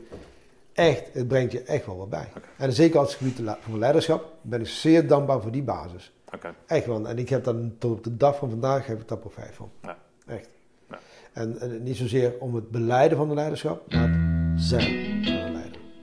echt, 0.74 1.14
het 1.14 1.28
brengt 1.28 1.52
je 1.52 1.62
echt 1.64 1.86
wel 1.86 1.98
wat 1.98 2.10
bij. 2.10 2.28
En 2.58 2.74
zeker 2.74 3.00
als 3.00 3.08
het 3.08 3.18
gebied 3.18 3.56
van 3.60 3.80
leiderschap, 3.80 4.34
ben 4.42 4.60
ik 4.60 4.68
zeer 4.68 5.08
dankbaar 5.08 5.42
voor 5.42 5.52
die 5.52 5.64
basis. 5.64 6.14
Oké. 6.34 6.54
Echt 6.66 6.86
wel. 6.86 7.08
En 7.08 7.18
ik 7.18 7.30
heb 7.30 7.44
daar 7.44 7.56
tot 7.80 7.92
op 7.98 8.04
de 8.04 8.18
dag 8.18 8.38
van 8.38 8.50
vandaag 8.50 8.86
heb 8.86 9.02
ik 9.02 9.08
daar 9.08 9.18
profijt 9.18 9.56
van. 9.56 9.70
Ja. 9.82 9.98
Echt. 10.28 10.50
Ja. 10.90 11.00
En, 11.34 11.60
en 11.60 11.84
niet 11.84 11.98
zozeer 11.98 12.34
om 12.40 12.56
het 12.56 12.72
beleiden 12.72 13.18
van 13.18 13.28
de 13.28 13.34
leiderschap, 13.34 13.94
maar 13.94 14.10
zijn. 14.56 15.24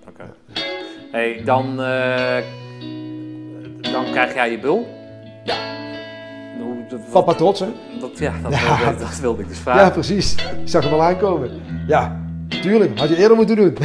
Oké. 0.09 0.25
Hey, 1.13 1.43
dan, 1.45 1.83
eh, 1.83 2.37
dan 3.93 4.05
krijg 4.11 4.35
jij 4.35 4.51
je 4.51 4.59
bul. 4.59 4.87
Ja. 5.45 5.55
Hoe, 6.61 7.01
Papa 7.13 7.35
trots 7.35 7.61
hè? 7.61 7.67
dat, 8.01 8.19
ja, 8.19 8.33
dat, 8.43 8.53
Ja. 8.61 8.79
Wilde, 8.79 8.99
dat 8.99 9.19
wilde 9.21 9.43
ik 9.43 9.49
dus 9.49 9.57
Ja, 9.57 9.63
vragen. 9.63 9.93
precies. 9.93 10.35
Ik 10.35 10.69
zag 10.69 10.85
hem 10.85 10.93
al 10.93 11.03
aankomen. 11.03 11.51
Ja, 11.87 12.21
tuurlijk. 12.49 12.99
Had 12.99 13.09
je 13.09 13.17
eerder 13.17 13.37
moeten 13.37 13.57
doen. 13.57 13.77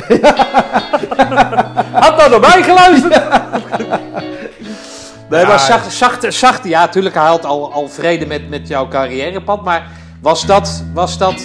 Had 1.91 2.17
daar 2.17 2.31
erbij 2.33 2.63
geluisterd! 2.63 3.13
nee, 5.29 5.41
Ja. 5.41 5.47
maar 5.47 5.59
zacht, 5.59 5.93
zacht, 5.93 6.33
zacht, 6.33 6.63
ja, 6.67 6.79
natuurlijk, 6.79 7.15
hij 7.15 7.25
had 7.27 7.45
al, 7.45 7.71
al 7.73 7.87
vrede 7.87 8.25
met, 8.25 8.49
met 8.49 8.67
jouw 8.67 8.87
carrièrepad, 8.87 9.63
maar 9.63 9.87
was 10.21 10.45
dat, 10.45 10.83
was 10.93 11.17
dat, 11.17 11.43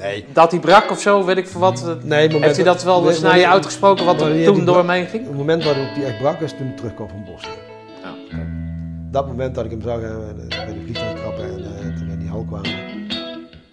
Nee. 0.00 0.24
dat 0.32 0.50
hij 0.50 0.60
brak 0.60 0.90
of 0.90 1.00
zo, 1.00 1.24
weet 1.24 1.36
ik 1.36 1.48
veel 1.48 1.60
wat? 1.60 1.84
Nee, 1.84 2.20
het 2.22 2.26
moment 2.32 2.44
Heeft 2.44 2.56
hij 2.56 2.64
dat 2.64 2.82
wel 2.84 3.08
eens 3.08 3.20
naar 3.20 3.38
je 3.38 3.48
uitgesproken, 3.48 4.04
wat 4.04 4.20
er 4.20 4.44
toen 4.44 4.64
door 4.64 4.90
heen 4.90 5.06
ging? 5.06 5.24
Het 5.26 5.36
moment 5.36 5.64
waarop 5.64 5.86
hij 5.94 6.04
echt 6.04 6.18
brak 6.18 6.40
was 6.40 6.52
toen 6.56 6.68
ik 6.68 6.76
terugkwam 6.76 7.08
van 7.08 7.24
Bosnië. 7.24 7.50
Ja, 8.02 8.14
Dat 9.10 9.26
moment 9.26 9.54
dat 9.54 9.64
ik 9.64 9.70
hem 9.70 9.82
zag 9.82 10.00
eh, 10.00 10.16
bij 10.48 10.74
de 10.74 10.80
vliegtuig 10.84 11.18
trappen 11.20 11.44
en 11.44 11.64
eh, 11.64 11.96
toen 11.96 12.06
we 12.06 12.12
in 12.12 12.18
die 12.18 12.28
hal 12.28 12.44
kwamen. 12.44 12.70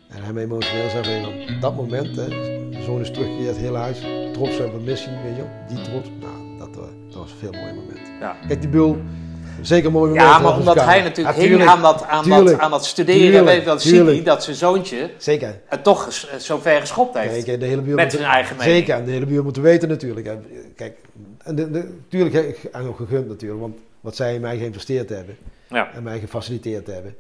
En 0.10 0.24
hem 0.24 0.38
emotioneel 0.38 0.90
zag 0.90 1.06
van 1.06 1.60
dat 1.60 1.76
moment, 1.76 2.16
hè, 2.16 2.26
zoon 2.86 3.00
is 3.02 3.12
teruggekeerd, 3.12 3.58
heel 3.58 3.76
huis, 3.76 4.02
trots 4.34 4.56
zijn 4.56 4.72
van 4.72 4.84
missie, 4.84 5.12
weet 5.24 5.36
je 5.36 5.42
wel. 5.42 5.52
Die 5.68 5.82
trots, 5.82 6.10
nou, 6.20 6.58
dat, 6.58 6.70
eh, 6.70 6.84
dat 7.10 7.16
was 7.16 7.32
een 7.32 7.38
veel 7.38 7.52
mooi 7.52 7.74
moment. 7.74 8.00
ja. 8.20 8.36
Kijk, 8.48 8.62
die 8.62 8.70
bul, 8.70 8.98
zeker 9.62 9.92
mooi 9.92 10.10
moment. 10.10 10.28
Ja, 10.28 10.40
maar 10.40 10.58
omdat 10.58 10.82
hij 10.84 11.02
natuurlijk 11.02 11.38
Ja, 11.38 11.44
hing 11.44 11.66
aan 11.68 11.82
dat, 11.82 12.04
aan, 12.04 12.30
dat, 12.30 12.60
aan 12.60 12.72
dat 12.72 12.86
studeren, 12.86 13.22
tuurlijk, 13.22 13.46
weet 13.46 13.60
je, 13.60 13.66
dat 13.66 13.82
ziet 13.82 13.92
hij 13.92 14.02
tuurlijk. 14.04 14.26
dat 14.26 14.44
zijn 14.44 14.56
zoontje 14.56 15.10
Zeker. 15.18 15.62
het 15.68 15.84
toch 15.84 16.04
ges- 16.04 16.38
zo 16.40 16.58
ver 16.58 16.80
geschopt 16.80 17.18
heeft. 17.18 17.44
Kijk, 17.44 17.60
de 17.60 17.66
hele 17.66 17.82
buurt 17.82 17.96
Met 17.96 18.06
moet- 18.06 18.14
zijn 18.22 18.32
eigen 18.32 18.56
mening. 18.58 18.76
Zeker, 18.76 18.96
en 18.96 19.06
de 19.06 19.12
hele 19.12 19.26
buurt 19.26 19.44
moeten 19.44 19.62
weten 19.62 19.90
natuurlijk. 19.90 20.30
Kijk, 20.76 20.98
en 21.44 21.56
de, 21.56 21.94
ik- 22.10 22.64
en 22.72 22.88
ook 22.88 22.98
gegund 22.98 23.28
natuurlijk, 23.28 23.62
want 23.62 23.78
wat 24.02 24.16
zij 24.16 24.34
in 24.36 24.42
mij 24.42 24.58
geïnvesteerd 24.58 25.10
hebben 25.10 25.38
Ja. 25.70 25.90
en 25.94 26.04
mij 26.04 26.20
gefaciliteerd 26.20 26.88
hebben, 26.88 27.16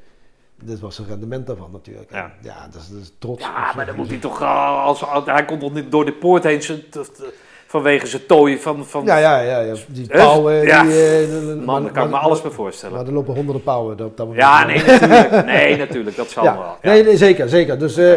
dit 0.64 0.80
was 0.80 0.98
een 0.99 1.06
rendement 1.07 1.48
daarvan 1.48 1.70
natuurlijk. 1.72 2.12
Ja. 2.12 2.32
Dat 2.72 2.82
is, 2.82 2.88
dat 2.90 3.02
is 3.02 3.12
trots. 3.20 3.44
Ja, 3.44 3.74
maar 3.76 3.86
dan 3.86 3.95
moet 3.95 4.10
hij 4.10 4.18
toch, 4.18 4.41
eh, 4.41 4.84
als, 4.84 5.03
als- 5.06 5.26
hij 5.26 5.45
komt 5.45 5.60
toch 5.60 5.74
niet 5.74 5.91
door 5.91 6.06
de 6.06 6.14
poort 6.14 6.44
heen 6.44 6.62
zijn- 6.62 6.84
t- 6.90 6.91
t- 6.91 7.24
vanwege 7.68 8.08
zijn 8.08 8.26
tooi 8.26 8.58
van, 8.60 8.86
van 8.86 9.06
Ja, 9.06 9.18
ja, 9.18 9.40
ja, 9.40 9.60
ja. 9.60 9.74
Die 9.88 10.08
pauwen. 10.08 10.62
Ja. 10.66 10.84
Die, 10.84 10.92
eh, 11.18 11.66
man, 11.66 11.84
daar 11.84 11.92
kan 11.92 12.04
ik 12.06 12.10
me 12.10 12.18
alles 12.18 12.42
bij 12.42 12.52
voorstellen. 12.52 12.96
Maar 12.96 13.06
er 13.06 13.14
lopen 13.14 13.34
honderden 13.34 13.64
pauwen 13.64 13.92
op 13.92 14.18
dat 14.18 14.28
moment. 14.28 14.38
Ja, 14.38 14.66
nee, 14.66 14.78
natuurlijk. 14.86 15.46
Nee, 15.56 15.78
natuurlijk, 15.78 16.16
dat 16.16 16.30
zal 16.30 16.44
Ja. 16.44 16.54
wel. 16.58 16.64
Ja. 16.82 16.90
Nee, 16.92 17.04
nee, 17.04 17.18
zeker, 17.18 17.50
zeker. 17.50 17.80
Dus 17.80 17.98
eh, 17.98 18.12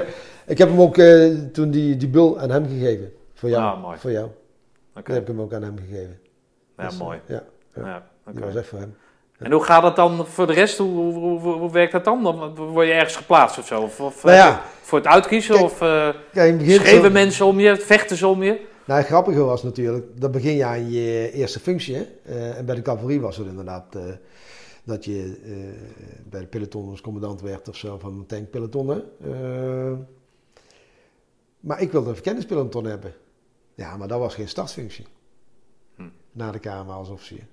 ik 0.47 0.59
heb 0.59 0.69
hem 0.69 0.81
ook 0.81 0.97
eh, 0.99 1.29
toen 1.53 1.71
die, 1.71 1.97
die 1.97 2.09
bul 2.09 2.39
aan 2.41 2.51
hem 2.51 2.67
gegeven. 2.69 3.13
Voor 3.35 3.49
jou. 3.49 3.63
Ah, 3.63 3.83
mooi. 3.83 3.99
Voor 3.99 4.11
jou. 4.11 4.25
Oké. 4.97 5.03
Die 5.05 5.15
heb 5.15 5.23
ik 5.23 5.29
hem 5.29 5.41
ook 5.41 5.53
aan 5.53 5.63
hem 5.63 5.77
gegeven. 5.89 6.19
Ja, 6.79 6.89
Dus, 6.89 6.99
mooi. 6.99 7.19
Ja, 7.27 7.43
Ja, 7.75 8.03
die 8.27 8.35
oké. 8.37 8.47
was 8.47 8.55
echt 8.57 8.67
voor 8.69 8.79
hem. 8.79 8.97
En 9.39 9.53
hoe 9.53 9.63
gaat 9.65 9.83
het 9.83 9.97
dan 9.97 10.27
voor 10.27 10.47
de 10.47 10.53
rest? 10.53 10.79
Hoe, 10.79 10.89
hoe, 10.95 11.39
hoe, 11.39 11.53
hoe 11.53 11.73
werkt 11.73 11.93
dat 11.93 12.05
dan? 12.05 12.23
dan? 12.23 12.55
Word 12.55 12.87
je 12.87 12.93
ergens 12.93 13.17
geplaatst 13.17 13.59
of 13.59 13.67
zo? 13.67 13.81
Of, 13.81 14.01
of 14.01 14.23
Nou 14.25 14.37
ja. 14.37 14.61
voor 14.83 14.99
het 14.99 15.07
uitkiezen? 15.07 15.55
Kijk, 15.55 15.67
of 15.67 15.79
Kijk, 16.33 16.59
begin 16.59 16.75
schreven 16.81 17.03
zo- 17.05 17.11
mensen 17.11 17.47
om 17.47 17.61
je? 17.61 17.77
Vechten 17.77 18.17
ze 18.17 18.27
om 18.27 18.43
je? 18.43 18.61
Nou, 18.89 19.01
het 19.01 19.09
grappige 19.09 19.43
was 19.43 19.63
natuurlijk, 19.63 20.21
dat 20.21 20.31
begin 20.31 20.55
je 20.55 20.65
aan 20.65 20.91
je 20.91 21.31
eerste 21.33 21.61
functie. 21.61 21.95
Hè? 21.95 22.03
Eh, 22.25 22.59
en 22.59 22.67
bij 22.67 22.75
de 22.75 22.83
cavalerie 22.83 23.21
was 23.21 23.37
het 23.37 23.47
inderdaad 23.47 23.95
eh, 23.95 24.03
dat 24.85 25.05
je 25.05 25.41
eh, 25.45 26.29
bij 26.29 26.41
de 26.41 26.47
peloton 26.47 26.91
als 26.91 27.01
commandant 27.01 27.41
werd 27.41 27.69
of 27.69 27.77
zo 27.77 27.99
van 27.99 28.15
een 28.15 28.27
tankpeloton. 28.27 29.03
maar 31.61 31.81
ik 31.81 31.93
wilde 31.93 32.09
een 32.09 32.15
verkenningspeloton 32.15 32.85
hebben. 32.85 33.15
Ja, 33.75 33.97
maar 33.97 34.09
dat 34.09 34.19
was 34.19 34.35
geen 34.35 34.49
startfunctie. 34.49 35.07
Hm. 35.97 36.09
Na 36.33 36.51
de 36.51 36.59
KMA 36.59 36.95
als 36.95 37.09
officier. 37.09 37.47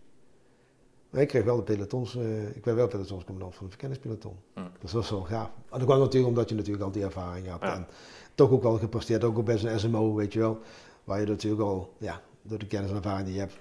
Maar 1.10 1.22
ik 1.22 1.28
kreeg 1.28 1.44
wel 1.44 1.56
de 1.56 1.64
pelotons, 1.64 2.16
ik 2.56 2.66
werd 2.66 2.78
wel 2.78 2.88
pelotonscommandant 2.88 3.56
van 3.56 3.66
de 3.66 3.72
verkenningspeloton. 3.72 4.36
Hm. 4.54 4.62
Dat 4.82 4.92
was 4.92 5.10
wel 5.10 5.22
gaaf. 5.22 5.50
Maar 5.70 5.80
dat 5.80 5.88
kwam 5.88 6.00
natuurlijk 6.00 6.28
omdat 6.28 6.50
je 6.50 6.56
natuurlijk 6.56 6.84
al 6.84 6.92
die 6.92 7.04
ervaring 7.04 7.48
had. 7.48 7.62
Ja. 7.62 7.76
En 7.76 7.88
toch 8.36 8.52
ook 8.52 8.64
wel 8.64 8.78
gepresteerd, 8.78 9.24
ook 9.24 9.36
al 9.36 9.44
bij 9.44 9.58
zo'n 9.58 9.80
SMO, 9.80 10.14
weet 10.14 10.34
je 10.34 10.40
wel. 10.40 10.62
Waar 11.06 11.20
je 11.20 11.26
natuurlijk 11.26 11.62
al, 11.62 11.94
ja, 11.98 12.22
door 12.42 12.60
de 12.60 12.68
kennis 12.68 12.90
en 12.90 12.96
ervaring 12.96 13.26
die 13.26 13.34
je 13.34 13.40
hebt, 13.40 13.58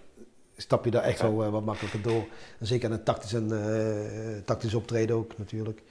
stap 0.56 0.84
je 0.84 0.90
daar 0.90 1.02
echt 1.02 1.20
wel 1.20 1.44
eh, 1.44 1.50
wat 1.50 1.64
makkelijker 1.64 2.02
door. 2.02 2.24
En 2.58 2.66
zeker 2.66 2.86
aan 2.86 2.92
het 2.92 3.04
tactisch, 3.04 3.32
en, 3.32 3.50
eh, 3.64 4.42
tactisch 4.44 4.74
optreden 4.74 5.16
ook 5.16 5.38
natuurlijk. 5.38 5.82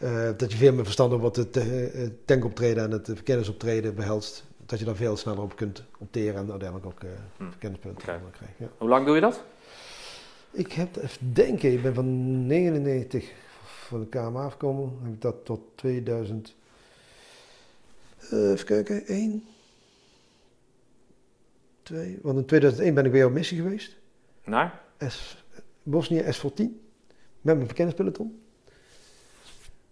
Eh, 0.00 0.28
dat 0.36 0.52
je 0.52 0.58
veel 0.58 0.72
meer 0.72 0.84
verstand 0.84 1.10
hebt 1.10 1.22
wat 1.22 1.36
het 1.36 1.58
tankoptreden 2.24 2.84
en 2.84 2.90
het 2.90 3.06
verkennisoptreden 3.14 3.94
behelst. 3.94 4.44
Dat 4.66 4.78
je 4.78 4.84
daar 4.84 4.96
veel 4.96 5.16
sneller 5.16 5.42
op 5.42 5.56
kunt 5.56 5.82
opteren 5.98 6.40
en 6.40 6.50
uiteindelijk 6.50 6.86
ook 6.86 7.02
eh 7.02 7.08
Hm. 7.36 7.50
verkennispunten 7.50 8.08
Oké. 8.08 8.18
van 8.22 8.30
krijgt. 8.30 8.54
Ja. 8.58 8.66
Hoe 8.78 8.88
lang 8.88 9.06
doe 9.06 9.14
je 9.14 9.20
dat? 9.20 9.44
Ik 10.50 10.72
heb, 10.72 10.96
even 10.96 11.32
denken, 11.34 11.72
ik 11.72 11.82
ben 11.82 11.94
van 11.94 12.46
99 12.46 13.32
van 13.64 14.00
de 14.00 14.06
KMA 14.06 14.44
afgekomen. 14.44 14.98
Heb 15.02 15.12
ik 15.12 15.20
dat 15.20 15.44
tot 15.44 15.60
2000, 15.74 16.54
eh, 18.30 18.50
even 18.50 18.66
kijken, 18.66 19.02
1, 19.06 19.44
2, 21.88 22.18
want 22.22 22.38
in 22.38 22.44
2001 22.44 22.94
ben 22.94 23.04
ik 23.04 23.12
weer 23.12 23.26
op 23.26 23.32
missie 23.32 23.58
geweest. 23.62 23.96
Naar? 24.44 24.80
S, 24.98 25.44
Bosnië 25.82 26.22
S14, 26.22 26.62
met 27.40 27.56
mijn 27.56 27.66
verkenningspeloton. 27.66 28.40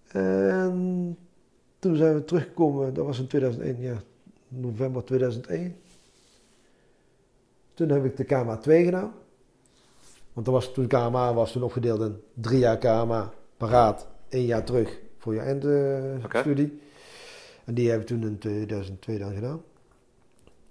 En 0.07 1.19
toen 1.79 1.97
zijn 1.97 2.15
we 2.15 2.25
teruggekomen, 2.25 2.95
dat 2.95 3.07
was 3.07 3.19
in 3.19 3.27
2001, 3.27 3.81
ja, 3.81 3.97
november 4.49 5.05
2001. 5.05 5.77
Toen 7.75 7.89
heb 7.89 8.05
ik 8.05 8.17
de 8.17 8.25
KMA 8.25 8.57
2 8.57 8.85
gedaan. 8.85 9.13
Want 10.33 10.47
dat 10.47 10.55
was, 10.55 10.73
toen 10.73 10.87
KMA 10.87 11.35
was 11.35 11.53
toen 11.53 11.63
opgedeeld 11.63 12.01
in 12.01 12.23
drie 12.35 12.59
jaar 12.59 12.79
KMA, 12.79 13.33
paraat, 13.57 14.07
één 14.29 14.45
jaar 14.45 14.65
terug 14.65 14.99
voor 15.19 15.35
je 15.35 15.41
eindstudie. 15.41 16.81
En 17.65 17.75
die 17.75 17.91
hebben 17.91 18.09
we 18.09 18.15
toen 18.15 18.31
in 18.31 18.39
2002 18.39 19.19
dan 19.19 19.35
gedaan. 19.35 19.63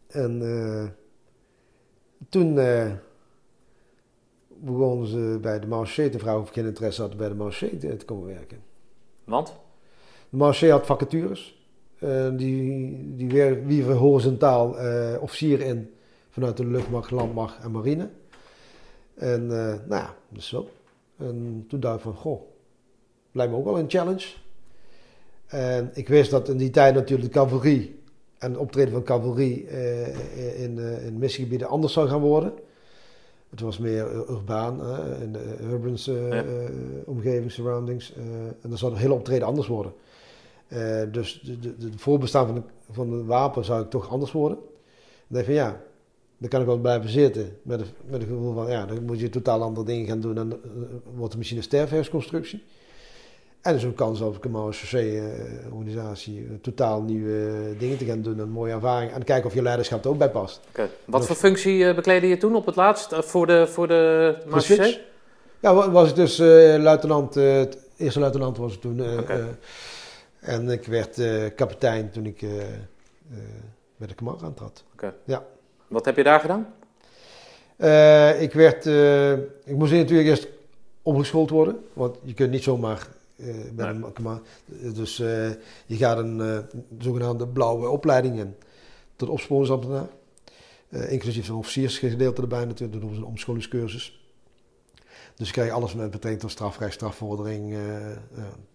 En 0.07 0.41
eh, 0.41 0.89
toen 2.29 2.59
eh, 2.59 2.91
begonnen 4.47 5.07
ze 5.07 5.37
bij 5.41 5.59
de 5.59 5.67
Marché 5.67 6.09
te 6.09 6.19
vragen 6.19 6.41
of 6.41 6.47
ik 6.47 6.53
geen 6.53 6.65
interesse 6.65 7.01
had 7.01 7.17
bij 7.17 7.27
de 7.27 7.35
Marché 7.35 7.77
te, 7.77 7.97
te 7.97 8.05
komen 8.05 8.27
werken. 8.27 8.63
Want? 9.23 9.53
De 10.29 10.37
Marché 10.37 10.71
had 10.71 10.85
vacatures. 10.85 11.63
Eh, 11.99 12.29
die, 12.35 13.15
die 13.15 13.27
weer, 13.27 13.65
wierven 13.65 13.95
horizontaal 13.95 14.79
eh 14.79 15.21
officier 15.21 15.61
in 15.61 15.93
vanuit 16.29 16.57
de 16.57 16.65
luchtmacht, 16.65 17.11
landmacht 17.11 17.63
en 17.63 17.71
marine. 17.71 18.09
En 19.13 19.47
nou 19.47 19.85
ja, 19.87 20.15
dus 20.29 20.47
zo. 20.47 20.69
En 21.17 21.65
toen 21.67 21.79
dacht 21.79 21.95
ik 21.95 22.01
van, 22.01 22.15
goh, 22.15 22.41
lijkt 23.31 23.51
me 23.51 23.57
ook 23.57 23.65
wel 23.65 23.79
een 23.79 23.89
challenge. 23.89 24.27
En 25.45 25.91
ik 25.93 26.07
wist 26.07 26.31
dat 26.31 26.49
in 26.49 26.57
die 26.57 26.69
tijd 26.69 26.95
natuurlijk 26.95 27.33
de 27.33 27.39
cavalerie 27.39 27.94
en 28.45 28.51
het 28.51 28.59
optreden 28.59 28.93
van 28.93 29.03
cavalerie 29.03 29.67
eh, 29.67 30.63
in, 30.63 30.79
eh, 30.79 31.05
in 31.05 31.17
missiegebieden 31.17 31.67
anders 31.67 31.93
zou 31.93 32.07
gaan 32.07 32.21
worden. 32.21 32.53
Het 33.49 33.59
was 33.61 33.77
meer 33.77 34.13
ur- 34.13 34.29
urbaan, 34.29 34.79
hè, 34.85 35.23
in 35.23 35.31
de 35.31 35.55
urban 35.71 35.93
eh, 35.93 36.29
Ja. 36.29 36.43
eh, 36.43 36.69
omgeving, 37.05 37.51
surroundings. 37.51 38.13
eh, 38.13 38.23
en 38.61 38.69
dan 38.69 38.77
zou 38.77 38.91
het 38.91 39.01
hele 39.01 39.13
optreden 39.13 39.47
anders 39.47 39.67
worden. 39.67 39.93
Eh, 40.67 41.01
dus 41.11 41.41
de, 41.45 41.59
de, 41.59 41.77
de 41.77 41.89
voorbestaan 41.97 42.45
van 42.45 42.55
de, 42.55 42.61
van 42.91 43.09
de 43.09 43.23
wapen 43.23 43.65
zou 43.65 43.83
ik 43.83 43.89
toch 43.89 44.09
anders 44.09 44.31
worden. 44.31 44.57
Dan 44.57 44.67
denk 45.27 45.39
ik 45.39 45.45
van 45.45 45.63
ja, 45.63 45.81
dan 46.37 46.49
kan 46.49 46.59
ik 46.59 46.65
wel 46.65 46.77
blijven 46.77 47.09
zitten 47.09 47.57
met 47.61 47.79
het, 47.79 47.89
met 48.09 48.21
het 48.21 48.29
gevoel 48.29 48.53
van 48.53 48.69
ja, 48.69 48.85
dan 48.85 49.03
moet 49.05 49.19
je 49.19 49.29
totaal 49.29 49.61
andere 49.61 49.85
dingen 49.85 50.07
gaan 50.07 50.19
doen 50.21 50.37
en 50.37 50.49
dan 50.49 50.59
eh, 50.63 50.69
wordt 51.15 51.29
het 51.29 51.37
misschien 51.37 51.57
een. 51.59 52.61
En 53.65 53.71
er 53.71 53.77
is 53.77 53.85
ook 53.85 53.95
kans 53.95 54.21
op 54.21 54.45
een 54.45 54.55
organisatie 55.71 56.39
eh, 56.39 56.55
totaal 56.61 57.01
nieuwe 57.01 57.75
dingen 57.77 57.97
te 57.97 58.05
gaan 58.05 58.21
doen, 58.21 58.39
een 58.39 58.49
mooie 58.49 58.73
ervaring 58.73 59.11
en 59.11 59.23
kijken 59.23 59.45
of 59.49 59.53
je 59.53 59.61
leiderschap 59.61 60.03
er 60.03 60.09
ook 60.09 60.17
bij 60.17 60.29
past. 60.29 60.59
Wat 61.05 61.25
voor 61.27 61.35
functie 61.35 61.85
eh, 61.87 61.95
bekleedde 61.95 62.27
je 62.27 62.37
toen 62.37 62.55
op 62.55 62.65
het 62.65 62.75
laatst 62.75 63.11
eh, 63.11 63.19
voor 63.21 63.47
de, 63.47 63.67
voor 63.67 63.87
de? 63.87 64.35
Ja, 65.59 65.73
wa- 65.73 65.91
was 65.91 66.09
ik 66.09 66.15
dus 66.15 66.39
eh, 66.39 66.75
luitenant, 66.77 67.35
eh, 67.37 67.61
eerste 67.97 68.19
luitenant 68.19 68.57
was 68.57 68.73
ik 68.73 68.81
toen. 68.81 68.99
eh, 68.99 69.17
eh, 69.39 69.45
en 70.39 70.69
ik 70.69 70.85
werd 70.85 71.17
eh, 71.19 71.43
kapitein 71.55 72.11
toen 72.11 72.25
ik 72.25 72.41
eh, 72.41 72.49
eh, 72.61 72.67
bij 73.97 74.07
de 74.07 74.13
Kamar 74.13 74.37
aantrad. 74.43 74.83
Wat 75.87 76.05
heb 76.05 76.15
je 76.15 76.23
daar 76.23 76.39
gedaan? 76.39 76.67
Eh, 77.77 78.41
ik, 78.41 78.53
werd, 78.53 78.85
eh, 78.85 79.31
ik 79.33 79.75
moest 79.75 79.91
natuurlijk 79.91 80.27
eerst 80.29 80.47
omgeschoold 81.01 81.49
worden, 81.49 81.77
want 81.93 82.17
je 82.23 82.33
kunt 82.33 82.51
niet 82.51 82.63
zomaar 82.63 83.07
eh, 83.37 83.45
bij 83.73 83.93
Nee. 83.93 84.91
Dus 84.91 85.19
eh, 85.19 85.49
je 85.85 85.95
gaat 85.95 86.17
een 86.17 86.41
eh, 86.41 86.57
zogenaamde 86.99 87.47
blauwe 87.47 87.87
opleiding 87.89 88.39
in 88.39 88.55
tot 89.15 89.29
opsporingsambtenaar. 89.29 90.07
Inclusief 90.89 91.49
een 91.49 91.55
officiersgedeelte 91.55 92.41
erbij 92.41 92.65
natuurlijk, 92.65 92.91
dat 92.91 92.99
noemen 93.01 93.15
ze 93.17 93.21
een 93.23 93.29
omscholingscursus. 93.31 94.19
Dus 95.35 95.47
je 95.47 95.53
krijgt 95.53 95.71
alles 95.73 95.93
met 95.95 96.11
betrekking 96.11 96.41
tot 96.41 96.51
strafrecht, 96.51 96.93
strafvordering. 96.93 97.75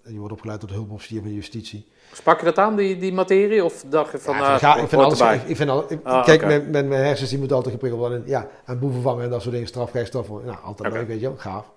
je 0.04 0.18
wordt 0.18 0.32
opgeleid 0.32 0.60
tot 0.60 0.70
hulpofficier 0.70 1.22
van 1.22 1.32
justitie. 1.34 1.86
Sprak 2.12 2.38
je 2.38 2.44
dat 2.44 2.58
aan, 2.58 2.76
die, 2.76 2.96
die 2.98 3.12
materie? 3.12 3.64
Of 3.64 3.84
dacht 3.88 4.12
je 4.12 4.18
van, 4.18 4.36
Ja, 4.36 4.54
ik, 4.54 4.60
ga- 4.60 4.72
ik 4.72 4.78
hoort 4.78 4.88
vind 4.90 5.02
alles, 5.02 5.42
ik, 5.42 5.48
ik 5.48 5.56
vind 5.56 5.70
al, 5.70 5.84
ik- 5.92 6.00
Ah, 6.02 6.24
kijk, 6.24 6.46
mijn 6.70 6.90
hersens 6.90 7.28
die 7.28 7.38
moeten 7.38 7.56
altijd 7.56 7.74
geprikkeld 7.74 8.02
worden. 8.02 8.22
Ja, 8.26 8.48
en 8.64 8.78
boeven 8.78 9.02
vangen 9.02 9.24
en 9.24 9.30
dat 9.30 9.40
soort 9.40 9.52
dingen, 9.54 9.68
strafrecht, 9.68 10.06
strafvordering. 10.06 10.54
Nou, 10.54 10.66
altijd 10.66 10.92
leuk, 10.92 11.06
weet 11.06 11.20
je 11.20 11.26
wel, 11.26 11.36
gaaf. 11.36 11.72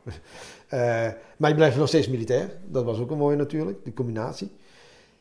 Eh, 0.67 1.09
maar 1.37 1.49
je 1.49 1.55
blijft 1.55 1.77
nog 1.77 1.87
steeds 1.87 2.07
militair. 2.07 2.57
Dat 2.65 2.83
was 2.83 2.99
ook 2.99 3.11
een 3.11 3.17
mooie 3.17 3.35
natuurlijk, 3.35 3.83
die 3.83 3.93
combinatie. 3.93 4.51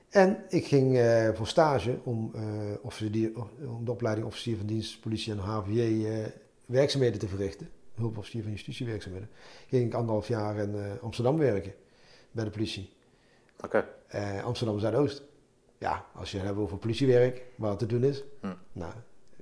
En 0.08 0.44
ik 0.48 0.66
ging 0.66 0.98
eh, 0.98 1.28
voor 1.34 1.46
stage 1.46 1.98
om, 2.02 2.30
eh, 2.34 2.42
officier, 2.82 3.32
om 3.66 3.84
de 3.84 3.90
opleiding 3.90 4.26
officier 4.26 4.56
van 4.56 4.66
dienst, 4.66 5.00
politie 5.00 5.32
en 5.32 5.38
HVJ 5.38 6.06
werkzaamheden 6.66 7.18
te 7.18 7.28
verrichten. 7.28 7.70
Hulpofficier 7.94 8.42
van 8.42 8.50
justitiewerkzaamheden. 8.50 9.28
Ging 9.68 9.86
ik 9.86 9.94
anderhalf 9.94 10.28
jaar 10.28 10.56
in 10.56 10.76
Amsterdam 11.02 11.38
werken, 11.38 11.72
bij 12.30 12.44
de 12.44 12.50
politie. 12.50 12.90
Oké. 13.64 13.86
Amsterdam 14.44 14.78
Zuidoost. 14.78 15.22
Ja, 15.78 16.06
als 16.14 16.30
je 16.30 16.36
het 16.36 16.46
hebt 16.46 16.58
over 16.58 16.78
politiewerk, 16.78 17.42
waar 17.56 17.70
het 17.70 17.78
te 17.78 17.86
doen 17.86 18.04
is. 18.04 18.24
Hm. 18.40 18.46
Nou, 18.72 18.92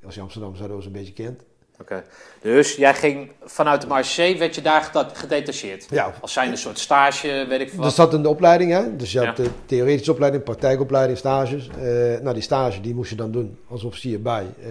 als 0.04 0.14
je 0.14 0.20
Amsterdam 0.20 0.56
Zuidoost 0.56 0.86
een 0.86 0.92
beetje 0.92 1.12
kent. 1.12 1.44
Oké. 1.80 2.04
Dus 2.42 2.76
jij 2.76 2.94
ging 2.94 3.30
vanuit 3.44 3.80
de 3.80 3.86
Marché, 3.86 4.36
werd 4.38 4.54
je 4.54 4.62
daar 4.62 4.90
gedetacheerd? 5.12 5.86
Ja, 5.90 6.14
Als 6.20 6.32
zijn 6.32 6.50
een 6.50 6.56
soort 6.58 6.78
stage, 6.78 7.46
weet 7.48 7.60
ik 7.60 7.70
veel 7.70 7.82
dat 7.82 7.94
zat 7.94 8.14
in 8.14 8.22
de 8.22 8.28
opleiding, 8.28 8.72
hè. 8.72 8.96
Dus 8.96 9.12
je 9.12 9.18
had 9.24 9.36
Ja. 9.36 9.42
de 9.44 9.50
theoretische 9.66 10.12
opleiding, 10.12 10.42
praktijkopleiding, 10.42 11.18
stages. 11.18 11.68
Eh, 11.68 11.74
nou, 12.20 12.32
die 12.32 12.42
stage 12.42 12.80
die 12.80 12.94
moest 12.94 13.10
je 13.10 13.16
dan 13.16 13.30
doen 13.30 13.58
als 13.68 13.84
officier 13.84 14.22
bij, 14.22 14.46
eh, 14.62 14.70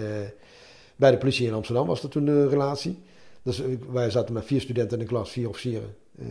bij 0.96 1.10
de 1.10 1.16
politie 1.18 1.46
in 1.46 1.54
Amsterdam, 1.54 1.86
was 1.86 2.00
dat 2.00 2.10
toen 2.10 2.24
de 2.24 2.48
relatie. 2.48 3.02
Dus 3.42 3.60
ik- 3.60 3.84
wij 3.90 4.10
zaten 4.10 4.34
met 4.34 4.44
vier 4.44 4.60
studenten 4.60 4.98
in 4.98 5.04
de 5.04 5.10
klas, 5.10 5.30
vier 5.30 5.48
officieren. 5.48 5.94
Eh, 6.18 6.26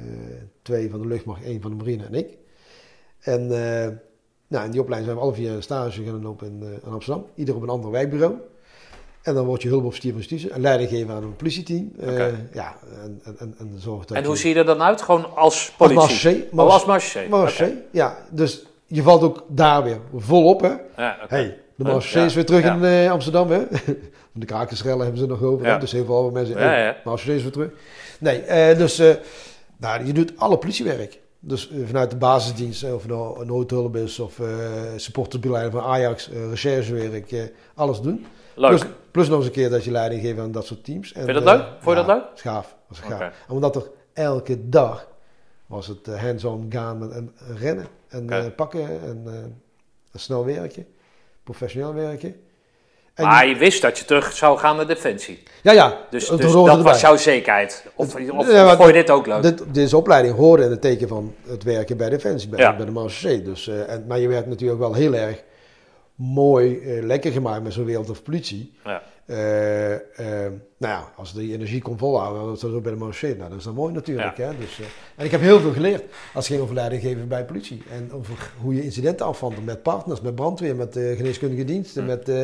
twee 0.61 0.89
van 0.89 1.01
de 1.01 1.07
luchtmacht, 1.07 1.43
één 1.43 1.61
van 1.61 1.71
de 1.71 1.77
marine 1.77 2.05
en 2.05 2.13
ik. 2.13 2.27
En 3.19 3.41
eh, 3.41 3.87
nou, 4.47 4.65
in 4.65 4.71
die 4.71 4.81
opleiding 4.81 5.03
zijn 5.11 5.15
we 5.15 5.21
alle 5.21 5.33
vier 5.33 5.51
een 5.51 5.63
stage 5.63 6.03
gaan 6.03 6.21
lopen 6.21 6.47
in, 6.47 6.63
eh, 6.63 6.69
in 6.85 6.91
Amsterdam. 6.91 7.25
Ieder 7.35 7.55
op 7.55 7.61
een 7.61 7.69
ander 7.69 7.91
wijkbureau. 7.91 8.33
En 9.29 9.35
dan 9.35 9.45
word 9.45 9.61
je 9.61 9.67
hulpofficier 9.69 10.11
van 10.11 10.19
justitie 10.19 10.49
en 10.51 10.61
leidinggever 10.61 11.13
aan 11.13 11.23
een 11.23 11.35
politieteam. 11.35 11.91
Eh, 11.99 12.09
Oké. 12.11 12.47
Ja, 12.53 12.75
en, 13.03 13.19
en, 13.23 13.35
en, 13.39 13.55
en 13.59 13.75
zorg 13.77 14.05
dat 14.05 14.17
En 14.17 14.23
hoe 14.23 14.33
je- 14.33 14.39
zie 14.39 14.53
je 14.53 14.59
er 14.59 14.65
dan 14.65 14.81
uit? 14.81 15.01
Gewoon 15.01 15.25
als 15.25 15.35
Als 15.37 15.71
politie? 15.77 15.97
marché. 15.99 16.45
Oh, 16.51 16.73
als 16.73 16.85
Marché. 16.85 17.27
Marché, 17.29 17.63
Oké. 17.63 17.73
ja. 17.91 18.17
Dus 18.31 18.65
je 18.87 19.01
valt 19.03 19.21
ook 19.23 19.43
daar 19.47 19.83
weer 19.83 19.97
volop, 20.15 20.61
hè. 20.61 20.67
Ja, 20.97 21.17
oké. 21.23 21.35
Hey, 21.35 21.57
de 21.75 21.83
Marché 21.83 22.25
is 22.25 22.33
weer 22.33 22.45
terug 22.45 22.63
in 22.65 22.83
eh, 22.83 23.11
Amsterdam, 23.11 23.49
hè. 23.51 23.59
De 24.31 24.45
krakersrellen 24.45 25.01
hebben 25.01 25.19
ze 25.19 25.25
nog 25.27 25.43
over, 25.43 25.65
hè. 25.65 25.77
Dus 25.79 25.91
heel 25.91 26.05
veel 26.05 26.31
mensen... 26.31 26.59
Ja, 26.59 26.77
ja. 26.77 26.95
Marché 27.03 27.31
is 27.33 27.41
weer 27.41 27.51
terug. 27.51 27.69
Nee, 28.19 28.41
eh, 28.41 28.77
dus... 28.77 29.01
nou, 29.77 30.05
je 30.05 30.13
doet 30.13 30.33
alle 30.35 30.57
politiewerk. 30.57 31.19
Dus 31.39 31.71
vanuit 31.85 32.09
de 32.09 32.15
basisdienst, 32.15 32.93
of 32.93 33.07
nou 33.07 33.41
een 33.41 33.47
noodhulp 33.47 33.95
is... 33.95 34.19
of 34.19 34.39
eh 34.39 34.45
supportersbeleiding 34.95 35.73
van 35.73 35.83
Ajax, 35.83 36.29
recherchewerk, 36.49 37.51
alles 37.75 38.01
doen. 38.01 38.25
Leuk. 38.55 38.69
Plus, 38.69 38.81
plus 39.11 39.27
nog 39.27 39.37
eens 39.37 39.45
een 39.45 39.51
keer 39.51 39.69
dat 39.69 39.83
je 39.83 39.91
leiding 39.91 40.21
geeft 40.21 40.39
aan 40.39 40.51
dat 40.51 40.65
soort 40.65 40.83
teams. 40.83 41.13
En, 41.13 41.23
Vind 41.25 41.37
je 41.37 41.43
dat 41.43 41.53
eh, 41.53 41.59
leuk? 41.59 41.67
Vond 41.81 41.97
je 41.97 42.03
dat 42.05 42.15
leuk? 42.15 42.23
is 42.35 42.41
gaaf. 42.41 42.75
Was 42.87 42.99
gaaf. 42.99 43.33
Omdat 43.47 43.75
er 43.75 43.89
elke 44.13 44.69
dag 44.69 45.07
was 45.65 45.87
het 45.87 46.07
eh, 46.07 46.21
hands-on 46.21 46.65
gaan 46.69 46.97
met, 46.97 47.11
en 47.11 47.31
rennen 47.57 47.87
en 48.07 48.29
eh, 48.29 48.45
pakken 48.55 48.81
en 49.03 49.23
eh, 49.25 50.19
snel 50.19 50.45
werken, 50.45 50.87
professioneel 51.43 51.93
werken. 51.93 52.35
En 53.13 53.25
Maar 53.25 53.47
je 53.47 53.55
wist 53.55 53.81
dat 53.81 53.97
je 53.97 54.05
terug 54.05 54.31
zou 54.31 54.57
gaan 54.57 54.75
naar 54.75 54.87
Defensie. 54.87 55.43
ja, 55.63 55.71
ja, 55.71 55.97
Dus, 56.09 56.27
dus 56.27 56.51
dat 56.51 56.67
erbij. 56.67 56.83
was 56.83 57.01
jouw 57.01 57.15
zekerheid. 57.15 57.85
Of, 57.95 58.15
of, 58.15 58.51
Ja, 58.51 58.75
vond 58.75 58.87
je 58.87 58.93
dit 58.93 59.09
ook 59.09 59.27
leuk? 59.27 59.41
Dit, 59.41 59.63
deze 59.73 59.97
opleiding 59.97 60.35
hoorde 60.35 60.63
in 60.63 60.69
het 60.71 60.81
teken 60.81 61.07
van 61.07 61.33
het 61.47 61.63
werken 61.63 61.97
bij 61.97 62.09
Defensie, 62.09 62.49
bij, 62.49 62.59
Ja. 62.59 62.75
bij 62.75 62.85
de 62.85 62.91
Marseille. 62.91 63.41
Dus, 63.41 63.67
eh, 63.67 63.89
en, 63.89 64.05
maar 64.07 64.19
je 64.19 64.27
werd 64.27 64.47
natuurlijk 64.47 64.79
wel 64.79 64.93
heel 64.93 65.13
erg 65.13 65.43
mooi, 66.19 66.79
eh, 66.79 67.03
lekker 67.03 67.31
gemaakt 67.31 67.63
met 67.63 67.73
zo'n 67.73 67.85
wereld 67.85 68.09
of 68.09 68.23
politie. 68.23 68.73
Ja. 68.83 69.01
Eh, 69.25 69.93
eh, 69.93 70.51
nou 70.77 70.93
ja, 70.93 71.11
als 71.15 71.33
die 71.33 71.53
energie 71.53 71.81
kon 71.81 71.97
volhouden, 71.97 72.45
dat 72.45 72.63
is 72.63 72.63
ook 72.63 72.83
bij 72.83 72.91
de 72.91 72.97
Marseille. 72.97 73.35
Nou, 73.35 73.49
dat 73.49 73.57
is 73.59 73.63
dan 73.63 73.73
mooi 73.73 73.93
natuurlijk. 73.93 74.37
Hè? 74.37 74.57
Dus, 74.57 74.79
en 75.15 75.25
ik 75.25 75.31
heb 75.31 75.41
heel 75.41 75.59
veel 75.59 75.71
geleerd 75.71 76.03
als 76.33 76.33
het 76.33 76.45
ging 76.45 76.61
over 76.61 76.75
leiding 76.75 77.01
geven 77.01 77.27
bij 77.27 77.45
politie. 77.45 77.83
En 77.91 78.11
over 78.13 78.51
hoe 78.61 78.75
je 78.75 78.83
incidenten 78.83 79.25
afhandelt 79.25 79.65
met 79.65 79.83
partners, 79.83 80.21
met 80.21 80.35
brandweer, 80.35 80.75
met 80.75 80.93
geneeskundige 80.93 81.63
diensten, 81.63 82.05
met 82.05 82.29
eh, 82.29 82.41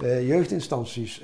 eh, 0.00 0.28
jeugdinstanties. 0.28 1.22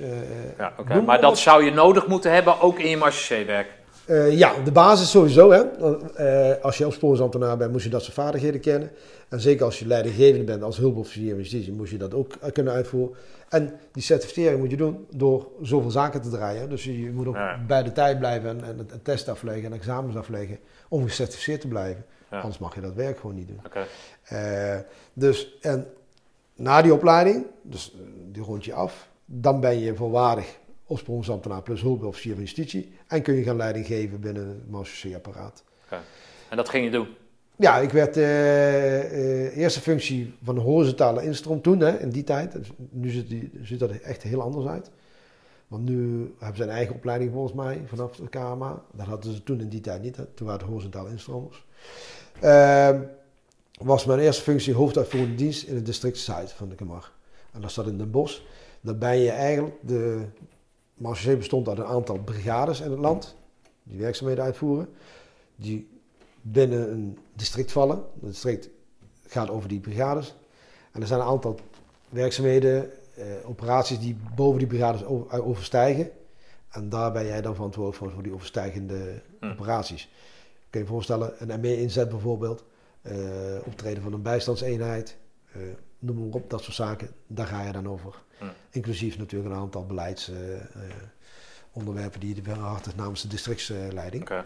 Ja, 0.59 0.73
oké. 0.77 1.01
maar 1.01 1.21
dat 1.21 1.39
zou 1.39 1.65
je 1.65 1.71
nodig 1.71 2.07
moeten 2.07 2.33
hebben, 2.33 2.61
ook 2.61 2.79
in 2.79 2.91
je 2.91 2.97
marché-werk. 2.97 3.69
Eh, 4.11 4.39
ja, 4.39 4.63
de 4.65 4.73
basis 4.73 5.11
sowieso. 5.11 5.51
Hè. 5.51 5.61
Eh, 5.63 6.65
als 6.65 6.79
je 6.79 6.87
opsporingsambtenaar 6.87 7.57
bent, 7.57 7.73
moet 7.73 7.83
je 7.83 7.89
dat 7.89 8.03
soort 8.03 8.15
vaardigheden 8.15 8.61
kennen. 8.61 8.91
En 9.29 9.41
zeker 9.41 9.65
als 9.65 9.79
je 9.79 9.87
leidinggevende 9.87 10.45
bent 10.45 10.63
als 10.63 10.77
hulpofficier 10.77 11.31
in 11.31 11.37
justitie, 11.37 11.73
moet 11.73 11.89
je 11.89 11.97
dat 11.99 12.15
ook 12.15 12.35
eh, 12.41 12.53
kunnen 12.53 12.73
uitvoeren. 12.73 13.17
En 13.49 13.73
die 13.93 14.03
certificering 14.03 14.61
moet 14.61 14.71
je 14.71 14.77
doen 14.77 15.07
door 15.11 15.49
zoveel 15.63 15.91
zaken 15.91 16.21
te 16.23 16.29
draaien. 16.31 16.69
Dus 16.69 16.85
je 16.85 17.11
moet 17.15 17.27
ook 17.27 17.35
Ja. 17.35 17.65
bij 17.67 17.83
de 17.83 17.93
tijd 17.93 18.19
blijven 18.19 18.49
en, 18.51 18.65
en 18.65 18.79
het- 18.79 18.91
het 18.91 19.05
test 19.05 19.29
afleggen 19.29 19.65
en 19.65 19.73
examens 19.73 20.17
afleggen 20.17 20.59
om 20.89 21.03
gecertificeerd 21.05 21.61
te 21.61 21.69
blijven. 21.69 22.05
Ja. 22.31 22.39
Anders 22.41 22.59
mag 22.59 22.75
je 22.75 22.81
dat 22.81 22.95
werk 22.95 23.19
gewoon 23.19 23.35
niet 23.37 23.49
doen. 23.49 23.61
Dus, 25.13 25.59
en 25.61 25.87
na 26.57 26.83
die 26.83 26.93
opleiding, 26.95 27.47
dus 27.63 27.97
die 28.33 28.43
rond 28.43 28.65
je 28.65 28.73
af, 28.75 29.09
dan 29.25 29.61
ben 29.61 29.79
je 29.79 29.95
volwaardig 29.95 30.59
opsporingsambtenaar 30.91 31.63
plus 31.63 31.81
hulpofficier 31.81 32.33
van 32.33 32.43
justitie. 32.43 32.93
En 33.07 33.23
kun 33.23 33.35
je 33.35 33.43
gaan 33.43 33.57
leiding 33.57 33.87
geven 33.87 34.21
binnen 34.21 34.49
het 34.49 34.71
Marseille-apparaat. 34.71 35.65
En 36.49 36.57
dat 36.57 36.69
ging 36.69 36.85
je 36.85 36.91
doen. 36.91 37.09
Ja, 37.57 37.79
ik 37.79 37.91
werd 37.91 38.17
eh, 38.17 39.57
eerste 39.57 39.81
functie 39.81 40.35
van 40.43 40.55
de 40.55 40.61
horizontale 40.61 41.23
instroom 41.23 41.63
toen, 41.63 41.81
hè, 41.81 41.99
in 41.99 42.11
die 42.11 42.25
tijd. 42.25 42.53
Dus 42.53 42.71
nu 42.77 43.11
ziet, 43.11 43.29
die, 43.29 43.51
ziet 43.63 43.79
dat 43.79 43.91
er 43.91 44.03
echt 44.03 44.23
heel 44.23 44.43
anders 44.43 44.67
uit. 44.67 44.91
Want 45.69 45.89
nu 45.89 46.35
hebben 46.39 46.57
ze 46.57 46.63
een 46.63 46.69
eigen 46.69 46.95
opleiding 46.95 47.33
volgens 47.33 47.55
mij 47.55 47.83
vanaf 47.87 48.17
de 48.17 48.29
KMA. 48.29 48.83
Dat 48.93 49.07
hadden 49.07 49.35
ze 49.35 49.43
toen 49.43 49.61
in 49.61 49.69
die 49.69 49.81
tijd 49.81 50.03
niet. 50.03 50.17
Hè. 50.17 50.25
Toen 50.25 50.47
waren 50.47 50.61
het 50.61 50.71
horizontale 50.71 51.11
instromers. 51.11 51.65
Ehm, 52.41 53.01
was 53.73 54.05
mijn 54.05 54.19
eerste 54.19 54.43
functie 54.43 54.75
hoofduitvoerende 54.75 55.35
dienst 55.35 55.63
in 55.63 55.75
het 55.75 55.87
district 55.87 56.19
Zuid 56.19 56.53
van 56.53 56.69
de 56.69 56.75
Kamar. 56.75 57.11
En 57.53 57.61
dat 57.61 57.73
zat 57.73 57.87
in 57.87 57.99
Den 57.99 58.11
Bosch. 58.11 58.41
Dan 58.81 58.99
ben 58.99 59.19
je 59.19 59.31
eigenlijk, 59.31 59.75
de 59.81 60.25
marechaussee 61.01 61.37
bestond 61.37 61.69
uit 61.69 61.79
een 61.79 61.85
aantal 61.85 62.19
brigades 62.19 62.81
in 62.81 62.91
het 62.91 63.01
land, 63.01 63.37
die 63.83 63.99
werkzaamheden 63.99 64.45
uitvoeren, 64.45 64.89
die 65.57 65.89
binnen 66.43 66.91
een 66.93 67.19
district 67.35 67.73
vallen. 67.73 67.97
Het 67.97 68.31
district 68.31 68.69
gaat 69.27 69.51
over 69.51 69.69
die 69.69 69.81
brigades. 69.81 70.35
En 70.93 71.01
er 71.01 71.07
zijn 71.07 71.21
een 71.21 71.27
aantal 71.27 71.59
werkzaamheden, 72.09 72.91
eh, 73.15 73.25
operaties 73.45 73.99
die 73.99 74.17
boven 74.35 74.59
die 74.59 74.69
brigades 74.69 75.05
over- 75.05 75.43
overstijgen. 75.43 76.11
En 76.71 76.89
daar 76.89 77.13
ben 77.13 77.27
jij 77.27 77.41
dan 77.41 77.55
verantwoordelijk 77.55 78.03
voor, 78.03 78.13
voor 78.13 78.23
die 78.23 78.33
overstijgende 78.35 79.23
Hm. 79.41 79.47
operaties. 79.51 80.09
Kun 80.71 80.81
je 80.81 80.87
je 80.87 80.93
voorstellen, 80.93 81.33
een 81.39 81.61
ME-inzet 81.61 82.09
bijvoorbeeld, 82.09 82.65
eh, 83.03 83.15
optreden 83.65 84.03
van 84.03 84.13
een 84.13 84.23
bijstandseenheid, 84.23 85.17
eh, 85.53 85.61
noem 85.99 86.17
maar 86.17 86.35
op, 86.41 86.51
dat 86.51 86.63
soort 86.63 86.77
zaken. 86.77 87.11
Daar 87.27 87.47
ga 87.47 87.63
je 87.67 87.73
dan 87.73 87.89
over. 87.89 88.23
Inclusief 88.71 89.19
natuurlijk 89.19 89.55
een 89.55 89.61
aantal 89.61 89.87
beleidsonderwerpen 89.87 92.21
die 92.21 92.35
je 92.35 92.43
behartigt 92.43 92.97
namens 92.97 93.23
de 93.23 93.29
districtsleiding. 93.29 94.23
Oké. 94.23 94.45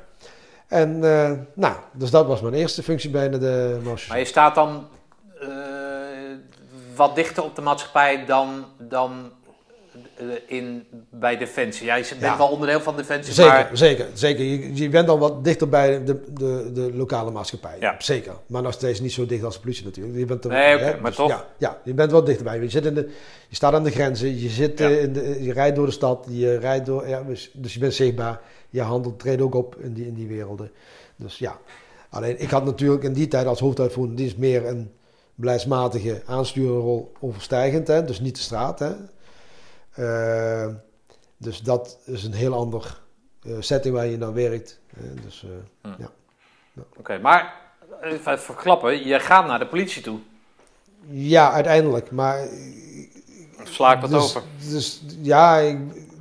En 0.69 1.05
eh, 1.05 1.33
nou, 1.55 1.77
dus 1.93 2.11
dat 2.11 2.27
was 2.27 2.41
mijn 2.41 2.55
eerste 2.55 2.83
functie 2.83 3.11
binnen 3.11 3.41
de 3.41 3.81
Marche. 3.83 4.09
Maar 4.09 4.19
je 4.19 4.25
staat 4.25 4.55
dan 4.55 4.89
eh, 5.41 5.49
wat 6.97 7.15
dichter 7.15 7.43
op 7.43 7.57
de 7.57 7.62
maatschappij 7.62 8.25
dan, 8.25 8.65
dan 8.79 9.33
eh, 9.43 9.44
in, 10.47 10.87
bij 11.11 11.37
Defensie. 11.37 11.85
Jij 11.87 12.05
bent 12.09 12.21
Ja. 12.21 12.37
wel 12.39 12.49
onderdeel 12.49 12.81
van 12.81 12.97
Defensie, 12.97 13.35
Zeker, 13.35 13.53
maar... 13.53 13.71
zeker, 13.73 14.07
zeker. 14.12 14.45
Je, 14.45 14.75
je 14.75 14.89
bent 14.89 15.07
dan 15.07 15.19
wat 15.19 15.45
dichter 15.45 15.69
bij 15.69 16.05
de, 16.05 16.21
de, 16.35 16.71
de 16.73 16.91
lokale 16.95 17.31
maatschappij. 17.31 17.77
Ja. 17.81 17.95
Zeker. 17.99 18.33
Maar 18.47 18.62
nog 18.62 18.73
steeds 18.73 19.01
niet 19.01 19.12
zo 19.12 19.27
dicht 19.27 19.45
als 19.45 19.55
de 19.55 19.61
politie 19.61 19.85
natuurlijk. 19.85 20.19
Je 20.19 20.25
bent 20.25 20.45
er, 20.45 20.51
Nee, 20.51 20.79
hè, 20.79 20.93
maar 21.01 21.11
dus 21.11 21.16
toch. 21.16 21.29
Ja, 21.29 21.47
ja, 21.59 21.81
je 21.85 21.95
bent 21.95 22.11
wel 22.11 22.25
dichterbij. 22.25 22.61
Je, 22.61 22.69
zit 22.71 22.85
in 22.87 22.95
de, 22.95 23.11
je 23.49 23.55
staat 23.57 23.73
aan 23.75 23.85
de 23.85 23.91
grenzen, 23.91 24.41
je, 24.41 24.49
zit, 24.49 24.79
Ja. 24.79 24.89
eh, 24.91 25.03
in 25.03 25.12
de, 25.12 25.43
je 25.43 25.53
rijdt 25.53 25.77
door 25.77 25.87
de 25.87 25.93
stad, 25.93 26.27
je 26.31 26.59
rijdt 26.59 26.87
door, 26.87 27.09
ja, 27.09 27.23
dus, 27.23 27.51
dus 27.53 27.75
je 27.75 27.81
bent 27.81 27.95
zichtbaar. 27.95 28.41
Je 28.71 28.81
handelt, 28.83 29.19
treedt 29.19 29.43
ook 29.43 29.55
op 29.55 29.77
in 29.81 29.93
die, 29.93 30.07
in 30.07 30.15
die 30.15 30.27
werelden. 30.27 30.71
Dus 31.16 31.39
ja. 31.39 31.59
Alleen 32.11 32.41
ik 32.41 32.51
had 32.51 32.65
natuurlijk 32.65 33.03
in 33.03 33.12
die 33.12 33.29
tijd 33.29 33.47
als 33.47 33.61
hoofduitvoerende 33.61 34.16
dienst 34.16 34.37
meer 34.37 34.66
een 34.66 34.91
beleidsmatige 35.35 36.23
aansturenrol 36.27 37.12
overstijgend. 37.21 37.87
Hè? 37.89 38.05
Dus 38.05 38.21
niet 38.21 38.35
de 38.37 38.41
straat. 38.43 38.79
Hè? 38.79 38.91
Eh, 39.95 40.66
dus 41.37 41.61
dat 41.61 41.99
is 42.05 42.25
een 42.25 42.33
heel 42.33 42.55
ander 42.55 43.01
eh, 43.43 43.53
setting 43.61 43.95
waar 43.95 44.07
je 44.07 44.19
dan 44.19 44.33
werkt. 44.35 44.81
hè. 44.97 45.15
dus, 45.15 45.47
eh, 45.85 45.91
Oké, 46.99 47.19
maar 47.19 47.55
even 48.03 48.41
verklappen, 48.41 49.07
je 49.07 49.21
gaat 49.21 49.47
naar 49.47 49.59
de 49.59 49.66
politie 49.66 50.03
toe. 50.03 50.19
ja, 51.07 51.53
uiteindelijk. 51.53 52.11
Maar 52.11 52.39
Of 53.61 53.69
sla 53.69 53.93
ik 53.95 54.01
dat 54.01 54.11
dus, 54.11 54.23
over? 54.23 54.43
Dus 54.71 55.03
ja, 55.23 55.57
ik, 55.59 55.79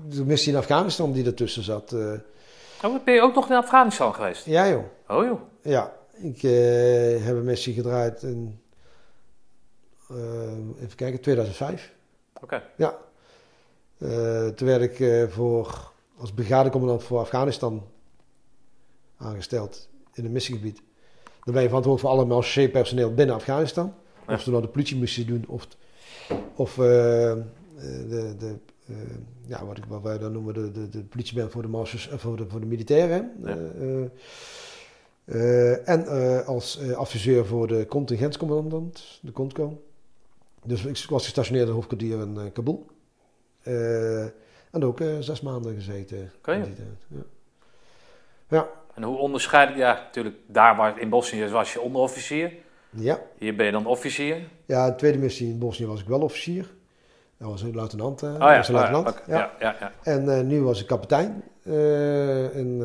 de 0.10 0.26
missie 0.26 0.52
in 0.52 0.58
Afghanistan 0.58 1.12
die 1.12 1.26
ertussen 1.26 1.64
zat. 1.64 1.92
eh, 1.94 2.14
Oh, 2.84 3.04
ben 3.04 3.14
je 3.14 3.22
ook 3.22 3.36
nog 3.36 3.50
in 3.50 3.56
Afghanistan 3.56 4.14
geweest? 4.16 4.46
ja 4.46 4.68
joh. 4.70 4.84
Oh 5.08 5.24
joh. 5.26 5.42
Ja, 5.62 5.94
ik 6.14 6.44
eh, 6.44 7.26
heb 7.26 7.36
een 7.36 7.44
missie 7.44 7.74
gedraaid 7.74 8.24
in, 8.24 8.62
eh, 10.10 10.84
even 10.84 10.96
kijken, 10.96 11.22
2005. 11.22 11.92
Oké. 12.42 12.64
Ja. 12.76 12.98
Eh, 14.04 14.48
toen 14.48 14.68
werd 14.68 14.82
ik 14.82 15.00
eh, 15.00 15.28
voor, 15.28 15.92
als 16.18 16.32
brigadecommandant 16.32 17.04
voor 17.04 17.20
Afghanistan 17.20 17.84
aangesteld 19.18 19.90
in 20.14 20.26
een 20.26 20.32
missiegebied. 20.32 20.82
Dan 21.44 21.54
ben 21.54 21.62
je 21.62 21.68
verantwoordelijk 21.68 22.00
voor 22.00 22.10
alle 22.10 22.26
marché-personeel 22.26 23.14
binnen 23.14 23.36
Afghanistan. 23.36 23.94
Of 24.28 24.42
ze 24.42 24.50
nou 24.50 24.62
de 24.62 24.68
politiemissie 24.68 25.26
doen 25.26 25.46
of, 25.48 25.68
of 26.56 26.78
eh, 26.78 26.86
de, 28.08 28.36
de, 28.38 28.56
eh, 28.88 28.96
ja, 29.46 29.66
wat, 29.66 29.78
ik, 29.78 29.86
wat 29.86 30.02
wij 30.02 30.18
dan 30.18 30.32
noemen 30.32 30.54
de, 30.54 30.72
de, 30.72 30.90
de 30.90 31.04
politieband 31.04 31.52
voor 31.52 31.62
de, 31.62 31.68
marches, 31.68 32.10
voor 32.16 32.38
de, 32.38 32.46
voor 32.48 32.60
de 32.60 32.66
militairen. 32.66 33.32
Ja. 33.44 34.10
En 35.86 36.08
als 36.46 36.80
adviseur 36.94 37.46
voor 37.46 37.68
de 37.68 37.86
contingentscommandant, 37.86 39.20
de 39.22 39.32
CONTCO. 39.32 39.82
Dus 40.66 40.86
ik 40.86 41.10
was 41.10 41.24
gestationeerd 41.24 41.68
in 41.68 41.74
hoofdkwartier 41.74 42.20
in 42.20 42.52
Kabul. 42.54 42.86
Eh, 43.64 44.24
en 44.72 44.84
ook 44.84 45.00
eh, 45.00 45.08
zes 45.20 45.42
maanden 45.42 45.74
gezeten. 45.76 46.18
Die 46.18 46.54
tijd, 46.54 46.78
Ja. 47.08 47.24
ja. 48.48 48.68
En 48.94 49.04
hoe 49.04 49.18
onderscheid 49.18 49.70
je... 49.70 49.76
Ja, 49.76 49.94
natuurlijk, 49.94 50.36
daar 50.48 50.76
waar, 50.76 51.00
in 51.00 51.10
Bosnië 51.10 51.48
was 51.50 51.74
je 51.74 51.82
onderofficier. 51.82 52.54
Ja. 52.90 53.20
Hier 53.38 53.56
ben 53.56 53.66
je 53.66 53.72
dan 53.72 53.86
officier. 53.86 54.38
ja, 54.66 54.90
de 54.90 54.96
tweede 54.96 55.18
missie 55.18 55.50
in 55.50 55.60
Bosnië 55.60 55.86
was 55.88 56.02
ik 56.02 56.08
wel 56.08 56.22
officier. 56.22 56.72
Dat 57.38 57.50
was 57.50 57.62
een 57.62 57.76
luitenant. 57.76 58.22
eh, 58.24 58.34
Oh 58.34 58.38
ja, 58.40 58.58
was 58.58 58.68
een 58.68 58.76
oh 58.76 58.82
ja, 58.82 58.92
luitenant. 58.92 59.28
ja. 59.28 59.38
ja, 59.38 59.52
ja, 59.60 59.76
ja. 59.80 59.92
En 60.04 60.48
nu 60.48 60.62
was 60.62 60.82
ik 60.82 60.88
kapitein 60.88 61.44
in, 62.54 62.84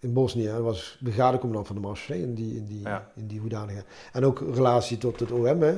in 0.00 0.12
Bosnië. 0.12 0.48
En 0.48 0.62
was 0.62 0.98
brigadecommandant 1.02 1.66
van 1.66 1.76
de 1.76 1.82
Marseille 1.82 2.22
in 2.22 2.34
die, 2.34 2.56
in, 2.56 2.64
die, 2.64 2.82
in 3.14 3.26
die 3.26 3.40
hoedanigheid. 3.40 3.86
En 4.12 4.24
ook 4.24 4.40
relatie 4.54 4.98
tot 4.98 5.20
het 5.20 5.30
OM, 5.30 5.62
hè, 5.62 5.74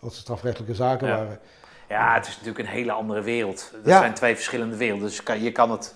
als 0.00 0.14
er 0.14 0.20
strafrechtelijke 0.20 0.74
zaken 0.74 1.08
waren. 1.08 1.38
Ja, 1.88 2.14
het 2.14 2.26
is 2.26 2.32
natuurlijk 2.32 2.58
een 2.58 2.74
hele 2.74 2.92
andere 2.92 3.22
wereld. 3.22 3.70
Dat 3.72 3.80
Ja. 3.92 3.98
zijn 3.98 4.14
twee 4.14 4.34
verschillende 4.34 4.76
werelden. 4.76 5.06
Dus 5.06 5.22
kan, 5.22 5.42
je, 5.42 5.52
kan 5.52 5.70
het, 5.70 5.94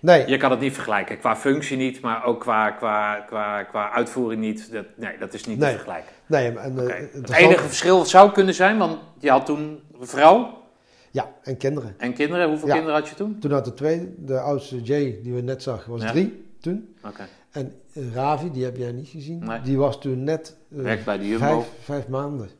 Nee, 0.00 0.28
je 0.28 0.36
kan 0.36 0.50
het 0.50 0.60
niet 0.60 0.72
vergelijken. 0.74 1.18
Qua 1.18 1.36
functie 1.36 1.76
niet, 1.76 2.00
maar 2.00 2.24
ook 2.24 2.40
qua, 2.40 2.70
qua, 2.70 3.20
qua, 3.20 3.62
qua 3.62 3.90
uitvoering 3.90 4.40
niet. 4.40 4.72
Dat, 4.72 4.84
nee, 4.96 5.18
dat 5.18 5.34
is 5.34 5.44
niet 5.46 5.58
Nee. 5.58 5.70
te 5.70 5.76
vergelijken. 5.76 6.12
nee 6.26 6.58
en, 6.58 6.88
eh, 6.88 6.94
het 7.12 7.30
enige 7.30 7.62
verschil 7.64 8.04
zou 8.04 8.32
kunnen 8.32 8.54
zijn, 8.54 8.78
want 8.78 8.98
je 9.18 9.30
had 9.30 9.46
toen 9.46 9.80
een 10.00 10.06
vrouw 10.06 10.62
Ja, 11.10 11.32
en 11.42 11.56
kinderen. 11.56 11.94
en 11.98 12.12
kinderen. 12.14 12.48
Hoeveel 12.48 12.68
Ja. 12.68 12.74
kinderen 12.74 12.98
had 13.00 13.08
je 13.08 13.14
toen? 13.14 13.38
Toen 13.38 13.50
had 13.52 13.64
de 13.64 13.74
tweede, 13.74 14.08
de 14.18 14.40
oudste 14.40 14.80
Jay, 14.82 15.18
die 15.22 15.34
we 15.34 15.40
net 15.40 15.62
zagen, 15.62 15.90
was 15.92 16.02
Ja. 16.02 16.10
drie 16.10 16.44
toen. 16.60 16.96
Oké. 17.04 17.26
En 17.50 17.80
eh, 17.94 18.12
Ravi, 18.14 18.50
die 18.50 18.64
heb 18.64 18.76
jij 18.76 18.92
niet 18.92 19.08
gezien, 19.08 19.44
Nee. 19.44 19.60
die 19.60 19.78
was 19.78 20.00
toen 20.00 20.24
net 20.24 20.56
Werkt 20.68 21.04
bij 21.04 21.18
de 21.18 21.28
Jumbo. 21.28 21.46
vijf, 21.46 21.66
vijf 21.82 22.08
maanden. 22.08 22.50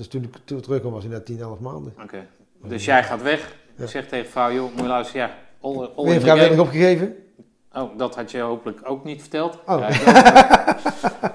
Dus 0.00 0.08
toen 0.08 0.22
ik 0.22 0.36
ik 0.36 0.62
terugkwam 0.62 0.92
was 0.92 1.02
hij 1.02 1.12
net 1.12 1.26
10, 1.26 1.40
11 1.40 1.58
maanden. 1.58 1.94
Oké. 2.02 2.26
Dus 2.62 2.84
jij 2.84 3.04
gaat 3.04 3.22
weg. 3.22 3.56
Ja. 3.76 3.84
Je 3.84 3.86
zegt 3.86 4.08
tegen 4.08 4.30
vrouw, 4.30 4.52
joh, 4.52 4.70
moet 4.70 4.80
je 4.80 4.86
luisteren, 4.86 5.26
ja, 5.26 5.34
all, 5.60 5.90
all 5.96 6.20
vrijwillig 6.20 6.58
opgegeven. 6.58 7.16
Oh, 7.72 7.98
dat 7.98 8.14
had 8.14 8.30
je 8.30 8.40
hopelijk 8.40 8.80
ook 8.84 9.04
niet 9.04 9.20
verteld. 9.20 9.58
Oh. 9.66 9.88
Ja, 9.88 10.78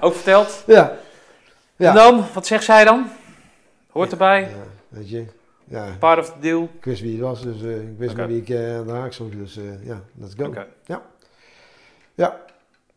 ook 0.00 0.14
verteld. 0.14 0.62
Ja. 0.66 0.96
Ja. 1.76 1.88
En 1.88 1.94
dan, 1.94 2.24
wat 2.34 2.46
zegt 2.46 2.64
zij 2.64 2.84
dan? 2.84 3.06
Hoort 3.90 4.10
erbij, 4.10 4.40
Ja, 4.40 4.48
weet 4.88 5.10
je. 5.10 5.24
Ja, 5.64 5.96
part 5.98 6.18
of 6.18 6.32
the 6.32 6.38
deal. 6.40 6.62
ik 6.62 6.84
wist 6.84 7.02
wie 7.02 7.12
het 7.12 7.20
was, 7.20 7.42
dus 7.42 7.62
eh, 7.62 7.80
ik 7.80 7.98
wist 7.98 8.16
met 8.16 8.26
wie 8.26 8.40
ik 8.40 8.48
eh, 8.48 8.76
aan 8.76 8.86
de 8.86 8.92
haak 8.92 9.12
stond. 9.12 9.32
Dus 9.32 9.56
eh, 9.56 9.86
ja, 9.86 10.02
let's 10.18 10.34
go. 10.36 10.46
Oké. 10.46 10.66
Ja. 10.84 11.02
Ja. 12.14 12.40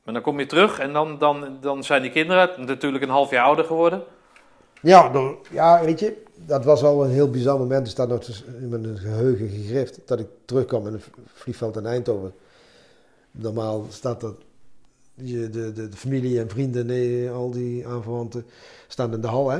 Maar 0.04 0.14
dan 0.14 0.24
kom 0.24 0.40
je 0.40 0.46
terug 0.46 0.80
en 0.80 0.94
dan, 0.94 1.18
dan, 1.18 1.58
dan 1.62 1.84
zijn 1.84 2.02
die 2.02 2.12
kinderen 2.12 2.66
natuurlijk 2.66 3.04
een 3.04 3.10
half 3.10 3.30
jaar 3.30 3.46
ouder 3.46 3.66
geworden. 3.66 4.04
Ja, 4.82 5.12
ja, 5.52 5.84
weet 5.84 6.00
je, 6.00 6.24
dat 6.36 6.66
was 6.66 6.84
al 6.84 7.04
een 7.06 7.12
heel 7.12 7.30
bizar 7.30 7.60
moment. 7.60 7.86
Er 7.86 7.92
staat 7.92 8.10
nog 8.10 8.24
in 8.60 8.70
mijn 8.70 8.98
geheugen 8.98 9.50
gegrift 9.50 10.00
dat 10.06 10.20
ik 10.20 10.28
terugkwam 10.46 10.88
in 10.88 10.94
het 10.94 11.10
vliegveld 11.26 11.78
in 11.78 11.86
Eindhoven. 11.86 12.34
Normaal 13.32 13.86
staat 13.90 14.22
dat, 14.22 14.36
de, 15.14 15.50
de, 15.50 15.74
de 15.74 15.98
familie 15.98 16.40
en 16.40 16.50
vrienden, 16.50 16.86
nee, 16.86 17.30
al 17.30 17.52
die 17.52 17.88
aanverwanten, 17.88 18.46
staan 18.88 19.14
in 19.14 19.22
de 19.22 19.28
hal, 19.28 19.50
hè. 19.50 19.60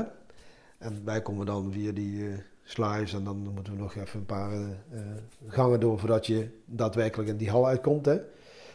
En 0.78 1.02
wij 1.04 1.22
komen 1.22 1.46
dan 1.46 1.72
via 1.72 1.92
die 1.92 2.26
eh 2.26 2.32
sluis 2.64 3.14
en 3.14 3.24
dan 3.24 3.36
moeten 3.54 3.72
we 3.72 3.78
nog 3.78 3.94
even 3.94 4.20
een 4.20 4.26
paar 4.26 4.52
eh, 4.52 4.60
eh, 4.60 5.00
gangen 5.46 5.80
door 5.80 5.98
voordat 5.98 6.26
je 6.26 6.48
daadwerkelijk 6.64 7.28
in 7.28 7.36
die 7.36 7.50
hal 7.50 7.66
uitkomt, 7.66 8.06
hè. 8.06 8.14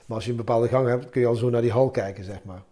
Maar 0.06 0.16
als 0.16 0.26
je 0.26 0.32
een 0.32 0.38
bepaalde 0.38 0.68
gang 0.68 0.88
hebt, 0.88 1.10
kun 1.10 1.22
je 1.22 1.28
al 1.28 1.36
zo 1.36 1.50
naar 1.50 1.62
die 1.62 1.72
hal 1.72 1.90
kijken, 1.90 2.24
zeg 2.24 2.44
maar. 2.44 2.64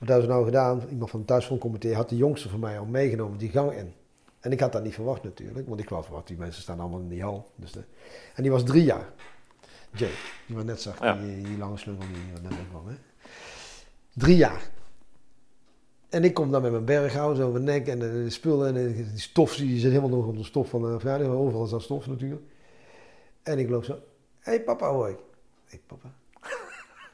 Wat 0.00 0.08
hebben 0.08 0.26
ze 0.26 0.32
nou 0.32 0.44
gedaan? 0.44 0.82
Iemand 0.90 1.10
van 1.10 1.18
het 1.18 1.28
thuisfrontcomité 1.28 1.94
had 1.94 2.08
de 2.08 2.16
jongste 2.16 2.48
van 2.48 2.60
mij 2.60 2.78
al 2.78 2.84
meegenomen 2.84 3.38
die 3.38 3.48
gang 3.50 3.72
in. 3.72 3.92
En 4.40 4.52
ik 4.52 4.60
had 4.60 4.72
dat 4.72 4.82
niet 4.82 4.94
verwacht 4.94 5.22
natuurlijk, 5.22 5.68
want 5.68 5.80
ik 5.80 5.88
was 5.88 6.04
verwacht, 6.04 6.26
die 6.26 6.36
mensen 6.36 6.62
staan 6.62 6.80
allemaal 6.80 7.00
in 7.00 7.08
die 7.08 7.22
hal. 7.22 7.50
Dus 7.56 7.72
de, 7.72 7.84
en 8.34 8.42
die 8.42 8.52
was 8.52 8.64
drie 8.64 8.84
jaar. 8.84 9.12
Jay, 9.90 10.10
die 10.46 10.56
we 10.56 10.62
net 10.62 10.80
zag, 10.80 11.00
Ja. 11.00 11.14
die, 11.14 11.42
die 11.42 11.58
lange 11.58 11.76
slungel 11.76 12.06
die 12.06 12.32
we 12.34 12.40
net 12.40 12.68
kwam. 12.70 12.88
Hè? 12.88 12.94
Drie 14.12 14.36
jaar. 14.36 14.70
En 16.08 16.24
ik 16.24 16.34
kom 16.34 16.50
dan 16.50 16.62
met 16.62 16.70
mijn 16.70 16.84
berghouw 16.84 17.34
zo 17.34 17.46
op 17.46 17.52
mijn 17.52 17.64
nek 17.64 17.88
en 17.88 17.98
de, 17.98 18.12
de 18.12 18.30
spullen 18.30 18.66
en 18.68 18.74
de, 18.74 18.94
die 18.94 19.18
stof, 19.18 19.56
die 19.56 19.78
zit 19.78 19.90
helemaal 19.90 20.16
nog 20.16 20.26
onder 20.26 20.42
de 20.42 20.48
stof 20.48 20.68
van 20.68 20.82
de 20.82 20.98
verjaardag. 21.00 21.28
Overal 21.28 21.64
is 21.64 21.70
dat 21.70 21.82
stof 21.82 22.06
natuurlijk. 22.06 22.42
En 23.42 23.58
ik 23.58 23.68
loop 23.68 23.84
zo, 23.84 23.92
hé 23.92 24.00
hey, 24.40 24.62
papa 24.62 24.90
hoor 24.90 25.08
ik. 25.08 25.18
Hé 25.64 25.78
papa. 25.86 26.12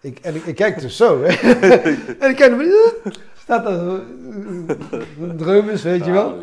Ik, 0.06 0.18
en 0.18 0.34
ik, 0.34 0.44
ik 0.44 0.54
kijk 0.54 0.80
dus 0.80 0.96
zo, 0.96 1.22
hè. 1.22 1.28
en 2.22 2.30
ik 2.30 2.36
kijk 2.36 2.50
hem, 2.50 2.72
staat 3.38 3.66
zo, 3.66 4.00
een 5.20 5.36
dreumes, 5.36 5.82
weet 5.82 6.04
je 6.04 6.10
wel. 6.10 6.28
Ah. 6.28 6.42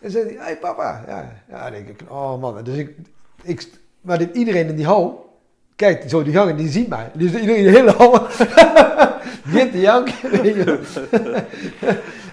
En 0.00 0.10
zei 0.10 0.24
hij, 0.24 0.32
hé 0.32 0.42
hey, 0.42 0.56
papa. 0.56 1.04
Ja, 1.06 1.32
ja, 1.48 1.62
dan 1.62 1.72
denk 1.72 1.88
ik, 1.88 2.10
oh 2.10 2.40
man. 2.40 2.64
Dus 2.64 2.76
ik, 2.76 2.96
ik, 3.42 3.70
maar 4.00 4.18
dit, 4.18 4.36
iedereen 4.36 4.68
in 4.68 4.76
die 4.76 4.84
hal 4.86 5.34
kijkt 5.76 6.10
zo 6.10 6.22
die 6.22 6.32
gang 6.32 6.50
en 6.50 6.56
die 6.56 6.68
ziet 6.68 6.88
mij. 6.88 7.10
Dus 7.14 7.34
iedereen 7.34 7.56
in 7.56 7.64
de 7.64 7.78
hele 7.78 7.90
hal 7.90 8.10
Begint 9.44 9.72
te 9.72 9.80
janken. 9.80 10.30
weet 10.42 10.54
je 10.54 10.64
wel. 10.64 10.78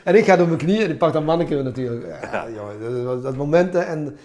en 0.03 0.15
ik 0.15 0.26
ga 0.26 0.35
door 0.35 0.48
mijn 0.48 0.60
knieën 0.60 0.84
en 0.84 0.90
ik 0.90 0.98
pak 0.98 1.14
dat 1.14 1.23
manneke 1.23 1.61
natuurlijk. 1.61 2.19
Ja, 2.31 2.49
jongen, 2.49 2.80
dat, 2.80 3.03
dat, 3.03 3.23
dat 3.23 3.35
momenten 3.35 3.88
en, 3.88 4.18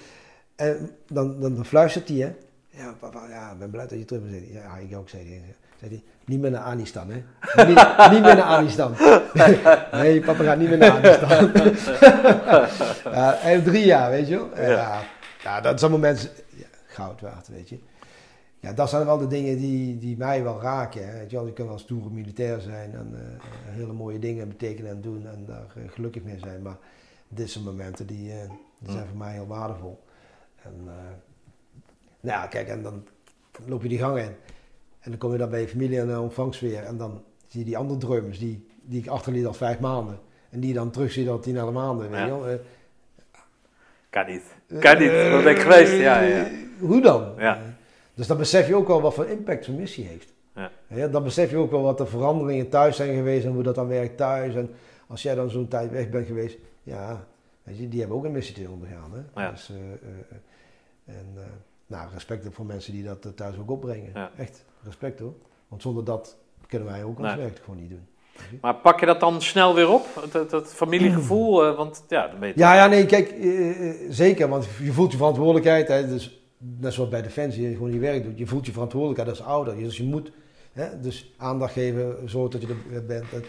en 0.56 0.90
dan, 1.06 1.40
dan, 1.40 1.54
dan 1.54 1.64
fluistert 1.64 2.08
hij, 2.08 2.16
hè. 2.16 2.32
Ja, 2.70 2.94
papa, 2.98 3.28
ja, 3.28 3.50
ik 3.52 3.58
ben 3.58 3.70
blij 3.70 3.86
dat 3.86 3.98
je 3.98 4.04
terug 4.04 4.22
bent. 4.30 4.52
Ja, 4.52 4.76
ik 4.76 4.96
ook, 4.96 5.08
zei 5.08 5.28
hij. 5.28 5.54
Zei 5.78 5.90
hij, 5.90 6.02
niet 6.24 6.40
meer 6.40 6.50
naar 6.50 6.62
Anistan, 6.62 7.10
hè. 7.10 7.14
Niet, 7.66 7.86
niet 8.14 8.22
meer 8.22 8.36
naar 8.36 8.42
Anistan. 8.42 8.94
nee, 9.92 10.20
papa 10.20 10.44
gaat 10.44 10.58
niet 10.58 10.68
meer 10.68 10.78
naar 10.78 10.90
Anistan. 10.90 11.50
ja, 13.14 13.34
hij 13.38 13.52
heeft 13.52 13.64
drie 13.64 13.84
jaar, 13.84 14.10
weet 14.10 14.28
je 14.28 14.36
wel. 14.36 14.70
Ja, 14.70 15.00
ja 15.42 15.60
dat 15.60 15.78
zijn 15.78 15.90
momenten 15.90 16.28
ja, 16.48 16.66
goud 16.86 17.20
waard, 17.20 17.48
weet 17.48 17.68
je. 17.68 17.78
Ja, 18.60 18.72
dat 18.72 18.88
zijn 18.88 19.04
wel 19.04 19.18
de 19.18 19.26
dingen 19.26 19.56
die, 19.56 19.98
die 19.98 20.16
mij 20.16 20.42
wel 20.42 20.60
raken. 20.60 21.08
Hè. 21.08 21.18
Weet 21.18 21.30
je, 21.30 21.36
wel, 21.36 21.46
je 21.46 21.52
kan 21.52 21.66
wel 21.66 21.78
stoere 21.78 22.10
militair 22.10 22.60
zijn 22.60 22.94
en 22.94 23.14
eh, 23.14 23.74
hele 23.74 23.92
mooie 23.92 24.18
dingen 24.18 24.48
betekenen 24.48 24.90
en 24.90 25.00
doen 25.00 25.26
en 25.26 25.44
daar 25.46 25.66
eh, 25.76 25.82
gelukkig 25.90 26.22
mee 26.22 26.38
zijn. 26.38 26.62
Maar 26.62 26.76
dit 27.28 27.50
zijn 27.50 27.64
momenten 27.64 28.06
die, 28.06 28.32
eh, 28.32 28.50
die 28.78 28.92
zijn 28.92 29.06
voor 29.06 29.16
mij 29.16 29.32
heel 29.32 29.46
waardevol. 29.46 30.02
En, 30.62 30.84
nou 32.20 32.40
ja, 32.40 32.46
kijk, 32.46 32.68
en 32.68 32.82
dan 32.82 33.06
loop 33.66 33.82
je 33.82 33.88
die 33.88 33.98
gang 33.98 34.18
in. 34.18 34.34
En 35.08 35.14
dan 35.14 35.22
kom 35.22 35.32
je 35.32 35.38
dan 35.38 35.50
bij 35.50 35.60
je 35.60 35.68
familie 35.68 36.00
en 36.00 36.06
de 36.06 36.20
ontvangst 36.20 36.60
weer. 36.60 36.82
En 36.82 36.96
dan 36.96 37.22
zie 37.46 37.60
je 37.60 37.66
die 37.66 37.76
andere 37.76 37.98
drummers 38.00 38.38
die, 38.38 38.66
die 38.82 39.00
ik 39.02 39.08
achterliet 39.08 39.46
al 39.46 39.52
vijf 39.54 39.80
maanden. 39.80 40.18
En 40.50 40.60
die 40.60 40.68
je 40.68 40.74
dan 40.74 40.90
terug 40.90 41.12
ziet 41.12 41.28
al 41.28 41.38
tien 41.38 41.58
alle 41.58 41.70
maanden. 41.70 42.10
Weet 42.10 42.20
je 42.20 42.26
wel. 42.26 42.46
Eh, 42.48 42.54
Kan 44.10 44.26
niet. 44.26 44.42
Kan 44.80 44.98
niet. 44.98 45.10
Dat 45.10 45.42
ben 45.42 45.52
ik 45.52 45.58
geweest. 45.58 45.92
Ja, 45.92 46.20
ja. 46.20 46.44
eh, 46.44 46.52
Hoe 46.78 47.00
dan? 47.02 47.32
Ja. 47.38 47.58
Dus 48.14 48.26
dan 48.26 48.36
besef 48.36 48.68
je 48.68 48.74
ook 48.74 48.86
wel 48.86 49.00
wat 49.00 49.14
voor 49.14 49.26
impact 49.26 49.64
zo'n 49.64 49.76
missie 49.76 50.04
heeft. 50.06 50.32
Ja. 50.54 50.70
Ja, 50.86 51.08
dan 51.08 51.22
besef 51.22 51.50
je 51.50 51.56
ook 51.56 51.70
wel 51.70 51.82
wat 51.82 51.98
de 51.98 52.06
veranderingen 52.06 52.68
thuis 52.68 52.96
zijn 52.96 53.14
geweest 53.14 53.44
en 53.44 53.52
hoe 53.52 53.62
dat 53.62 53.74
dan 53.74 53.88
werkt 53.88 54.16
thuis. 54.16 54.54
En 54.54 54.70
als 55.06 55.22
jij 55.22 55.34
dan 55.34 55.50
zo'n 55.50 55.68
tijd 55.68 55.90
weg 55.90 56.08
bent 56.10 56.26
geweest, 56.26 56.58
ja, 56.82 57.24
weet 57.62 57.78
je, 57.78 57.88
die 57.88 57.98
hebben 58.00 58.16
ook 58.18 58.24
een 58.24 58.32
missie 58.32 58.54
te 58.64 58.70
ondergaan. 58.70 59.12
Hè? 59.12 59.42
Ja. 59.42 59.50
Dus, 59.50 59.70
eh, 59.70 59.76
eh, 59.76 60.08
eh, 60.30 61.14
en 61.18 61.26
eh, 61.36 61.42
nou, 61.86 62.08
respect 62.12 62.46
voor 62.50 62.66
mensen 62.66 62.92
die 62.92 63.04
dat 63.04 63.24
eh, 63.24 63.32
thuis 63.32 63.56
ook 63.58 63.70
opbrengen. 63.70 64.10
Ja. 64.14 64.30
Echt, 64.36 64.64
respect 64.84 65.18
hoor. 65.20 65.34
Want 65.68 65.82
zonder 65.82 66.04
dat 66.04 66.36
kunnen 66.66 66.88
wij 66.88 67.04
ook 67.04 67.18
ons 67.18 67.28
Nee. 67.28 67.36
werk 67.36 67.58
gewoon 67.64 67.80
niet 67.80 67.90
doen. 67.90 68.06
Maar 68.60 68.74
pak 68.74 69.00
je 69.00 69.06
dat 69.06 69.20
dan 69.20 69.42
snel 69.42 69.74
weer 69.74 69.88
op? 69.88 70.28
Dat, 70.32 70.50
dat 70.50 70.68
familiegevoel? 70.74 71.64
eh, 71.66 71.76
want 71.76 72.04
ja, 72.08 72.28
dan 72.28 72.38
ben 72.38 72.48
je 72.48 72.54
Ja, 72.56 72.74
ja, 72.74 72.86
nee, 72.86 73.06
kijk, 73.06 73.30
eh, 73.30 73.88
eh, 73.88 73.96
zeker, 74.08 74.48
want 74.48 74.68
je 74.82 74.92
voelt 74.92 75.10
je 75.10 75.16
verantwoordelijkheid. 75.16 75.88
Hè, 75.88 76.08
dus 76.08 76.42
net 76.58 76.92
zoals 76.92 77.10
bij 77.10 77.22
Defensie, 77.22 77.68
je 77.68 77.72
gewoon 77.72 77.92
je 77.92 77.98
werk 77.98 78.24
doet. 78.24 78.38
Je 78.38 78.46
voelt 78.46 78.66
je 78.66 78.72
verantwoordelijkheid 78.72 79.38
als 79.38 79.46
ouder. 79.48 79.76
Dus 79.76 79.96
je 79.96 80.04
moet 80.04 80.32
hè, 80.72 81.00
dus 81.00 81.32
aandacht 81.36 81.72
geven, 81.72 82.16
zorg 82.24 82.50
dat 82.50 82.62
je 82.62 82.76
er 82.92 83.06
bent. 83.06 83.32
En 83.32 83.44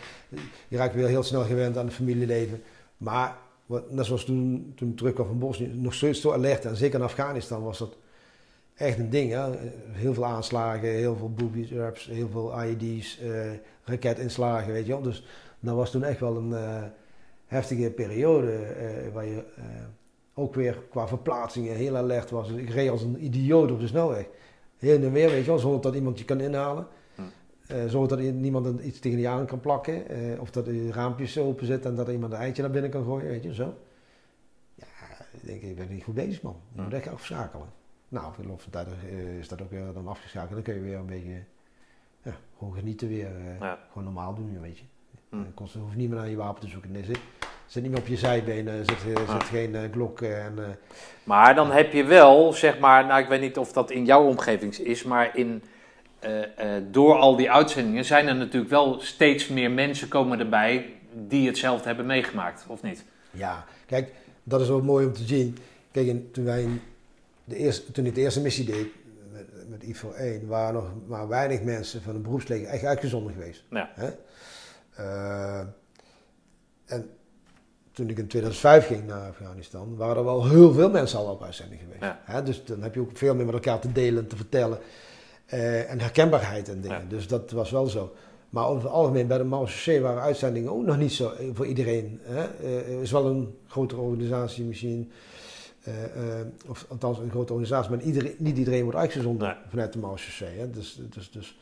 Je 0.68 0.78
raakt 0.78 0.96
weer 0.96 1.08
heel 1.08 1.24
snel 1.24 1.44
gewend 1.44 1.78
aan 1.78 1.86
het 1.86 1.94
familieleven. 1.94 2.62
Maar 2.98 3.38
net 3.90 4.06
zoals 4.06 4.26
toen, 4.26 4.74
toen 4.76 4.90
ik 4.90 4.98
terugkwam 4.98 5.28
van 5.28 5.40
Bosnië, 5.40 5.68
nog 5.74 5.94
steeds 5.94 6.22
zo 6.22 6.32
alert. 6.32 6.66
En 6.66 6.76
zeker 6.76 7.00
in 7.00 7.06
Afghanistan 7.06 7.64
was 7.64 7.78
dat 7.78 7.98
echt 8.80 8.98
een 9.00 9.10
ding. 9.10 9.32
Hè? 9.32 9.50
Heel 9.92 10.14
veel 10.14 10.26
aanslagen, 10.26 10.90
heel 10.90 11.16
veel 11.16 11.34
booby 11.34 11.68
traps, 11.68 12.06
heel 12.06 12.30
veel 12.30 12.64
IED's, 12.64 13.20
eh, 13.20 13.52
raketinslagen, 13.84 14.74
weet 14.74 14.86
je 14.86 14.92
wel. 14.92 15.02
Dus 15.02 15.26
dat 15.60 15.76
was 15.76 15.92
toen 15.92 16.04
echt 16.04 16.20
wel 16.20 16.38
een 16.38 16.54
eh, 16.54 16.84
heftige 17.46 17.92
periode 17.92 18.52
eh, 18.52 19.14
waar 19.14 19.26
je 19.26 19.44
ook 20.34 20.56
weer 20.56 20.78
qua 20.90 21.08
verplaatsingen 21.08 21.76
heel 21.76 21.98
alert 21.98 22.30
was. 22.30 22.48
Dus 22.48 22.58
ik 22.58 22.70
reed 22.70 22.90
als 22.90 23.02
een 23.02 23.26
idioot 23.26 23.72
op 23.72 23.80
de 23.80 23.88
snelweg. 23.88 24.26
Heen 24.78 25.04
en 25.04 25.12
weer, 25.12 25.30
weet 25.30 25.44
je 25.44 25.50
wel, 25.50 25.60
zonder 25.60 25.82
dat 25.82 25.96
iemand 25.96 26.20
je 26.20 26.26
kan 26.26 26.40
inhalen. 26.40 26.88
Hm. 27.16 27.22
Zonder 27.88 28.18
dat 28.18 28.34
niemand 28.34 28.82
iets 28.82 29.00
tegen 29.00 29.20
je 29.20 29.28
aan 29.28 29.46
kan 29.46 29.60
plakken. 29.60 30.04
of 30.40 30.52
dat 30.52 30.66
de 30.66 30.92
raampjes 30.92 31.38
open 31.38 31.66
zitten 31.66 31.90
en 31.90 31.96
dat 31.96 32.08
er 32.08 32.14
iemand 32.14 32.34
een 32.34 32.40
eitje 32.40 32.62
naar 32.62 32.72
binnen 32.72 32.92
kan 32.92 33.04
gooien, 33.04 33.28
weet 33.28 33.44
je, 33.44 33.54
zo. 33.54 33.74
Ja, 34.76 34.86
ik 35.32 35.46
denk, 35.46 35.62
ik 35.62 35.76
ben 35.76 35.88
niet 35.90 36.04
goed 36.04 36.14
bezig, 36.14 36.42
man. 36.42 36.56
Je 36.72 36.78
Hm. 36.78 36.84
moet 36.84 36.94
echt 36.94 37.08
afschakelen. 37.08 37.79
Nou, 38.10 38.34
de 38.42 38.48
loop 38.48 38.62
van 38.62 38.72
de 38.72 38.78
tijd 38.84 38.88
eh, 39.12 39.38
is 39.40 39.48
dat 39.48 39.62
ook 39.62 39.72
weer 39.72 39.94
dan 39.94 40.08
afgeschakeld. 40.08 40.54
Dan 40.54 40.62
kun 40.62 40.74
je 40.74 40.80
weer 40.82 40.98
een 40.98 41.06
beetje, 41.06 41.44
ja, 42.24 42.36
gewoon 42.58 42.74
genieten 42.74 43.08
weer. 43.08 43.26
eh, 43.28 43.60
Ja. 43.60 43.80
Gewoon 43.88 44.04
normaal 44.04 44.34
doen, 44.36 44.58
weet 44.62 44.78
je. 44.78 44.84
Hoeft 45.80 45.96
niet 45.96 46.10
meer 46.10 46.18
naar 46.18 46.30
je 46.30 46.36
wapen 46.36 46.62
te 46.62 46.68
zoeken. 46.68 46.92
Nee, 46.92 47.04
zit, 47.04 47.20
zit 47.66 47.82
niet 47.84 47.92
meer 47.92 48.02
op 48.02 48.08
je 48.08 48.18
zijbenen, 48.18 48.86
zit, 48.86 48.98
eh, 49.16 49.30
zit 49.32 49.44
geen 49.44 49.76
eh, 49.76 49.84
eh, 49.84 50.46
en... 50.46 50.54
eh, 50.58 50.70
Maar 51.24 51.56
dan 51.56 51.72
heb 51.72 51.94
je 51.94 52.04
wel, 52.04 52.54
zeg 52.54 52.80
maar, 52.80 53.06
nou 53.06 53.22
ik 53.22 53.28
weet 53.28 53.42
niet 53.42 53.58
of 53.58 53.72
dat 53.74 53.92
in 53.92 54.06
jouw 54.06 54.24
omgeving 54.24 54.76
is, 54.78 55.04
maar 55.04 55.38
in, 55.38 55.64
eh, 56.20 56.76
eh, 56.78 56.84
door 56.92 57.16
al 57.16 57.36
die 57.36 57.52
uitzendingen 57.52 58.06
zijn 58.06 58.28
er 58.28 58.36
natuurlijk 58.36 58.72
wel 58.72 59.00
steeds 59.00 59.48
meer 59.48 59.72
mensen 59.72 60.08
komen 60.08 60.40
erbij 60.40 60.94
die 61.14 61.48
hetzelfde 61.48 61.88
hebben 61.88 62.06
meegemaakt, 62.06 62.66
of 62.68 62.82
niet? 62.82 63.06
Ja, 63.32 63.66
kijk, 63.86 64.12
dat 64.44 64.62
is 64.62 64.68
wel 64.68 64.82
mooi 64.82 65.06
om 65.06 65.14
te 65.14 65.24
zien. 65.24 65.58
Kijk, 65.92 66.08
in- 66.08 66.30
toen, 66.32 66.46
wij 66.46 66.62
in 66.62 66.82
de 67.50 67.56
eerste, 67.56 67.92
toen 67.92 68.06
ik 68.06 68.16
de 68.16 68.22
eerste 68.22 68.42
missie 68.42 68.66
deed 68.66 68.88
met, 69.32 69.70
met 69.70 69.84
IFO 69.84 70.12
1, 70.12 70.48
waren 70.48 70.74
nog 70.74 70.92
maar 71.08 71.28
weinig 71.28 71.62
mensen 71.62 72.02
van 72.02 72.14
het 72.14 72.24
beroepsleger 72.24 72.68
echt 72.68 72.84
uitgezonden 72.84 73.34
geweest. 73.34 73.64
Ja. 73.70 73.90
Hè? 73.96 74.10
Eh, 74.96 75.60
en 76.86 77.10
toen 77.92 78.10
ik 78.10 78.18
in 78.18 78.28
2005 78.28 78.86
ging 78.88 79.08
naar 79.08 79.30
Afghanistan, 79.30 79.96
waren 79.96 80.18
er 80.18 80.24
wel 80.24 80.50
heel 80.50 80.74
veel 80.74 80.90
mensen 80.90 81.20
al 81.20 81.26
op 81.32 81.44
uitzending 81.44 81.82
geweest. 81.82 82.02
Ja. 82.02 82.20
Hè? 82.24 82.44
Dus 82.44 82.64
dan 82.66 82.82
heb 82.82 82.94
je 82.94 83.00
ook 83.00 83.18
veel 83.18 83.36
meer 83.36 83.46
met 83.46 83.54
elkaar 83.54 83.80
te 83.80 83.92
delen, 83.92 84.28
te 84.28 84.36
vertellen. 84.36 84.80
eh, 85.46 85.92
en 85.92 86.00
herkenbaarheid 86.00 86.70
en 86.70 86.82
dingen. 86.82 87.02
Ja. 87.02 87.06
Dus 87.10 87.28
dat 87.28 87.52
was 87.52 87.72
wel 87.72 87.86
zo. 87.86 88.14
Maar 88.50 88.68
over 88.68 88.84
het 88.84 88.92
algemeen 88.92 89.28
bij 89.28 89.38
de 89.38 89.44
MAUCC 89.44 90.00
waren 90.02 90.22
uitzendingen 90.22 90.72
ook 90.72 90.86
nog 90.86 90.98
niet 90.98 91.12
zo 91.12 91.30
eh, 91.32 91.46
voor 91.54 91.66
iedereen. 91.66 92.20
Hè? 92.24 92.42
Het 92.68 93.02
is 93.02 93.12
wel 93.12 93.26
een 93.26 93.56
grotere 93.68 94.02
organisatie 94.02 94.64
misschien. 94.64 95.12
Eh, 95.84 96.04
eh, 96.04 96.46
of 96.68 96.86
althans 96.90 97.18
een 97.20 97.30
grote 97.30 97.54
organisatie, 97.54 97.92
maar 97.92 98.02
iedereen, 98.02 98.36
niet 98.38 98.58
iedereen 98.58 98.84
wordt 98.84 98.98
uitgezonden 98.98 99.48
Nee. 99.48 99.58
vanuit 99.70 99.92
de. 99.92 100.58
Hè? 100.58 100.70
Dus, 100.70 101.00
dus, 101.10 101.32
dus 101.32 101.58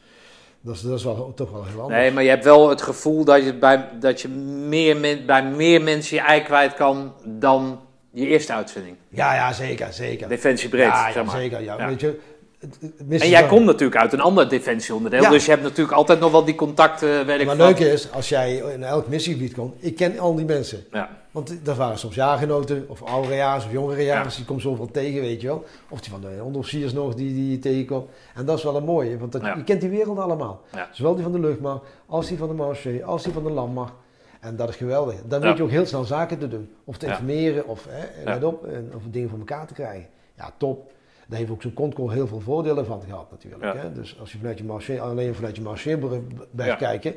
dat, 0.61 0.76
is, 0.76 0.81
dat 0.81 0.98
is 0.98 1.03
wel, 1.03 1.34
toch 1.35 1.52
wel 1.52 1.65
heel 1.65 1.81
anders. 1.81 1.99
Nee, 2.02 2.11
maar 2.11 2.23
je 2.23 2.30
hebt 2.30 2.44
wel 2.44 2.69
het 2.69 2.81
gevoel 2.81 3.23
dat 3.26 3.44
je, 3.44 3.53
bij, 3.53 3.89
dat 3.99 4.22
je 4.22 4.27
meer 4.30 4.98
men- 4.98 5.26
bij 5.26 5.44
meer 5.44 5.81
mensen 5.81 6.15
je 6.15 6.22
ei 6.23 6.41
kwijt 6.41 6.73
kan 6.73 7.14
dan 7.26 7.80
je 8.11 8.27
eerste 8.27 8.53
uitzending. 8.53 8.95
Ja, 9.10 9.34
ja, 9.35 9.53
zeker, 9.53 9.94
zeker. 9.94 10.27
Defensie 10.30 10.69
breed, 10.69 10.85
ja, 10.85 11.07
ja, 11.07 11.14
zeg 11.14 11.26
maar. 11.26 11.35
zeker. 11.35 11.61
Ja. 11.61 11.77
Ja. 11.77 11.88
Weet 11.88 11.99
je, 12.02 12.19
En 13.09 13.29
jij 13.29 13.47
komt 13.47 13.65
natuurlijk 13.65 14.01
uit 14.01 14.13
een 14.13 14.21
ander 14.21 14.49
defensieonderdeel, 14.49 15.21
Ja. 15.21 15.29
dus 15.29 15.45
je 15.45 15.51
hebt 15.51 15.63
natuurlijk 15.63 15.97
altijd 15.97 16.19
nog 16.19 16.31
wel 16.31 16.45
die 16.45 16.55
contacten, 16.55 17.25
weet 17.25 17.45
Maar 17.45 17.55
het 17.55 17.57
leuke 17.57 17.91
is, 17.91 18.11
als 18.11 18.29
jij 18.29 18.55
in 18.55 18.84
elk 18.84 19.07
missiegebied 19.07 19.53
komt, 19.53 19.75
ik 19.79 19.95
ken 19.95 20.19
al 20.19 20.35
die 20.35 20.45
mensen. 20.45 20.84
Ja, 20.91 21.09
Want 21.31 21.65
dat 21.65 21.77
waren 21.77 21.97
soms 21.97 22.15
jaargenoten, 22.15 22.85
of 22.88 23.03
ouderejaars, 23.03 23.65
of 23.65 23.71
jongerejaars. 23.71 24.31
Ja. 24.31 24.38
Die 24.38 24.45
komt 24.45 24.61
zoveel 24.61 24.91
tegen, 24.91 25.21
weet 25.21 25.41
je 25.41 25.47
wel. 25.47 25.65
Of 25.89 26.01
die 26.01 26.11
van 26.11 26.21
de 26.21 26.43
onderofficiers 26.43 26.93
nog, 26.93 27.13
die, 27.13 27.34
die 27.34 27.51
je 27.51 27.59
tegenkomt. 27.59 28.09
En 28.35 28.45
dat 28.45 28.57
is 28.57 28.63
wel 28.63 28.75
een 28.75 28.84
mooie, 28.84 29.17
want 29.17 29.31
dat, 29.31 29.41
je 29.41 29.63
kent 29.63 29.81
die 29.81 29.89
wereld 29.89 30.17
allemaal. 30.19 30.61
Zowel 30.91 31.13
die 31.13 31.23
van 31.23 31.31
de 31.31 31.39
luchtmacht, 31.39 31.81
als 32.05 32.27
die 32.27 32.38
van 32.38 32.47
de 32.47 32.53
marché, 32.53 33.03
als 33.05 33.23
die 33.23 33.34
van 33.34 33.43
de 33.43 33.51
landmacht. 33.51 33.93
En 34.39 34.55
dat 34.55 34.69
is 34.69 34.75
geweldig. 34.75 35.15
Dan 35.25 35.41
weet 35.41 35.57
je 35.57 35.63
ook 35.63 35.69
heel 35.69 35.85
snel 35.85 36.03
zaken 36.03 36.38
te 36.38 36.47
doen. 36.47 36.69
Of 36.84 36.97
te 36.97 37.05
informeren, 37.05 37.67
of, 37.67 37.85
hè, 37.89 38.23
let 38.23 38.43
op, 38.43 38.67
of 38.95 39.01
dingen 39.11 39.29
voor 39.29 39.39
elkaar 39.39 39.67
te 39.67 39.73
krijgen. 39.73 40.07
Ja, 40.38 40.51
top. 40.57 40.91
Daar 41.27 41.39
heeft 41.39 41.51
ook 41.51 41.61
zo'n 41.61 41.73
Concol 41.73 42.09
heel 42.09 42.27
veel 42.27 42.39
voordelen 42.39 42.85
van 42.85 43.01
gehad 43.01 43.31
natuurlijk. 43.31 43.63
Ja. 43.63 43.75
Hè? 43.75 43.91
Dus 43.93 44.19
als 44.19 44.31
je 44.31 44.37
vanuit 44.37 44.57
je 44.57 44.63
marché, 44.63 45.01
alleen 45.01 45.35
vanuit 45.35 45.55
je 45.55 45.61
marché 45.61 45.97
blijft 46.51 46.79
Ja. 46.79 46.87
kijken. 46.87 47.15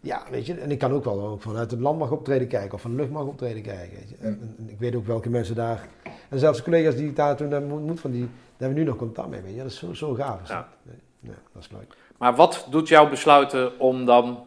Ja, 0.00 0.22
weet 0.30 0.46
je, 0.46 0.54
en 0.54 0.70
ik 0.70 0.78
kan 0.78 0.92
ook 0.92 1.04
wel 1.04 1.20
ook 1.26 1.42
vanuit 1.42 1.70
het 1.70 1.80
landmacht 1.80 2.12
optreden 2.12 2.48
kijken 2.48 2.74
of 2.74 2.80
van 2.80 2.90
de 2.90 2.96
luchtmacht 2.96 3.26
optreden 3.26 3.62
kijken. 3.62 3.98
Weet 3.98 4.08
je. 4.08 4.16
En, 4.20 4.56
ik 4.66 4.78
weet 4.78 4.94
ook 4.94 5.06
welke 5.06 5.30
mensen 5.30 5.54
daar. 5.54 5.88
En 6.28 6.38
zelfs 6.38 6.58
de 6.58 6.64
collega's 6.64 6.94
die 6.96 7.08
ik 7.08 7.16
daar 7.16 7.36
toen 7.36 7.50
heb 7.50 7.72
ontmoet, 7.72 8.00
van 8.00 8.10
die, 8.10 8.20
daar 8.20 8.30
hebben 8.56 8.76
we 8.78 8.82
nu 8.84 8.88
nog 8.90 8.96
contact 8.98 9.28
mee. 9.28 9.40
Weet 9.40 9.52
je. 9.54 9.58
Dat 9.62 9.66
is 9.70 9.78
zo, 9.78 9.92
zo 9.94 10.14
gaaf. 10.14 10.42
Is 10.42 10.48
Ja. 10.48 10.54
dat. 10.56 10.94
Nee, 11.20 11.34
dat 11.52 11.62
is 11.62 11.70
leuk. 11.70 11.96
Maar 12.18 12.34
wat 12.34 12.66
doet 12.70 12.88
jou 12.88 13.10
besluiten 13.10 13.78
om 13.80 14.04
dan 14.04 14.44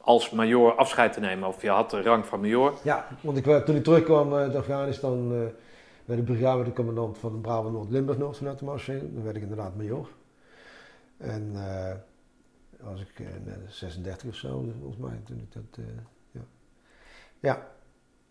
als 0.00 0.30
major 0.30 0.74
afscheid 0.74 1.12
te 1.12 1.20
nemen? 1.20 1.48
Of 1.48 1.62
je 1.62 1.70
had 1.70 1.90
de 1.90 2.02
rang 2.02 2.26
van 2.26 2.40
major. 2.40 2.74
Ja, 2.82 3.06
want 3.20 3.36
ik, 3.36 3.44
werd- 3.44 3.66
toen 3.66 3.76
ik 3.76 3.84
terugkwam 3.84 4.34
uit 4.34 4.54
Afghanistan, 4.54 5.32
eh 5.32 5.38
werd 6.10 6.28
ik 6.28 6.34
brigadecommandant 6.34 7.18
van 7.18 7.32
de 7.32 7.38
Brabant 7.38 7.74
Noord-Limburg 7.74 8.18
Noord 8.18 8.36
vanuit 8.36 8.58
de 8.58 8.64
Marseille. 8.64 9.12
Dan 9.12 9.22
werd 9.22 9.36
ik 9.36 9.42
inderdaad 9.42 9.76
major. 9.76 10.08
En 11.16 11.50
eh 11.54 11.94
was 12.82 13.00
ik 13.00 13.20
eh, 13.20 13.26
net 13.44 13.58
36 13.68 14.28
of 14.28 14.34
zo, 14.34 14.72
volgens 14.78 14.96
mij, 14.96 15.20
toen 15.24 15.38
ik 15.38 15.52
dat. 15.52 15.78
eh, 15.78 15.84
ja. 16.30 16.40
ja, 17.40 17.70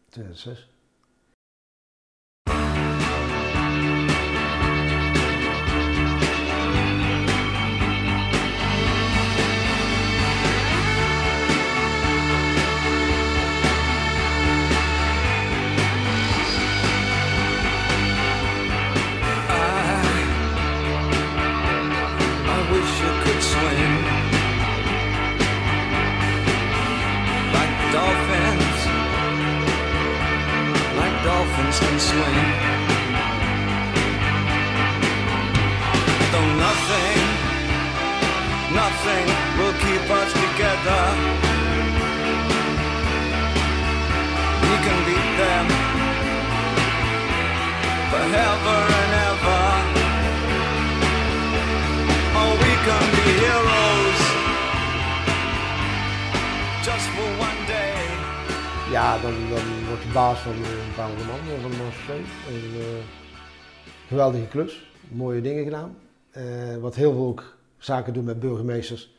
2006. 0.10 0.70
Though 32.00 32.16
nothing, 36.56 37.20
nothing 38.74 39.28
will 39.58 39.76
keep 39.84 40.10
us 40.10 40.32
together. 40.32 41.02
We 44.64 44.76
can 44.86 45.00
beat 45.08 45.30
them 45.44 45.66
forever 48.12 48.99
Ja, 58.92 59.22
dan, 59.22 59.32
dan 59.50 59.86
word 59.88 60.02
je 60.04 60.10
baas 60.14 60.40
van 60.40 60.52
eh, 60.52 60.60
een 60.88 60.94
paar 60.96 61.08
honderd 61.08 61.28
man, 61.28 61.40
eh, 61.40 61.62
van 61.62 61.72
de. 61.72 62.14
Een 62.48 62.82
eh, 62.82 63.04
geweldige 64.08 64.48
klus, 64.48 64.92
mooie 65.08 65.42
dingen 65.42 65.64
gedaan. 65.64 65.96
Wat 66.80 66.96
heel 66.96 67.12
veel 67.12 67.26
ook 67.26 67.58
zaken 67.78 68.14
doen 68.14 68.24
met 68.24 68.40
burgemeesters, 68.40 69.14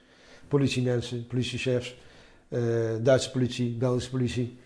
politiemensen, 0.49 1.27
politiechefs, 1.27 1.97
Duitse 3.01 3.31
politie, 3.31 3.71
Belgische 3.77 4.11
politie. 4.11 4.59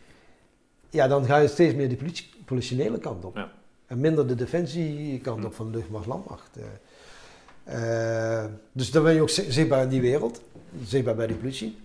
Ja, 0.91 1.09
dan 1.09 1.25
ga 1.25 1.37
je 1.37 1.49
steeds 1.49 1.75
meer 1.75 1.89
die 1.89 1.97
politie, 1.97 2.31
politionele 2.45 2.99
kant 2.99 3.25
op. 3.25 3.37
Ja. 3.37 3.53
En 3.87 4.01
minder 4.01 4.27
de 4.27 4.35
defensiekant 4.35 5.45
op 5.45 5.55
van 5.55 5.71
de 5.71 5.79
luchtmacht, 5.79 6.07
landmacht. 6.07 6.59
Dus 8.73 8.91
dan 8.91 9.03
ben 9.03 9.15
je 9.15 9.21
ook 9.21 9.31
zi- 9.31 9.51
zichtbaar 9.51 9.83
in 9.83 9.89
die 9.89 10.01
wereld, 10.01 10.41
zichtbaar 10.85 11.15
bij 11.15 11.27
die 11.27 11.37
politie. 11.37 11.79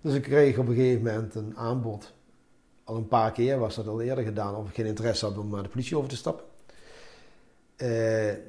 Dus 0.00 0.14
ik 0.14 0.22
kreeg 0.22 0.58
op 0.58 0.68
een 0.68 0.74
gegeven 0.74 1.02
moment 1.02 1.34
een 1.34 1.52
aanbod 1.56 2.12
al 2.84 2.96
een 2.96 3.08
paar 3.08 3.32
keer 3.32 3.58
was 3.58 3.74
dat 3.74 3.86
al 3.86 4.00
eerder 4.00 4.24
gedaan 4.24 4.54
of 4.54 4.68
ik 4.68 4.74
geen 4.74 4.86
interesse 4.86 5.24
had 5.24 5.38
om 5.38 5.50
naar 5.50 5.62
de 5.62 5.68
politie 5.68 5.96
over 5.96 6.08
te 6.08 6.16
stappen. 6.16 6.44
Eh, 7.76 7.88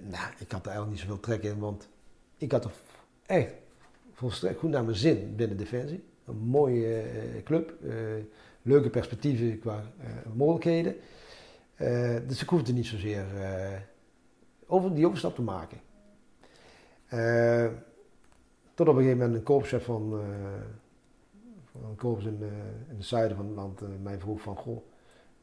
nou, 0.10 0.32
ik 0.38 0.52
had 0.52 0.66
er 0.66 0.72
eigenlijk 0.72 0.90
niet 0.90 1.00
zoveel 1.00 1.20
trek 1.20 1.44
in, 1.44 1.60
want 1.60 1.88
ik 2.38 2.52
had 2.52 2.66
er 2.66 2.72
echt 3.26 3.54
volstrekt 4.14 4.60
goed 4.60 4.70
naar 4.70 4.84
mijn 4.84 4.98
zin 4.98 5.36
binnen 5.36 5.58
Defensie. 5.58 6.04
Een 6.26 6.38
mooie 6.38 7.02
eh, 7.02 7.44
club, 7.44 7.74
eh, 7.84 7.96
leuke 8.62 8.90
perspectieven 8.90 9.60
qua 9.60 9.84
mogelijkheden. 10.34 10.96
Dus 12.28 12.42
ik 12.42 12.50
hoefde 12.50 12.74
niet 12.74 12.86
zozeer 12.86 13.26
over 14.66 14.94
die 14.94 15.06
overstap 15.06 15.36
te 15.36 15.42
maken. 15.42 15.80
Tot 18.76 18.88
op 18.88 18.96
een 18.96 19.02
gegeven 19.02 19.32
moment 19.32 19.50
een 19.50 19.80
eh, 19.80 19.80
van 19.80 20.22
een 21.84 21.96
korps 21.96 22.26
in, 22.26 22.38
in 22.90 22.96
het 22.96 23.06
zuiden 23.06 23.38
van 23.38 23.46
het 23.46 23.56
land 23.56 23.82
eh, 23.82 23.88
mij 24.04 24.20
vroeg 24.20 24.42
van... 24.42 24.56
Goh, 24.56 24.78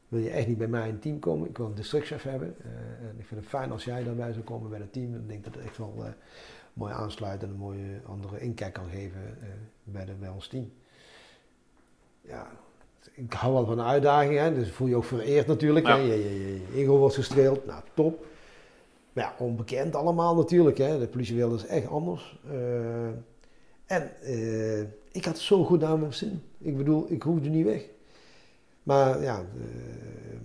wil 0.07 0.19
je 0.21 0.29
echt 0.29 0.47
niet 0.47 0.57
bij 0.57 0.67
mij 0.67 0.87
in 0.87 0.93
het 0.93 1.01
team 1.01 1.19
komen? 1.19 1.49
Ik 1.49 1.57
wil 1.57 1.65
een 1.65 1.75
districtchef 1.75 2.23
hebben. 2.23 2.55
eh, 2.63 3.09
en 3.09 3.15
ik 3.17 3.25
vind 3.25 3.39
het 3.39 3.49
fijn 3.49 3.71
als 3.71 3.83
jij 3.83 4.03
daarbij 4.03 4.31
zou 4.31 4.43
komen 4.43 4.69
bij 4.69 4.79
het 4.79 4.93
team. 4.93 5.15
Ik 5.15 5.27
denk 5.27 5.43
dat 5.43 5.55
het 5.55 5.63
echt 5.63 5.77
wel 5.77 5.93
eh, 5.97 6.11
mooi 6.73 6.93
aansluit 6.93 7.43
en 7.43 7.49
een 7.49 7.55
mooie 7.55 8.01
andere 8.05 8.39
inkijk 8.39 8.73
kan 8.73 8.89
geven 8.89 9.21
bij, 9.83 10.05
de, 10.05 10.13
bij 10.13 10.29
ons 10.29 10.47
team. 10.47 10.71
Ja, 12.21 12.47
ik 13.13 13.33
hou 13.33 13.53
wel 13.53 13.65
van 13.65 13.79
een 13.79 13.85
uitdaging, 13.85 14.37
hè? 14.37 14.53
dus 14.53 14.71
voel 14.71 14.87
je 14.87 14.95
ook 14.95 15.03
vereerd 15.03 15.47
natuurlijk. 15.47 15.87
Ja. 15.87 15.95
Hè? 15.97 16.01
Je, 16.01 16.23
je, 16.23 16.53
je, 16.53 16.61
ego 16.73 16.97
wordt 16.97 17.15
gestreeld, 17.15 17.65
nou 17.65 17.83
top. 17.93 18.25
Maar 19.13 19.23
ja, 19.23 19.45
onbekend 19.45 19.95
allemaal 19.95 20.35
natuurlijk. 20.35 20.77
Hè? 20.77 20.99
De 20.99 21.07
politiewereld 21.07 21.55
is 21.55 21.65
echt 21.65 21.87
anders. 21.87 22.39
En 23.85 24.11
ik 25.13 25.25
had 25.25 25.39
zo 25.39 25.63
goed 25.63 25.79
naar 25.79 25.99
mijn 25.99 26.13
zin. 26.13 26.41
Ik 26.57 26.77
bedoel, 26.77 27.05
ik 27.11 27.23
hoefde 27.23 27.49
niet 27.49 27.65
weg. 27.65 27.81
Maar 28.83 29.21
ja, 29.21 29.39
eh, 29.39 29.45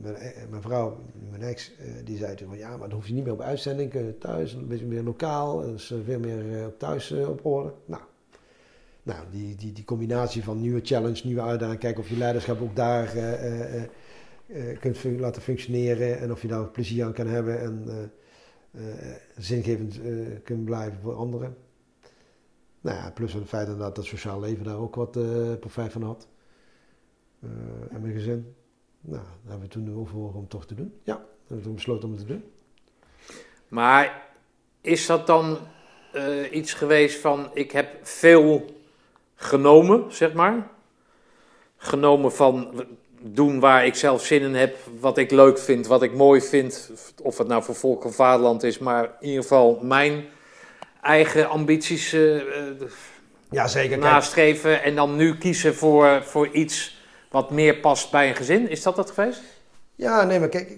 mijn, 0.03 0.15
eh, 0.15 0.49
mijn 0.51 0.62
vrouw, 0.62 0.99
mijn 1.31 1.43
ex, 1.43 1.73
eh, 1.77 1.86
die 2.05 2.16
zei 2.19 2.35
toen 2.35 2.49
van 2.49 2.59
ja, 2.59 2.69
maar 2.77 2.89
dan 2.89 2.99
hoef 2.99 3.07
je 3.07 3.15
niet 3.15 3.24
meer 3.24 3.32
op 3.32 3.40
uitzending, 3.40 3.93
je 3.93 4.19
thuis, 4.19 4.53
een 4.53 4.69
beetje 4.69 4.86
meer 4.86 5.03
lokaal, 5.03 5.61
dus 5.61 5.90
eh, 5.90 5.99
veel 6.05 6.19
meer 6.19 6.59
eh, 6.59 6.66
thuis 6.78 7.11
eh, 7.12 7.28
op 7.28 7.45
orde. 7.47 7.73
Nou, 7.85 8.03
nou 9.03 9.24
die, 9.31 9.55
die, 9.57 9.73
die 9.73 9.85
combinatie 9.85 10.45
van 10.45 10.61
nieuwe 10.61 10.81
challenge, 10.82 11.20
nieuwe 11.24 11.40
uitdaging, 11.40 11.78
kijken 11.81 12.03
of 12.03 12.09
je 12.09 12.16
leiderschap 12.16 12.61
ook 12.61 12.77
daar 12.77 13.16
eh, 13.16 13.32
eh, 13.32 13.74
eh, 13.74 14.70
eh, 14.70 14.78
kunt 14.81 15.05
laten 15.05 15.43
functioneren 15.43 16.19
en 16.19 16.32
of 16.32 16.43
je 16.43 16.49
daar 16.49 16.69
plezier 16.69 17.05
aan 17.05 17.12
kan 17.12 17.27
hebben 17.27 17.61
en 17.61 17.85
eh, 17.89 18.03
eh, 18.81 19.16
zingevend 19.36 20.01
eh, 20.01 20.12
kunt 20.45 20.65
blijven 20.65 20.99
voor 21.03 21.15
anderen. 21.15 21.57
Nou 22.81 22.97
ja, 22.97 23.11
plus 23.11 23.33
het 23.33 23.49
feit 23.49 23.79
dat 23.79 23.95
dat 23.95 24.05
sociaal 24.05 24.41
leven 24.41 24.65
daar 24.65 24.79
ook 24.79 24.95
wat 24.95 25.17
eh 25.17 25.53
profijt 25.61 25.93
van 25.93 26.03
had. 26.03 26.29
Eh, 27.41 27.49
en 27.91 28.01
mijn 28.01 28.13
gezin. 28.13 28.55
Nou, 29.01 29.23
daar 29.23 29.51
hebben 29.51 29.69
we 29.69 29.75
toen 29.75 29.97
overwogen 29.97 30.39
om 30.39 30.49
toch 30.49 30.67
te 30.67 30.75
doen. 30.75 30.95
Ja, 31.03 31.15
hebben 31.39 31.57
we 31.57 31.63
toen 31.63 31.75
besloten 31.75 32.09
om 32.09 32.15
het 32.15 32.21
te 32.21 32.27
doen. 32.27 32.45
Maar 33.69 34.29
is 34.81 35.07
dat 35.07 35.27
dan 35.27 35.59
eh, 36.13 36.53
iets 36.53 36.73
geweest 36.75 37.21
van 37.21 37.51
ik 37.53 37.71
heb 37.71 38.07
veel 38.07 38.65
genomen, 39.35 40.13
zeg 40.13 40.33
maar? 40.33 40.71
Genomen 41.77 42.33
van 42.33 42.85
doen 43.21 43.61
waar 43.61 43.87
ik 43.87 43.95
zelf 43.95 44.25
zin 44.25 44.43
in 44.43 44.55
heb, 44.55 44.77
wat 45.01 45.19
ik 45.19 45.31
leuk 45.31 45.59
vind, 45.59 45.87
wat 45.87 46.03
ik 46.03 46.15
mooi 46.15 46.41
vind, 46.41 46.91
of 47.23 47.39
het 47.39 47.49
nou 47.49 47.63
voor 47.63 47.75
volk 47.75 48.05
of 48.05 48.15
vaderland 48.15 48.63
is, 48.63 48.79
maar 48.79 49.05
in 49.21 49.29
ieder 49.29 49.43
geval 49.43 49.79
mijn 49.83 50.25
eigen 51.09 51.49
ambities 51.49 52.13
eh, 52.13 52.41
Ja, 53.51 53.67
zeker. 53.69 53.99
nastreven 53.99 54.83
en 54.83 54.95
dan 54.95 55.17
nu 55.17 55.37
kiezen 55.37 55.75
voor, 55.75 56.23
voor 56.25 56.49
iets 56.49 56.97
wat 57.31 57.51
meer 57.51 57.77
past 57.77 58.11
bij 58.11 58.29
een 58.29 58.35
gezin. 58.37 58.69
Is 58.71 58.83
dat 58.83 58.97
dat 58.97 59.11
geweest? 59.11 59.41
Ja, 59.95 60.25
nee, 60.25 60.39
maar 60.39 60.49
kijk, 60.49 60.77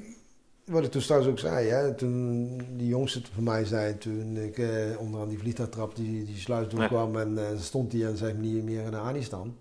wat 0.65 0.85
ik 0.85 0.90
toen 0.90 1.01
straks 1.02 1.27
ook 1.27 1.39
zei, 1.39 1.69
hè, 1.69 1.94
toen 1.94 2.47
die 2.77 2.89
jongste 2.89 3.20
van 3.35 3.43
mij 3.44 3.65
zei, 3.65 3.98
toen 3.98 4.36
ik 4.36 4.59
eh, 4.59 4.69
onderaan 4.98 5.28
die 5.28 5.39
vliegtuigtrap 5.39 5.97
die, 5.97 6.24
die 6.24 6.36
sluis 6.36 6.69
doorkwam 6.69 7.16
en 7.19 7.39
eh, 7.39 7.59
stond 7.59 7.90
die 7.90 8.07
en 8.07 8.16
zei 8.16 8.32
niet 8.32 8.65
meer 8.65 8.82
in 8.85 8.94
Afghanistan. 8.94 9.57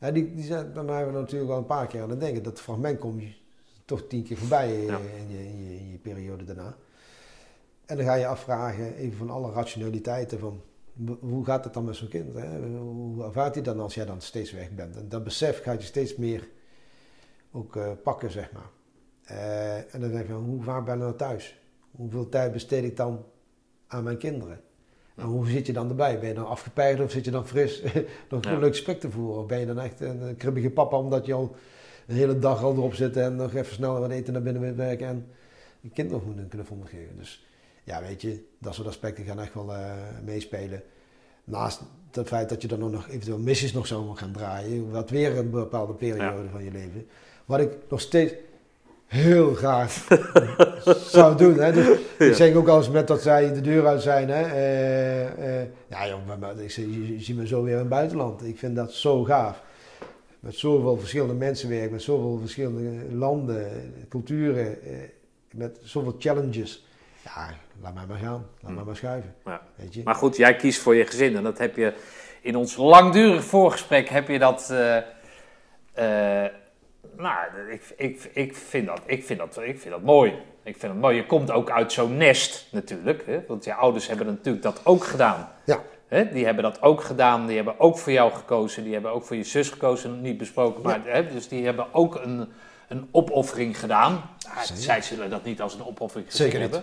Ja, 0.00 0.10
die, 0.10 0.34
die 0.34 0.44
zei, 0.44 0.66
dan 0.74 0.88
hebben 0.88 1.14
we 1.14 1.20
natuurlijk 1.20 1.50
al 1.50 1.58
een 1.58 1.66
paar 1.66 1.86
keer 1.86 2.02
aan 2.02 2.10
het 2.10 2.20
denken. 2.20 2.42
Dat 2.42 2.60
fragment 2.60 2.98
kom 2.98 3.20
je 3.20 3.32
toch 3.84 4.02
tien 4.08 4.22
keer 4.22 4.36
voorbij 4.36 4.68
eh, 4.74 4.86
Ja. 4.86 4.98
in, 5.18 5.30
je, 5.30 5.38
in, 5.46 5.64
je, 5.64 5.78
in 5.78 5.90
je 5.90 5.98
periode 5.98 6.44
daarna. 6.44 6.76
En 7.88 7.96
dan 7.96 8.06
ga 8.06 8.14
je 8.14 8.26
afvragen, 8.26 8.94
even 8.94 9.18
van 9.18 9.30
alle 9.30 9.52
rationaliteiten, 9.52 10.38
van 10.38 10.60
hoe 11.20 11.44
gaat 11.44 11.64
het 11.64 11.74
dan 11.74 11.84
met 11.84 11.96
zo'n 11.96 12.08
kind? 12.08 12.34
Hè? 12.34 12.58
Hoe 12.78 13.24
ervaart 13.24 13.54
hij 13.54 13.62
dan 13.64 13.80
als 13.80 13.94
jij 13.94 14.04
dan 14.04 14.20
steeds 14.20 14.52
weg 14.52 14.70
bent? 14.74 14.96
En 14.96 15.08
dat 15.08 15.24
besef 15.24 15.62
gaat 15.62 15.80
je 15.80 15.86
steeds 15.86 16.16
meer 16.16 16.48
ook 17.52 17.76
eh, 17.76 17.90
pakken, 18.02 18.30
zeg 18.30 18.52
maar. 18.52 18.70
Eh, 19.24 19.94
en 19.94 20.00
dan 20.00 20.10
denk 20.10 20.26
je, 20.26 20.32
van, 20.32 20.44
hoe 20.44 20.62
vaak 20.62 20.84
ben 20.84 20.94
ik 20.94 21.00
nou 21.00 21.16
thuis? 21.16 21.60
Hoeveel 21.90 22.28
tijd 22.28 22.52
besteed 22.52 22.84
ik 22.84 22.96
dan 22.96 23.24
aan 23.86 24.04
mijn 24.04 24.18
kinderen? 24.18 24.60
En 25.16 25.24
hoe 25.24 25.48
zit 25.48 25.66
je 25.66 25.72
dan 25.72 25.88
erbij? 25.88 26.18
Ben 26.18 26.28
je 26.28 26.34
dan 26.34 26.46
afgepeigerd 26.46 27.04
of 27.04 27.10
zit 27.10 27.24
je 27.24 27.30
dan 27.30 27.46
fris 27.46 27.82
nog 28.30 28.44
Ja. 28.44 28.52
een 28.52 28.58
leuk 28.58 28.70
gesprek 28.76 29.00
te 29.00 29.10
voeren? 29.10 29.40
Of 29.40 29.46
ben 29.46 29.60
je 29.60 29.66
dan 29.66 29.80
echt 29.80 30.00
een, 30.00 30.20
een 30.22 30.36
kribbige 30.36 30.70
papa 30.70 30.96
omdat 30.96 31.26
je 31.26 31.32
al 31.32 31.56
de 32.06 32.14
hele 32.14 32.38
dag 32.38 32.62
al 32.62 32.72
erop 32.74 32.94
zit 32.94 33.16
en 33.16 33.36
nog 33.36 33.54
even 33.54 33.74
snel 33.74 34.00
wat 34.00 34.10
eten 34.10 34.32
naar 34.32 34.42
binnen 34.42 34.62
wil 34.62 34.74
werken 34.74 35.06
en 35.06 35.26
je 35.80 35.90
kind 35.90 36.10
nog 36.10 36.24
moet 36.26 36.38
een 36.38 36.48
knuffel 36.48 36.76
moet 36.76 36.88
geven? 36.88 37.16
Dus 37.16 37.46
ja, 37.88 38.02
weet 38.02 38.22
je, 38.22 38.44
dat 38.58 38.74
soort 38.74 38.88
aspecten 38.88 39.24
gaan 39.24 39.40
echt 39.40 39.54
wel 39.54 39.74
eh, 39.74 39.90
meespelen. 40.24 40.82
Naast 41.44 41.80
het 42.10 42.28
feit 42.28 42.48
dat 42.48 42.62
je 42.62 42.68
dan 42.68 42.90
nog 42.90 43.08
eventueel 43.08 43.38
missies 43.38 43.72
nog 43.72 43.86
zou 43.86 44.16
gaan 44.16 44.32
draaien, 44.32 44.90
wat 44.90 45.10
weer 45.10 45.36
een 45.36 45.50
bepaalde 45.50 45.92
periode 45.92 46.48
van 46.52 46.64
je 46.64 46.70
leven. 46.70 47.06
Wat 47.44 47.60
ik 47.60 47.72
nog 47.88 48.00
steeds 48.00 48.34
heel 49.06 49.54
graag 49.54 50.06
zou 51.16 51.36
doen. 51.36 51.58
Hè. 51.58 51.72
Dus 51.72 51.98
Ik 52.18 52.34
zeg 52.34 52.54
ook 52.54 52.68
al 52.68 52.76
eens 52.76 52.90
met 52.90 53.06
dat 53.06 53.22
zij 53.22 53.52
de 53.52 53.60
deur 53.60 53.86
uit 53.86 54.02
zijn. 54.02 54.28
Hè. 54.28 54.42
Eh, 54.42 55.66
ja, 55.88 56.08
joh, 56.08 56.62
ik 56.62 56.70
je, 56.70 57.14
je 57.14 57.22
ziet 57.22 57.36
me 57.36 57.46
zo 57.46 57.62
weer 57.62 57.72
in 57.72 57.78
het 57.78 57.88
buitenland. 57.88 58.44
Ik 58.44 58.58
vind 58.58 58.76
dat 58.76 58.92
zo 58.92 59.24
gaaf. 59.24 59.62
Met 60.40 60.54
zoveel 60.54 60.98
verschillende 60.98 61.34
mensen 61.34 61.68
werken, 61.68 61.92
met 61.92 62.02
zoveel 62.02 62.38
verschillende 62.38 63.14
landen, 63.14 63.92
culturen, 64.08 64.78
met 65.50 65.78
zoveel 65.82 66.14
challenges. 66.18 66.86
Ja, 67.24 67.56
laat 67.80 67.94
mij 67.94 68.06
maar 68.08 68.18
gaan. 68.18 68.46
Laat 68.60 68.72
mij 68.72 68.84
maar 68.84 68.96
schuiven. 68.96 69.34
Ja. 69.44 69.60
Weet 69.74 69.94
je? 69.94 70.02
Maar 70.04 70.14
goed, 70.14 70.36
jij 70.36 70.56
kiest 70.56 70.80
voor 70.80 70.94
je 70.94 71.06
gezin 71.06 71.36
en 71.36 71.42
dat 71.42 71.58
heb 71.58 71.76
je 71.76 71.92
in 72.40 72.56
ons 72.56 72.76
langdurig 72.76 73.44
voorgesprek 73.44 74.08
heb 74.08 74.28
je 74.28 74.38
dat. 74.38 74.70
eh, 74.70 76.44
nou, 77.16 77.36
ik, 77.70 77.82
ik, 77.96 78.30
ik, 78.32 78.56
vind 78.56 78.86
dat, 78.86 79.00
ik, 79.04 79.24
vind 79.24 79.38
dat, 79.38 79.58
ik 79.62 79.80
vind 79.80 79.94
dat 79.94 80.02
mooi. 80.02 80.30
Ik 80.62 80.76
vind 80.76 80.92
het 80.92 81.00
mooi. 81.00 81.16
Je 81.16 81.26
komt 81.26 81.50
ook 81.50 81.70
uit 81.70 81.92
zo'n 81.92 82.16
nest 82.16 82.66
natuurlijk. 82.70 83.26
Hè? 83.26 83.40
Want 83.46 83.64
je 83.64 83.74
ouders 83.74 84.08
hebben 84.08 84.26
natuurlijk 84.26 84.64
dat 84.64 84.80
ook 84.84 85.04
gedaan. 85.04 85.48
Ja. 85.64 85.82
Hè? 86.08 86.32
Die 86.32 86.44
hebben 86.44 86.62
dat 86.62 86.82
ook 86.82 87.02
gedaan. 87.02 87.46
Die 87.46 87.56
hebben 87.56 87.80
ook 87.80 87.98
voor 87.98 88.12
jou 88.12 88.32
gekozen. 88.32 88.82
Die 88.84 88.92
hebben 88.92 89.12
ook 89.12 89.24
voor 89.24 89.36
je 89.36 89.44
zus 89.44 89.68
gekozen. 89.70 90.20
Niet 90.20 90.38
besproken. 90.38 90.82
Maar, 90.82 91.00
hè? 91.04 91.32
Dus 91.32 91.48
die 91.48 91.64
hebben 91.64 91.94
ook 91.94 92.14
een, 92.14 92.48
een 92.88 93.08
opoffering 93.10 93.78
gedaan. 93.78 94.30
Zij 94.74 95.02
zullen 95.02 95.30
dat 95.30 95.44
niet 95.44 95.60
als 95.60 95.74
een 95.74 95.86
opoffering 95.86 96.30
gezien 96.30 96.50
Zeker 96.50 96.68
niet. 96.68 96.82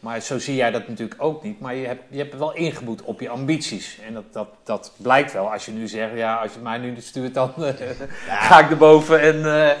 Maar 0.00 0.20
zo 0.20 0.38
zie 0.38 0.54
jij 0.54 0.70
dat 0.70 0.88
natuurlijk 0.88 1.22
ook 1.22 1.42
niet. 1.42 1.60
Maar 1.60 1.74
je 1.74 1.86
hebt, 1.86 2.02
je 2.10 2.18
hebt 2.18 2.38
wel 2.38 2.54
ingeboet 2.54 3.02
op 3.02 3.20
je 3.20 3.28
ambities. 3.28 3.98
En 4.06 4.14
dat, 4.14 4.24
dat, 4.32 4.48
dat 4.64 4.92
blijkt 4.96 5.32
wel 5.32 5.52
als 5.52 5.66
je 5.66 5.72
nu 5.72 5.88
zegt... 5.88 6.16
Ja, 6.16 6.36
als 6.36 6.52
je 6.52 6.60
mij 6.60 6.78
nu 6.78 6.94
stuurt, 7.00 7.34
dan 7.34 7.52
eh, 7.56 7.90
ga 8.48 8.64
ik 8.64 8.70
erboven. 8.70 9.20
En, 9.20 9.68
eh, 9.68 9.76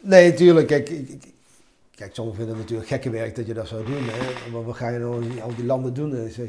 Nee, 0.00 0.34
tuurlijk. 0.34 0.66
Kijk, 0.66 0.90
Kijk, 1.94 2.14
sommigen 2.14 2.38
vinden 2.38 2.56
het 2.56 2.64
natuurlijk 2.64 2.88
gekke 2.88 3.10
werk 3.10 3.36
dat 3.36 3.46
je 3.46 3.54
dat 3.54 3.68
zou 3.68 3.84
doen. 3.84 4.02
Hè? 4.08 4.50
Maar 4.50 4.64
wat 4.64 4.76
ga 4.76 4.88
je 4.88 4.98
nou 4.98 5.24
in 5.24 5.42
al 5.42 5.54
die 5.54 5.64
landen 5.64 5.94
doen? 5.94 6.16
En 6.16 6.30
zeg, 6.30 6.48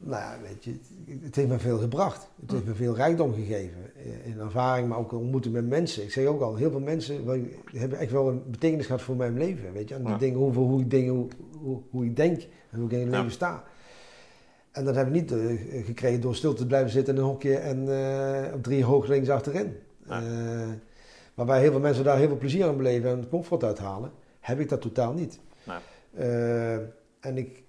nou 0.00 0.22
ja, 0.22 0.38
weet 0.42 0.64
je, 0.64 0.74
het 1.22 1.36
heeft 1.36 1.48
me 1.48 1.58
veel 1.58 1.78
gebracht. 1.78 2.28
Het 2.40 2.50
heeft 2.50 2.64
me 2.64 2.74
veel 2.74 2.94
rijkdom 2.94 3.34
gegeven. 3.34 3.90
Eh, 4.06 4.26
In 4.32 4.38
ervaring, 4.40 4.88
maar 4.88 4.98
ook 4.98 5.12
ontmoeten 5.12 5.50
met 5.50 5.66
mensen. 5.68 6.02
Ik 6.02 6.10
zeg 6.12 6.26
ook 6.26 6.40
al, 6.40 6.54
heel 6.56 6.70
veel 6.70 6.80
mensen 6.80 7.24
hebben 7.72 7.98
echt 7.98 8.12
wel 8.12 8.28
een 8.28 8.42
betekenis 8.50 8.86
gehad 8.86 9.02
voor 9.02 9.16
mijn 9.16 9.38
leven. 9.38 9.72
Weet 9.72 9.88
je, 9.88 9.94
en 9.94 10.02
die 10.02 10.12
Ja. 10.12 10.18
dingen, 10.18 10.38
hoe, 10.38 10.52
hoe, 10.52 10.80
ik 10.80 10.90
dingen 10.90 11.14
hoe, 11.14 11.26
hoe, 11.62 11.80
hoe 11.90 12.04
ik 12.04 12.16
denk 12.16 12.42
en 12.70 12.78
hoe 12.78 12.86
ik 12.86 12.92
in 12.92 12.98
het 13.00 13.08
Ja. 13.10 13.16
leven 13.16 13.32
sta. 13.32 13.64
En 14.72 14.84
dat 14.84 14.94
heb 14.94 15.06
ik 15.06 15.12
niet 15.12 15.32
eh, 15.32 15.84
gekregen 15.84 16.20
door 16.20 16.34
stil 16.34 16.54
te 16.54 16.66
blijven 16.66 16.90
zitten 16.90 17.14
in 17.14 17.20
een 17.20 17.26
hokje 17.26 17.56
en 17.56 17.88
eh, 17.88 18.54
op 18.54 18.62
drie 18.62 18.84
hoog 18.84 19.06
links 19.06 19.28
achterin. 19.28 19.76
Ja. 20.06 20.22
Eh, 20.22 20.68
waarbij 21.34 21.60
heel 21.60 21.70
veel 21.70 21.80
mensen 21.80 22.04
daar 22.04 22.18
heel 22.18 22.28
veel 22.28 22.38
plezier 22.38 22.64
aan 22.64 22.76
beleven 22.76 23.10
en 23.10 23.28
comfort 23.28 23.64
uithalen, 23.64 24.10
heb 24.40 24.60
ik 24.60 24.68
dat 24.68 24.80
totaal 24.80 25.12
niet. 25.12 25.40
En 27.20 27.36
ik, 27.36 27.62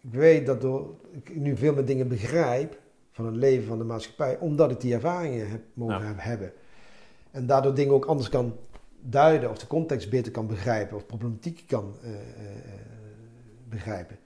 ik 0.00 0.10
weet 0.12 0.46
dat 0.46 0.60
door 0.60 0.94
ik 1.10 1.36
nu 1.36 1.56
veel 1.56 1.74
meer 1.74 1.84
dingen 1.84 2.08
begrijp 2.08 2.78
van 3.14 3.26
het 3.26 3.36
leven 3.36 3.66
van 3.66 3.78
de 3.78 3.84
maatschappij, 3.84 4.38
omdat 4.38 4.70
ik 4.70 4.80
die 4.80 4.94
ervaringen 4.94 5.50
heb 5.50 5.60
mogen 5.74 6.00
Ja. 6.06 6.12
hebben. 6.16 6.52
En 7.30 7.46
daardoor 7.46 7.74
dingen 7.74 7.94
ook 7.94 8.04
anders 8.04 8.28
kan 8.28 8.56
duiden 9.00 9.50
of 9.50 9.58
de 9.58 9.66
context 9.66 10.10
beter 10.10 10.32
kan 10.32 10.46
begrijpen 10.46 10.96
of 10.96 11.06
problematiek 11.06 11.64
kan 11.66 11.94
eh, 12.02 12.10
eh, 12.12 12.18
begrijpen. 13.68 14.18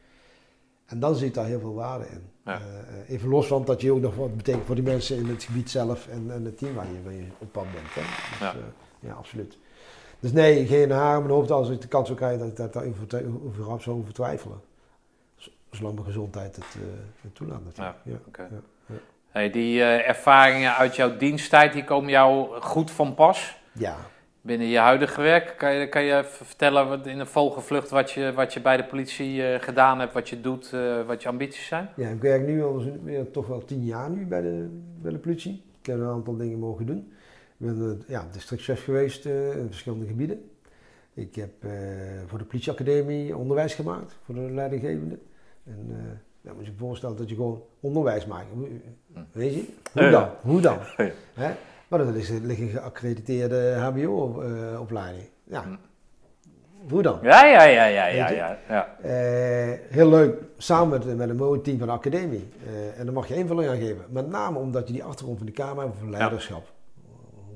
En 0.87 1.01
dan 1.01 1.15
zie 1.15 1.27
ik 1.27 1.35
daar 1.35 1.47
heel 1.47 1.61
veel 1.61 1.75
waarde 1.75 2.07
in. 2.09 2.23
Ja. 2.45 2.61
Eh, 2.61 3.11
even 3.15 3.29
los 3.29 3.47
van 3.47 3.65
dat 3.65 3.81
je 3.81 3.93
ook 3.93 4.01
nog 4.01 4.15
wat 4.17 4.37
betekent 4.37 4.65
voor 4.67 4.75
die 4.75 4.85
mensen 4.85 5.17
in 5.17 5.27
het 5.27 5.43
gebied 5.43 5.71
zelf 5.71 6.09
en, 6.09 6.31
en 6.31 6.45
het 6.45 6.59
team 6.59 6.75
waar 6.75 6.87
je, 6.93 7.03
waar 7.03 7.13
je 7.13 7.25
op 7.39 7.53
pad 7.53 7.65
bent. 7.73 7.87
Hè. 7.95 8.01
Dus, 8.53 8.63
Ja. 9.01 9.13
absoluut. 9.13 9.59
Dus 10.21 10.33
nee, 10.33 10.67
geen 10.67 10.91
haar 10.91 11.15
in 11.17 11.23
mijn 11.23 11.35
hoofd 11.35 11.51
als 11.51 11.71
ik 11.71 11.81
de 11.81 11.89
kans 11.89 12.07
zou 12.07 12.19
krijgen 12.19 12.39
dat 12.39 12.49
ik 12.49 12.73
daar 12.73 12.85
over- 12.85 13.81
zou 13.83 13.99
over 13.99 14.13
twijfelen. 14.13 14.61
Zolang 15.71 15.95
mijn 15.95 16.07
gezondheid 16.07 16.57
het, 16.57 16.65
het 17.21 17.35
toelaat 17.35 17.65
natuurlijk. 17.65 17.97
Ja. 18.05 18.19
Oké. 18.27 18.49
Hey, 19.29 19.51
die 19.51 19.81
eh, 19.81 20.09
ervaringen 20.09 20.75
uit 20.75 20.97
jouw 20.97 21.17
diensttijd, 21.17 21.73
die 21.73 21.85
komen 21.85 22.11
jou 22.11 22.61
goed 22.61 22.91
van 22.91 23.15
pas 23.15 23.61
ja. 23.73 23.97
binnen 24.41 24.67
je 24.67 24.79
huidige 24.79 25.21
werk. 25.21 25.55
Kan 25.59 25.75
je, 25.75 25.89
kan 25.89 26.03
je 26.03 26.25
vertellen 26.25 26.89
wat, 26.89 27.07
in 27.07 27.19
een 27.19 27.27
vogelvlucht 27.27 27.91
wat 27.91 28.11
je, 28.11 28.33
wat 28.33 28.53
je 28.53 28.61
bij 28.61 28.77
de 28.77 28.85
politie 28.85 29.47
eh, 29.47 29.63
gedaan 29.63 30.01
hebt, 30.01 30.13
wat 30.13 30.29
je 30.29 30.41
doet, 30.41 30.73
eh, 30.73 31.07
wat 31.07 31.23
je 31.23 31.29
ambities 31.29 31.67
zijn? 31.67 31.89
Ja, 31.97 32.09
ik 32.09 32.21
werk 32.21 32.47
nu 32.47 32.63
al 32.63 32.83
weer 33.03 33.31
toch 33.31 33.47
wel 33.47 33.65
tien 33.65 33.85
jaar 33.85 34.11
nu 34.11 34.27
bij 34.27 34.41
de, 34.41 34.81
bij 35.03 35.13
de 35.13 35.19
politie. 35.19 35.63
Ik 35.81 35.87
heb 35.87 35.99
een 35.99 36.07
aantal 36.07 36.37
dingen 36.37 36.59
mogen 36.59 36.87
doen. 36.87 37.13
Ik 37.59 37.67
ben 37.67 38.03
ja, 38.07 38.27
districtchef 38.33 38.85
geweest 38.85 39.25
in 39.25 39.67
verschillende 39.67 40.07
gebieden. 40.07 40.51
Ik 41.15 41.35
heb 41.35 41.53
voor 42.27 42.39
de 42.39 42.45
politieacademie 42.45 43.37
onderwijs 43.37 43.75
gemaakt, 43.75 44.17
voor 44.25 44.35
de 44.35 44.41
leidinggevende. 44.41 45.19
En 45.65 46.21
dan 46.41 46.57
moet 46.57 46.67
je 46.67 46.73
je 46.73 46.79
voorstellen 46.79 47.17
dat 47.17 47.29
je 47.29 47.35
gewoon 47.35 47.63
onderwijs 47.81 48.27
maakt. 48.27 48.47
Hoe- 49.33 49.43
Weet 49.43 49.55
je? 49.55 49.65
Hoe 49.93 50.11
dan? 50.11 50.29
Hoe 50.41 50.61
dan? 50.61 50.79
Hè? 51.35 51.51
Maar 51.89 51.99
dat 51.99 52.15
is, 52.15 52.29
ligt 52.29 52.61
een 52.61 52.69
geaccrediteerde 52.69 53.75
HBO-opleiding. 53.79 55.29
ja. 55.45 55.63
Hm. 55.63 55.77
Hoe 56.89 57.03
dan? 57.03 57.19
Ja, 57.23 57.45
ja, 57.47 57.63
ja, 57.65 57.85
ja, 57.85 58.07
ja, 58.07 58.31
ja. 58.31 58.59
ja. 58.69 58.97
Eh, 59.03 59.79
heel 59.89 60.09
leuk, 60.09 60.43
samen 60.57 60.89
met, 61.07 61.17
met 61.17 61.29
een 61.29 61.37
mooi 61.37 61.61
team 61.61 61.79
van 61.79 61.87
de 61.87 61.93
academie. 61.93 62.49
Eh, 62.67 62.99
en 62.99 63.05
daar 63.05 63.15
mag 63.15 63.29
je 63.29 63.35
invulling 63.35 63.71
aan 63.71 63.77
geven. 63.79 64.05
Met 64.09 64.29
name 64.29 64.59
omdat 64.59 64.87
je 64.87 64.93
die 64.93 65.05
achtergrond 65.05 65.39
van 65.39 65.47
de 65.47 65.53
Kamer 65.53 65.85
hebt 65.85 65.97
voor 65.99 66.09
leiderschap. 66.11 66.73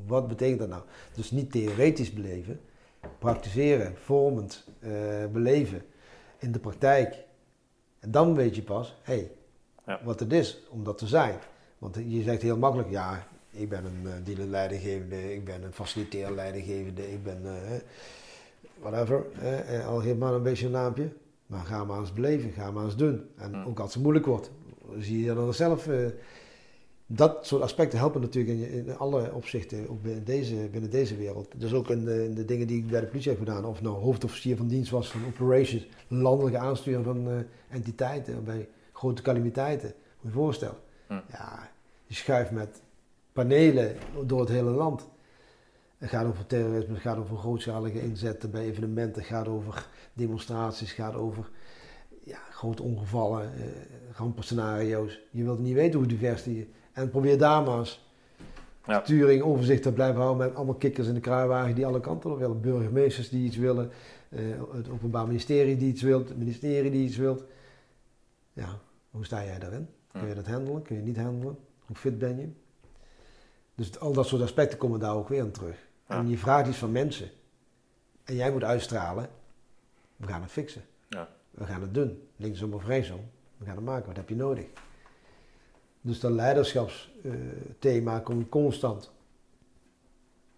Wat 0.06 0.28
betekent 0.28 0.58
dat 0.58 0.68
nou? 0.68 0.82
Dus 1.14 1.30
niet 1.30 1.52
theoretisch 1.52 2.12
beleven, 2.12 2.60
praktiseren, 3.18 3.94
vormend 3.96 4.64
eh, 4.80 4.90
beleven 5.32 5.82
in 6.38 6.52
de 6.52 6.58
praktijk. 6.58 7.16
En 8.00 8.10
dan 8.10 8.34
weet 8.34 8.56
je 8.56 8.62
pas, 8.62 8.96
hé, 9.02 9.28
hey, 9.84 9.96
wat 10.04 10.20
het 10.20 10.32
is 10.32 10.62
om 10.70 10.84
dat 10.84 10.98
te 10.98 11.06
zijn. 11.06 11.34
Want 11.82 11.96
je 12.06 12.22
zegt 12.22 12.42
heel 12.42 12.56
makkelijk, 12.58 12.90
ja, 12.90 13.26
ik 13.50 13.68
ben 13.68 13.84
een 13.84 14.02
uh, 14.04 14.12
dealer-leidinggevende, 14.24 15.34
ik 15.34 15.44
ben 15.44 15.62
een 15.62 15.72
faciliteer-leidinggevende, 15.72 17.12
ik 17.12 17.22
ben 17.22 17.40
eh, 17.44 17.78
whatever. 18.80 19.24
eh, 19.40 19.86
al 19.86 20.02
een 20.04 20.42
beetje 20.42 20.66
een 20.66 20.72
naampje. 20.72 21.08
Maar 21.46 21.64
ga 21.64 21.84
maar 21.84 21.98
eens 21.98 22.12
beleven, 22.12 22.50
ga 22.50 22.70
maar 22.70 22.84
eens 22.84 22.96
doen. 22.96 23.26
En 23.36 23.64
ook 23.64 23.78
als 23.78 23.94
het 23.94 24.02
moeilijk 24.02 24.26
wordt, 24.26 24.50
zie 24.98 25.24
je 25.24 25.34
dan 25.34 25.54
zelf. 25.54 25.86
eh, 25.88 26.06
dat 27.06 27.46
soort 27.46 27.62
aspecten 27.62 27.98
helpen 27.98 28.20
natuurlijk 28.20 28.70
in, 28.70 28.96
alle 28.96 29.32
opzichten, 29.34 29.88
ook 29.88 30.02
binnen 30.02 30.24
deze, 30.24 30.54
binnen 30.54 30.90
deze 30.90 31.16
wereld. 31.16 31.48
Dus 31.56 31.72
ook 31.72 31.90
in 31.90 32.04
de, 32.04 32.24
in 32.24 32.34
de 32.34 32.44
dingen 32.44 32.66
die 32.66 32.78
ik 32.78 32.86
bij 32.86 33.00
de 33.00 33.06
politie 33.06 33.30
heb 33.30 33.38
gedaan, 33.38 33.64
of 33.64 33.82
nou 33.82 33.96
hoofdofficier 33.96 34.56
van 34.56 34.68
dienst 34.68 34.90
was 34.90 35.10
van 35.10 35.20
operations, 35.26 35.86
landelijke 36.08 36.58
aansturing 36.58 37.04
van 37.04 37.28
eh, 37.28 37.34
entiteiten 37.68 38.44
bij 38.44 38.68
grote 38.92 39.22
calamiteiten. 39.22 39.88
Moet 39.88 40.20
je 40.20 40.28
je 40.28 40.34
voorstellen. 40.34 40.76
Ja, 41.08 41.70
je 42.12 42.18
schuift 42.18 42.50
met 42.50 42.82
panelen 43.32 43.96
door 44.26 44.40
het 44.40 44.48
hele 44.48 44.70
land. 44.70 45.08
Het 45.98 46.10
gaat 46.10 46.26
over 46.26 46.46
terrorisme, 46.46 46.92
het 46.92 47.02
gaat 47.02 47.16
over 47.18 47.36
grootschalige 47.36 48.02
inzetten 48.02 48.50
bij 48.50 48.62
evenementen, 48.62 49.22
het 49.22 49.30
gaat 49.30 49.48
over 49.48 49.86
demonstraties, 50.12 50.88
het 50.88 50.98
gaat 50.98 51.14
over 51.14 51.50
ja, 52.24 52.38
grote 52.50 52.82
ongevallen, 52.82 53.42
eh, 53.54 53.62
rampenscenario's. 54.16 55.20
Je 55.30 55.44
wilt 55.44 55.58
niet 55.58 55.74
weten 55.74 55.98
hoe 55.98 56.08
divers 56.08 56.42
die... 56.42 56.70
En 56.92 57.10
probeer 57.10 57.38
daar 57.38 57.62
maar 57.62 57.78
eens 57.78 58.10
Ja. 58.86 59.00
sturing, 59.04 59.42
overzicht 59.42 59.82
te 59.82 59.92
blijven 59.92 60.20
houden 60.20 60.46
met 60.46 60.56
allemaal 60.56 60.74
kikkers 60.74 61.08
in 61.08 61.14
de 61.14 61.20
kruiwagen 61.20 61.74
die 61.74 61.86
alle 61.86 62.00
kanten 62.00 62.30
op 62.30 62.38
willen. 62.38 62.60
Burgemeesters 62.60 63.28
die 63.28 63.44
iets 63.44 63.56
willen, 63.56 63.90
eh, 64.28 64.40
het 64.72 64.90
openbaar 64.90 65.26
ministerie 65.26 65.76
die 65.76 65.88
iets 65.88 66.02
wilt, 66.02 66.28
het 66.28 66.38
ministerie 66.38 66.90
die 66.90 67.04
iets 67.04 67.16
wilt. 67.16 67.44
Ja, 68.52 68.78
hoe 69.10 69.24
sta 69.24 69.44
jij 69.44 69.58
daarin? 69.58 69.88
Kun 70.12 70.28
je 70.28 70.34
dat 70.34 70.46
handelen? 70.46 70.82
Kun 70.82 70.96
je 70.96 71.02
niet 71.02 71.16
handelen? 71.16 71.56
Hoe 71.92 72.00
fit 72.00 72.18
ben 72.18 72.38
je? 72.38 72.48
Dus 73.74 73.98
al 73.98 74.12
dat 74.12 74.26
soort 74.26 74.42
aspecten 74.42 74.78
komen 74.78 75.00
daar 75.00 75.14
ook 75.14 75.28
weer 75.28 75.42
aan 75.42 75.50
terug. 75.50 75.76
Ja. 76.08 76.16
En 76.16 76.28
je 76.28 76.38
vraagt 76.38 76.68
iets 76.68 76.78
van 76.78 76.92
mensen. 76.92 77.30
En 78.24 78.34
jij 78.34 78.52
moet 78.52 78.64
uitstralen. 78.64 79.28
We 80.16 80.26
gaan 80.26 80.42
het 80.42 80.50
fixen. 80.50 80.82
Ja. 81.08 81.28
We 81.50 81.64
gaan 81.64 81.80
het 81.80 81.94
doen. 81.94 82.28
Linksom 82.36 82.74
of 82.74 82.86
rechtsom. 82.86 83.30
We 83.56 83.64
gaan 83.64 83.76
het 83.76 83.84
maken. 83.84 84.06
Wat 84.06 84.16
heb 84.16 84.28
je 84.28 84.36
nodig? 84.36 84.66
Dus 86.00 86.20
dat 86.20 86.30
leiderschapsthema 86.30 88.18
komt 88.18 88.48
constant 88.48 89.10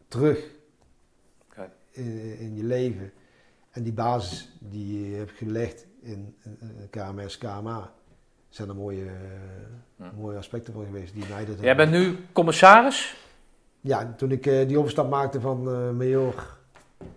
terug 0.08 0.50
in, 1.90 2.38
in 2.38 2.56
je 2.56 2.64
leven. 2.64 3.12
En 3.70 3.82
die 3.82 3.92
basis 3.92 4.52
die 4.58 5.10
je 5.10 5.16
hebt 5.16 5.32
gelegd 5.32 5.86
in, 6.00 6.36
in, 6.42 6.58
in 6.60 6.90
KMS, 6.90 7.38
KMA, 7.38 7.94
zijn 8.54 8.68
er 8.68 8.74
mooie, 8.74 9.10
Ja. 9.96 10.12
mooie 10.16 10.36
aspecten 10.38 10.72
van 10.72 10.84
geweest. 10.84 11.14
Die 11.14 11.24
mij 11.28 11.44
dat 11.44 11.60
Jij 11.60 11.76
bent 11.76 11.90
nu 11.90 12.16
commissaris? 12.32 13.16
Ja, 13.80 14.14
toen 14.16 14.30
ik 14.30 14.46
eh, 14.46 14.68
die 14.68 14.78
overstap 14.78 15.10
maakte 15.10 15.40
van 15.40 15.68
eh 15.68 15.90
major 15.90 16.56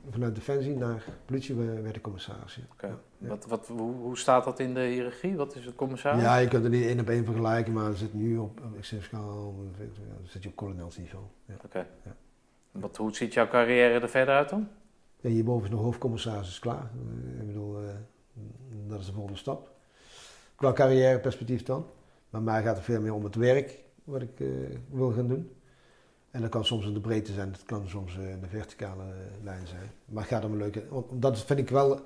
vanuit 0.09 0.35
Defensie 0.35 0.76
naar 0.76 1.03
politie, 1.26 1.55
we- 1.55 1.81
werd 1.81 1.95
ik 1.95 2.01
commissaris. 2.01 2.55
Ja. 2.55 2.61
Oké. 2.72 2.88
Ja. 3.18 3.27
Wat, 3.27 3.45
wat, 3.45 3.68
hoe, 3.68 3.93
hoe 3.95 4.18
staat 4.18 4.43
dat 4.43 4.59
in 4.59 4.73
de 4.73 4.80
hiërarchie? 4.81 5.35
Wat 5.35 5.55
is 5.55 5.65
het 5.65 5.76
commissaris? 5.76 6.22
Ja, 6.22 6.38
je 6.38 6.47
kunt 6.47 6.64
er 6.64 6.69
niet 6.69 6.85
één 6.85 6.99
op 6.99 7.09
één 7.09 7.26
vergelijken, 7.26 7.73
maar 7.73 7.93
zitten 7.93 8.19
nu 8.19 8.38
op, 8.38 8.61
ik 8.77 8.85
zeg, 8.85 9.11
zit 10.23 10.43
je 10.43 10.49
op 10.49 10.55
kolonelsniveau. 10.55 11.23
Ja. 11.45 11.53
Oké. 11.65 11.85
Ja. 12.05 12.15
Wat, 12.72 12.97
hoe 12.97 13.15
ziet 13.15 13.34
jouw 13.34 13.47
carrière 13.47 13.99
er 13.99 14.09
verder 14.09 14.35
uit 14.35 14.49
dan? 14.49 14.68
En 15.22 15.30
hierboven 15.31 15.64
is 15.68 15.72
nog 15.73 15.81
hoofdcommissaris, 15.81 16.47
is 16.47 16.59
klaar. 16.59 16.89
Eh, 17.35 17.41
ik 17.41 17.47
bedoel, 17.47 17.77
dat 18.88 18.99
is 18.99 19.05
de 19.05 19.14
volgende 19.14 19.38
stap. 19.38 19.76
Qua 20.57 20.73
carrièreperspectief 20.73 21.63
dan. 21.63 21.85
Maar 22.29 22.41
mij 22.41 22.63
gaat 22.63 22.75
het 22.75 22.85
veel 22.85 23.01
meer 23.01 23.13
om 23.13 23.23
het 23.23 23.35
werk 23.35 23.79
wat 24.03 24.21
ik 24.21 24.39
eh, 24.39 24.47
wil 24.89 25.11
gaan 25.11 25.27
doen. 25.27 25.51
En 26.31 26.41
dat 26.41 26.49
kan 26.49 26.65
soms 26.65 26.85
in 26.85 26.93
de 26.93 26.99
breedte 26.99 27.34
zijn, 27.34 27.51
dat 27.51 27.63
kan 27.63 27.88
soms 27.88 28.17
eh, 28.17 28.29
in 28.29 28.39
de 28.39 28.47
verticale 28.47 29.03
eh, 29.03 29.43
lijn 29.43 29.67
zijn. 29.67 29.89
Maar 30.05 30.23
het 30.23 30.31
gaat 30.31 30.45
om 30.45 30.51
een 30.51 30.57
leuke... 30.57 30.84
Want 30.89 31.05
dat 31.21 31.39
vind 31.45 31.59
ik 31.59 31.69
wel 31.69 31.99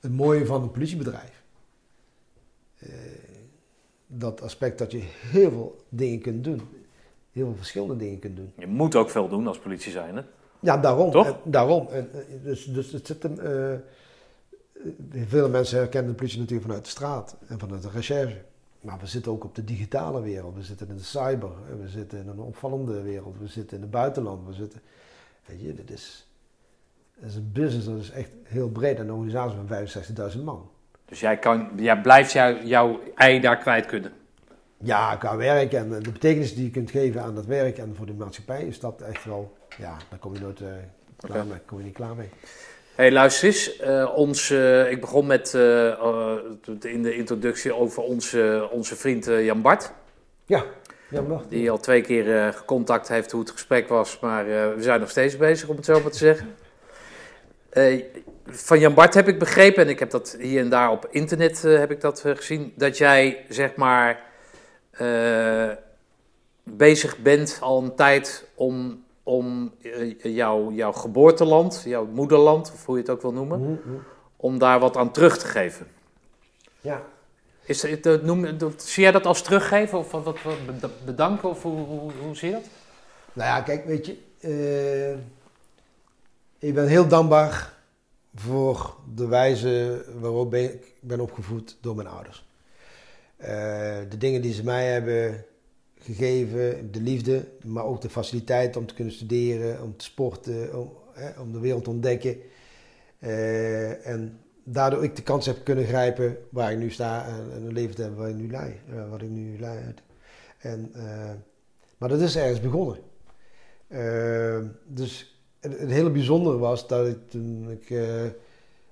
het 0.00 0.12
mooie 0.12 0.46
van 0.46 0.62
een 0.62 0.70
politiebedrijf. 0.70 1.42
Dat 4.06 4.42
aspect 4.42 4.78
dat 4.78 4.92
je 4.92 4.98
heel 5.02 5.50
veel 5.50 5.84
dingen 5.88 6.20
kunt 6.20 6.44
doen. 6.44 6.60
Heel 7.32 7.46
veel 7.46 7.56
verschillende 7.56 7.96
dingen 7.96 8.18
kunt 8.18 8.36
doen. 8.36 8.52
Je 8.58 8.66
moet 8.66 8.96
ook 8.96 9.10
veel 9.10 9.28
doen 9.28 9.46
als 9.46 9.58
politie 9.58 9.92
zijn, 9.92 10.16
hè? 10.16 10.22
Ja, 10.60 10.78
daarom. 10.78 11.10
Toch? 11.10 11.26
En, 11.26 11.36
daarom. 11.44 11.88
En, 11.88 12.10
dus, 12.42 12.64
dus 12.64 12.92
het 12.92 13.06
zit 13.06 13.22
hem. 13.22 13.38
Veel 15.26 15.48
mensen 15.48 15.78
herkennen 15.78 16.10
de 16.10 16.16
politie 16.16 16.38
natuurlijk 16.38 16.66
vanuit 16.66 16.84
de 16.84 16.90
straat 16.90 17.36
en 17.46 17.58
vanuit 17.58 17.82
de 17.82 17.90
recherche. 17.90 18.36
Maar 18.80 18.98
we 18.98 19.06
zitten 19.06 19.32
ook 19.32 19.44
op 19.44 19.54
de 19.54 19.64
digitale 19.64 20.20
wereld. 20.22 20.54
We 20.56 20.62
zitten 20.62 20.88
in 20.88 20.96
de 20.96 21.02
cyber. 21.02 21.50
eh, 21.68 21.74
We 21.82 21.88
zitten 21.88 22.18
in 22.18 22.28
een 22.28 22.38
opvallende 22.40 23.02
wereld. 23.02 23.36
We 23.38 23.46
zitten 23.46 23.76
in 23.76 23.82
het 23.82 23.90
buitenland. 23.90 24.46
We 24.46 24.52
zitten. 24.52 24.80
Weet 25.46 25.60
je, 25.60 25.74
dit 25.74 25.90
is. 25.90 26.28
Het 27.20 27.28
is 27.30 27.34
een 27.36 27.50
business 27.52 27.86
dat 27.86 27.98
is 27.98 28.10
echt 28.10 28.30
heel 28.42 28.68
breed. 28.68 28.96
En 28.98 29.08
een 29.08 29.12
organisatie 29.14 29.58
van 29.66 30.30
65.000 30.32 30.44
man. 30.44 30.70
Dus 31.04 31.20
jij, 31.20 31.38
kan, 31.38 31.68
jij 31.76 32.00
blijft 32.00 32.32
jou, 32.32 32.64
jouw 32.66 33.00
ei 33.14 33.40
daar 33.40 33.58
kwijt 33.58 33.86
kunnen. 33.86 34.12
Ja, 34.82 35.16
qua 35.16 35.36
werk 35.36 35.72
en 35.72 35.94
eh, 35.96 36.02
de 36.02 36.10
betekenis 36.12 36.54
die 36.54 36.64
je 36.64 36.70
kunt 36.70 36.90
geven 36.90 37.22
aan 37.22 37.34
dat 37.34 37.46
werk 37.46 37.78
en 37.78 37.96
voor 37.96 38.06
de 38.06 38.12
maatschappij 38.14 38.64
is 38.66 38.80
dat 38.80 39.00
echt 39.00 39.24
wel. 39.24 39.56
Ja, 39.78 39.96
daar 40.10 40.18
kom 40.18 40.34
je 40.34 40.40
nooit 40.40 40.60
eh, 40.60 40.68
klaar 41.16 41.46
mee. 41.46 41.58
Kom 41.66 41.78
je 41.78 41.84
niet 41.84 41.94
klaar 41.94 42.14
mee. 42.14 42.28
Hey, 43.00 43.12
luister 43.12 43.48
eens. 43.48 43.76
eh, 43.76 44.12
ons, 44.14 44.50
ik 44.90 45.00
begon 45.00 45.26
met 45.26 45.54
eh, 45.54 45.88
eh, 45.88 46.36
in 46.80 47.02
de 47.02 47.16
introductie 47.16 47.74
over 47.74 48.02
onze, 48.02 48.68
onze 48.72 48.96
vriend 48.96 49.24
Jan 49.24 49.62
Bart. 49.62 49.92
Ja, 50.46 50.64
ja 51.08 51.22
wacht. 51.22 51.50
Die 51.50 51.70
al 51.70 51.78
twee 51.78 52.00
keer 52.00 52.52
gecontact 52.52 53.08
heeft 53.08 53.30
hoe 53.30 53.40
het 53.40 53.50
gesprek 53.50 53.88
was. 53.88 54.18
Maar 54.20 54.44
we 54.46 54.82
zijn 54.82 55.00
nog 55.00 55.10
steeds 55.10 55.36
bezig, 55.36 55.68
om 55.68 55.76
het 55.76 55.84
zo 55.84 56.00
maar 56.00 56.10
te 56.10 56.18
zeggen. 56.18 56.54
Van 58.46 58.78
Jan 58.78 58.94
Bart 58.94 59.14
heb 59.14 59.28
ik 59.28 59.38
begrepen, 59.38 59.82
en 59.82 59.88
ik 59.88 59.98
heb 59.98 60.10
dat 60.10 60.36
hier 60.40 60.60
en 60.60 60.68
daar 60.68 60.90
op 60.90 61.08
internet 61.10 61.62
heb 61.62 61.90
ik 61.90 62.00
dat 62.00 62.20
gezien, 62.20 62.72
dat 62.76 62.98
jij 62.98 63.44
zeg 63.48 63.74
maar 63.74 64.22
bezig 66.62 67.18
bent 67.18 67.58
al 67.60 67.82
een 67.82 67.94
tijd 67.94 68.44
om, 68.54 69.04
om 69.30 69.72
eh, 69.82 70.34
jouw, 70.36 70.72
jouw 70.72 70.92
geboorteland, 70.92 71.82
jouw 71.84 72.06
moederland, 72.06 72.72
of 72.74 72.86
hoe 72.86 72.94
je 72.96 73.00
het 73.02 73.10
ook 73.10 73.22
wil 73.22 73.32
noemen, 73.32 73.60
Mhm, 73.60 73.70
mhm. 73.70 74.00
om 74.36 74.58
daar 74.58 74.80
wat 74.80 74.96
aan 74.96 75.10
terug 75.12 75.38
te 75.38 75.46
geven. 75.46 75.86
Ja. 76.80 77.02
Is 77.64 77.82
het, 77.82 78.22
noem, 78.22 78.46
zie 78.76 79.02
jij 79.02 79.12
dat 79.12 79.26
als 79.26 79.42
teruggeven 79.42 79.98
of 79.98 80.10
wat, 80.10 80.24
wat, 80.24 80.42
wat 80.42 80.66
beda- 80.66 80.94
bedanken 81.04 81.48
of 81.48 81.62
hoe, 81.62 81.86
hoe, 81.86 82.10
hoe 82.24 82.36
zie 82.36 82.48
je 82.48 82.54
dat? 82.54 82.64
Nou 83.32 83.48
ja, 83.48 83.60
kijk, 83.60 83.84
weet 83.84 84.06
je, 84.06 84.16
eh, 84.40 85.18
ik 86.68 86.74
ben 86.74 86.86
heel 86.86 87.08
dankbaar 87.08 87.72
voor 88.34 88.94
de 89.14 89.26
wijze 89.26 90.04
waarop 90.20 90.54
ik 90.54 90.92
ben 91.00 91.20
opgevoed 91.20 91.76
door 91.80 91.94
mijn 91.96 92.08
ouders. 92.08 92.44
Eh, 93.36 93.48
de 94.08 94.16
dingen 94.18 94.42
die 94.42 94.52
ze 94.52 94.64
mij 94.64 94.86
hebben 94.92 95.44
gegeven, 96.02 96.92
de 96.92 97.00
liefde, 97.00 97.44
maar 97.64 97.84
ook 97.84 98.00
de 98.00 98.10
faciliteit 98.10 98.76
om 98.76 98.86
te 98.86 98.94
kunnen 98.94 99.14
studeren, 99.14 99.82
om 99.82 99.96
te 99.96 100.04
sporten, 100.04 100.78
om, 100.78 100.92
hè, 101.12 101.40
om 101.40 101.52
de 101.52 101.60
wereld 101.60 101.84
te 101.84 101.90
ontdekken. 101.90 102.36
Eh, 103.18 104.06
en 104.06 104.38
daardoor 104.64 105.04
ik 105.04 105.16
de 105.16 105.22
kans 105.22 105.46
heb 105.46 105.64
kunnen 105.64 105.84
grijpen 105.84 106.36
waar 106.50 106.72
ik 106.72 106.78
nu 106.78 106.90
sta 106.90 107.26
en, 107.26 107.52
en 107.52 107.62
een 107.62 107.72
leven 107.72 108.02
hebben 108.02 108.20
waar 108.20 108.28
ik 108.28 108.36
nu 108.36 108.50
lei, 108.50 108.80
eh, 108.90 109.10
wat 109.10 109.22
ik 109.22 109.28
nu 109.28 109.58
lei. 109.58 109.94
En, 110.58 110.90
eh, 110.94 111.30
maar 111.98 112.08
dat 112.08 112.20
is 112.20 112.36
ergens 112.36 112.60
begonnen. 112.60 112.98
Dus 114.86 115.40
het, 115.60 115.90
hele 115.90 116.10
bijzondere 116.10 116.58
was 116.58 116.88
dat 116.88 117.06
ik 117.06 117.30
toen 117.30 117.70
ik 117.70 117.90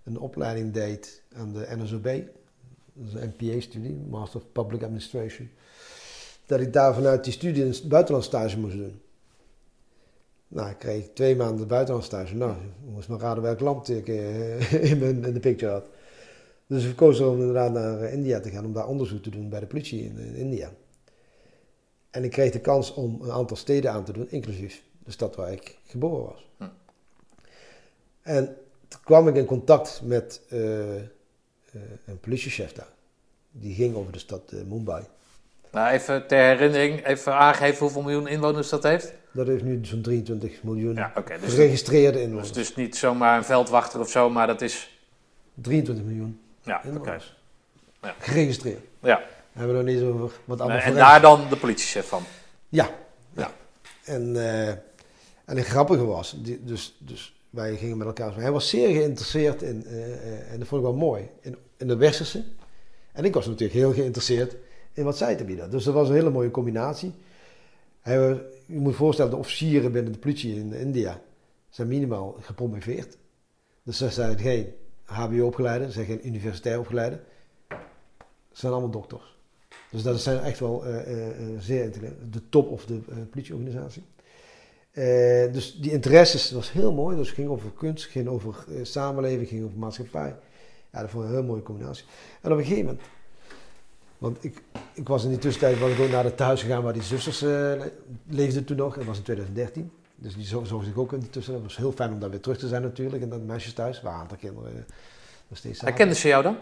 een 0.05 0.19
opleiding 0.19 0.73
deed 0.73 1.23
aan 1.37 1.53
de 1.53 1.67
NSOB, 1.77 2.05
dat 2.93 3.07
is 3.07 3.13
een 3.13 3.35
MPA-studie, 3.37 3.97
Master 4.09 4.41
of 4.41 4.53
Public 4.53 4.83
Administration, 4.83 5.51
dat 6.49 6.61
ik 6.61 6.73
daar 6.73 6.95
vanuit 6.95 7.25
die 7.25 7.33
studie 7.33 7.65
een 7.65 7.75
buitenlandstage 7.89 8.59
moest 8.59 8.77
doen. 8.77 9.01
Nou, 10.49 10.71
ik 10.71 10.79
kreeg 10.79 11.09
twee 11.15 11.37
maanden 11.37 11.69
buitenlandstage. 11.69 12.35
Nou, 12.35 12.53
ik 12.53 12.93
moest 12.93 13.09
maar 13.09 13.19
raden 13.19 13.43
welk 13.43 13.61
land 13.61 13.89
ik 13.89 14.09
eh, 14.09 14.73
in, 14.91 14.99
mijn, 14.99 15.25
in 15.25 15.33
de 15.33 15.41
picture 15.41 15.73
had. 15.73 15.85
Dus 16.67 16.85
ik 16.85 16.97
koos 16.97 17.21
om 17.21 17.39
inderdaad 17.39 17.73
naar 17.73 18.01
eh, 18.01 18.13
India 18.13 18.41
te 18.41 18.51
gaan 18.51 18.65
om 18.65 18.73
daar 18.73 18.89
onderzoek 18.89 19.23
te 19.23 19.31
doen 19.31 19.49
bij 19.49 19.61
de 19.61 19.67
politie 19.67 20.05
in, 20.05 20.19
in 20.19 20.35
India. 20.35 20.73
En 22.11 22.25
ik 22.25 22.31
kreeg 22.31 22.53
de 22.53 22.61
kans 22.61 22.95
om 22.95 23.19
een 23.23 23.31
aantal 23.31 23.57
steden 23.57 23.93
aan 23.93 24.05
te 24.05 24.13
doen, 24.13 24.31
inclusief 24.31 24.83
de 25.05 25.11
stad 25.11 25.37
waar 25.37 25.53
ik 25.53 25.79
geboren 25.85 26.25
was. 26.25 26.49
Hm. 26.57 26.65
En 28.23 28.57
toen 28.89 29.01
kwam 29.05 29.29
ik 29.29 29.37
in 29.37 29.45
contact 29.45 30.01
met 30.05 30.41
eh, 30.49 30.97
eh, 30.97 31.05
een 32.07 32.21
politiechef 32.21 32.73
daar. 32.73 32.93
Die 33.51 33.75
ging 33.75 33.95
over 33.95 34.13
de 34.13 34.19
stad 34.19 34.53
eh, 34.53 34.63
Mumbai. 34.63 35.05
Nou, 35.73 35.89
even 35.89 36.27
ter 36.27 36.39
herinnering, 36.39 37.07
even 37.07 37.35
aangeven 37.35 37.79
hoeveel 37.79 38.03
miljoen 38.03 38.29
inwoners 38.29 38.69
dat 38.69 38.83
heeft. 38.83 39.13
Dat 39.33 39.47
heeft 39.47 39.63
nu 39.63 39.79
zo'n 39.83 40.03
23 40.03 40.63
miljoen 40.63 40.95
Ja, 40.95 41.13
dus, 41.41 41.53
geregistreerde 41.53 42.13
dus, 42.13 42.23
inwoners. 42.27 42.53
dus 42.53 42.75
niet 42.75 42.97
zomaar 42.97 43.37
een 43.37 43.45
veldwachter 43.45 44.01
of 44.01 44.11
zo, 44.11 44.31
maar 44.31 44.47
dat 44.47 44.61
is... 44.63 45.01
23 45.55 46.05
miljoen 46.05 46.41
Ja, 46.63 46.77
oké. 46.77 46.89
inwoners. 46.89 47.37
Ja. 48.03 48.15
Geregistreerd. 48.19 48.81
Ja, 49.03 49.17
We 49.53 49.59
hebben 49.59 49.77
we 49.77 49.83
nog 49.83 49.95
niet 49.95 50.03
over 50.03 50.31
wat 50.45 50.61
allemaal 50.61 50.81
en 50.81 50.95
daar 50.95 51.21
dan 51.21 51.47
de 51.49 51.57
politiechef 51.57 52.09
van. 52.09 52.23
Ja. 52.69 52.91
Ja. 53.33 53.51
En, 54.05 54.37
eh, 54.37 54.69
en 55.45 55.57
het 55.57 55.67
grappige 55.67 56.05
was, 56.05 56.35
die, 56.43 56.65
dus, 56.65 56.97
dus 56.99 57.41
wij 57.51 57.77
gingen 57.77 57.97
met 57.97 58.07
elkaar. 58.07 58.35
Hij 58.35 58.53
was 58.53 58.69
zeer 58.69 58.89
geïnteresseerd 58.89 59.63
in, 59.63 59.85
eh, 59.87 60.13
eh, 60.13 60.53
en 60.53 60.59
dat 60.59 60.69
vond 60.69 60.83
ik 60.83 60.89
wel 60.89 60.97
mooi, 60.97 61.29
in, 61.41 61.57
in 61.77 61.89
de 61.89 61.97
westerse. 61.97 62.45
En 63.13 63.25
ik 63.25 63.35
was 63.35 63.47
natuurlijk 63.47 63.79
heel 63.79 63.93
geïnteresseerd 63.93 64.55
in 64.99 65.05
wat 65.05 65.17
zij 65.17 65.37
te 65.37 65.45
bieden. 65.45 65.71
Dus 65.71 65.85
dat 65.85 65.95
was 65.95 66.09
een 66.09 66.15
hele 66.15 66.31
mooie 66.31 66.51
combinatie. 66.51 67.13
Je 68.05 68.41
moet 68.67 68.93
je 68.93 68.99
voorstellen, 68.99 69.31
de 69.31 69.37
officieren 69.37 69.93
binnen 69.93 70.13
de 70.13 70.19
politie 70.19 70.55
in 70.55 70.73
India 70.73 71.21
zijn 71.69 71.89
minimaal 71.89 72.37
gepromoveerd. 72.41 73.17
Dus 73.83 73.97
ze 73.97 74.11
zijn 74.11 74.39
geen 74.39 74.67
HBO-opgeleiden, 75.05 75.87
ze 75.87 75.93
zijn 75.93 76.07
geen 76.07 76.27
universitair 76.27 76.79
opgeleiden. 76.79 77.21
Ze 77.69 77.77
zijn 78.65 78.73
allemaal 78.73 78.91
dokters. 78.91 79.37
Dus 79.91 80.03
dat 80.03 80.21
zijn 80.21 80.41
echt 80.41 80.61
wel 80.61 80.85
eh, 80.85 81.31
eh, 81.31 81.35
zeer. 81.59 81.93
De 82.31 82.49
top 82.49 82.71
of 82.71 82.87
de 82.87 83.01
politieorganisatie. 83.31 84.03
Dus 85.53 85.79
die 85.81 85.91
interesses 85.91 86.51
was 86.51 86.73
heel 86.73 86.93
mooi. 86.93 87.17
Dus 87.17 87.27
het 87.27 87.37
ging 87.37 87.49
over 87.49 87.71
kunst, 87.71 88.05
ging 88.07 88.29
over 88.29 88.65
samenleving, 88.83 89.49
ging 89.49 89.65
over 89.65 89.79
maatschappij. 89.79 90.37
Ja, 90.93 91.01
dat 91.01 91.11
vond 91.11 91.25
ik 91.25 91.31
een 91.31 91.37
heel 91.37 91.47
mooie 91.47 91.63
combinatie. 91.63 92.05
En 92.43 92.53
op 92.53 92.59
een 92.59 92.65
gegeven 92.65 92.85
moment, 92.85 93.03
want 94.19 94.45
ik, 94.45 94.63
ik 94.95 95.09
was 95.09 95.23
in 95.25 95.29
die 95.29 95.39
tussentijd 95.39 95.79
was 95.79 95.91
ik 95.91 96.01
ook 96.01 96.11
naar 96.11 96.25
het 96.25 96.37
thuis 96.37 96.63
gegaan 96.63 96.83
waar 96.83 96.93
die 96.93 97.03
zusters 97.03 97.43
eh, 97.43 97.49
le- 97.49 97.93
leefden 98.29 98.65
toen 98.65 98.77
nog. 98.77 98.95
Dat 98.97 99.05
was 99.05 99.17
in 99.17 99.23
2013. 99.23 99.91
Dus 100.17 100.35
die 100.35 100.45
zo- 100.47 100.65
zocht 100.65 100.87
ik 100.87 100.99
ook 100.99 101.13
in 101.13 101.19
die 101.19 101.31
tussentijd. 101.31 101.65
Het 101.65 101.75
was 101.75 101.85
heel 101.85 101.93
fijn 101.97 102.13
om 102.13 102.19
daar 102.21 102.31
weer 102.31 102.41
terug 102.41 102.59
te 102.59 102.69
zijn 102.69 102.83
natuurlijk. 102.83 103.23
En 103.23 103.29
dat 103.29 103.41
meisjes 103.43 103.73
thuis, 103.73 104.03
waar 104.03 104.15
een 104.15 104.21
aantal 104.21 104.37
kinderen 104.37 104.71
eh, 104.71 104.83
nog 105.49 105.59
steeds. 105.59 105.81
Herkenden 105.81 106.17
ze 106.17 106.29
jou 106.29 106.43
dan? 106.43 106.57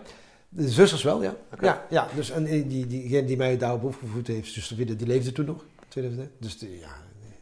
De 0.48 0.68
zusters 0.68 1.02
wel, 1.02 1.22
ja. 1.22 1.34
Ja, 1.60 1.84
ja, 1.90 2.06
dus 2.14 2.30
en 2.30 2.44
die, 2.44 2.66
die, 2.66 2.86
diegene 2.86 3.24
die 3.24 3.36
mij 3.36 3.56
daarop 3.56 3.84
opgevoed 3.84 4.26
heeft, 4.26 4.52
zuster 4.52 4.76
die 4.96 5.06
leefde 5.06 5.32
toen 5.32 5.44
nog. 5.46 5.60
in 5.60 5.84
2000. 5.88 6.28
Dus 6.38 6.58
die, 6.58 6.78
ja, 6.80 6.88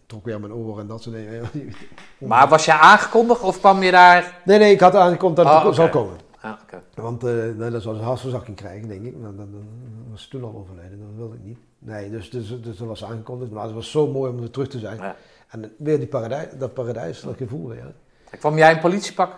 trok 0.07 0.25
weer 0.25 0.35
aan 0.35 0.41
mijn 0.41 0.53
oren 0.53 0.81
en 0.83 0.87
dat 0.89 1.03
soort 1.03 1.17
dingen. 1.17 1.51
Maar 2.19 2.49
was 2.49 2.65
jij 2.65 2.75
aangekondigd 2.77 3.41
of 3.43 3.59
kwam 3.59 3.83
je 3.83 3.91
daar... 3.91 4.41
Nee, 4.45 4.59
nee, 4.59 4.73
ik 4.73 4.81
had 4.81 4.95
aangekondigd 4.95 5.47
dat 5.49 5.57
het 5.57 5.65
oké. 5.65 5.75
zou 5.75 5.89
komen. 5.89 6.17
Ah, 6.45 6.53
oké. 6.63 6.83
Want 6.95 7.25
eh 7.25 7.33
nou, 7.33 7.71
dat 7.71 7.83
zou 7.83 7.97
een 7.97 8.03
hartverzakking 8.03 8.57
krijgen, 8.57 8.89
denk 8.89 9.05
ik. 9.05 9.17
Maar 9.17 9.35
dan, 9.35 9.51
dan 9.51 9.65
was 10.11 10.23
ze 10.23 10.29
toen 10.29 10.45
al 10.45 10.55
overleden, 10.57 10.99
dat 10.99 11.09
wilde 11.17 11.35
ik 11.35 11.45
niet. 11.45 11.59
Nee, 11.79 12.11
dus, 12.11 12.31
dus, 12.31 12.49
dus 12.63 12.77
dat 12.77 12.89
was 12.89 13.05
aangekondigd. 13.05 13.51
Maar 13.51 13.65
het 13.65 13.73
was 13.73 13.91
zo 13.91 14.07
mooi 14.11 14.31
om 14.31 14.39
weer 14.41 14.51
terug 14.51 14.69
te 14.69 14.79
zijn. 14.79 14.97
Ja. 14.97 15.17
En 15.49 15.73
weer 15.79 15.99
die 15.99 16.07
paradijs, 16.07 16.49
dat 16.59 16.75
paradijs, 16.75 17.21
dat 17.21 17.37
gevoel 17.37 17.69
weer. 17.69 17.95
Kwam 18.39 18.57
jij 18.57 18.73
in 18.73 18.81
politiepak? 18.81 19.33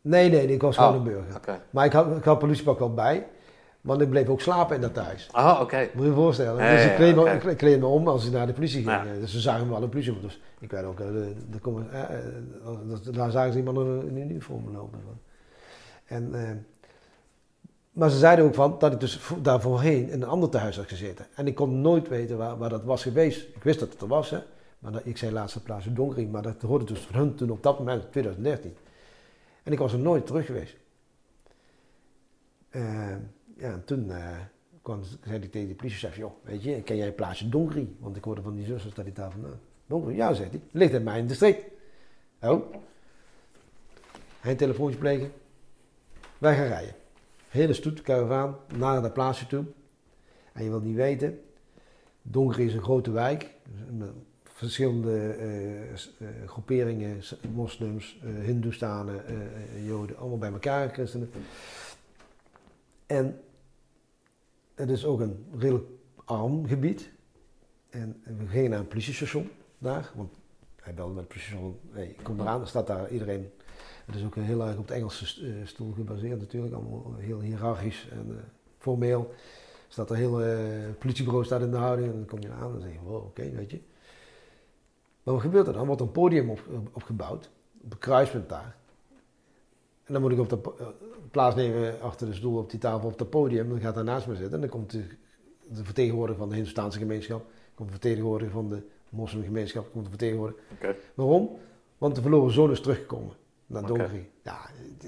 Nee, 0.00 0.30
nee, 0.30 0.46
ik 0.46 0.62
was 0.62 0.76
gewoon 0.76 0.90
Oh, 0.90 0.96
een 0.96 1.02
burger. 1.02 1.60
Maar 1.70 1.84
ik 1.84 1.92
had, 1.92 2.16
ik 2.16 2.24
had 2.24 2.38
politiepak 2.38 2.78
wel 2.78 2.94
bij. 2.94 3.26
Want 3.80 4.00
ik 4.00 4.10
bleef 4.10 4.28
ook 4.28 4.40
slapen 4.40 4.74
in 4.74 4.80
dat 4.80 4.94
thuis. 4.94 5.28
Oh, 5.32 5.58
oké. 5.60 5.88
Moet 5.94 6.02
je 6.02 6.08
je 6.08 6.14
voorstellen. 6.14 6.70
Dus 6.70 6.84
ik 6.84 6.94
kleed, 6.94 7.14
me, 7.14 7.20
oké. 7.20 7.30
ik 7.30 7.40
kleed- 7.40 7.56
kleed 7.56 7.80
me 7.80 7.86
om 7.86 8.08
als 8.08 8.26
ik 8.26 8.32
naar 8.32 8.46
de 8.46 8.52
politie 8.52 8.82
ging. 8.82 8.86
Ja. 9.04 9.04
Dus 9.20 9.30
ze 9.32 9.40
zagen 9.40 9.68
me 9.68 9.74
al 9.74 9.82
een 9.82 9.88
politie. 9.88 10.20
Dus 10.20 10.40
ik 10.60 10.70
werd 10.70 10.84
ook, 10.86 11.00
eh, 11.00 11.06
eh, 11.08 11.22
eh, 12.02 13.12
daar 13.12 13.30
zagen 13.30 13.52
ze 13.52 13.58
iemand 13.58 13.78
in 13.78 14.16
een 14.16 14.30
uniform 14.30 14.72
lopen. 14.74 14.98
En, 16.04 16.34
eh, 16.34 16.50
maar 17.92 18.10
ze 18.10 18.18
zeiden 18.18 18.44
ook 18.44 18.54
van 18.54 18.76
dat 18.78 18.92
ik 18.92 19.00
dus 19.00 19.18
vo- 19.18 19.40
daar 19.40 19.60
voorheen 19.60 20.08
in 20.08 20.22
een 20.22 20.28
ander 20.28 20.48
thuis 20.48 20.76
had 20.76 20.88
gezeten. 20.88 21.26
En 21.34 21.46
ik 21.46 21.54
kon 21.54 21.80
nooit 21.80 22.08
weten 22.08 22.36
waar, 22.38 22.58
waar 22.58 22.68
dat 22.68 22.84
was 22.84 23.02
geweest. 23.02 23.48
Ik 23.54 23.62
wist 23.62 23.78
dat 23.80 23.92
het 23.92 24.00
er 24.00 24.06
was, 24.06 24.30
hè. 24.30 24.38
Maar 24.78 25.00
ik 25.04 25.16
zei 25.16 25.32
laatst 25.32 25.54
het 25.54 25.64
plaatsje 25.64 25.92
Donkering, 25.92 26.32
maar 26.32 26.42
dat 26.42 26.62
hoorde 26.62 26.84
dus 26.84 27.00
van 27.00 27.14
hun 27.20 27.34
toen 27.34 27.50
op 27.50 27.62
dat 27.62 27.78
moment, 27.78 28.02
2013. 28.10 28.74
En 29.62 29.72
ik 29.72 29.78
was 29.78 29.92
er 29.92 29.98
nooit 29.98 30.26
terug 30.26 30.46
geweest. 30.46 30.76
Eh, 32.70 33.10
ja, 33.56 33.72
en 33.72 33.82
toen 33.84 34.10
eh, 34.10 34.38
zei 35.24 35.42
ik 35.42 35.52
tegen 35.52 35.68
de 35.68 35.74
politiechef, 35.74 36.16
joh, 36.16 36.32
weet 36.42 36.62
je, 36.62 36.82
ken 36.82 36.96
jij 36.96 37.12
plaatsje 37.12 37.48
Donkering? 37.48 37.88
Want 37.98 38.16
ik 38.16 38.24
hoorde 38.24 38.42
van 38.42 38.54
die 38.54 38.64
zusters 38.66 38.94
dat 38.94 39.04
hij 39.04 39.14
daar 39.14 39.30
vandaan. 39.30 39.60
Donkering, 39.86 40.18
ja, 40.18 40.34
zegt 40.34 40.50
hij, 40.50 40.60
ligt 40.70 40.92
in 40.92 41.02
mijn 41.02 41.26
district. 41.26 41.64
Oh. 42.40 42.72
Hij 44.40 44.50
een 44.50 44.56
telefoontje 44.56 44.98
plegen. 44.98 45.32
Wij 46.42 46.56
gaan 46.56 46.66
rijden. 46.66 46.94
Hele 47.48 47.72
stoet, 47.72 48.02
karavaan, 48.02 48.56
naar 48.76 49.02
dat 49.02 49.12
plaatsje 49.12 49.46
toe. 49.46 49.64
En 50.52 50.64
je 50.64 50.70
wilt 50.70 50.84
niet 50.84 50.96
weten, 50.96 51.40
Donkering 52.22 52.68
is 52.68 52.74
een 52.74 52.82
grote 52.82 53.10
wijk. 53.10 53.50
Met 53.90 54.08
verschillende 54.42 55.32
eh, 55.32 55.92
eh, 55.92 55.98
groeperingen, 56.46 57.20
moslims, 57.54 58.18
eh 58.22 58.44
hindoestanen, 58.44 59.26
eh, 59.26 59.34
eh, 59.34 59.86
joden, 59.86 60.16
allemaal 60.16 60.38
bij 60.38 60.52
elkaar, 60.52 60.88
christenen. 60.88 61.30
En 63.06 63.40
het 64.74 64.90
is 64.90 65.04
ook 65.04 65.20
een 65.20 65.46
redelijk 65.58 65.86
arm 66.24 66.66
gebied. 66.66 67.10
En 67.90 68.22
we 68.24 68.46
gingen 68.46 68.70
naar 68.70 68.78
een 68.78 68.88
politiestation 68.88 69.50
daar, 69.78 70.10
want 70.14 70.32
hij 70.76 70.94
belde 70.94 71.14
met 71.14 71.22
het 71.22 71.28
politiestation, 71.28 71.78
hey, 71.90 72.16
kom 72.22 72.40
eraan, 72.40 72.60
er 72.60 72.66
staat 72.68 72.86
daar 72.86 73.10
iedereen. 73.10 73.50
Het 74.06 74.14
is 74.14 74.24
ook 74.24 74.34
heel 74.34 74.66
erg 74.66 74.76
op 74.76 74.86
het 74.86 74.96
Engelse 74.96 75.46
eh, 75.46 75.66
stoel 75.66 75.92
gebaseerd 75.92 76.38
natuurlijk, 76.38 76.74
allemaal 76.74 77.14
heel 77.18 77.40
hiërarchisch 77.40 78.08
en 78.10 78.26
eh, 78.30 78.42
formeel. 78.78 79.30
Staat 79.88 80.10
er 80.10 80.16
heel 80.16 80.42
eh 80.42 80.58
politiebureau 80.98 81.44
staat 81.44 81.62
in 81.62 81.70
de 81.70 81.76
houding 81.76 82.08
en 82.08 82.16
dan 82.16 82.26
kom 82.26 82.40
je 82.40 82.48
eraan 82.48 82.74
en 82.74 82.80
zeg 82.80 82.92
je, 82.92 82.98
wow, 83.04 83.24
oké, 83.24 83.50
weet 83.50 83.70
je. 83.70 83.80
Maar 85.22 85.34
wat 85.34 85.42
gebeurt 85.42 85.66
er 85.66 85.72
dan? 85.72 85.80
Er 85.80 85.86
wordt 85.86 86.02
een 86.02 86.12
podium 86.12 86.50
op, 86.50 86.60
opgebouwd, 86.92 87.50
op 87.84 87.92
een 87.92 87.98
kruispunt 87.98 88.48
daar. 88.48 88.76
En 90.04 90.12
dan 90.12 90.22
moet 90.22 90.32
ik 90.32 90.38
op 90.38 90.48
de 90.48 90.92
plaatsnemen 91.30 92.00
achter 92.00 92.26
de 92.26 92.34
stoel 92.34 92.58
op 92.58 92.70
die 92.70 92.78
tafel 92.78 93.08
op 93.08 93.18
het 93.18 93.30
podium. 93.30 93.68
Dan 93.68 93.80
gaat 93.80 93.94
hij 93.94 94.04
naast 94.04 94.26
me 94.26 94.34
zitten. 94.34 94.54
En 94.54 94.60
dan 94.60 94.70
komt 94.70 94.90
de, 94.90 95.04
de 95.68 95.84
vertegenwoordiger 95.84 96.40
van 96.40 96.48
de 96.48 96.54
Hindustaanse 96.54 96.98
gemeenschap. 96.98 97.44
komt 97.74 97.88
de 97.88 97.94
vertegenwoordiger 97.94 98.52
van 98.52 98.68
de 98.68 98.82
moslimgemeenschap. 99.08 99.92
komt 99.92 100.04
de 100.04 100.10
vertegenwoordiger. 100.10 100.96
Waarom? 101.14 101.50
Want 101.98 102.14
de 102.14 102.20
verloren 102.20 102.52
zoon 102.52 102.70
is 102.70 102.80
teruggekomen. 102.80 103.34
Oké. 103.78 103.86
Dongri. 103.86 104.28
Ja, 104.42 104.58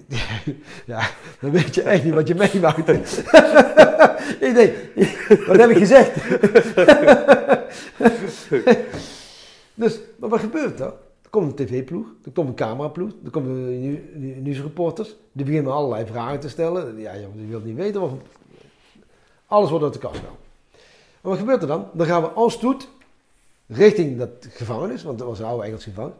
ja, 0.94 1.10
dan 1.40 1.50
weet 1.50 1.74
je 1.74 1.82
echt 1.82 2.04
niet 2.04 2.14
wat 2.14 2.28
je 2.28 2.34
meemaakt. 2.34 2.88
ik 4.48 4.54
denk, 4.54 4.74
wat 5.46 5.56
heb 5.56 5.70
ik 5.70 5.76
gezegd? 5.76 6.14
dus, 9.74 10.00
maar 10.18 10.28
wat 10.28 10.40
gebeurt 10.40 10.80
er? 10.80 10.86
Er 11.22 11.30
komt 11.30 11.60
een 11.60 11.66
tv-ploeg, 11.66 12.06
er 12.24 12.30
komt 12.30 12.48
een 12.48 12.54
cameraploeg, 12.54 13.10
er 13.24 13.30
komen 13.30 14.42
nieuwsreporters. 14.42 15.16
Die 15.32 15.44
beginnen 15.44 15.72
allerlei 15.72 16.06
vragen 16.06 16.40
te 16.40 16.48
stellen. 16.48 16.98
Ja, 17.00 17.12
je 17.12 17.28
wilt 17.48 17.64
niet 17.64 17.76
weten 17.76 18.00
wat... 18.00 18.10
Alles 19.46 19.70
wordt 19.70 19.84
uit 19.84 19.92
de 19.92 19.98
kast 19.98 20.18
gehaald. 20.18 20.38
En 21.20 21.30
wat 21.30 21.38
gebeurt 21.38 21.62
er 21.62 21.68
dan? 21.68 21.86
Dan 21.92 22.06
gaan 22.06 22.22
we 22.22 22.28
als 22.28 22.52
stoet 22.52 22.88
richting 23.66 24.18
dat 24.18 24.30
gevangenis, 24.50 25.02
want 25.02 25.18
dat 25.18 25.28
was 25.28 25.38
een 25.38 25.44
oude 25.44 25.64
Engelse 25.64 25.88
gevangenis. 25.88 26.16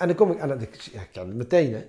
En 0.00 0.06
dan 0.06 0.16
kom 0.16 0.30
ik, 0.30 0.38
en 0.38 0.48
dan, 0.48 0.60
ik, 0.60 0.74
ja, 0.92 1.00
ik 1.00 1.08
kan 1.12 1.26
het 1.26 1.36
meteen 1.36 1.72
hè. 1.74 1.84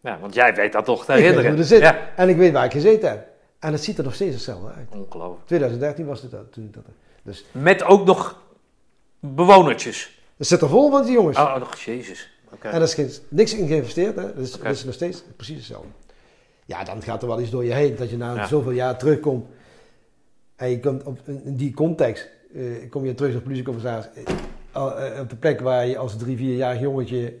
Ja, 0.00 0.18
want 0.18 0.34
jij 0.34 0.54
weet 0.54 0.72
dat 0.72 0.84
toch 0.84 1.04
te 1.04 1.12
Ik 1.12 1.16
weet 1.18 1.24
herinneren. 1.26 1.50
hoe 1.50 1.60
er 1.60 1.66
zit. 1.66 1.80
Ja. 1.80 2.08
En 2.16 2.28
ik 2.28 2.36
weet 2.36 2.52
waar 2.52 2.64
ik 2.64 2.72
gezeten 2.72 3.08
heb. 3.08 3.26
En 3.58 3.72
het 3.72 3.84
ziet 3.84 3.98
er 3.98 4.04
nog 4.04 4.14
steeds 4.14 4.34
hetzelfde 4.34 4.72
uit. 4.72 4.86
Ongelooflijk. 4.90 5.46
2013 5.46 6.06
was 6.06 6.20
dit 6.20 6.30
dat, 6.30 6.52
toen 6.52 6.64
ik 6.64 6.74
dat. 6.74 6.84
Dus 7.22 7.44
Met 7.52 7.82
ook 7.82 8.04
nog 8.06 8.42
bewonertjes. 9.20 10.20
het 10.36 10.46
zit 10.46 10.60
er 10.62 10.68
vol 10.68 10.90
van 10.90 11.02
die 11.04 11.12
jongens. 11.12 11.38
Oh, 11.38 11.56
nog 11.58 11.74
jezus. 11.78 12.30
Oké. 12.52 12.68
En 12.68 12.74
er 12.74 12.82
is 12.82 12.94
geen, 12.94 13.10
niks 13.28 13.54
in 13.54 13.66
geïnvesteerd, 13.66 14.16
hè? 14.16 14.34
Dus 14.34 14.52
het 14.52 14.64
is 14.76 14.84
nog 14.84 14.94
steeds 14.94 15.22
precies 15.36 15.56
hetzelfde. 15.56 15.88
Ja, 16.64 16.84
dan 16.84 17.02
gaat 17.02 17.22
er 17.22 17.28
wel 17.28 17.40
iets 17.40 17.50
door 17.50 17.64
je 17.64 17.72
heen. 17.72 17.96
Dat 17.96 18.10
je 18.10 18.16
na 18.16 18.34
Ja. 18.34 18.46
zoveel 18.46 18.70
jaar 18.72 18.98
terugkomt. 18.98 19.46
En 20.56 20.70
je 20.70 20.80
komt 20.80 21.02
op, 21.02 21.18
in 21.26 21.56
die 21.56 21.74
context. 21.74 22.28
eh, 22.54 22.90
kom 22.90 23.04
je 23.04 23.14
terug 23.14 23.34
als 23.34 23.42
politiecommissaris. 23.42 24.06
eh, 24.14 25.14
eh, 25.14 25.20
op 25.20 25.30
de 25.30 25.36
plek 25.36 25.60
waar 25.60 25.86
je 25.86 25.98
als 25.98 26.16
drie, 26.16 26.36
vierjarig 26.36 26.80
jongetje 26.80 27.34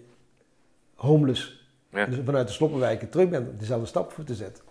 homeless 1.00 1.68
Ja. 1.90 2.06
dus 2.06 2.18
vanuit 2.24 2.46
de 2.46 2.52
sloppenwijken 2.52 3.10
terug 3.10 3.28
bent. 3.28 3.60
Dezelfde 3.60 3.86
stap 3.86 4.12
voor 4.12 4.24
te 4.24 4.34
zetten. 4.34 4.64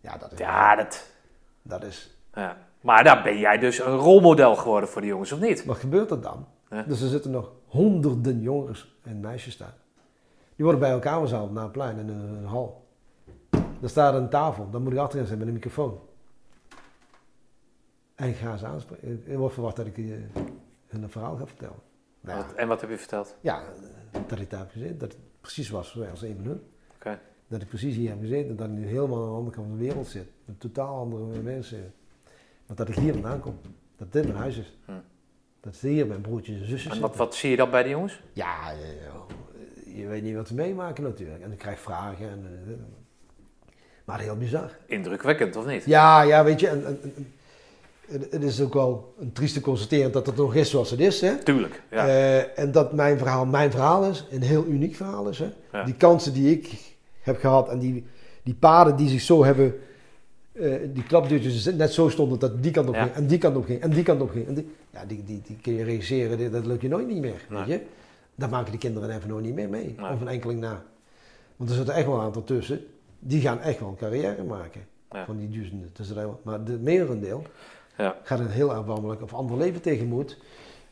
Ja, 0.00 0.16
dat 0.16 0.32
is. 0.32 0.38
Ja, 0.38 0.76
dat... 0.76 1.10
Dat 1.62 1.84
is 1.84 2.16
Ja. 2.34 2.56
Maar 2.80 3.04
daar 3.04 3.22
ben 3.22 3.38
jij 3.38 3.58
dus 3.58 3.78
een 3.78 3.96
rolmodel 3.96 4.56
geworden 4.56 4.88
voor 4.88 5.00
de 5.00 5.06
jongens, 5.06 5.32
of 5.32 5.40
niet? 5.40 5.64
Wat 5.64 5.76
gebeurt 5.76 6.10
er 6.10 6.20
dan? 6.20 6.46
Ja. 6.70 6.82
Dus 6.82 7.00
er 7.00 7.08
zitten 7.08 7.30
nog 7.30 7.52
honderden 7.66 8.40
jongens 8.40 8.96
en 9.02 9.20
meisjes 9.20 9.56
daar. 9.56 9.74
Die 10.56 10.64
worden 10.64 10.80
bij 10.80 10.90
elkaar 10.90 11.18
verzameld 11.18 11.52
naar 11.52 11.64
een 11.64 11.70
plein 11.70 11.98
in 11.98 12.08
een, 12.08 12.36
een 12.36 12.44
hal. 12.44 12.88
Er 13.82 13.88
staat 13.88 14.14
een 14.14 14.28
tafel, 14.28 14.70
dan 14.70 14.82
moet 14.82 14.92
ik 14.92 14.98
achterin 14.98 15.26
zijn 15.26 15.38
met 15.38 15.46
een 15.46 15.54
microfoon. 15.54 16.00
En 18.14 18.28
ik 18.28 18.36
ga 18.36 18.56
ze 18.56 18.66
aanspreken. 18.66 19.22
Ik 19.24 19.36
word 19.36 19.52
verwacht 19.52 19.76
dat 19.76 19.86
ik 19.86 19.98
eh, 19.98 20.04
hun 20.86 21.02
een 21.02 21.10
verhaal 21.10 21.36
ga 21.36 21.46
vertellen. 21.46 21.80
Nou, 22.20 22.44
en 22.56 22.68
wat 22.68 22.80
heb 22.80 22.90
je 22.90 22.98
verteld? 22.98 23.36
ja, 23.40 23.62
dat 24.26 24.38
ik 24.38 24.50
daar 24.50 24.60
heb 24.60 24.70
gezeten, 24.70 24.98
dat 24.98 25.16
precies 25.40 25.70
was 25.70 25.90
zoals 25.90 26.22
een 26.22 26.36
van 26.36 26.44
hun. 26.44 26.60
Dat 27.48 27.62
ik 27.62 27.68
precies 27.68 27.96
hier 27.96 28.08
heb 28.08 28.20
gezeten, 28.20 28.56
dat 28.56 28.66
ik 28.66 28.72
nu 28.72 28.86
helemaal 28.86 29.22
aan 29.22 29.28
de 29.28 29.34
andere 29.34 29.56
kant 29.56 29.68
van 29.68 29.76
de 29.78 29.84
wereld 29.84 30.06
zit. 30.06 30.26
Met 30.44 30.60
totaal 30.60 30.98
andere 30.98 31.40
mensen. 31.42 31.92
Maar 32.66 32.76
dat 32.76 32.88
ik 32.88 32.94
hier 32.94 33.12
vandaan 33.12 33.40
kom. 33.40 33.58
Dat 33.96 34.12
dit 34.12 34.24
mijn 34.24 34.36
huis 34.36 34.56
is. 34.56 34.76
Hm. 34.84 34.92
Dat 35.60 35.76
hier 35.76 36.06
mijn 36.06 36.20
broertjes 36.20 36.60
en 36.60 36.66
zusjes 36.66 36.94
En 36.94 37.00
wat, 37.00 37.16
wat 37.16 37.34
zie 37.34 37.50
je 37.50 37.56
dan 37.56 37.70
bij 37.70 37.82
de 37.82 37.88
jongens? 37.88 38.22
Ja, 38.32 38.72
eh, 38.72 39.96
je 39.96 40.06
weet 40.06 40.22
niet 40.22 40.34
wat 40.34 40.48
ze 40.48 40.54
meemaken 40.54 41.02
natuurlijk. 41.04 41.42
En 41.42 41.52
ik 41.52 41.58
krijg 41.58 41.80
vragen. 41.80 42.30
En, 42.30 42.62
eh, 42.66 42.72
maar 44.04 44.20
heel 44.20 44.36
bizar. 44.36 44.78
Indrukwekkend, 44.86 45.56
of 45.56 45.66
niet? 45.66 45.84
Ja, 45.84 46.22
ja, 46.22 46.44
weet 46.44 46.60
je. 46.60 46.68
En, 46.68 46.86
en- 46.86 47.00
en- 47.02 47.32
het, 48.10 48.32
het 48.32 48.42
is 48.42 48.60
ook 48.60 48.74
wel 48.74 49.14
een 49.18 49.32
trieste 49.32 49.60
constateren 49.60 50.12
dat 50.12 50.26
het 50.26 50.36
nog 50.36 50.54
is 50.54 50.70
zoals 50.70 50.90
het 50.90 51.00
is. 51.00 51.20
Hè? 51.20 51.36
Tuurlijk, 51.36 51.82
ja. 51.90 52.06
Eh, 52.08 52.58
en 52.58 52.72
dat 52.72 52.92
mijn 52.92 53.18
verhaal 53.18 53.46
mijn 53.46 53.70
verhaal 53.70 54.04
is. 54.04 54.26
Een 54.30 54.42
heel 54.42 54.64
uniek 54.66 54.94
verhaal 54.94 55.28
is. 55.28 55.38
Hè? 55.38 55.48
Ja. 55.72 55.84
Die 55.84 55.94
kansen 55.94 56.32
die 56.32 56.50
ik 56.50 56.94
heb 57.20 57.38
gehad 57.38 57.68
en 57.68 57.78
die, 57.78 58.04
die 58.42 58.54
paden 58.54 58.96
die 58.96 59.08
zich 59.08 59.20
zo 59.20 59.44
hebben... 59.44 59.74
eh, 60.52 60.74
die 60.92 61.02
klapdeurtjes 61.02 61.64
net 61.74 61.92
zo 61.92 62.08
stonden 62.08 62.38
dat 62.38 62.62
die 62.62 62.72
kant 62.72 62.88
op 62.88 62.94
Ja. 62.94 63.02
ging 63.02 63.14
en 63.14 63.26
die 63.26 63.38
kant 63.38 63.56
op 63.56 63.64
ging 63.64 63.80
en 63.80 63.90
die 63.90 64.02
kant 64.02 64.20
op 64.20 64.30
ging. 64.30 64.46
En 64.46 64.54
die, 64.54 64.70
ja, 64.90 65.04
die, 65.04 65.24
die, 65.24 65.42
die 65.46 65.56
kun 65.62 65.72
je 65.74 65.84
regisseren, 65.84 66.52
dat 66.52 66.66
lukt 66.66 66.82
je 66.82 66.88
nooit 66.88 67.06
niet 67.06 67.20
meer. 67.20 67.44
Nee. 67.48 67.58
Weet 67.58 67.68
je? 67.68 67.80
Daar 68.34 68.48
maken 68.48 68.70
die 68.70 68.80
kinderen 68.80 69.16
even 69.16 69.28
nog 69.28 69.40
niet 69.40 69.54
meer 69.54 69.68
mee. 69.68 69.94
Nee. 69.98 70.10
Of 70.12 70.20
een 70.20 70.28
enkeling 70.28 70.60
na. 70.60 70.82
Want 71.56 71.70
er 71.70 71.76
zitten 71.76 71.94
echt 71.94 72.06
wel 72.06 72.14
een 72.14 72.20
aantal 72.20 72.44
tussen. 72.44 72.80
Die 73.18 73.40
gaan 73.40 73.60
echt 73.60 73.80
wel 73.80 73.88
een 73.88 73.96
carrière 73.96 74.42
maken. 74.44 74.80
Van 75.26 75.38
die 75.38 75.48
duizenden. 75.50 76.36
Maar 76.42 76.64
de 76.64 76.78
merendeel 76.78 77.42
Ja. 78.00 78.16
gaat 78.22 78.38
een 78.38 78.50
heel 78.50 78.72
afwamelijk 78.72 79.22
of 79.22 79.34
ander 79.34 79.56
leven 79.56 79.80
tegemoet. 79.80 80.38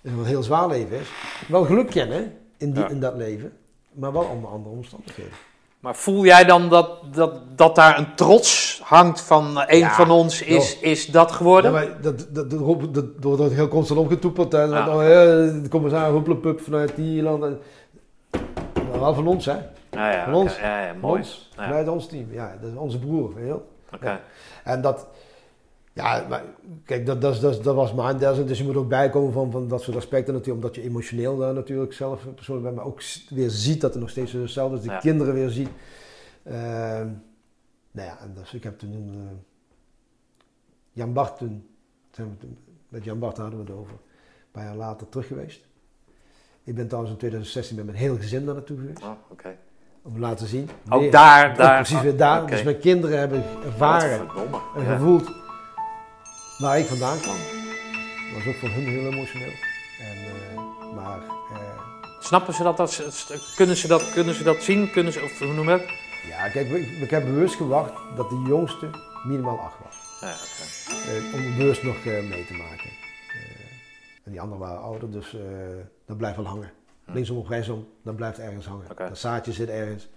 En 0.02 0.12
Een 0.12 0.24
heel 0.24 0.42
zwaar 0.42 0.68
leven 0.68 0.98
is. 0.98 1.08
Wel 1.48 1.64
geluk 1.64 1.90
kennen 1.90 2.32
in, 2.56 2.72
die, 2.72 2.82
Ja. 2.82 2.88
in 2.88 3.00
dat 3.00 3.16
leven. 3.16 3.52
Maar 3.92 4.12
wel 4.12 4.22
onder 4.24 4.50
andere 4.50 4.74
omstandigheden. 4.74 5.32
Maar 5.80 5.96
voel 5.96 6.24
jij 6.24 6.44
dan 6.44 6.68
dat, 6.68 7.14
dat, 7.14 7.40
dat 7.56 7.74
daar 7.74 7.98
een 7.98 8.14
trots 8.14 8.80
hangt 8.84 9.20
van 9.20 9.60
eh, 9.60 9.64
een 9.74 9.78
Ja, 9.78 9.94
van 9.94 10.10
ons 10.10 10.42
is, 10.42 10.78
is 10.78 11.06
dat 11.06 11.32
geworden? 11.32 11.72
Ja, 11.72 11.78
maar 11.78 12.00
dat, 12.00 12.26
dat, 12.30 12.50
dat, 12.50 13.38
dat, 13.38 13.52
heel 13.52 13.68
constant 13.68 14.00
omgetoepeld. 14.00 14.52
Hè. 14.52 14.62
Ja. 14.62 15.02
Ja, 15.02 15.24
de 15.62 15.66
commissaris 15.70 16.12
Hoeplepup 16.12 16.60
vanuit 16.60 16.96
die 16.96 17.22
landen. 17.22 17.58
Maar 18.90 19.00
wel 19.00 19.14
van 19.14 19.26
ons, 19.26 19.46
hè? 19.46 19.56
ja, 19.90 20.12
ja, 20.12 20.24
van 20.24 20.34
ons. 20.34 20.58
Ja, 20.58 20.80
ja, 20.86 20.94
mooi. 21.00 21.18
ons. 21.18 21.50
Vanuit 21.56 21.88
ons 21.88 22.06
team. 22.06 22.26
Ja, 22.32 22.56
dat 22.60 22.70
is 22.70 22.76
onze 22.76 22.98
broer. 22.98 23.34
Wel. 23.46 23.68
Oké. 23.94 24.20
En 24.64 24.80
dat, 24.80 25.06
ja, 25.98 26.26
maar 26.28 26.44
kijk, 26.84 27.06
dat, 27.06 27.20
dat, 27.20 27.40
dat, 27.40 27.64
dat 27.64 27.74
was 27.74 27.94
mijn 27.94 28.18
deel. 28.18 28.46
Dus 28.46 28.58
je 28.58 28.64
moet 28.64 28.76
ook 28.76 28.88
bijkomen 28.88 29.32
van, 29.32 29.50
van 29.50 29.68
dat 29.68 29.82
soort 29.82 29.96
aspecten 29.96 30.34
natuurlijk, 30.34 30.64
omdat 30.64 30.82
je 30.82 30.88
emotioneel 30.88 31.36
daar 31.36 31.54
natuurlijk 31.54 31.92
zelf 31.92 32.26
persoonlijk 32.34 32.66
bent, 32.66 32.76
maar 32.76 32.86
ook 32.86 33.02
weer 33.30 33.50
ziet 33.50 33.80
dat 33.80 33.94
er 33.94 34.00
nog 34.00 34.10
steeds 34.10 34.32
hetzelfde 34.32 34.76
is. 34.76 34.82
De 34.82 34.98
kinderen 35.00 35.34
weer 35.34 35.50
ziet. 35.50 35.68
Ehm, 36.42 37.08
nou 37.90 38.08
ja, 38.08 38.18
en 38.20 38.32
dus 38.34 38.54
ik 38.54 38.62
heb 38.62 38.78
toen 38.78 38.92
eh, 38.92 39.36
Jan 40.92 41.12
Bart 41.12 41.38
toen, 41.38 42.38
met 42.88 43.04
Jan 43.04 43.18
Bart 43.18 43.36
hadden 43.36 43.58
we 43.58 43.70
het 43.70 43.80
over, 43.80 43.92
een 43.92 44.50
paar 44.50 44.64
jaar 44.64 44.76
later 44.76 45.08
terug 45.08 45.26
geweest. 45.26 45.66
Ik 46.64 46.74
ben 46.74 46.86
trouwens 46.86 47.12
in 47.12 47.18
2016 47.18 47.76
met 47.76 47.84
mijn 47.84 47.98
hele 47.98 48.16
gezin 48.16 48.44
daar 48.44 48.54
naartoe 48.54 48.78
geweest, 48.78 49.02
Oh, 49.02 49.10
oké. 49.28 49.56
om 50.02 50.14
te 50.14 50.20
laten 50.20 50.46
zien. 50.46 50.68
Ook 50.88 51.12
daar, 51.12 51.56
daar. 51.56 51.74
precies 51.74 52.00
weer 52.00 52.16
daar. 52.16 52.42
Oké. 52.42 52.50
Dus 52.50 52.62
mijn 52.62 52.78
kinderen 52.78 53.18
hebben 53.18 53.44
ervaren 53.64 54.28
en 54.76 54.82
Ja. 54.82 54.98
Waar 56.58 56.78
ik 56.78 56.86
vandaan 56.86 57.18
kwam. 57.20 57.36
Dat 57.36 58.44
was 58.44 58.46
ook 58.54 58.60
voor 58.60 58.68
hun 58.68 58.86
heel 58.88 59.10
emotioneel. 59.12 59.52
En, 60.00 60.16
eh, 60.16 60.94
maar 60.94 61.18
eh, 61.52 61.86
Snappen 62.20 62.54
ze 62.54 62.62
dat? 62.62 62.80
als- 62.80 63.02
Kunnen 63.56 63.76
ze 63.76 63.86
dat, 63.88 64.12
kunnen 64.12 64.34
ze 64.34 64.42
dat 64.42 64.62
zien? 64.62 64.90
Kunnen 64.90 65.12
ze, 65.12 65.22
of 65.22 65.38
hoe 65.38 65.52
noem 65.52 65.70
je 65.70 65.78
dat? 65.78 65.88
ja, 66.28 66.48
kijk, 66.48 66.68
ik, 66.70 66.88
ik 67.02 67.10
heb 67.10 67.24
bewust 67.24 67.54
gewacht 67.54 67.92
dat 68.16 68.28
de 68.30 68.42
jongste 68.46 68.90
minimaal 69.24 69.58
acht 69.58 69.76
was. 69.84 69.96
Ja, 70.20 70.28
oké. 70.34 71.10
Eh, 71.10 71.34
om 71.34 71.56
bewust 71.56 71.82
nog 71.82 72.04
mee 72.04 72.46
te 72.46 72.52
maken. 72.54 72.90
En 74.24 74.30
die 74.34 74.40
anderen 74.40 74.62
waren 74.62 74.80
ouder, 74.82 75.10
dus 75.10 75.36
dat 76.06 76.16
blijft 76.16 76.36
wel 76.36 76.46
hangen. 76.46 76.70
Linksom 77.04 77.36
of 77.38 77.48
rechtsom, 77.48 77.88
dat 78.04 78.16
blijft 78.16 78.38
ergens 78.38 78.66
hangen. 78.66 78.86
Hm. 78.86 78.94
Dat 79.08 79.18
zaadje 79.18 79.52
zit 79.52 79.68
ergens. 79.68 80.08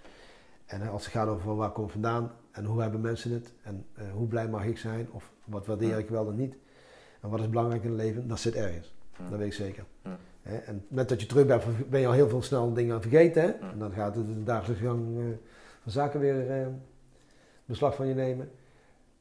En 0.66 0.82
eh, 0.82 0.90
als 0.90 1.04
het 1.04 1.12
gaat 1.12 1.28
over 1.28 1.56
waar 1.56 1.70
kom 1.70 1.84
ik 1.84 1.90
vandaan 1.90 2.32
en 2.52 2.64
hoe 2.64 2.80
hebben 2.80 3.00
mensen 3.00 3.32
het 3.32 3.52
en 3.62 3.86
eh, 3.94 4.04
hoe 4.12 4.26
blij 4.26 4.48
mag 4.48 4.64
ik 4.64 4.78
zijn 4.78 5.08
of 5.10 5.30
wat 5.44 5.66
waardeer 5.66 5.98
ik 5.98 6.08
wel 6.08 6.28
en 6.28 6.36
niet. 6.36 6.54
En 7.20 7.28
wat 7.28 7.40
is 7.40 7.48
belangrijk 7.48 7.82
in 7.82 7.90
het 7.90 7.98
leven, 7.98 8.28
dat 8.28 8.40
zit 8.40 8.54
ergens. 8.54 8.94
Dat 9.30 9.38
weet 9.38 9.46
ik 9.46 9.52
zeker. 9.52 9.84
Hè, 10.42 10.56
en 10.56 10.84
met 10.88 11.08
dat 11.08 11.20
je 11.20 11.26
terug 11.26 11.46
bent, 11.46 11.90
ben 11.90 12.00
je 12.00 12.06
al 12.06 12.12
heel 12.12 12.28
veel 12.28 12.42
snel 12.42 12.72
dingen 12.72 13.00
vergeten. 13.02 13.42
Hè? 13.42 13.48
En 13.48 13.78
dan 13.78 13.92
gaat 13.92 14.16
het 14.16 14.26
de 14.26 14.44
dagelijkse 14.44 14.86
gang 14.86 15.18
eh, 15.18 15.24
van 15.82 15.92
zaken 15.92 16.20
weer 16.20 16.68
beslag 17.64 17.94
van 17.94 18.06
je 18.06 18.14
nemen. 18.14 18.50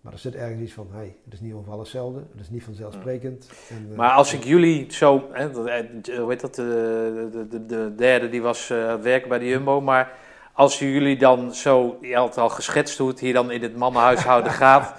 Maar 0.01 0.13
er 0.13 0.19
zit 0.19 0.35
ergens 0.35 0.61
iets 0.61 0.73
van, 0.73 0.87
hey, 0.91 1.15
het 1.23 1.33
is 1.33 1.39
niet 1.39 1.53
overal 1.53 1.79
hetzelfde, 1.79 2.19
het 2.31 2.41
is 2.41 2.49
niet 2.49 2.63
vanzelfsprekend. 2.63 3.49
En, 3.69 3.95
Maar 3.95 4.11
als 4.11 4.33
ik 4.33 4.43
jullie 4.43 4.93
zo, 4.93 5.29
hè, 5.31 5.49
hoe 5.51 6.25
heet 6.27 6.39
dat, 6.39 6.55
de, 6.55 7.29
de, 7.31 7.47
de, 7.47 7.65
de 7.65 7.93
derde 7.95 8.29
die 8.29 8.41
was 8.41 8.71
aan 8.71 8.89
het 8.89 9.01
werken 9.01 9.29
bij 9.29 9.39
de 9.39 9.47
Jumbo, 9.47 9.81
maar 9.81 10.17
als 10.53 10.79
jullie 10.79 11.17
dan 11.17 11.53
zo, 11.53 11.97
je 12.01 12.15
had 12.15 12.37
al 12.37 12.49
geschetst 12.49 12.97
hoe 12.97 13.07
het 13.07 13.19
hier 13.19 13.33
dan 13.33 13.51
in 13.51 13.61
het 13.61 13.75
mannenhuishouden 13.75 14.51
gaat, 14.51 14.93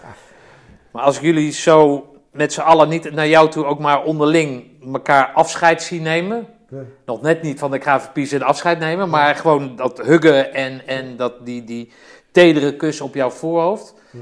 maar 0.91 1.03
als 1.03 1.19
jullie 1.19 1.53
zo 1.53 2.07
met 2.33 2.53
z'n 2.53 2.61
allen 2.61 2.89
niet 2.89 3.13
naar 3.13 3.29
jou 3.29 3.51
toe 3.51 3.65
ook 3.65 3.79
maar 3.79 4.03
onderling 4.03 4.65
elkaar 4.93 5.31
afscheid 5.35 5.83
zien 5.83 6.03
nemen, 6.03 6.47
nog 7.05 7.23
net 7.23 7.43
niet 7.43 7.59
van 7.59 7.71
de 7.71 7.79
KVP's 7.79 8.33
en 8.33 8.43
afscheid 8.43 8.79
nemen, 8.79 9.09
maar 9.09 9.35
gewoon 9.35 9.77
dat 9.77 9.99
huggen 9.99 10.55
en, 10.55 10.87
en 10.87 11.17
dat, 11.17 11.47
die, 11.47 11.65
die 11.65 11.93
tedere 12.31 12.77
kus 12.77 13.01
op 13.01 13.15
jouw 13.15 13.31
voorhoofd. 13.31 13.95
Ja. 14.11 14.21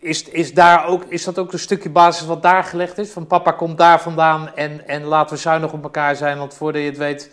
Is, 0.00 0.22
is, 0.22 0.54
daar 0.54 0.86
ook, 0.86 1.04
is 1.08 1.24
dat 1.24 1.38
ook 1.38 1.52
een 1.52 1.58
stukje 1.58 1.90
basis 1.90 2.26
wat 2.26 2.42
daar 2.42 2.64
gelegd 2.64 2.98
is? 2.98 3.10
Van 3.10 3.26
papa 3.26 3.50
komt 3.50 3.78
daar 3.78 4.00
vandaan 4.00 4.54
en, 4.54 4.88
en 4.88 5.04
laten 5.04 5.34
we 5.34 5.42
zuinig 5.42 5.72
op 5.72 5.82
elkaar 5.82 6.16
zijn, 6.16 6.38
want 6.38 6.54
voordat 6.54 6.82
je 6.82 6.88
het 6.88 6.98
weet 6.98 7.30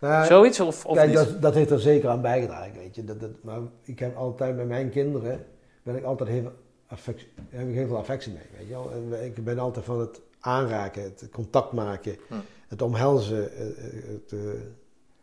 Nou, 0.00 0.26
Zoiets 0.26 0.60
of, 0.60 0.84
of 0.86 1.04
niet? 1.06 1.14
dat, 1.14 1.42
dat 1.42 1.54
heeft 1.54 1.70
er 1.70 1.80
zeker 1.80 2.08
aan 2.08 2.20
bijgedragen, 2.20 2.72
weet 2.74 2.94
je. 2.94 3.04
Dat, 3.04 3.20
dat, 3.20 3.30
maar 3.42 3.58
ik 3.82 3.98
heb 3.98 4.16
altijd 4.16 4.56
met 4.56 4.68
mijn 4.68 4.90
kinderen, 4.90 5.44
ben 5.82 5.96
ik 5.96 6.04
altijd 6.04 6.28
heel, 6.28 6.52
affectie, 6.86 7.28
heb 7.48 7.68
ik 7.68 7.74
heel 7.74 7.86
veel 7.86 7.96
affectie 7.96 8.32
mee, 8.32 8.42
weet 8.58 8.66
je 8.68 8.72
wel. 8.72 8.90
En 8.92 9.24
ik 9.24 9.44
ben 9.44 9.58
altijd 9.58 9.84
van 9.84 10.00
het 10.00 10.20
aanraken, 10.40 11.02
het 11.02 11.28
contact 11.32 11.72
maken, 11.72 12.16
Hm. 12.28 12.34
het 12.68 12.82
omhelzen, 12.82 13.52
eh, 13.56 13.66
eh, 13.66 13.74
het, 14.08 14.32
eh, 14.32 14.38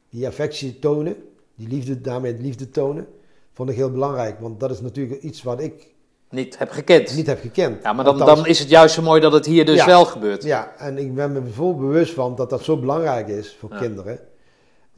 die 0.10 0.28
affectie 0.28 0.80
tonen, 0.80 1.16
die 1.56 1.68
liefde, 1.68 2.02
daarmee 2.02 2.32
het 2.32 2.42
liefde 2.42 2.70
tonen, 2.70 3.08
vond 3.54 3.70
ik 3.70 3.76
heel 3.76 3.92
belangrijk. 3.92 4.40
Want 4.40 4.60
dat 4.60 4.72
is 4.72 4.82
natuurlijk 4.82 5.22
iets 5.22 5.44
wat 5.44 5.62
ik 5.62 5.88
Niet 6.30 6.58
heb 6.58 6.70
gekend. 6.70 7.16
niet 7.16 7.28
heb 7.28 7.40
gekend. 7.40 7.84
Ja, 7.84 7.94
maar 7.94 8.06
dan, 8.06 8.20
Althans, 8.20 8.40
dan 8.40 8.48
is 8.50 8.60
het 8.60 8.70
juist 8.70 8.94
zo 8.96 9.02
mooi 9.02 9.22
dat 9.22 9.32
het 9.34 9.46
hier 9.46 9.66
dus 9.66 9.76
Ja. 9.78 9.86
wel 9.86 10.06
gebeurt. 10.06 10.44
Ja, 10.44 10.74
en 10.78 10.98
ik 10.98 11.16
ben 11.16 11.32
me 11.32 11.42
vol 11.52 11.76
bewust 11.76 12.14
van 12.14 12.36
dat 12.36 12.50
dat 12.50 12.64
zo 12.64 12.78
belangrijk 12.78 13.28
is 13.28 13.56
voor 13.60 13.70
Ja. 13.72 13.78
kinderen. 13.78 14.20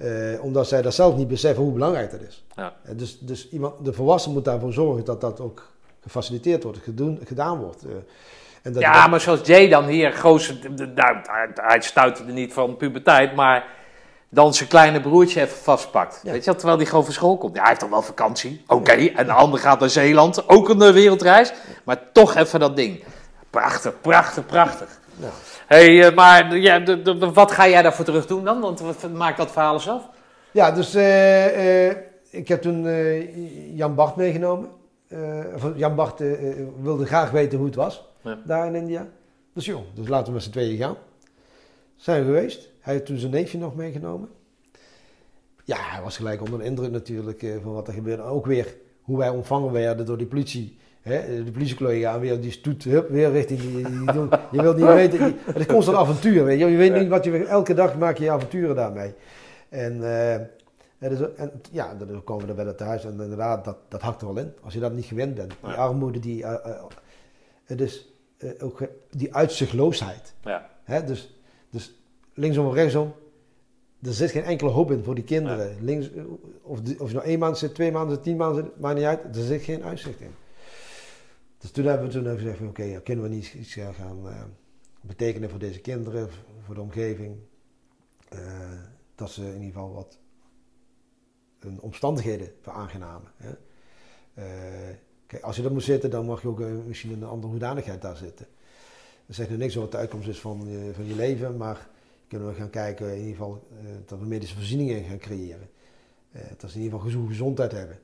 Eh, 0.03 0.43
omdat 0.43 0.67
zij 0.67 0.81
dat 0.81 0.93
zelf 0.93 1.15
niet 1.15 1.27
beseffen 1.27 1.63
hoe 1.63 1.73
belangrijk 1.73 2.11
dat 2.11 2.21
is. 2.21 2.43
Ja. 2.55 2.73
Eh, 2.84 2.91
dus 2.97 3.17
dus 3.19 3.49
iemand, 3.49 3.85
de 3.85 3.93
volwassene 3.93 4.34
moet 4.34 4.45
daarvoor 4.45 4.73
zorgen 4.73 5.05
dat 5.05 5.21
dat 5.21 5.39
ook 5.39 5.71
gefaciliteerd 6.03 6.63
wordt, 6.63 6.77
gedoen, 6.84 7.19
gedaan 7.25 7.59
wordt. 7.59 7.84
Eh, 7.84 7.89
en 8.61 8.73
dat 8.73 8.81
Ja, 8.81 9.01
dat- 9.01 9.09
maar 9.09 9.19
zoals 9.21 9.39
Jay 9.43 9.69
dan 9.69 9.85
hier, 9.85 10.19
nou, 10.95 11.17
hij- 11.53 11.81
stuitte 11.81 12.23
er 12.23 12.31
niet 12.34 12.53
van 12.53 12.77
puberteit, 12.77 13.35
maar 13.35 13.65
dan 14.30 14.53
zijn 14.53 14.69
kleine 14.69 15.01
broertje 15.01 15.41
even 15.41 15.57
vastpakt. 15.57 16.19
Ja. 16.23 16.31
Weet 16.31 16.43
je 16.45 16.55
terwijl 16.55 16.77
hij 16.77 16.85
gewoon 16.85 17.03
van 17.03 17.13
school 17.13 17.38
komt. 17.38 17.53
Ja, 17.53 17.59
hij 17.59 17.67
heeft 17.69 17.80
toch 17.81 17.89
wel 17.89 18.01
vakantie? 18.01 18.63
Oké, 18.67 18.91
en 18.91 19.25
de 19.25 19.31
ander 19.34 19.59
gaat 19.59 19.80
naar 19.80 19.89
Zeeland, 19.89 20.49
ook 20.49 20.69
een 20.69 20.91
wereldreis, 20.93 21.53
maar 21.84 21.99
toch 22.11 22.35
even 22.35 22.59
dat 22.59 22.75
ding. 22.75 23.03
Prachtig, 23.49 24.01
prachtig, 24.01 24.45
prachtig. 24.45 24.99
Hey, 25.73 26.07
eh, 26.07 26.15
maar 26.15 26.57
ja, 26.57 26.79
de- 26.79 27.01
de- 27.01 27.31
wat 27.31 27.51
ga 27.51 27.67
jij 27.69 27.81
daarvoor 27.81 28.05
terug 28.05 28.25
doen 28.27 28.43
dan? 28.43 28.59
Want 28.61 28.79
wat 28.79 29.11
maakt 29.11 29.37
dat 29.37 29.51
verhaal 29.51 29.73
eens 29.73 29.89
af? 29.89 30.09
Ja, 30.51 30.71
dus 30.71 30.93
eh, 30.95 31.87
eh, 31.89 31.97
ik 32.29 32.47
heb 32.47 32.61
toen 32.61 32.87
eh, 32.87 33.75
Jan 33.77 33.95
Bart 33.95 34.15
meegenomen. 34.15 34.69
Eh, 35.07 35.75
Jan 35.75 35.95
Bart 35.95 36.19
wilde 36.81 37.05
graag 37.05 37.31
weten 37.31 37.57
hoe 37.57 37.67
het 37.67 37.75
was 37.75 38.05
Ja. 38.21 38.37
daar 38.45 38.67
in 38.67 38.75
India. 38.75 39.07
Dus 39.53 39.65
joh, 39.65 39.81
dus 39.93 40.07
laten 40.07 40.27
we 40.27 40.33
met 40.33 40.43
z'n 40.43 40.49
tweeën 40.51 40.77
gaan. 40.77 40.95
Zijn 41.95 42.19
we 42.19 42.25
geweest. 42.25 42.69
Hij 42.79 42.93
heeft 42.93 43.05
toen 43.05 43.17
zijn 43.17 43.31
neefje 43.31 43.57
nog 43.57 43.75
meegenomen. 43.75 44.29
Ja, 45.63 45.77
hij 45.79 46.01
was 46.01 46.17
gelijk 46.17 46.41
onder 46.41 46.59
de 46.59 46.65
indruk 46.65 46.91
natuurlijk 46.91 47.43
eh, 47.43 47.51
van 47.63 47.73
wat 47.73 47.87
er 47.87 47.93
gebeurde. 47.93 48.23
Ook 48.23 48.45
weer 48.45 48.75
hoe 49.01 49.17
wij 49.17 49.29
ontvangen 49.29 49.71
werden 49.71 50.05
door 50.05 50.17
die 50.17 50.27
politie. 50.27 50.77
Hè, 51.03 51.43
de 51.43 51.51
politiecollega 51.51 52.19
weer 52.19 52.41
die 52.41 52.51
stoet 52.51 52.84
hup, 52.84 53.09
weer 53.09 53.31
richting 53.31 53.59
die, 53.59 53.71
die, 53.71 53.85
die 53.99 54.11
doen. 54.13 54.30
Je 54.51 54.61
wilt 54.61 54.75
niet 54.77 54.85
weten, 54.85 55.19
je- 55.27 55.34
het 55.45 55.55
is 55.59 55.65
constant 55.65 55.97
avontuur. 55.97 56.45
Weet 56.45 56.59
je, 56.59 56.65
je 56.65 56.77
weet 56.77 56.93
niet 56.99 57.07
wat 57.07 57.23
je 57.23 57.45
elke 57.45 57.73
dag 57.73 57.97
maak 57.97 58.17
je 58.17 58.31
avonturen 58.31 58.75
daarmee. 58.75 59.13
En, 59.69 60.03
eh, 60.03 60.34
en, 60.34 60.49
dus, 60.99 61.19
en 61.35 61.51
ja, 61.71 61.95
dan 61.95 62.23
komen 62.23 62.43
we 62.43 62.49
er 62.49 62.55
bij 62.55 62.65
dat 62.65 62.77
thuis 62.77 63.05
en 63.05 63.11
inderdaad, 63.11 63.65
dat, 63.65 63.77
dat 63.88 64.01
hakt 64.01 64.21
er 64.21 64.27
wel 64.34 64.38
in. 64.43 64.53
Als 64.61 64.73
je 64.73 64.80
dat 64.80 64.93
niet 64.93 65.05
gewend 65.05 65.35
bent. 65.35 65.53
Die 65.63 65.73
armoede, 65.73 66.19
die, 66.19 66.43
eh, 66.43 66.71
eh, 66.71 66.84
het 67.63 67.81
is 67.81 68.13
eh, 68.38 68.49
ook 68.59 68.81
eh, 68.81 68.88
die 69.09 69.35
uitzichtloosheid. 69.35 70.34
Ja. 70.43 70.69
Hè? 70.84 71.03
Dus, 71.03 71.39
dus 71.69 71.95
linksom 72.34 72.65
of 72.67 72.73
rechtsom, 72.73 73.13
er 74.01 74.13
zit 74.13 74.31
geen 74.31 74.43
enkele 74.43 74.69
hoop 74.69 74.91
in 74.91 75.03
voor 75.03 75.15
die 75.15 75.23
kinderen. 75.23 75.75
Links, 75.81 76.09
of, 76.61 76.81
die- 76.81 76.99
of 77.01 77.07
je 77.09 77.15
nou 77.15 77.27
één 77.27 77.39
maand 77.39 77.57
zit, 77.57 77.73
twee 77.75 77.91
maanden 77.91 78.15
zit, 78.15 78.23
tien 78.23 78.38
maanden 78.38 78.63
zit, 78.63 78.80
maakt 78.80 78.95
niet 78.95 79.05
uit. 79.05 79.19
Er 79.35 79.43
zit 79.43 79.61
geen 79.61 79.84
uitzicht 79.84 80.19
in. 80.21 80.31
Dus 81.64 81.72
toen 81.72 81.85
hebben 81.85 82.07
we 82.07 82.14
toen 82.14 82.38
gezegd 82.38 82.57
van 82.57 82.68
oké, 82.68 83.02
kunnen 83.02 83.23
we 83.23 83.30
niet 83.30 83.53
iets 83.53 83.77
eh, 83.77 83.90
gaan 83.94 84.27
eh, 84.27 84.44
betekenen 85.02 85.49
voor 85.49 85.60
deze 85.60 85.80
kinderen, 85.80 86.30
voor 86.65 86.76
de 86.76 86.81
omgeving. 86.81 87.38
Eh, 88.30 88.40
dat 89.15 89.31
ze 89.31 89.41
in 89.41 89.53
ieder 89.53 89.65
geval 89.65 89.94
wat 89.94 90.18
omstandigheden 91.80 92.52
veraangenamen. 92.61 93.31
Hè? 93.38 93.52
Kijk, 95.27 95.44
als 95.44 95.56
je 95.56 95.64
er 95.64 95.72
moet 95.72 95.84
zitten, 95.84 96.10
dan 96.10 96.26
mag 96.26 96.41
je 96.41 96.48
ook 96.48 96.60
misschien 96.60 97.11
in 97.11 97.22
een 97.22 97.27
andere 97.27 97.52
hoedanigheid 97.52 98.02
daar 98.02 98.18
zitten. 98.18 98.48
Dat 99.26 99.35
zegt 99.35 99.49
nu 99.49 99.57
niks 99.57 99.72
over 99.72 99.81
wat 99.81 99.91
de 99.91 99.98
uitkomst 99.98 100.27
is 100.27 100.40
van 100.40 100.60
van 100.94 101.06
je 101.06 101.15
leven, 101.15 101.57
maar 101.57 101.90
kunnen 102.27 102.48
we 102.48 102.53
gaan 102.53 102.69
kijken 102.69 103.11
in 103.11 103.19
ieder 103.19 103.35
geval 103.35 103.68
dat 104.06 104.19
we 104.19 104.26
medische 104.26 104.56
voorzieningen 104.56 105.03
gaan 105.03 105.18
creëren. 105.18 105.69
Dat 106.57 106.72
ze 106.72 106.77
in 106.77 106.84
ieder 106.84 106.99
geval 106.99 107.27
gezondheid 107.27 107.72
hebben. 107.72 107.99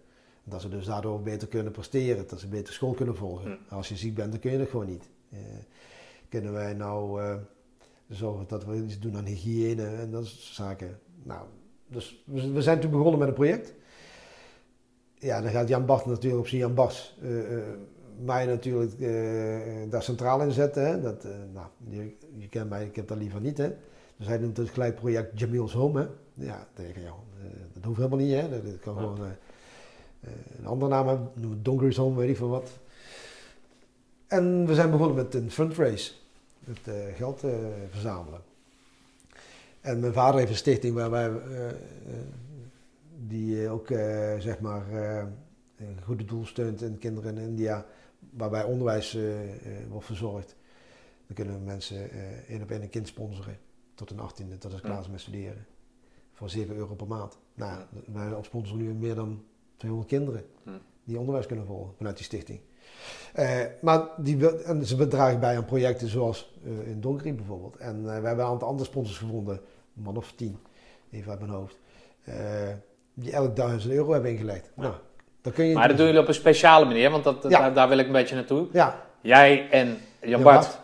Dat 0.49 0.61
ze 0.61 0.69
dus 0.69 0.85
daardoor 0.85 1.21
beter 1.21 1.47
kunnen 1.47 1.71
presteren, 1.71 2.27
dat 2.27 2.39
ze 2.39 2.47
beter 2.47 2.73
school 2.73 2.93
kunnen 2.93 3.15
volgen. 3.15 3.57
Als 3.69 3.89
je 3.89 3.95
ziek 3.95 4.15
bent, 4.15 4.31
dan 4.31 4.39
kun 4.39 4.51
je 4.51 4.57
dat 4.57 4.69
gewoon 4.69 4.85
niet. 4.85 5.09
Eh, 5.29 5.39
kunnen 6.29 6.53
wij 6.53 6.73
nou 6.73 7.21
eh, 7.21 7.35
zorgen 8.07 8.45
dat 8.47 8.65
we 8.65 8.75
iets 8.75 8.99
doen 8.99 9.17
aan 9.17 9.25
hygiëne 9.25 9.85
en 9.85 10.11
dat 10.11 10.25
soort 10.25 10.41
zaken. 10.41 10.99
Nou, 11.23 11.45
dus 11.87 12.23
we, 12.25 12.51
we 12.51 12.61
zijn 12.61 12.79
toen 12.79 12.91
begonnen 12.91 13.19
met 13.19 13.27
een 13.27 13.33
project. 13.33 13.73
Ja, 15.15 15.41
dan 15.41 15.51
gaat 15.51 15.67
Jan 15.67 15.85
Bart 15.85 16.05
natuurlijk 16.05 16.41
op 16.41 16.47
zijn 16.47 16.61
Jan 16.61 16.73
Bars 16.73 17.17
eh, 17.21 17.29
mij 18.25 18.45
natuurlijk 18.45 18.99
daar 19.91 20.03
centraal 20.03 20.41
in 20.41 20.51
zetten. 20.51 20.87
Hè. 20.87 21.01
Dat, 21.01 21.27
nou, 21.53 21.67
je, 21.89 22.15
je 22.37 22.49
kent 22.49 22.69
mij, 22.69 22.85
ik 22.85 22.95
heb 22.95 23.07
dat 23.07 23.17
liever 23.17 23.41
niet. 23.41 23.57
Hè. 23.57 23.71
Dus 24.19 24.27
hij 24.27 24.37
noemt 24.37 24.57
het 24.57 24.69
gelijk 24.69 24.95
project 24.95 25.39
Jamil's 25.39 25.73
Home. 25.73 25.99
Hè. 25.99 26.07
Ja, 26.45 26.67
ja, 26.75 26.83
eh, 26.83 27.13
dat 27.73 27.83
hoeft 27.83 27.97
helemaal 27.97 28.19
niet. 28.19 28.33
Hè. 28.33 28.49
Dat, 28.49 28.65
dat 28.65 28.79
kan 28.79 28.97
gewoon 28.97 29.19
een 30.57 30.65
andere 30.65 30.91
naam 30.91 31.07
hebben. 31.07 31.61
Donkery's 31.63 31.97
Home, 31.97 32.15
weet 32.15 32.29
ik 32.29 32.37
veel 32.37 32.49
wat. 32.49 32.69
En 34.27 34.65
we 34.65 34.73
zijn 34.73 34.91
begonnen 34.91 35.15
met 35.15 35.33
een 35.33 35.51
fundraise. 35.51 36.13
Met 36.59 36.79
eh, 36.83 37.15
geld 37.15 37.43
eh, 37.43 37.51
verzamelen. 37.89 38.41
En 39.81 39.99
mijn 39.99 40.13
vader 40.13 40.39
heeft 40.39 40.51
een 40.51 40.57
stichting 40.57 40.95
waar 40.95 41.09
wij, 41.09 41.29
eh, 41.29 41.69
eh, 41.69 41.75
die 43.27 43.63
eh, 43.63 43.73
ook 43.73 43.89
eh, 43.89 44.39
zeg 44.39 44.59
maar 44.59 44.91
eh, 44.91 45.23
een 45.77 45.97
goede 46.03 46.25
doel 46.25 46.45
steunt 46.45 46.81
in 46.81 46.97
kinderen 46.97 47.37
in 47.37 47.43
India, 47.43 47.85
waarbij 48.29 48.63
onderwijs 48.63 49.15
eh, 49.15 49.41
eh, 49.41 49.87
wordt 49.89 50.05
verzorgd. 50.05 50.55
Dan 51.27 51.35
kunnen 51.35 51.63
mensen 51.63 52.11
eh, 52.11 52.49
één 52.49 52.61
op 52.61 52.71
één 52.71 52.81
een 52.81 52.89
kind 52.89 53.07
sponsoren 53.07 53.57
tot 53.95 54.11
een 54.11 54.19
18e, 54.19 54.57
tot 54.57 54.71
ze 54.71 54.81
klaar 54.81 54.99
is 54.99 55.09
met 55.09 55.19
studeren. 55.19 55.65
Voor 56.33 56.49
7 56.49 56.75
euro 56.75 56.95
per 56.95 57.07
maand. 57.07 57.37
Nou, 57.53 57.83
wij 58.05 58.37
sponsoren 58.41 58.83
nu 58.83 58.93
meer 58.93 59.15
dan 59.15 59.43
200 59.79 60.09
kinderen 60.11 60.45
Hm. 60.63 60.69
die 61.03 61.19
onderwijs 61.19 61.45
kunnen 61.45 61.65
volgen 61.65 61.93
vanuit 61.97 62.15
die 62.15 62.25
stichting. 62.25 62.59
Eh, 63.33 63.59
maar 63.81 64.01
die, 64.17 64.63
en 64.63 64.85
ze 64.85 65.07
dragen 65.07 65.39
bij 65.39 65.57
aan 65.57 65.65
projecten 65.65 66.07
zoals 66.07 66.53
eh, 66.65 66.87
in 66.87 67.01
Donkeri 67.01 67.33
bijvoorbeeld. 67.33 67.77
En 67.77 67.95
eh, 67.97 68.03
we 68.03 68.27
hebben 68.27 68.45
een 68.45 68.51
aantal 68.51 68.67
andere 68.67 68.89
sponsors 68.89 69.17
gevonden, 69.17 69.55
een 69.97 70.03
man 70.03 70.17
of 70.17 70.31
tien, 70.35 70.57
even 71.11 71.31
uit 71.31 71.39
mijn 71.39 71.51
hoofd, 71.51 71.77
die 73.13 73.31
elk 73.31 73.55
duizend 73.55 73.93
euro 73.93 74.11
hebben 74.11 74.31
ingelegd. 74.31 74.71
Nou, 74.75 74.93
dan 75.41 75.53
kun 75.53 75.65
je 75.65 75.73
Maar 75.73 75.87
dat 75.87 75.97
doen 75.97 76.05
jullie 76.05 76.21
op 76.21 76.27
een 76.27 76.33
speciale 76.33 76.85
manier, 76.85 77.09
want 77.09 77.23
dat, 77.23 77.41
dat- 77.41 77.51
Ja. 77.51 77.59
daar, 77.59 77.73
daar 77.73 77.89
wil 77.89 77.97
ik 77.97 78.05
een 78.05 78.11
beetje 78.11 78.35
naartoe. 78.35 78.67
Ja, 78.71 79.07
Jij 79.21 79.69
en 79.69 79.87
Jan 79.87 80.29
Jan 80.29 80.43
Bart, 80.43 80.61
Bart. 80.65 80.79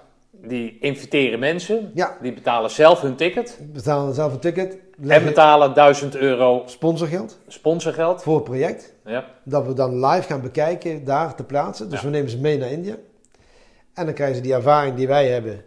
Die 0.47 0.77
inviteren 0.79 1.39
mensen, 1.39 1.91
ja, 1.93 2.17
die 2.21 2.33
betalen 2.33 2.69
zelf 2.69 3.01
hun 3.01 3.15
ticket 3.15 3.59
betalen 3.73 4.13
zelf 4.13 4.33
een 4.33 4.39
ticket, 4.39 4.77
en 5.07 5.23
betalen 5.23 5.73
1000 5.73 6.15
euro 6.15 6.63
sponsorgeld 6.65 7.39
sponsorgeld. 7.47 8.23
voor 8.23 8.35
het 8.35 8.43
project. 8.43 8.93
Ja. 9.05 9.25
Dat 9.43 9.65
we 9.65 9.73
dan 9.73 10.05
live 10.05 10.27
gaan 10.27 10.41
bekijken 10.41 11.03
daar 11.03 11.35
te 11.35 11.43
plaatsen. 11.43 11.89
Dus 11.89 11.99
Ja. 11.99 12.05
we 12.05 12.11
nemen 12.11 12.29
ze 12.29 12.37
mee 12.39 12.57
naar 12.57 12.71
India. 12.71 12.95
En 13.93 14.05
dan 14.05 14.13
krijgen 14.13 14.35
ze 14.35 14.41
die 14.41 14.53
ervaring 14.53 14.95
die 14.95 15.07
wij 15.07 15.27
hebben, 15.27 15.63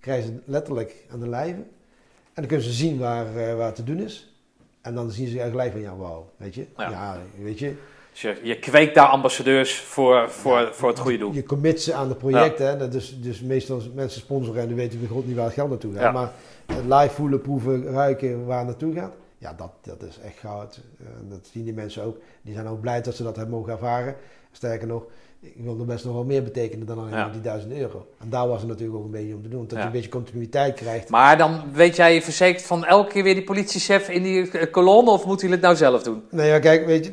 krijgen 0.00 0.24
ze 0.24 0.32
letterlijk 0.44 1.06
aan 1.12 1.20
de 1.20 1.28
lijve. 1.28 1.58
En 1.58 2.40
dan 2.42 2.46
kunnen 2.46 2.66
ze 2.66 2.72
zien 2.72 2.98
waar, 2.98 3.26
eh, 3.36 3.54
waar 3.54 3.66
het 3.66 3.74
te 3.74 3.84
doen 3.84 3.98
is. 4.00 4.32
En 4.82 4.94
dan 4.94 5.10
zien 5.10 5.26
ze 5.26 5.38
gelijk 5.38 5.72
van, 5.72 5.80
ja, 5.80 5.96
wauw, 5.96 6.30
weet 6.36 6.54
je. 6.54 6.66
Ja. 6.76 6.90
Ja, 6.90 7.18
weet 7.42 7.58
je. 7.58 7.74
Dus 8.14 8.22
je, 8.22 8.36
je 8.42 8.58
kweekt 8.58 8.94
daar 8.94 9.06
ambassadeurs 9.06 9.78
voor, 9.78 10.30
voor, 10.30 10.68
voor 10.72 10.88
het 10.88 10.98
goede 10.98 11.18
doel. 11.18 11.32
Je 11.32 11.42
commit 11.42 11.82
ze 11.82 11.94
aan 11.94 12.08
de 12.08 12.14
projecten. 12.14 12.66
Hè? 12.66 12.76
Dat 12.76 12.94
is, 12.94 13.16
dus 13.20 13.40
meestal 13.40 13.74
als 13.76 13.90
mensen 13.94 14.20
sponsoren 14.20 14.60
en 14.60 14.68
dan 14.68 14.76
weten 14.76 15.00
we 15.00 15.06
god 15.06 15.26
niet 15.26 15.36
waar 15.36 15.44
het 15.44 15.54
geld 15.54 15.68
naartoe 15.68 15.92
gaat. 15.94 16.02
Ja. 16.02 16.10
Maar 16.12 16.30
live 17.00 17.14
voelen, 17.14 17.40
proeven, 17.40 17.84
ruiken 17.84 18.46
waar 18.46 18.58
het 18.58 18.66
naartoe 18.66 18.94
gaat. 18.94 19.12
Ja, 19.38 19.54
dat, 19.56 19.70
dat 19.82 20.02
is 20.08 20.18
echt 20.24 20.38
goud. 20.38 20.80
En 20.98 21.28
dat 21.28 21.48
zien 21.52 21.64
die 21.64 21.72
mensen 21.72 22.02
ook. 22.04 22.16
Die 22.42 22.54
zijn 22.54 22.66
ook 22.66 22.80
blij 22.80 23.02
dat 23.02 23.14
ze 23.14 23.22
dat 23.22 23.36
hebben 23.36 23.54
mogen 23.54 23.72
ervaren. 23.72 24.16
Sterker 24.52 24.86
nog, 24.86 25.02
ik 25.40 25.54
wil 25.56 25.78
er 25.78 25.84
best 25.84 26.04
nog 26.04 26.14
wel 26.14 26.24
meer 26.24 26.42
betekenen 26.42 26.86
dan 26.86 26.98
alleen 26.98 27.10
Ja. 27.10 27.28
die 27.28 27.40
duizend 27.40 27.72
euro. 27.72 28.06
En 28.18 28.28
daar 28.30 28.48
was 28.48 28.60
het 28.60 28.68
natuurlijk 28.68 28.98
ook 28.98 29.04
een 29.04 29.10
beetje 29.10 29.34
om 29.34 29.42
te 29.42 29.48
doen. 29.48 29.60
Dat 29.62 29.70
Ja. 29.70 29.78
je 29.78 29.84
een 29.84 29.92
beetje 29.92 30.08
continuïteit 30.10 30.74
krijgt. 30.74 31.08
Maar 31.08 31.38
dan 31.38 31.62
weet 31.72 31.96
jij 31.96 32.14
je 32.14 32.22
verzekerd 32.22 32.62
van 32.62 32.84
elke 32.84 33.10
keer 33.12 33.22
weer 33.22 33.34
die 33.34 33.44
politiechef 33.44 34.08
in 34.08 34.22
die 34.22 34.50
eh, 34.50 34.70
kolonne 34.72 35.10
of 35.10 35.24
moeten 35.26 35.48
jullie 35.48 35.62
het 35.64 35.64
nou 35.64 35.76
zelf 35.76 36.02
doen? 36.02 36.22
Nee, 36.30 36.50
maar 36.50 36.60
kijk, 36.60 36.86
weet 36.86 37.04
je, 37.04 37.12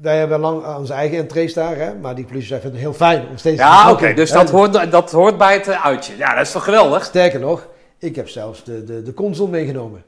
wij 0.00 0.18
hebben 0.18 0.40
lang 0.40 0.76
onze 0.76 0.92
eigen 0.92 1.18
entrees 1.18 1.54
daar. 1.54 1.76
Hè? 1.76 1.94
Maar 1.94 2.14
die 2.14 2.24
politie 2.24 2.48
vindt 2.48 2.64
het 2.64 2.76
heel 2.76 2.92
fijn 2.92 3.28
om 3.28 3.36
steeds 3.36 3.56
te 3.56 3.62
Ja, 3.62 3.90
oké, 3.92 4.14
dus 4.14 4.30
hè. 4.30 4.36
dat 4.36 4.50
hoort, 4.50 4.90
dat 4.90 5.12
hoort 5.12 5.38
bij 5.38 5.52
het 5.54 5.68
eh, 5.68 5.84
uitje. 5.84 6.16
Ja, 6.16 6.34
dat 6.34 6.46
is 6.46 6.52
toch 6.52 6.64
geweldig? 6.64 7.04
Sterker 7.04 7.40
nog, 7.40 7.68
ik 7.98 8.16
heb 8.16 8.28
zelfs 8.28 8.64
de, 8.64 8.84
de, 8.84 9.02
de 9.02 9.14
consul 9.14 9.46
meegenomen. 9.46 10.04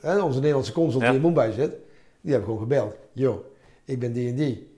Hè, 0.00 0.18
onze 0.20 0.38
Nederlandse 0.38 0.72
consul 0.72 1.00
Ja. 1.00 1.06
die 1.06 1.16
in 1.16 1.22
Mumbai 1.22 1.52
zit, 1.52 1.70
die 2.20 2.30
hebben 2.32 2.44
gewoon 2.44 2.58
gebeld. 2.60 2.94
Yo, 3.12 3.44
ik 3.84 3.98
ben 3.98 4.12
die 4.12 4.28
en 4.28 4.34
die. 4.34 4.74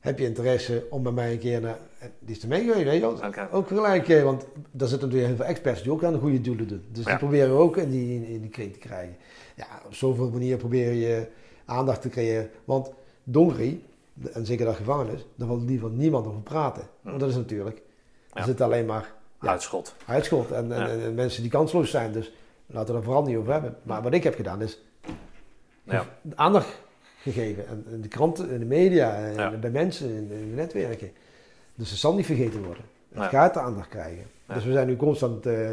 heb 0.00 0.18
je 0.18 0.24
interesse 0.26 0.86
om 0.90 1.02
bij 1.02 1.12
mij 1.12 1.32
een 1.32 1.38
keer 1.38 1.60
naar... 1.60 1.78
Die 2.18 2.36
is 2.36 2.42
er 2.42 2.48
mee 2.48 2.60
geweest, 2.60 2.84
weet 2.84 2.94
je 2.94 3.00
wel. 3.00 3.10
Oké. 3.26 3.48
Ook 3.52 3.68
gelijk, 3.68 4.08
eh, 4.08 4.22
want 4.22 4.46
daar 4.70 4.88
zitten 4.88 5.08
natuurlijk 5.08 5.26
heel 5.36 5.44
veel 5.44 5.54
experts 5.54 5.82
die 5.82 5.92
ook 5.92 6.04
aan 6.04 6.12
de 6.12 6.18
goede 6.18 6.40
doelen 6.40 6.68
doen. 6.68 6.82
Dus 6.92 7.04
Ja. 7.04 7.10
die 7.10 7.18
proberen 7.18 7.48
we 7.56 7.60
ook 7.62 7.76
in 7.76 7.90
die, 7.90 8.26
in 8.32 8.40
die 8.40 8.50
kring 8.50 8.72
te 8.72 8.78
krijgen. 8.78 9.16
Ja, 9.56 9.66
op 9.86 9.94
zoveel 9.94 10.30
manieren 10.30 10.58
probeer 10.58 10.92
je 10.92 11.26
aandacht 11.64 12.02
te 12.02 12.08
creëren. 12.08 12.50
Want 12.64 12.90
Dongri, 13.24 13.84
en 14.32 14.46
zeker 14.46 14.64
dat 14.66 14.76
gevangenis, 14.76 15.26
daar 15.34 15.48
wil 15.48 15.62
geval 15.66 15.90
niemand 15.90 16.26
over 16.26 16.40
praten. 16.40 16.82
Want 17.00 17.20
dat 17.20 17.28
is 17.28 17.34
natuurlijk, 17.36 17.82
er 18.32 18.44
zit 18.44 18.60
alleen 18.60 18.86
maar 18.86 19.12
Uitschot. 19.38 19.94
uitschot 20.06 20.50
en, 20.50 20.72
en, 20.72 21.02
en 21.02 21.14
mensen 21.14 21.42
die 21.42 21.50
kansloos 21.50 21.90
zijn. 21.90 22.12
Dus 22.12 22.32
laten 22.66 22.92
we 22.94 22.98
er 22.98 23.04
vooral 23.04 23.22
niet 23.22 23.36
over 23.36 23.52
hebben. 23.52 23.76
Maar 23.82 24.02
wat 24.02 24.14
ik 24.14 24.22
heb 24.24 24.34
gedaan 24.34 24.62
is 24.62 24.82
Ja. 25.84 26.06
aandacht 26.34 26.80
gegeven. 27.22 27.66
En 27.68 27.84
in 27.90 28.00
de 28.00 28.08
kranten, 28.08 28.50
in 28.50 28.58
de 28.58 28.64
media, 28.64 29.16
en 29.16 29.60
bij 29.60 29.70
mensen, 29.70 30.08
in, 30.08 30.30
in 30.30 30.48
de 30.48 30.54
netwerken. 30.54 31.10
Dus 31.74 31.90
het 31.90 31.98
zal 31.98 32.14
niet 32.14 32.26
vergeten 32.26 32.64
worden. 32.64 32.84
Het 33.12 33.28
gaat 33.28 33.54
de 33.54 33.60
aandacht 33.60 33.88
krijgen. 33.88 34.24
Dus 34.46 34.64
we 34.64 34.72
zijn 34.72 34.86
nu 34.86 34.96
constant, 34.96 35.46
eh, 35.46 35.70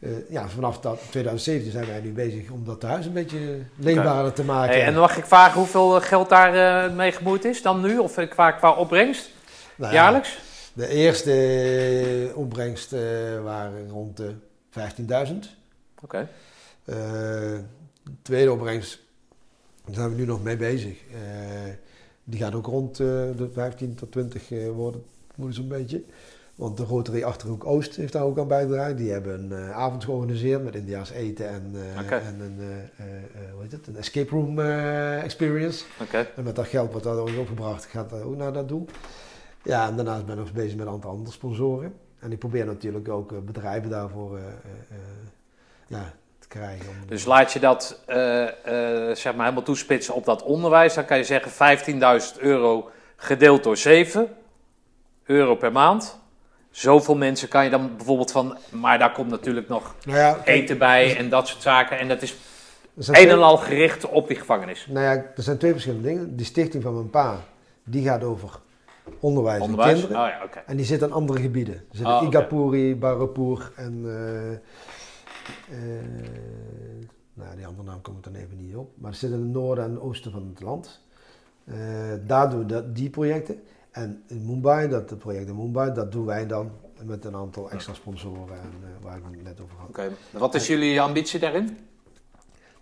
eh, 0.00 0.10
ja, 0.30 0.48
vanaf 0.48 0.80
dat, 0.80 1.00
2017 1.10 1.72
zijn 1.72 1.86
wij 1.86 2.00
nu 2.00 2.12
bezig 2.12 2.50
om 2.50 2.64
dat 2.64 2.82
huis 2.82 3.06
een 3.06 3.12
beetje 3.12 3.62
leefbaarder 3.76 4.32
te 4.32 4.44
maken. 4.44 4.74
Hey, 4.74 4.84
en 4.84 4.92
dan 4.92 5.00
mag 5.00 5.16
ik 5.16 5.24
vragen 5.24 5.58
hoeveel 5.58 5.96
eh, 5.96 6.02
geld 6.02 6.28
daar 6.28 6.84
eh, 6.84 6.94
mee 6.94 7.12
gemoeid 7.12 7.44
is 7.44 7.62
dan 7.62 7.80
nu? 7.80 7.98
Of 7.98 8.28
qua, 8.28 8.50
qua 8.50 8.72
opbrengst? 8.72 9.30
Nou 9.76 9.92
ja, 9.92 10.00
Jaarlijks? 10.00 10.38
De 10.72 10.88
eerste 10.88 12.32
opbrengst 12.34 12.90
waren 13.42 13.88
rond 13.88 14.16
de 14.16 14.34
15.000. 14.70 15.34
Oké. 16.02 16.28
De 16.84 17.62
tweede 18.22 18.52
opbrengst, 18.52 18.98
daar 19.84 19.94
zijn 19.94 20.10
we 20.10 20.16
nu 20.16 20.24
nog 20.24 20.42
mee 20.42 20.56
bezig. 20.56 20.98
Die 22.30 22.40
gaat 22.40 22.54
ook 22.54 22.66
rond 22.66 22.96
de 22.96 23.48
15 23.52 23.94
tot 23.94 24.12
20 24.12 24.52
eh, 24.52 24.70
worden, 24.70 25.04
moet 25.34 25.54
zo'n 25.54 25.68
beetje. 25.68 26.02
Want 26.60 26.76
de 26.76 26.84
Rotary 26.84 27.22
Achterhoek 27.22 27.66
Oost 27.66 27.96
heeft 27.96 28.12
daar 28.12 28.22
ook 28.22 28.38
aan 28.38 28.48
bijgedragen. 28.48 28.96
Die 28.96 29.12
hebben 29.12 29.34
een 29.34 29.52
eh, 29.52 29.70
avond 29.70 30.04
georganiseerd 30.04 30.64
met 30.64 30.74
Indiaas 30.74 31.10
eten 31.10 31.48
en, 31.48 31.72
eh, 31.74 32.12
en 32.12 32.40
een, 32.40 32.58
eh, 32.96 33.04
hoe 33.52 33.62
heet 33.62 33.72
het? 33.72 33.86
een 33.86 33.96
escape 33.96 34.30
room 34.30 34.58
experience. 35.22 35.84
Oké. 36.00 36.26
En 36.36 36.44
met 36.44 36.56
dat 36.56 36.66
geld 36.66 36.92
wat 36.92 37.02
daar 37.02 37.28
is 37.28 37.36
opgebracht 37.36 37.84
gaat 37.84 38.10
dat 38.10 38.22
ook 38.22 38.36
naar 38.36 38.52
dat 38.52 38.68
doel. 38.68 38.86
Ja, 39.62 39.88
en 39.88 39.96
daarnaast 39.96 40.26
ben 40.26 40.38
ik 40.38 40.40
nog 40.40 40.52
bezig 40.52 40.76
met 40.76 40.86
een 40.86 40.92
aantal 40.92 41.10
andere 41.10 41.32
sponsoren. 41.32 41.94
En 42.18 42.32
ik 42.32 42.38
probeer 42.38 42.66
natuurlijk 42.66 43.08
ook 43.08 43.44
bedrijven 43.44 43.90
daarvoor 43.90 44.38
ja, 45.86 46.12
te 46.38 46.48
krijgen. 46.48 46.88
Om, 46.88 47.06
Dus 47.06 47.24
laat 47.24 47.52
je 47.52 47.58
dat 47.60 48.00
zeg 49.16 49.34
maar 49.34 49.44
helemaal 49.44 49.62
toespitsen 49.62 50.14
op 50.14 50.24
dat 50.24 50.42
onderwijs, 50.42 50.94
dan 50.94 51.04
kan 51.04 51.16
je 51.16 51.24
zeggen 51.24 51.78
15.000 52.34 52.40
euro 52.40 52.90
gedeeld 53.16 53.64
door 53.64 53.76
7 53.76 54.28
euro 55.24 55.54
per 55.54 55.72
maand. 55.72 56.19
Zoveel 56.70 57.16
mensen 57.16 57.48
kan 57.48 57.64
je 57.64 57.70
dan 57.70 57.96
bijvoorbeeld 57.96 58.30
van, 58.32 58.56
maar 58.70 58.98
daar 58.98 59.12
komt 59.12 59.30
natuurlijk 59.30 59.68
nog 59.68 59.94
nou 60.04 60.18
ja, 60.18 60.44
eten 60.44 60.78
bij 60.78 61.16
en 61.16 61.28
dat 61.28 61.48
soort 61.48 61.62
zaken. 61.62 61.98
En 61.98 62.08
dat 62.08 62.22
is 62.22 62.36
er 62.96 63.22
een 63.22 63.28
en 63.28 63.42
al 63.42 63.56
gericht 63.56 64.08
op 64.08 64.28
die 64.28 64.36
gevangenis. 64.36 64.86
Nou 64.90 65.04
ja, 65.04 65.12
er 65.36 65.42
zijn 65.42 65.58
twee 65.58 65.72
verschillende 65.72 66.08
dingen. 66.08 66.36
Die 66.36 66.46
stichting 66.46 66.82
van 66.82 66.94
mijn 66.94 67.10
pa, 67.10 67.40
die 67.84 68.04
gaat 68.04 68.24
over 68.24 68.58
onderwijs, 69.20 69.60
Onderwijs? 69.60 69.90
en 69.92 69.98
kinderen. 70.00 70.22
Oh 70.24 70.48
ja. 70.54 70.62
En 70.66 70.76
die 70.76 70.86
zit 70.86 71.02
aan 71.02 71.12
andere 71.12 71.40
gebieden. 71.40 71.74
Er 71.74 71.80
zitten 71.96 72.14
Ah, 72.14 72.22
oké. 72.22 72.36
Igapuri, 72.36 72.96
Barapur 72.96 73.72
en... 73.76 74.02
eh, 74.06 74.52
eh, 74.52 74.58
nou, 77.34 77.56
die 77.56 77.66
andere 77.66 77.88
naam 77.88 78.00
kom 78.02 78.16
ik 78.16 78.24
dan 78.24 78.34
even 78.34 78.56
niet 78.66 78.76
op. 78.76 78.90
Maar 78.98 79.12
ze 79.14 79.18
zitten 79.18 79.38
in 79.38 79.44
het 79.44 79.54
noorden 79.54 79.84
en 79.84 80.00
oosten 80.00 80.30
van 80.32 80.50
het 80.54 80.62
land. 80.62 81.00
Eh, 81.64 81.76
daar 82.26 82.50
doen 82.50 82.58
we 82.58 82.66
dat, 82.66 82.96
die 82.96 83.10
projecten. 83.10 83.62
En 83.90 84.22
in 84.26 84.46
Mumbai, 84.46 84.88
dat 84.88 85.10
het 85.10 85.18
project 85.18 85.48
in 85.48 85.56
Mumbai, 85.56 85.92
dat 85.92 86.12
doen 86.12 86.24
wij 86.24 86.46
dan 86.46 86.70
met 87.04 87.24
een 87.24 87.34
aantal 87.34 87.70
extra 87.70 87.94
sponsoren 87.94 88.60
en, 88.60 88.72
eh, 88.82 89.04
waar 89.04 89.16
ik 89.16 89.22
het 89.30 89.42
net 89.42 89.60
over 89.60 89.76
had. 89.76 89.88
Oké. 89.88 90.10
Wat 90.30 90.54
is 90.54 90.66
jullie 90.66 91.00
ambitie 91.00 91.40
daarin? 91.40 91.64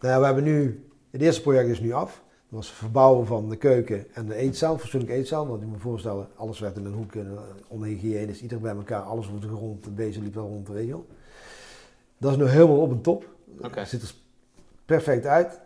Nou 0.01 0.13
ja, 0.13 0.19
we 0.19 0.25
hebben 0.25 0.45
nu, 0.45 0.87
het 1.11 1.21
eerste 1.21 1.43
project 1.43 1.69
is 1.69 1.81
nu 1.81 1.93
af. 1.93 2.23
Dat 2.49 2.59
was 2.59 2.69
het 2.69 2.77
verbouwen 2.77 3.27
van 3.27 3.49
de 3.49 3.57
keuken 3.57 4.15
en 4.15 4.27
de 4.27 4.35
eetzaal, 4.35 4.79
fatsoenlijke 4.79 5.17
eetzaal. 5.17 5.47
Want 5.47 5.61
je 5.61 5.67
moet 5.67 5.77
je 5.77 5.83
voorstellen, 5.83 6.29
alles 6.37 6.59
werd 6.59 6.77
in 6.77 6.85
een 6.85 6.93
hoek, 6.93 7.15
eh, 7.15 7.23
onhygiënisch, 7.69 8.43
ieder 8.43 8.61
bij 8.61 8.75
elkaar, 8.75 9.03
alles 9.03 9.29
over 9.29 9.41
de 9.41 9.57
grond, 9.57 9.85
de 9.85 9.91
bezen 9.91 10.23
liep 10.23 10.35
wel 10.35 10.49
rond 10.49 10.67
de 10.67 10.73
regel. 10.73 11.07
Dat 12.19 12.31
is 12.31 12.37
nu 12.37 12.45
helemaal 12.45 12.81
op 12.81 12.91
en 12.91 13.01
top. 13.01 13.29
Oké. 13.61 13.79
Het 13.79 13.89
ziet 13.89 14.03
er 14.03 14.15
perfect 14.85 15.27
uit. 15.27 15.61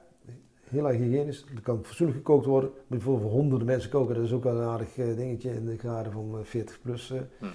Heel 0.73 0.89
erg 0.89 0.97
hygiënisch. 0.97 1.45
Er 1.55 1.63
kan 1.63 1.85
fatsoenlijk 1.85 2.19
gekookt 2.19 2.47
worden. 2.47 2.71
Bijvoorbeeld 2.87 3.31
voor 3.31 3.41
honderden 3.41 3.67
mensen 3.67 3.91
koken. 3.91 4.15
Dat 4.15 4.25
is 4.25 4.33
ook 4.33 4.45
wel 4.45 4.57
een 4.57 4.69
aardig 4.69 4.99
eh, 4.99 5.17
dingetje 5.17 5.55
in 5.55 5.65
de 5.67 5.79
graden 5.79 6.13
van 6.13 6.39
eh, 6.39 6.45
40 6.45 6.81
plus. 6.83 7.11
eh. 7.11 7.21
Hm. 7.39 7.47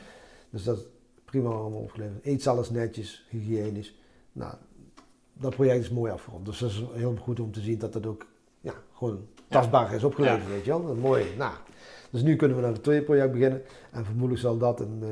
Dus 0.50 0.64
dat 0.64 0.78
is 0.78 0.84
prima 1.26 1.50
allemaal 1.50 1.80
opgeleverd. 1.80 2.24
Eetzaal 2.26 2.60
is 2.60 2.70
netjes, 2.70 3.26
hygiënisch. 3.30 3.96
Nou, 4.32 4.54
dat 5.34 5.56
project 5.56 5.80
is 5.84 5.90
mooi 5.90 6.12
afgerond. 6.12 6.46
Dus 6.46 6.60
dat 6.60 6.70
is 6.70 6.84
heel 6.94 7.16
goed 7.16 7.40
om 7.40 7.52
te 7.52 7.60
zien 7.62 7.78
dat 7.80 7.94
dat 7.94 8.06
ook 8.06 8.26
ja, 8.62 8.74
gewoon 8.94 9.20
tastbaar 9.48 9.94
is 9.94 10.04
opgeleverd, 10.04 10.48
weet 10.48 10.64
je 10.66 10.70
wel. 10.72 10.86
Dat 10.86 10.98
mooi. 10.98 11.26
Nou, 11.38 11.54
dus 12.10 12.22
nu 12.22 12.36
kunnen 12.36 12.58
we 12.58 12.64
naar 12.64 12.74
het 12.74 12.84
tweede 12.84 13.06
project 13.06 13.32
beginnen. 13.32 13.62
En 13.92 14.06
vermoedelijk 14.06 14.42
zal 14.42 14.58
dat 14.58 14.80
een, 14.80 15.00
eh, 15.02 15.10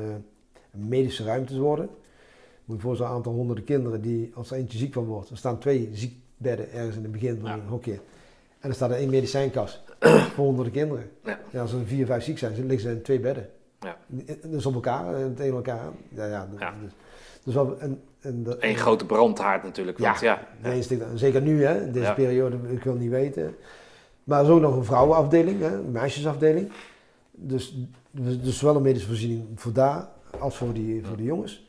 een 0.72 0.88
medische 0.88 1.24
ruimte 1.24 1.60
worden. 1.60 1.88
Moet 2.64 2.76
je 2.76 2.82
voorstellen, 2.82 3.10
een 3.12 3.16
aantal 3.16 3.32
honderden 3.32 3.64
kinderen 3.64 4.00
die, 4.02 4.30
als 4.34 4.50
er 4.50 4.56
eentje 4.56 4.78
ziek 4.78 4.92
van 4.92 5.04
wordt, 5.04 5.30
er 5.30 5.36
staan 5.36 5.58
twee 5.58 5.88
ziekbedden 6.36 6.72
ergens 6.72 6.96
in 6.96 7.02
het 7.02 7.12
begin 7.12 7.38
van 7.40 7.48
Ja. 7.50 7.54
een 7.54 7.66
hokje. 7.68 7.98
En 8.60 8.68
er 8.68 8.74
staat 8.74 8.90
er 8.90 8.96
één 8.96 9.10
medicijnkast 9.10 9.82
voor 10.34 10.44
honderden 10.44 10.72
kinderen. 10.72 11.10
Ja. 11.24 11.38
Ja, 11.50 11.60
als 11.60 11.72
er 11.72 11.86
vier, 11.86 12.06
vijf 12.06 12.24
ziek 12.24 12.38
zijn, 12.38 12.52
liggen 12.66 12.80
ze 12.80 12.90
in 12.90 13.02
twee 13.02 13.20
bedden. 13.20 13.48
Ja. 13.80 13.96
Dus 14.46 14.66
op 14.66 14.74
elkaar, 14.74 15.14
eh, 15.14 15.26
tegen 15.36 15.54
elkaar. 15.54 15.84
Ja, 16.08 16.26
ja, 16.26 16.48
Ja. 16.58 16.74
Dus, 16.82 16.92
dus 17.44 17.54
wel, 17.54 17.78
en, 17.78 18.00
en 18.20 18.46
Eén 18.58 18.76
grote 18.76 19.06
brandhaard 19.06 19.62
natuurlijk. 19.62 19.98
Want 19.98 20.20
ja, 20.20 20.40
stikt- 20.80 21.04
zeker 21.14 21.42
nu, 21.42 21.64
hè, 21.64 21.82
in 21.84 21.92
deze 21.92 22.04
Ja. 22.06 22.12
periode, 22.14 22.56
ik 22.70 22.82
wil 22.82 22.94
niet 22.94 23.10
weten. 23.10 23.54
Maar 24.24 24.38
er 24.38 24.44
is 24.46 24.50
ook 24.50 24.60
nog 24.60 24.76
een 24.76 24.84
vrouwenafdeling, 24.84 25.60
hè, 25.60 25.74
een 25.74 25.90
meisjesafdeling. 25.92 26.72
Dus, 27.30 27.76
dus, 28.10 28.58
zowel 28.58 28.76
een 28.76 28.82
medische 28.82 29.08
voorziening 29.08 29.44
voor 29.54 29.72
daar 29.72 30.08
als 30.38 30.56
voor 30.56 30.72
die, 30.72 31.04
voor 31.04 31.16
de 31.16 31.22
jongens. 31.22 31.65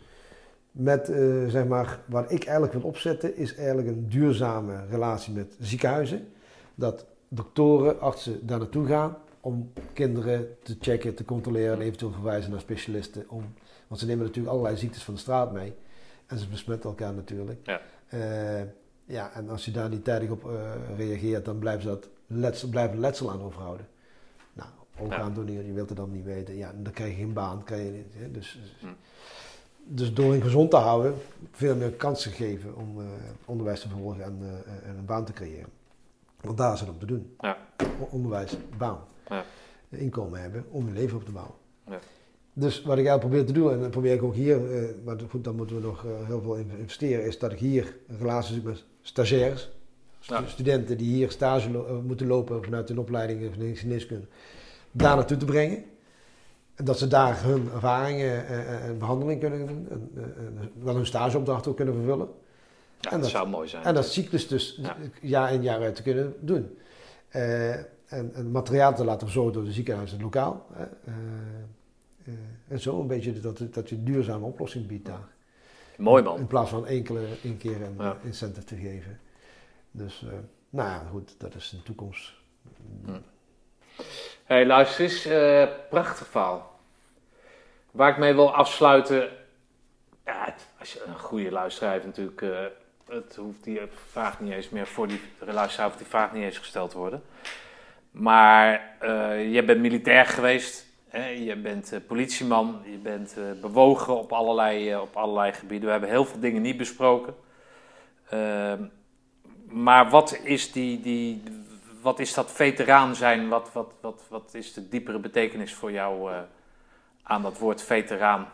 Met, 0.79 1.09
eh, 1.09 1.47
zeg 1.47 1.65
maar, 1.65 1.99
wat 2.05 2.31
ik 2.31 2.43
eigenlijk 2.43 2.73
wil 2.73 2.81
opzetten, 2.83 3.35
is 3.35 3.55
eigenlijk 3.55 3.87
een 3.87 4.09
duurzame 4.09 4.85
relatie 4.89 5.33
met 5.33 5.55
ziekenhuizen. 5.59 6.27
Dat 6.75 7.05
doktoren, 7.27 7.99
artsen 7.99 8.47
daar 8.47 8.59
naartoe 8.59 8.85
gaan 8.85 9.17
om 9.41 9.71
kinderen 9.93 10.47
te 10.63 10.77
checken, 10.79 11.15
te 11.15 11.25
controleren 11.25 11.73
en 11.73 11.81
eventueel 11.81 12.11
verwijzen 12.11 12.51
naar 12.51 12.59
specialisten. 12.59 13.29
Om, 13.29 13.43
want 13.87 13.99
ze 13.99 14.05
nemen 14.07 14.25
natuurlijk 14.25 14.53
allerlei 14.53 14.77
ziektes 14.77 15.03
van 15.03 15.13
de 15.13 15.19
straat 15.19 15.51
mee. 15.51 15.73
En 16.25 16.37
ze 16.37 16.47
besmetten 16.47 16.89
elkaar 16.89 17.13
natuurlijk. 17.13 17.59
Ja. 17.63 17.81
Eh, 18.07 18.61
ja, 19.05 19.33
en 19.33 19.49
als 19.49 19.65
je 19.65 19.71
daar 19.71 19.89
niet 19.89 20.03
tijdig 20.03 20.29
op 20.29 20.49
eh, 20.49 20.71
reageert, 20.97 21.45
dan 21.45 21.59
blijven 21.59 21.81
ze 21.81 21.87
dat 21.87 22.09
letsel, 22.27 22.69
blijven 22.69 22.99
letsel 22.99 23.31
aan 23.31 23.41
overhouden. 23.41 23.87
Nou, 24.53 24.69
oogaandoeningen, 24.97 25.65
je 25.65 25.73
wilt 25.73 25.89
het 25.89 25.97
dan 25.97 26.11
niet 26.11 26.25
weten. 26.25 26.57
Ja, 26.57 26.73
dan 26.81 26.93
krijg 26.93 27.11
je 27.11 27.17
geen 27.17 27.33
baan. 27.33 27.63
Krijg 27.63 27.83
je, 27.83 28.03
hè, 28.11 28.31
dus, 28.31 28.59
Hm. 28.79 28.87
Dus 29.87 30.13
door 30.13 30.31
hen 30.31 30.41
gezond 30.41 30.69
te 30.71 30.77
houden, 30.77 31.13
veel 31.51 31.75
meer 31.75 31.91
kansen 31.91 32.31
geven 32.31 32.75
om 32.75 32.99
eh, 32.99 33.05
onderwijs 33.45 33.79
te 33.81 33.89
volgen 33.89 34.23
en, 34.23 34.37
eh, 34.41 34.89
en 34.89 34.97
een 34.97 35.05
baan 35.05 35.25
te 35.25 35.33
creëren. 35.33 35.69
Want 36.41 36.57
daar 36.57 36.73
is 36.73 36.79
het 36.79 36.89
om 36.89 36.99
te 36.99 37.05
doen. 37.05 37.35
Ja. 37.39 37.57
Onderwijs, 38.09 38.57
baan. 38.77 38.99
Ja. 39.29 39.43
Inkomen 39.89 40.41
hebben 40.41 40.65
om 40.69 40.87
je 40.87 40.93
leven 40.93 41.17
op 41.17 41.25
te 41.25 41.31
bouwen. 41.31 41.55
Ja. 41.89 41.99
Dus 42.53 42.75
wat 42.81 42.97
ik 42.97 43.05
eigenlijk 43.05 43.19
probeer 43.19 43.45
te 43.45 43.51
doen, 43.53 43.71
en 43.71 43.79
dat 43.79 43.91
probeer 43.91 44.13
ik 44.13 44.23
ook 44.23 44.35
hier, 44.35 44.71
eh, 44.77 44.83
maar 45.05 45.15
goed, 45.29 45.43
dan 45.43 45.55
moeten 45.55 45.75
we 45.75 45.81
nog 45.81 46.05
eh, 46.05 46.11
heel 46.27 46.41
veel 46.41 46.55
in- 46.55 46.71
investeren, 46.77 47.25
is 47.25 47.39
dat 47.39 47.51
ik 47.51 47.59
hier 47.59 47.95
een 48.07 48.17
relatie 48.17 48.55
zoek 48.55 48.63
met 48.63 48.83
stagiaires. 49.01 49.69
Stu- 50.19 50.33
Ja. 50.33 50.47
Studenten 50.47 50.97
die 50.97 51.13
hier 51.13 51.31
stage 51.31 51.71
lo- 51.71 52.01
moeten 52.05 52.27
lopen 52.27 52.63
vanuit 52.63 52.87
hun 52.89 52.99
opleiding 52.99 53.51
van 53.55 53.75
geneeskunde, 53.75 54.25
daar 54.91 55.15
naartoe 55.15 55.37
te 55.37 55.45
brengen. 55.45 55.83
Dat 56.83 56.97
ze 56.99 57.07
daar 57.07 57.43
hun 57.43 57.69
ervaringen 57.73 58.47
eh, 58.47 58.59
eh, 58.59 58.85
en 58.85 58.97
behandeling 58.99 59.39
kunnen 59.39 59.67
doen. 59.67 59.87
En, 59.89 60.11
eh, 60.15 60.83
wel 60.83 60.95
hun 60.95 61.05
stageopdracht 61.05 61.67
ook 61.67 61.75
kunnen 61.75 61.93
vervullen. 61.93 62.27
Ja, 62.99 63.11
En 63.11 63.21
dat 63.21 63.29
zou 63.29 63.47
mooi 63.49 63.67
zijn. 63.67 63.83
En 63.83 63.93
dat 63.93 64.05
cyclus 64.05 64.47
dus 64.47 64.79
Ja. 64.81 64.95
jaar 65.21 65.53
in 65.53 65.61
jaar 65.63 65.81
uit 65.81 65.95
te 65.95 66.01
kunnen 66.01 66.35
doen. 66.39 66.77
Eh, 67.29 67.75
en, 67.75 68.33
en 68.33 68.51
materiaal 68.51 68.95
te 68.95 69.03
laten 69.05 69.27
verzorgen 69.27 69.53
door 69.53 69.63
de 69.63 69.71
ziekenhuizen 69.71 70.21
lokaal. 70.21 70.65
Eh, 70.75 70.81
eh, 70.83 72.33
en 72.67 72.79
zo 72.79 73.01
een 73.01 73.07
beetje 73.07 73.39
dat, 73.39 73.61
dat 73.71 73.89
je 73.89 73.95
een 73.95 74.03
duurzame 74.03 74.45
oplossing 74.45 74.87
biedt 74.87 75.05
daar. 75.05 75.27
Mooi 75.97 76.23
man. 76.23 76.37
In 76.39 76.47
plaats 76.47 76.69
van 76.69 76.85
enkele 76.87 77.21
één 77.43 77.57
keer 77.57 77.81
een 77.81 77.95
Ja. 77.97 78.11
eh, 78.19 78.25
incentive 78.25 78.65
te 78.65 78.75
geven. 78.75 79.19
Dus, 79.91 80.23
eh, 80.27 80.33
nou 80.69 80.89
ja, 80.89 81.03
goed, 81.11 81.35
dat 81.37 81.55
is 81.55 81.69
de 81.69 81.83
toekomst. 81.83 82.33
Hey, 84.47 84.65
luister 84.65 85.03
eens. 85.03 85.25
eh, 85.25 85.67
prachtig 85.89 86.27
verhaal. 86.27 86.79
Waar 87.91 88.09
ik 88.09 88.17
mee 88.17 88.33
wil 88.33 88.55
afsluiten. 88.55 89.29
Ja, 90.25 90.55
als 90.79 90.93
je 90.93 91.03
een 91.05 91.19
goede 91.19 91.51
luisteraar 91.51 91.99
natuurlijk. 92.05 92.41
eh, 92.41 92.65
het 93.07 93.35
hoeft 93.35 93.63
die 93.63 93.81
vraag 94.11 94.39
niet 94.39 94.53
eens 94.53 94.69
meer 94.69 94.87
voor 94.87 95.07
die 95.07 95.21
luisteraar 95.39 95.91
die 95.97 96.05
vraag 96.05 96.33
niet 96.33 96.43
eens 96.43 96.57
gesteld 96.57 96.89
te 96.89 96.97
worden. 96.97 97.23
Maar 98.11 98.95
uh, 99.01 99.53
je 99.53 99.63
bent 99.63 99.79
militair 99.79 100.25
geweest, 100.25 100.85
hè? 101.07 101.27
je 101.27 101.55
bent 101.55 101.93
politieman, 102.07 102.81
je 102.85 102.97
bent 102.97 103.35
bewogen 103.61 104.17
op 104.17 104.31
allerlei, 104.31 104.95
op 104.95 105.15
allerlei 105.15 105.53
gebieden. 105.53 105.85
We 105.85 105.91
hebben 105.91 106.09
heel 106.09 106.25
veel 106.25 106.39
dingen 106.39 106.61
niet 106.61 106.77
besproken. 106.77 107.35
Ehm, 108.29 108.83
maar 109.65 110.09
wat 110.09 110.39
is, 110.43 110.71
die, 110.71 111.01
die, 111.01 111.43
wat 112.07 112.19
is 112.19 112.33
dat 112.33 112.51
veteraan 112.51 113.15
zijn? 113.15 113.49
Wat, 113.49 113.69
wat, 113.73 113.93
wat, 114.01 114.21
wat 114.29 114.49
is 114.53 114.73
de 114.73 114.89
diepere 114.89 115.19
betekenis 115.19 115.73
voor 115.73 115.91
jou 115.91 116.31
aan 117.23 117.41
dat 117.41 117.57
woord 117.57 117.81
veteraan? 117.81 118.47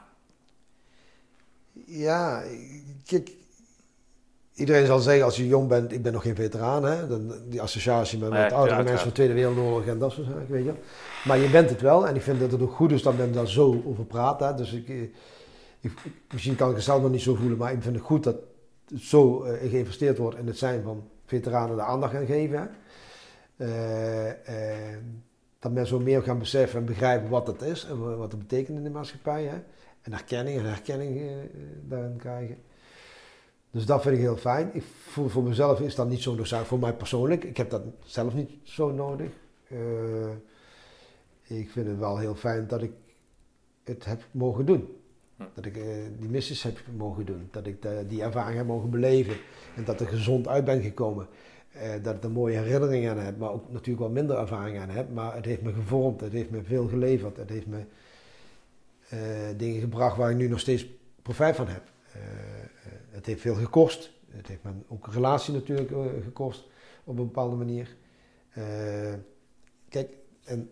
Ja, 1.85 2.43
kijk, 3.05 3.31
iedereen 4.53 4.85
zal 4.85 4.99
zeggen 4.99 5.25
als 5.25 5.37
je 5.37 5.47
jong 5.47 5.67
bent, 5.67 5.91
ik 5.91 6.01
ben 6.01 6.13
nog 6.13 6.21
geen 6.21 6.35
veteraan. 6.35 6.83
Hè? 6.83 7.07
Dan, 7.07 7.33
die 7.49 7.61
associatie 7.61 8.19
met, 8.19 8.29
met 8.29 8.51
oudere 8.51 8.83
mensen 8.83 8.97
van 8.97 9.07
de 9.07 9.13
Tweede 9.13 9.33
Wereldoorlog 9.33 9.85
en 9.85 9.99
dat 9.99 10.11
soort 10.11 10.27
zaken, 10.27 10.51
weet 10.51 10.65
je. 10.65 10.73
Maar 11.25 11.37
je 11.37 11.49
bent 11.49 11.69
het 11.69 11.81
wel 11.81 12.07
en 12.07 12.15
ik 12.15 12.21
vind 12.21 12.39
dat 12.39 12.51
het 12.51 12.61
ook 12.61 12.73
goed 12.73 12.91
is 12.91 13.01
dat 13.01 13.17
men 13.17 13.33
daar 13.33 13.47
zo 13.47 13.83
over 13.85 14.05
praat. 14.05 14.39
Hè? 14.39 14.55
Dus 14.55 14.73
ik, 14.73 14.87
ik, 15.79 15.91
misschien 16.33 16.55
kan 16.55 16.69
ik 16.69 16.75
het 16.75 16.83
zelf 16.83 17.01
nog 17.01 17.11
niet 17.11 17.21
zo 17.21 17.35
voelen, 17.35 17.57
maar 17.57 17.73
ik 17.73 17.81
vind 17.81 17.95
het 17.95 18.03
goed 18.03 18.23
dat 18.23 18.35
zo 18.99 19.45
uh, 19.45 19.69
geïnvesteerd 19.69 20.17
wordt 20.17 20.37
in 20.37 20.47
het 20.47 20.57
zijn 20.57 20.83
van 20.83 21.09
veteranen 21.25 21.75
de 21.75 21.81
aandacht 21.81 22.13
gaan 22.13 22.25
geven. 22.25 22.59
Uh, 22.59 22.65
dat 25.59 25.71
mensen 25.71 25.97
zo 25.97 25.99
meer 25.99 26.23
gaan 26.23 26.39
beseffen 26.39 26.79
en 26.79 26.85
begrijpen 26.85 27.29
wat 27.29 27.45
dat 27.45 27.61
is 27.61 27.85
en 27.85 28.17
wat 28.17 28.31
het 28.31 28.39
betekent 28.39 28.77
in 28.77 28.83
de 28.83 28.89
maatschappij. 28.89 29.43
Hè? 29.43 29.57
En 30.01 30.11
herkenning 30.13 30.57
en 30.57 30.65
herkenning 30.65 31.21
daarin 31.87 32.17
krijgen. 32.17 32.57
Dus 33.73 33.85
dat 33.85 34.01
vind 34.01 34.15
ik 34.15 34.21
heel 34.21 34.37
fijn. 34.37 34.69
Ik 34.73 34.83
voel 34.83 35.27
voor 35.27 35.43
mezelf 35.43 35.79
is 35.79 35.95
dat 35.95 36.09
niet 36.09 36.21
zo 36.21 36.35
noodzakelijk. 36.35 36.67
Voor 36.67 36.79
mij 36.79 36.93
persoonlijk, 36.93 37.43
ik 37.43 37.57
heb 37.57 37.69
dat 37.69 37.81
zelf 38.05 38.33
niet 38.33 38.51
zo 38.63 38.91
nodig. 38.91 39.31
Uh, 39.67 40.31
ik 41.43 41.69
vind 41.69 41.87
het 41.87 41.99
wel 41.99 42.17
heel 42.17 42.35
fijn 42.35 42.67
dat 42.67 42.81
ik 42.81 42.91
het 43.83 44.05
heb 44.05 44.27
mogen 44.31 44.65
doen. 44.65 44.87
Hm. 45.37 45.43
Dat 45.53 45.65
ik 45.65 45.77
uh, 45.77 45.85
die 46.19 46.29
missies 46.29 46.63
heb 46.63 46.77
mogen 46.95 47.25
doen. 47.25 47.47
Dat 47.51 47.67
ik 47.67 47.81
de, 47.81 48.05
die 48.07 48.21
ervaring 48.21 48.57
heb 48.57 48.67
mogen 48.67 48.89
beleven. 48.89 49.35
En 49.75 49.83
dat 49.83 49.99
er 49.99 50.07
gezond 50.07 50.47
uit 50.47 50.65
ben 50.65 50.81
gekomen. 50.81 51.27
Uh, 51.75 52.03
dat 52.03 52.15
ik 52.15 52.23
er 52.23 52.31
mooie 52.31 52.57
herinneringen 52.57 53.11
aan 53.11 53.17
heb. 53.17 53.37
Maar 53.37 53.51
ook 53.51 53.71
natuurlijk 53.71 53.99
wel 53.99 54.09
minder 54.09 54.37
ervaring 54.37 54.79
aan 54.79 54.89
heb. 54.89 55.13
Maar 55.13 55.35
het 55.35 55.45
heeft 55.45 55.61
me 55.61 55.73
gevormd. 55.73 56.21
Het 56.21 56.31
heeft 56.31 56.49
me 56.49 56.63
veel 56.63 56.87
geleverd. 56.87 57.37
Het 57.37 57.49
heeft 57.49 57.67
me 57.67 57.83
dingen 59.57 59.79
gebracht 59.79 60.17
waar 60.17 60.31
ik 60.31 60.37
nu 60.37 60.47
nog 60.47 60.59
steeds 60.59 60.87
profijt 61.21 61.55
van 61.55 61.67
heb 61.67 61.83
het 63.13 63.25
heeft 63.25 63.41
veel 63.41 63.55
gekost. 63.55 64.11
Het 64.29 64.47
heeft 64.47 64.63
me 64.63 64.71
ook 64.87 65.07
een 65.07 65.13
relatie 65.13 65.53
natuurlijk 65.53 65.91
gekost 66.23 66.67
op 67.03 67.17
een 67.17 67.25
bepaalde 67.25 67.55
manier. 67.55 67.95
Kijk, 69.89 70.09
en 70.43 70.69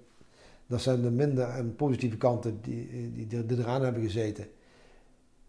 dat 0.68 0.82
zijn 0.82 1.02
de 1.02 1.12
minder 1.12 1.50
en 1.50 1.76
positieve 1.76 2.18
kanten 2.18 2.62
die, 2.62 3.12
die, 3.12 3.46
die, 3.46 3.58
eraan 3.58 3.84
hebben 3.84 4.02
gezeten. 4.02 4.48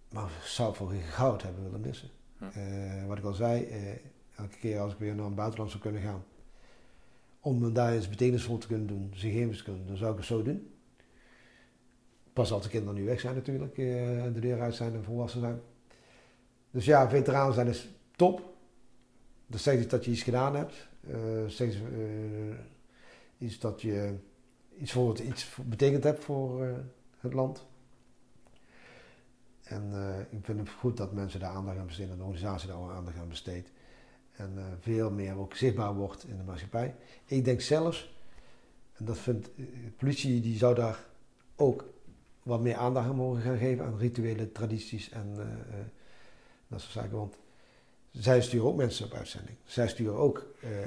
Maar 0.09 0.25
ik 0.25 0.45
zou 0.45 0.75
voor 0.75 0.89
geen 0.89 1.03
goud 1.03 1.43
hebben 1.43 1.63
willen 1.63 1.81
missen. 1.81 2.09
Uh, 2.41 3.07
wat 3.07 3.19
ik 3.19 3.25
al 3.25 3.33
zei, 3.33 3.69
elke 4.43 4.59
keer 4.59 4.81
als 4.81 4.93
ik 4.93 4.99
weer 4.99 5.15
naar 5.15 5.27
een 5.27 5.35
buitenland 5.35 5.71
zou 5.71 5.83
kunnen 5.83 6.03
gaan, 6.03 6.25
om 7.41 7.73
daar 7.73 7.93
eens 7.93 8.09
betekenisvol 8.09 8.59
te 8.59 8.67
kunnen 8.67 8.87
doen, 8.87 9.11
gegevens 9.15 9.59
te 9.59 9.65
kunnen, 9.65 9.87
dan 9.87 9.97
zou 9.97 10.11
ik 10.13 10.17
het 10.17 10.27
zo 10.27 10.43
doen. 10.43 10.71
Pas 12.33 12.53
als 12.53 12.63
de 12.63 12.69
kinderen 12.69 12.95
nu 12.95 13.05
weg 13.05 13.21
zijn 13.21 13.35
natuurlijk, 13.35 13.75
de 13.75 14.41
deur 14.41 14.61
uit 14.61 14.75
zijn 14.75 14.95
en 14.95 15.05
volwassen 15.05 15.41
zijn. 15.41 15.61
Dus 16.71 16.85
ja, 16.85 17.09
veteraan 17.09 17.53
zijn 17.53 17.67
is 17.67 17.89
top. 18.17 18.55
Dat 19.47 19.61
zegt 19.61 19.91
dat 19.91 20.05
je 20.05 20.11
iets 20.11 20.23
gedaan 20.23 20.57
hebt. 20.57 20.89
Uh, 21.09 21.47
zegt 21.47 21.75
uh, 21.75 22.55
iets 23.39 23.59
dat 23.59 23.83
je 23.83 24.15
iets, 24.79 24.93
voor 24.93 25.09
het, 25.09 25.19
iets 25.19 25.57
betekend 25.65 26.05
hebt 26.05 26.25
voor 26.25 26.67
het 27.19 27.33
land. 27.33 27.67
En 29.63 29.93
ik 30.31 30.45
vind 30.45 30.59
het 30.59 30.69
goed 30.69 30.97
dat 30.97 31.13
mensen 31.13 31.41
daar 31.41 31.51
aandacht 31.51 31.79
aan 31.79 31.87
besteden, 31.87 32.11
en 32.11 32.17
de 32.17 32.25
organisatie 32.25 32.69
daar 32.69 32.91
aandacht 32.91 33.19
aan 33.19 33.29
besteedt. 33.29 33.71
En 34.43 34.79
veel 34.81 35.11
meer 35.11 35.39
ook 35.39 35.55
zichtbaar 35.55 35.95
wordt 35.95 36.25
in 36.25 36.37
de 36.37 36.43
maatschappij. 36.43 36.95
Ik 37.25 37.45
denk 37.45 37.61
zelfs, 37.61 38.15
en 38.93 39.05
dat 39.05 39.19
vindt 39.19 39.51
de 39.57 39.91
politie, 39.97 40.41
die 40.41 40.57
zou 40.57 40.75
daar 40.75 41.05
ook 41.57 41.85
wat 42.43 42.61
meer 42.61 42.77
aandacht 42.77 43.09
aan 43.09 43.17
mogen 43.17 43.43
gaan 43.43 43.59
geven 43.59 43.85
aan 43.85 43.99
rituele 43.99 44.53
tradities 44.53 45.11
en 45.11 45.35
dat 46.69 46.81
soort 46.81 46.93
zaken. 46.93 47.17
Want 47.17 47.37
zij 48.11 48.43
sturen 48.43 48.67
ook 48.67 48.77
mensen 48.77 49.07
op 49.07 49.13
uitzending. 49.13 49.57
Zij 49.65 49.89
sturen 49.89 50.17
ook 50.17 50.47
uh, 50.65 50.81
uh, 50.81 50.87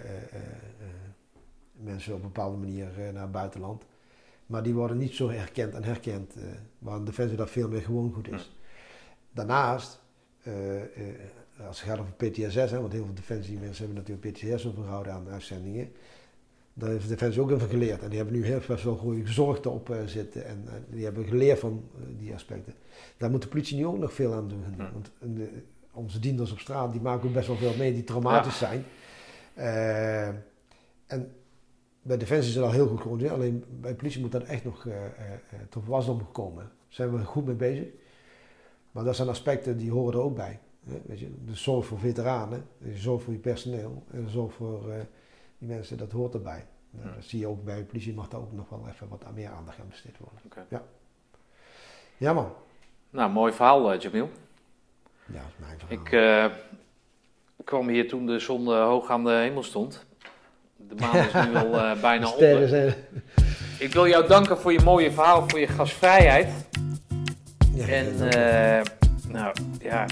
mensen 1.71 2.13
op 2.13 2.19
een 2.19 2.25
bepaalde 2.25 2.57
manier 2.57 2.87
naar 3.13 3.21
het 3.21 3.31
buitenland. 3.31 3.83
Maar 4.45 4.63
die 4.63 4.73
worden 4.73 4.97
niet 4.97 5.13
zo 5.13 5.29
herkend 5.29 5.73
en 5.73 5.83
herkend, 5.83 6.33
waar 6.79 7.03
Defensie 7.03 7.37
dat 7.37 7.49
veel 7.49 7.69
meer 7.69 7.81
gewoon 7.81 8.13
goed 8.13 8.31
is. 8.31 8.55
Daarnaast, 9.31 10.01
als 11.67 11.81
het 11.81 11.89
gaat 11.89 11.99
over 11.99 12.13
PTSS, 12.13 12.71
hè, 12.71 12.79
want 12.79 12.93
heel 12.93 13.05
veel 13.05 13.13
Defensie 13.13 13.57
mensen 13.59 13.85
hebben 13.85 14.03
natuurlijk 14.03 14.37
PTSS 14.37 14.67
overgehouden 14.67 15.13
aan 15.13 15.29
uitzendingen. 15.29 15.91
Daar 16.73 16.89
heeft 16.89 17.07
Defensie 17.07 17.41
ook 17.41 17.51
even 17.51 17.69
geleerd. 17.69 18.01
En 18.01 18.09
die 18.09 18.17
hebben 18.17 18.35
nu 18.35 18.45
heel 18.45 18.61
best 18.67 18.83
wel 18.83 18.95
goede 18.95 19.31
zorg 19.31 19.65
op 19.65 19.95
zitten. 20.05 20.45
En 20.45 20.67
die 20.89 21.03
hebben 21.03 21.25
geleerd 21.25 21.59
van 21.59 21.83
die 22.17 22.33
aspecten. 22.33 22.73
Daar 23.17 23.31
moet 23.31 23.41
de 23.41 23.47
politie 23.47 23.77
nu 23.77 23.85
ook 23.85 23.97
nog 23.97 24.13
veel 24.13 24.33
aan 24.33 24.47
doen. 24.47 24.63
Want 24.77 25.11
onze 25.91 26.19
dienders 26.19 26.51
op 26.51 26.59
straat, 26.59 26.91
die 26.91 27.01
maken 27.01 27.27
ook 27.27 27.33
best 27.33 27.47
wel 27.47 27.57
veel 27.57 27.75
mee 27.77 27.93
die 27.93 28.03
traumatisch 28.03 28.57
zijn. 28.57 28.83
Uh, 29.57 30.27
en 31.07 31.31
bij 32.01 32.17
Defensie 32.17 32.49
is 32.49 32.55
het 32.55 32.65
al 32.65 32.71
heel 32.71 32.87
goed 32.87 33.01
georganiseerd, 33.01 33.33
alleen 33.33 33.63
bij 33.81 33.95
politie 33.95 34.21
moet 34.21 34.31
dat 34.31 34.43
echt 34.43 34.63
nog 34.63 34.85
uh, 34.85 34.93
uh, 34.93 35.01
tot 35.69 35.85
wasdom 35.85 36.31
komen. 36.31 36.63
Daar 36.63 36.73
zijn 36.87 37.17
we 37.17 37.23
goed 37.23 37.45
mee 37.45 37.55
bezig. 37.55 37.87
Maar 38.91 39.03
dat 39.03 39.15
zijn 39.15 39.29
aspecten 39.29 39.77
die 39.77 39.91
horen 39.91 40.13
er 40.13 40.19
ook 40.19 40.35
bij. 40.35 40.59
Hè? 40.87 41.01
Weet 41.05 41.19
je, 41.19 41.31
de 41.45 41.55
zorg 41.55 41.85
voor 41.85 41.99
veteranen, 41.99 42.67
de 42.77 42.97
zorg 42.97 43.23
voor 43.23 43.33
je 43.33 43.39
personeel 43.39 44.03
en 44.11 44.23
de 44.23 44.29
zorg 44.29 44.53
voor 44.53 44.81
die 45.57 45.67
mensen, 45.67 45.97
dat 45.97 46.11
hoort 46.11 46.33
erbij. 46.33 46.65
Nou, 46.91 47.15
dat 47.15 47.23
zie 47.23 47.39
je 47.39 47.47
ook 47.47 47.63
bij 47.63 47.77
de 47.77 47.83
politie, 47.83 48.13
mag 48.13 48.27
daar 48.27 48.39
ook 48.39 48.51
nog 48.51 48.69
wel 48.69 48.85
even 48.89 49.07
wat 49.07 49.33
meer 49.33 49.49
aandacht 49.49 49.79
aan 49.79 49.87
besteed 49.89 50.17
worden. 50.17 50.39
Okay. 50.45 50.63
Ja. 50.69 50.83
ja 52.17 52.33
man. 52.33 52.53
Nou, 53.09 53.31
mooi 53.31 53.53
verhaal 53.53 53.97
Jamil. 53.97 54.29
Ja, 55.25 55.33
dat 55.33 55.43
is 55.47 55.65
mijn 55.65 55.79
verhaal. 55.79 56.05
Ik 56.05 56.11
uh, 56.11 56.57
kwam 57.63 57.87
hier 57.87 58.07
toen 58.07 58.25
de 58.25 58.39
zon 58.39 58.67
uh, 58.67 58.83
hoog 58.83 59.09
aan 59.09 59.23
de 59.23 59.31
hemel 59.31 59.63
stond. 59.63 60.05
De 60.75 60.95
maan 60.95 61.15
is 61.15 61.33
nu 61.33 61.55
al 61.55 61.95
bijna 62.09 62.31
onder. 62.31 62.67
Zijn... 62.67 62.93
Ik 63.79 63.93
wil 63.93 64.07
jou 64.07 64.27
danken 64.27 64.57
voor 64.57 64.71
je 64.71 64.79
mooie 64.79 65.11
verhaal, 65.11 65.49
voor 65.49 65.59
je 65.59 65.67
gastvrijheid. 65.67 66.67
Ja, 67.73 67.87
en 67.87 68.17
nou 69.27 69.55
ja, 69.79 70.05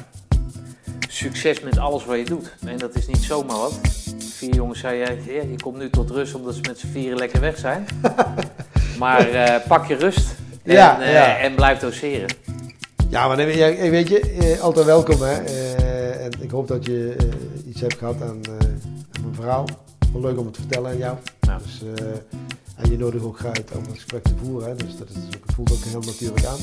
succes 1.23 1.59
met 1.59 1.77
alles 1.77 2.05
wat 2.05 2.17
je 2.17 2.25
doet. 2.25 2.53
En 2.65 2.77
dat 2.77 2.95
is 2.95 3.07
niet 3.07 3.23
zomaar 3.23 3.57
wat. 3.57 3.79
Vier 4.17 4.55
jongens 4.55 4.79
zei 4.79 4.97
jij, 4.97 5.19
ja, 5.25 5.41
je 5.41 5.55
komt 5.61 5.77
nu 5.77 5.89
tot 5.89 6.09
rust 6.09 6.35
omdat 6.35 6.53
ze 6.53 6.61
met 6.67 6.79
z'n 6.79 6.87
vieren 6.87 7.17
lekker 7.17 7.39
weg 7.39 7.57
zijn. 7.57 7.85
maar 8.99 9.27
pak 9.67 9.85
je 9.85 9.95
rust 9.95 10.35
en, 10.63 10.73
ja, 10.73 11.03
ja. 11.03 11.37
en 11.37 11.55
blijf 11.55 11.79
doseren. 11.79 12.35
Ja, 13.09 13.27
maar 13.27 13.37
weet 13.37 14.07
je, 14.07 14.19
eh, 14.19 14.61
altijd 14.61 14.85
welkom 14.85 15.21
hè. 15.21 15.43
Eh, 15.43 16.25
en 16.25 16.31
ik 16.39 16.51
hoop 16.51 16.67
dat 16.67 16.85
je 16.85 17.15
eh, 17.17 17.69
iets 17.69 17.81
hebt 17.81 17.97
gehad 17.97 18.21
aan, 18.21 18.41
aan 19.11 19.21
mijn 19.21 19.35
verhaal. 19.35 19.67
Wel 20.13 20.21
leuk 20.21 20.39
om 20.39 20.45
het 20.45 20.53
te 20.53 20.59
vertellen 20.59 20.91
aan 20.91 20.97
jou. 20.97 21.17
Dus, 21.63 21.81
en 22.83 22.91
je 22.91 22.97
nodigt 22.97 23.23
ook 23.23 23.43
uit 23.43 23.71
om 23.75 23.81
het 23.81 23.91
gesprek 23.93 24.23
te 24.23 24.33
voeren. 24.43 24.69
Hè. 24.69 24.75
Dus 24.75 24.97
dat 24.97 25.09
is, 25.09 25.15
het 25.15 25.53
voelt 25.55 25.71
ook 25.71 25.83
heel 25.83 26.01
natuurlijk 26.01 26.45
aan. 26.45 26.57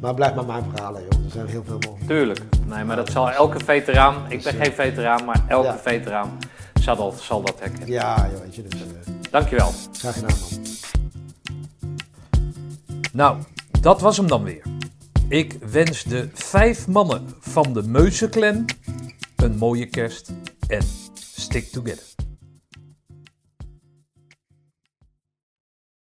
Maar 0.00 0.14
blijf 0.14 0.34
maar 0.34 0.46
mijn 0.46 0.64
verhalen, 0.74 1.02
joh. 1.02 1.24
Er 1.24 1.30
zijn 1.30 1.46
heel 1.46 1.64
veel 1.64 1.78
mogelijk. 1.80 2.06
Tuurlijk. 2.06 2.40
Nee, 2.66 2.84
maar 2.84 2.96
dat 2.96 3.10
zal 3.10 3.30
elke 3.30 3.64
veteraan, 3.64 4.14
ik 4.28 4.42
ben 4.42 4.54
geen 4.54 4.72
veteraan, 4.72 5.24
maar 5.24 5.44
elke 5.48 5.78
veteraan 5.82 6.38
zal 6.80 6.96
dat, 6.96 7.20
zal 7.20 7.42
dat 7.42 7.54
herkennen. 7.58 7.88
Ja, 7.88 8.28
joh, 8.32 8.40
weet 8.40 8.54
je. 8.54 8.62
Dus, 8.62 8.80
uh, 8.80 8.86
Dankjewel. 9.30 9.72
Graag 9.92 10.14
gedaan, 10.14 10.36
man. 10.40 10.66
Nou, 13.12 13.38
dat 13.80 14.00
was 14.00 14.16
hem 14.16 14.26
dan 14.26 14.42
weer. 14.42 14.62
Ik 15.28 15.56
wens 15.70 16.02
de 16.02 16.28
vijf 16.32 16.86
mannen 16.86 17.28
van 17.40 17.72
de 17.72 17.82
Meusenclan 17.82 18.64
een 19.36 19.56
mooie 19.56 19.86
kerst 19.86 20.32
en 20.68 20.82
stick 21.14 21.70
together. 21.70 22.07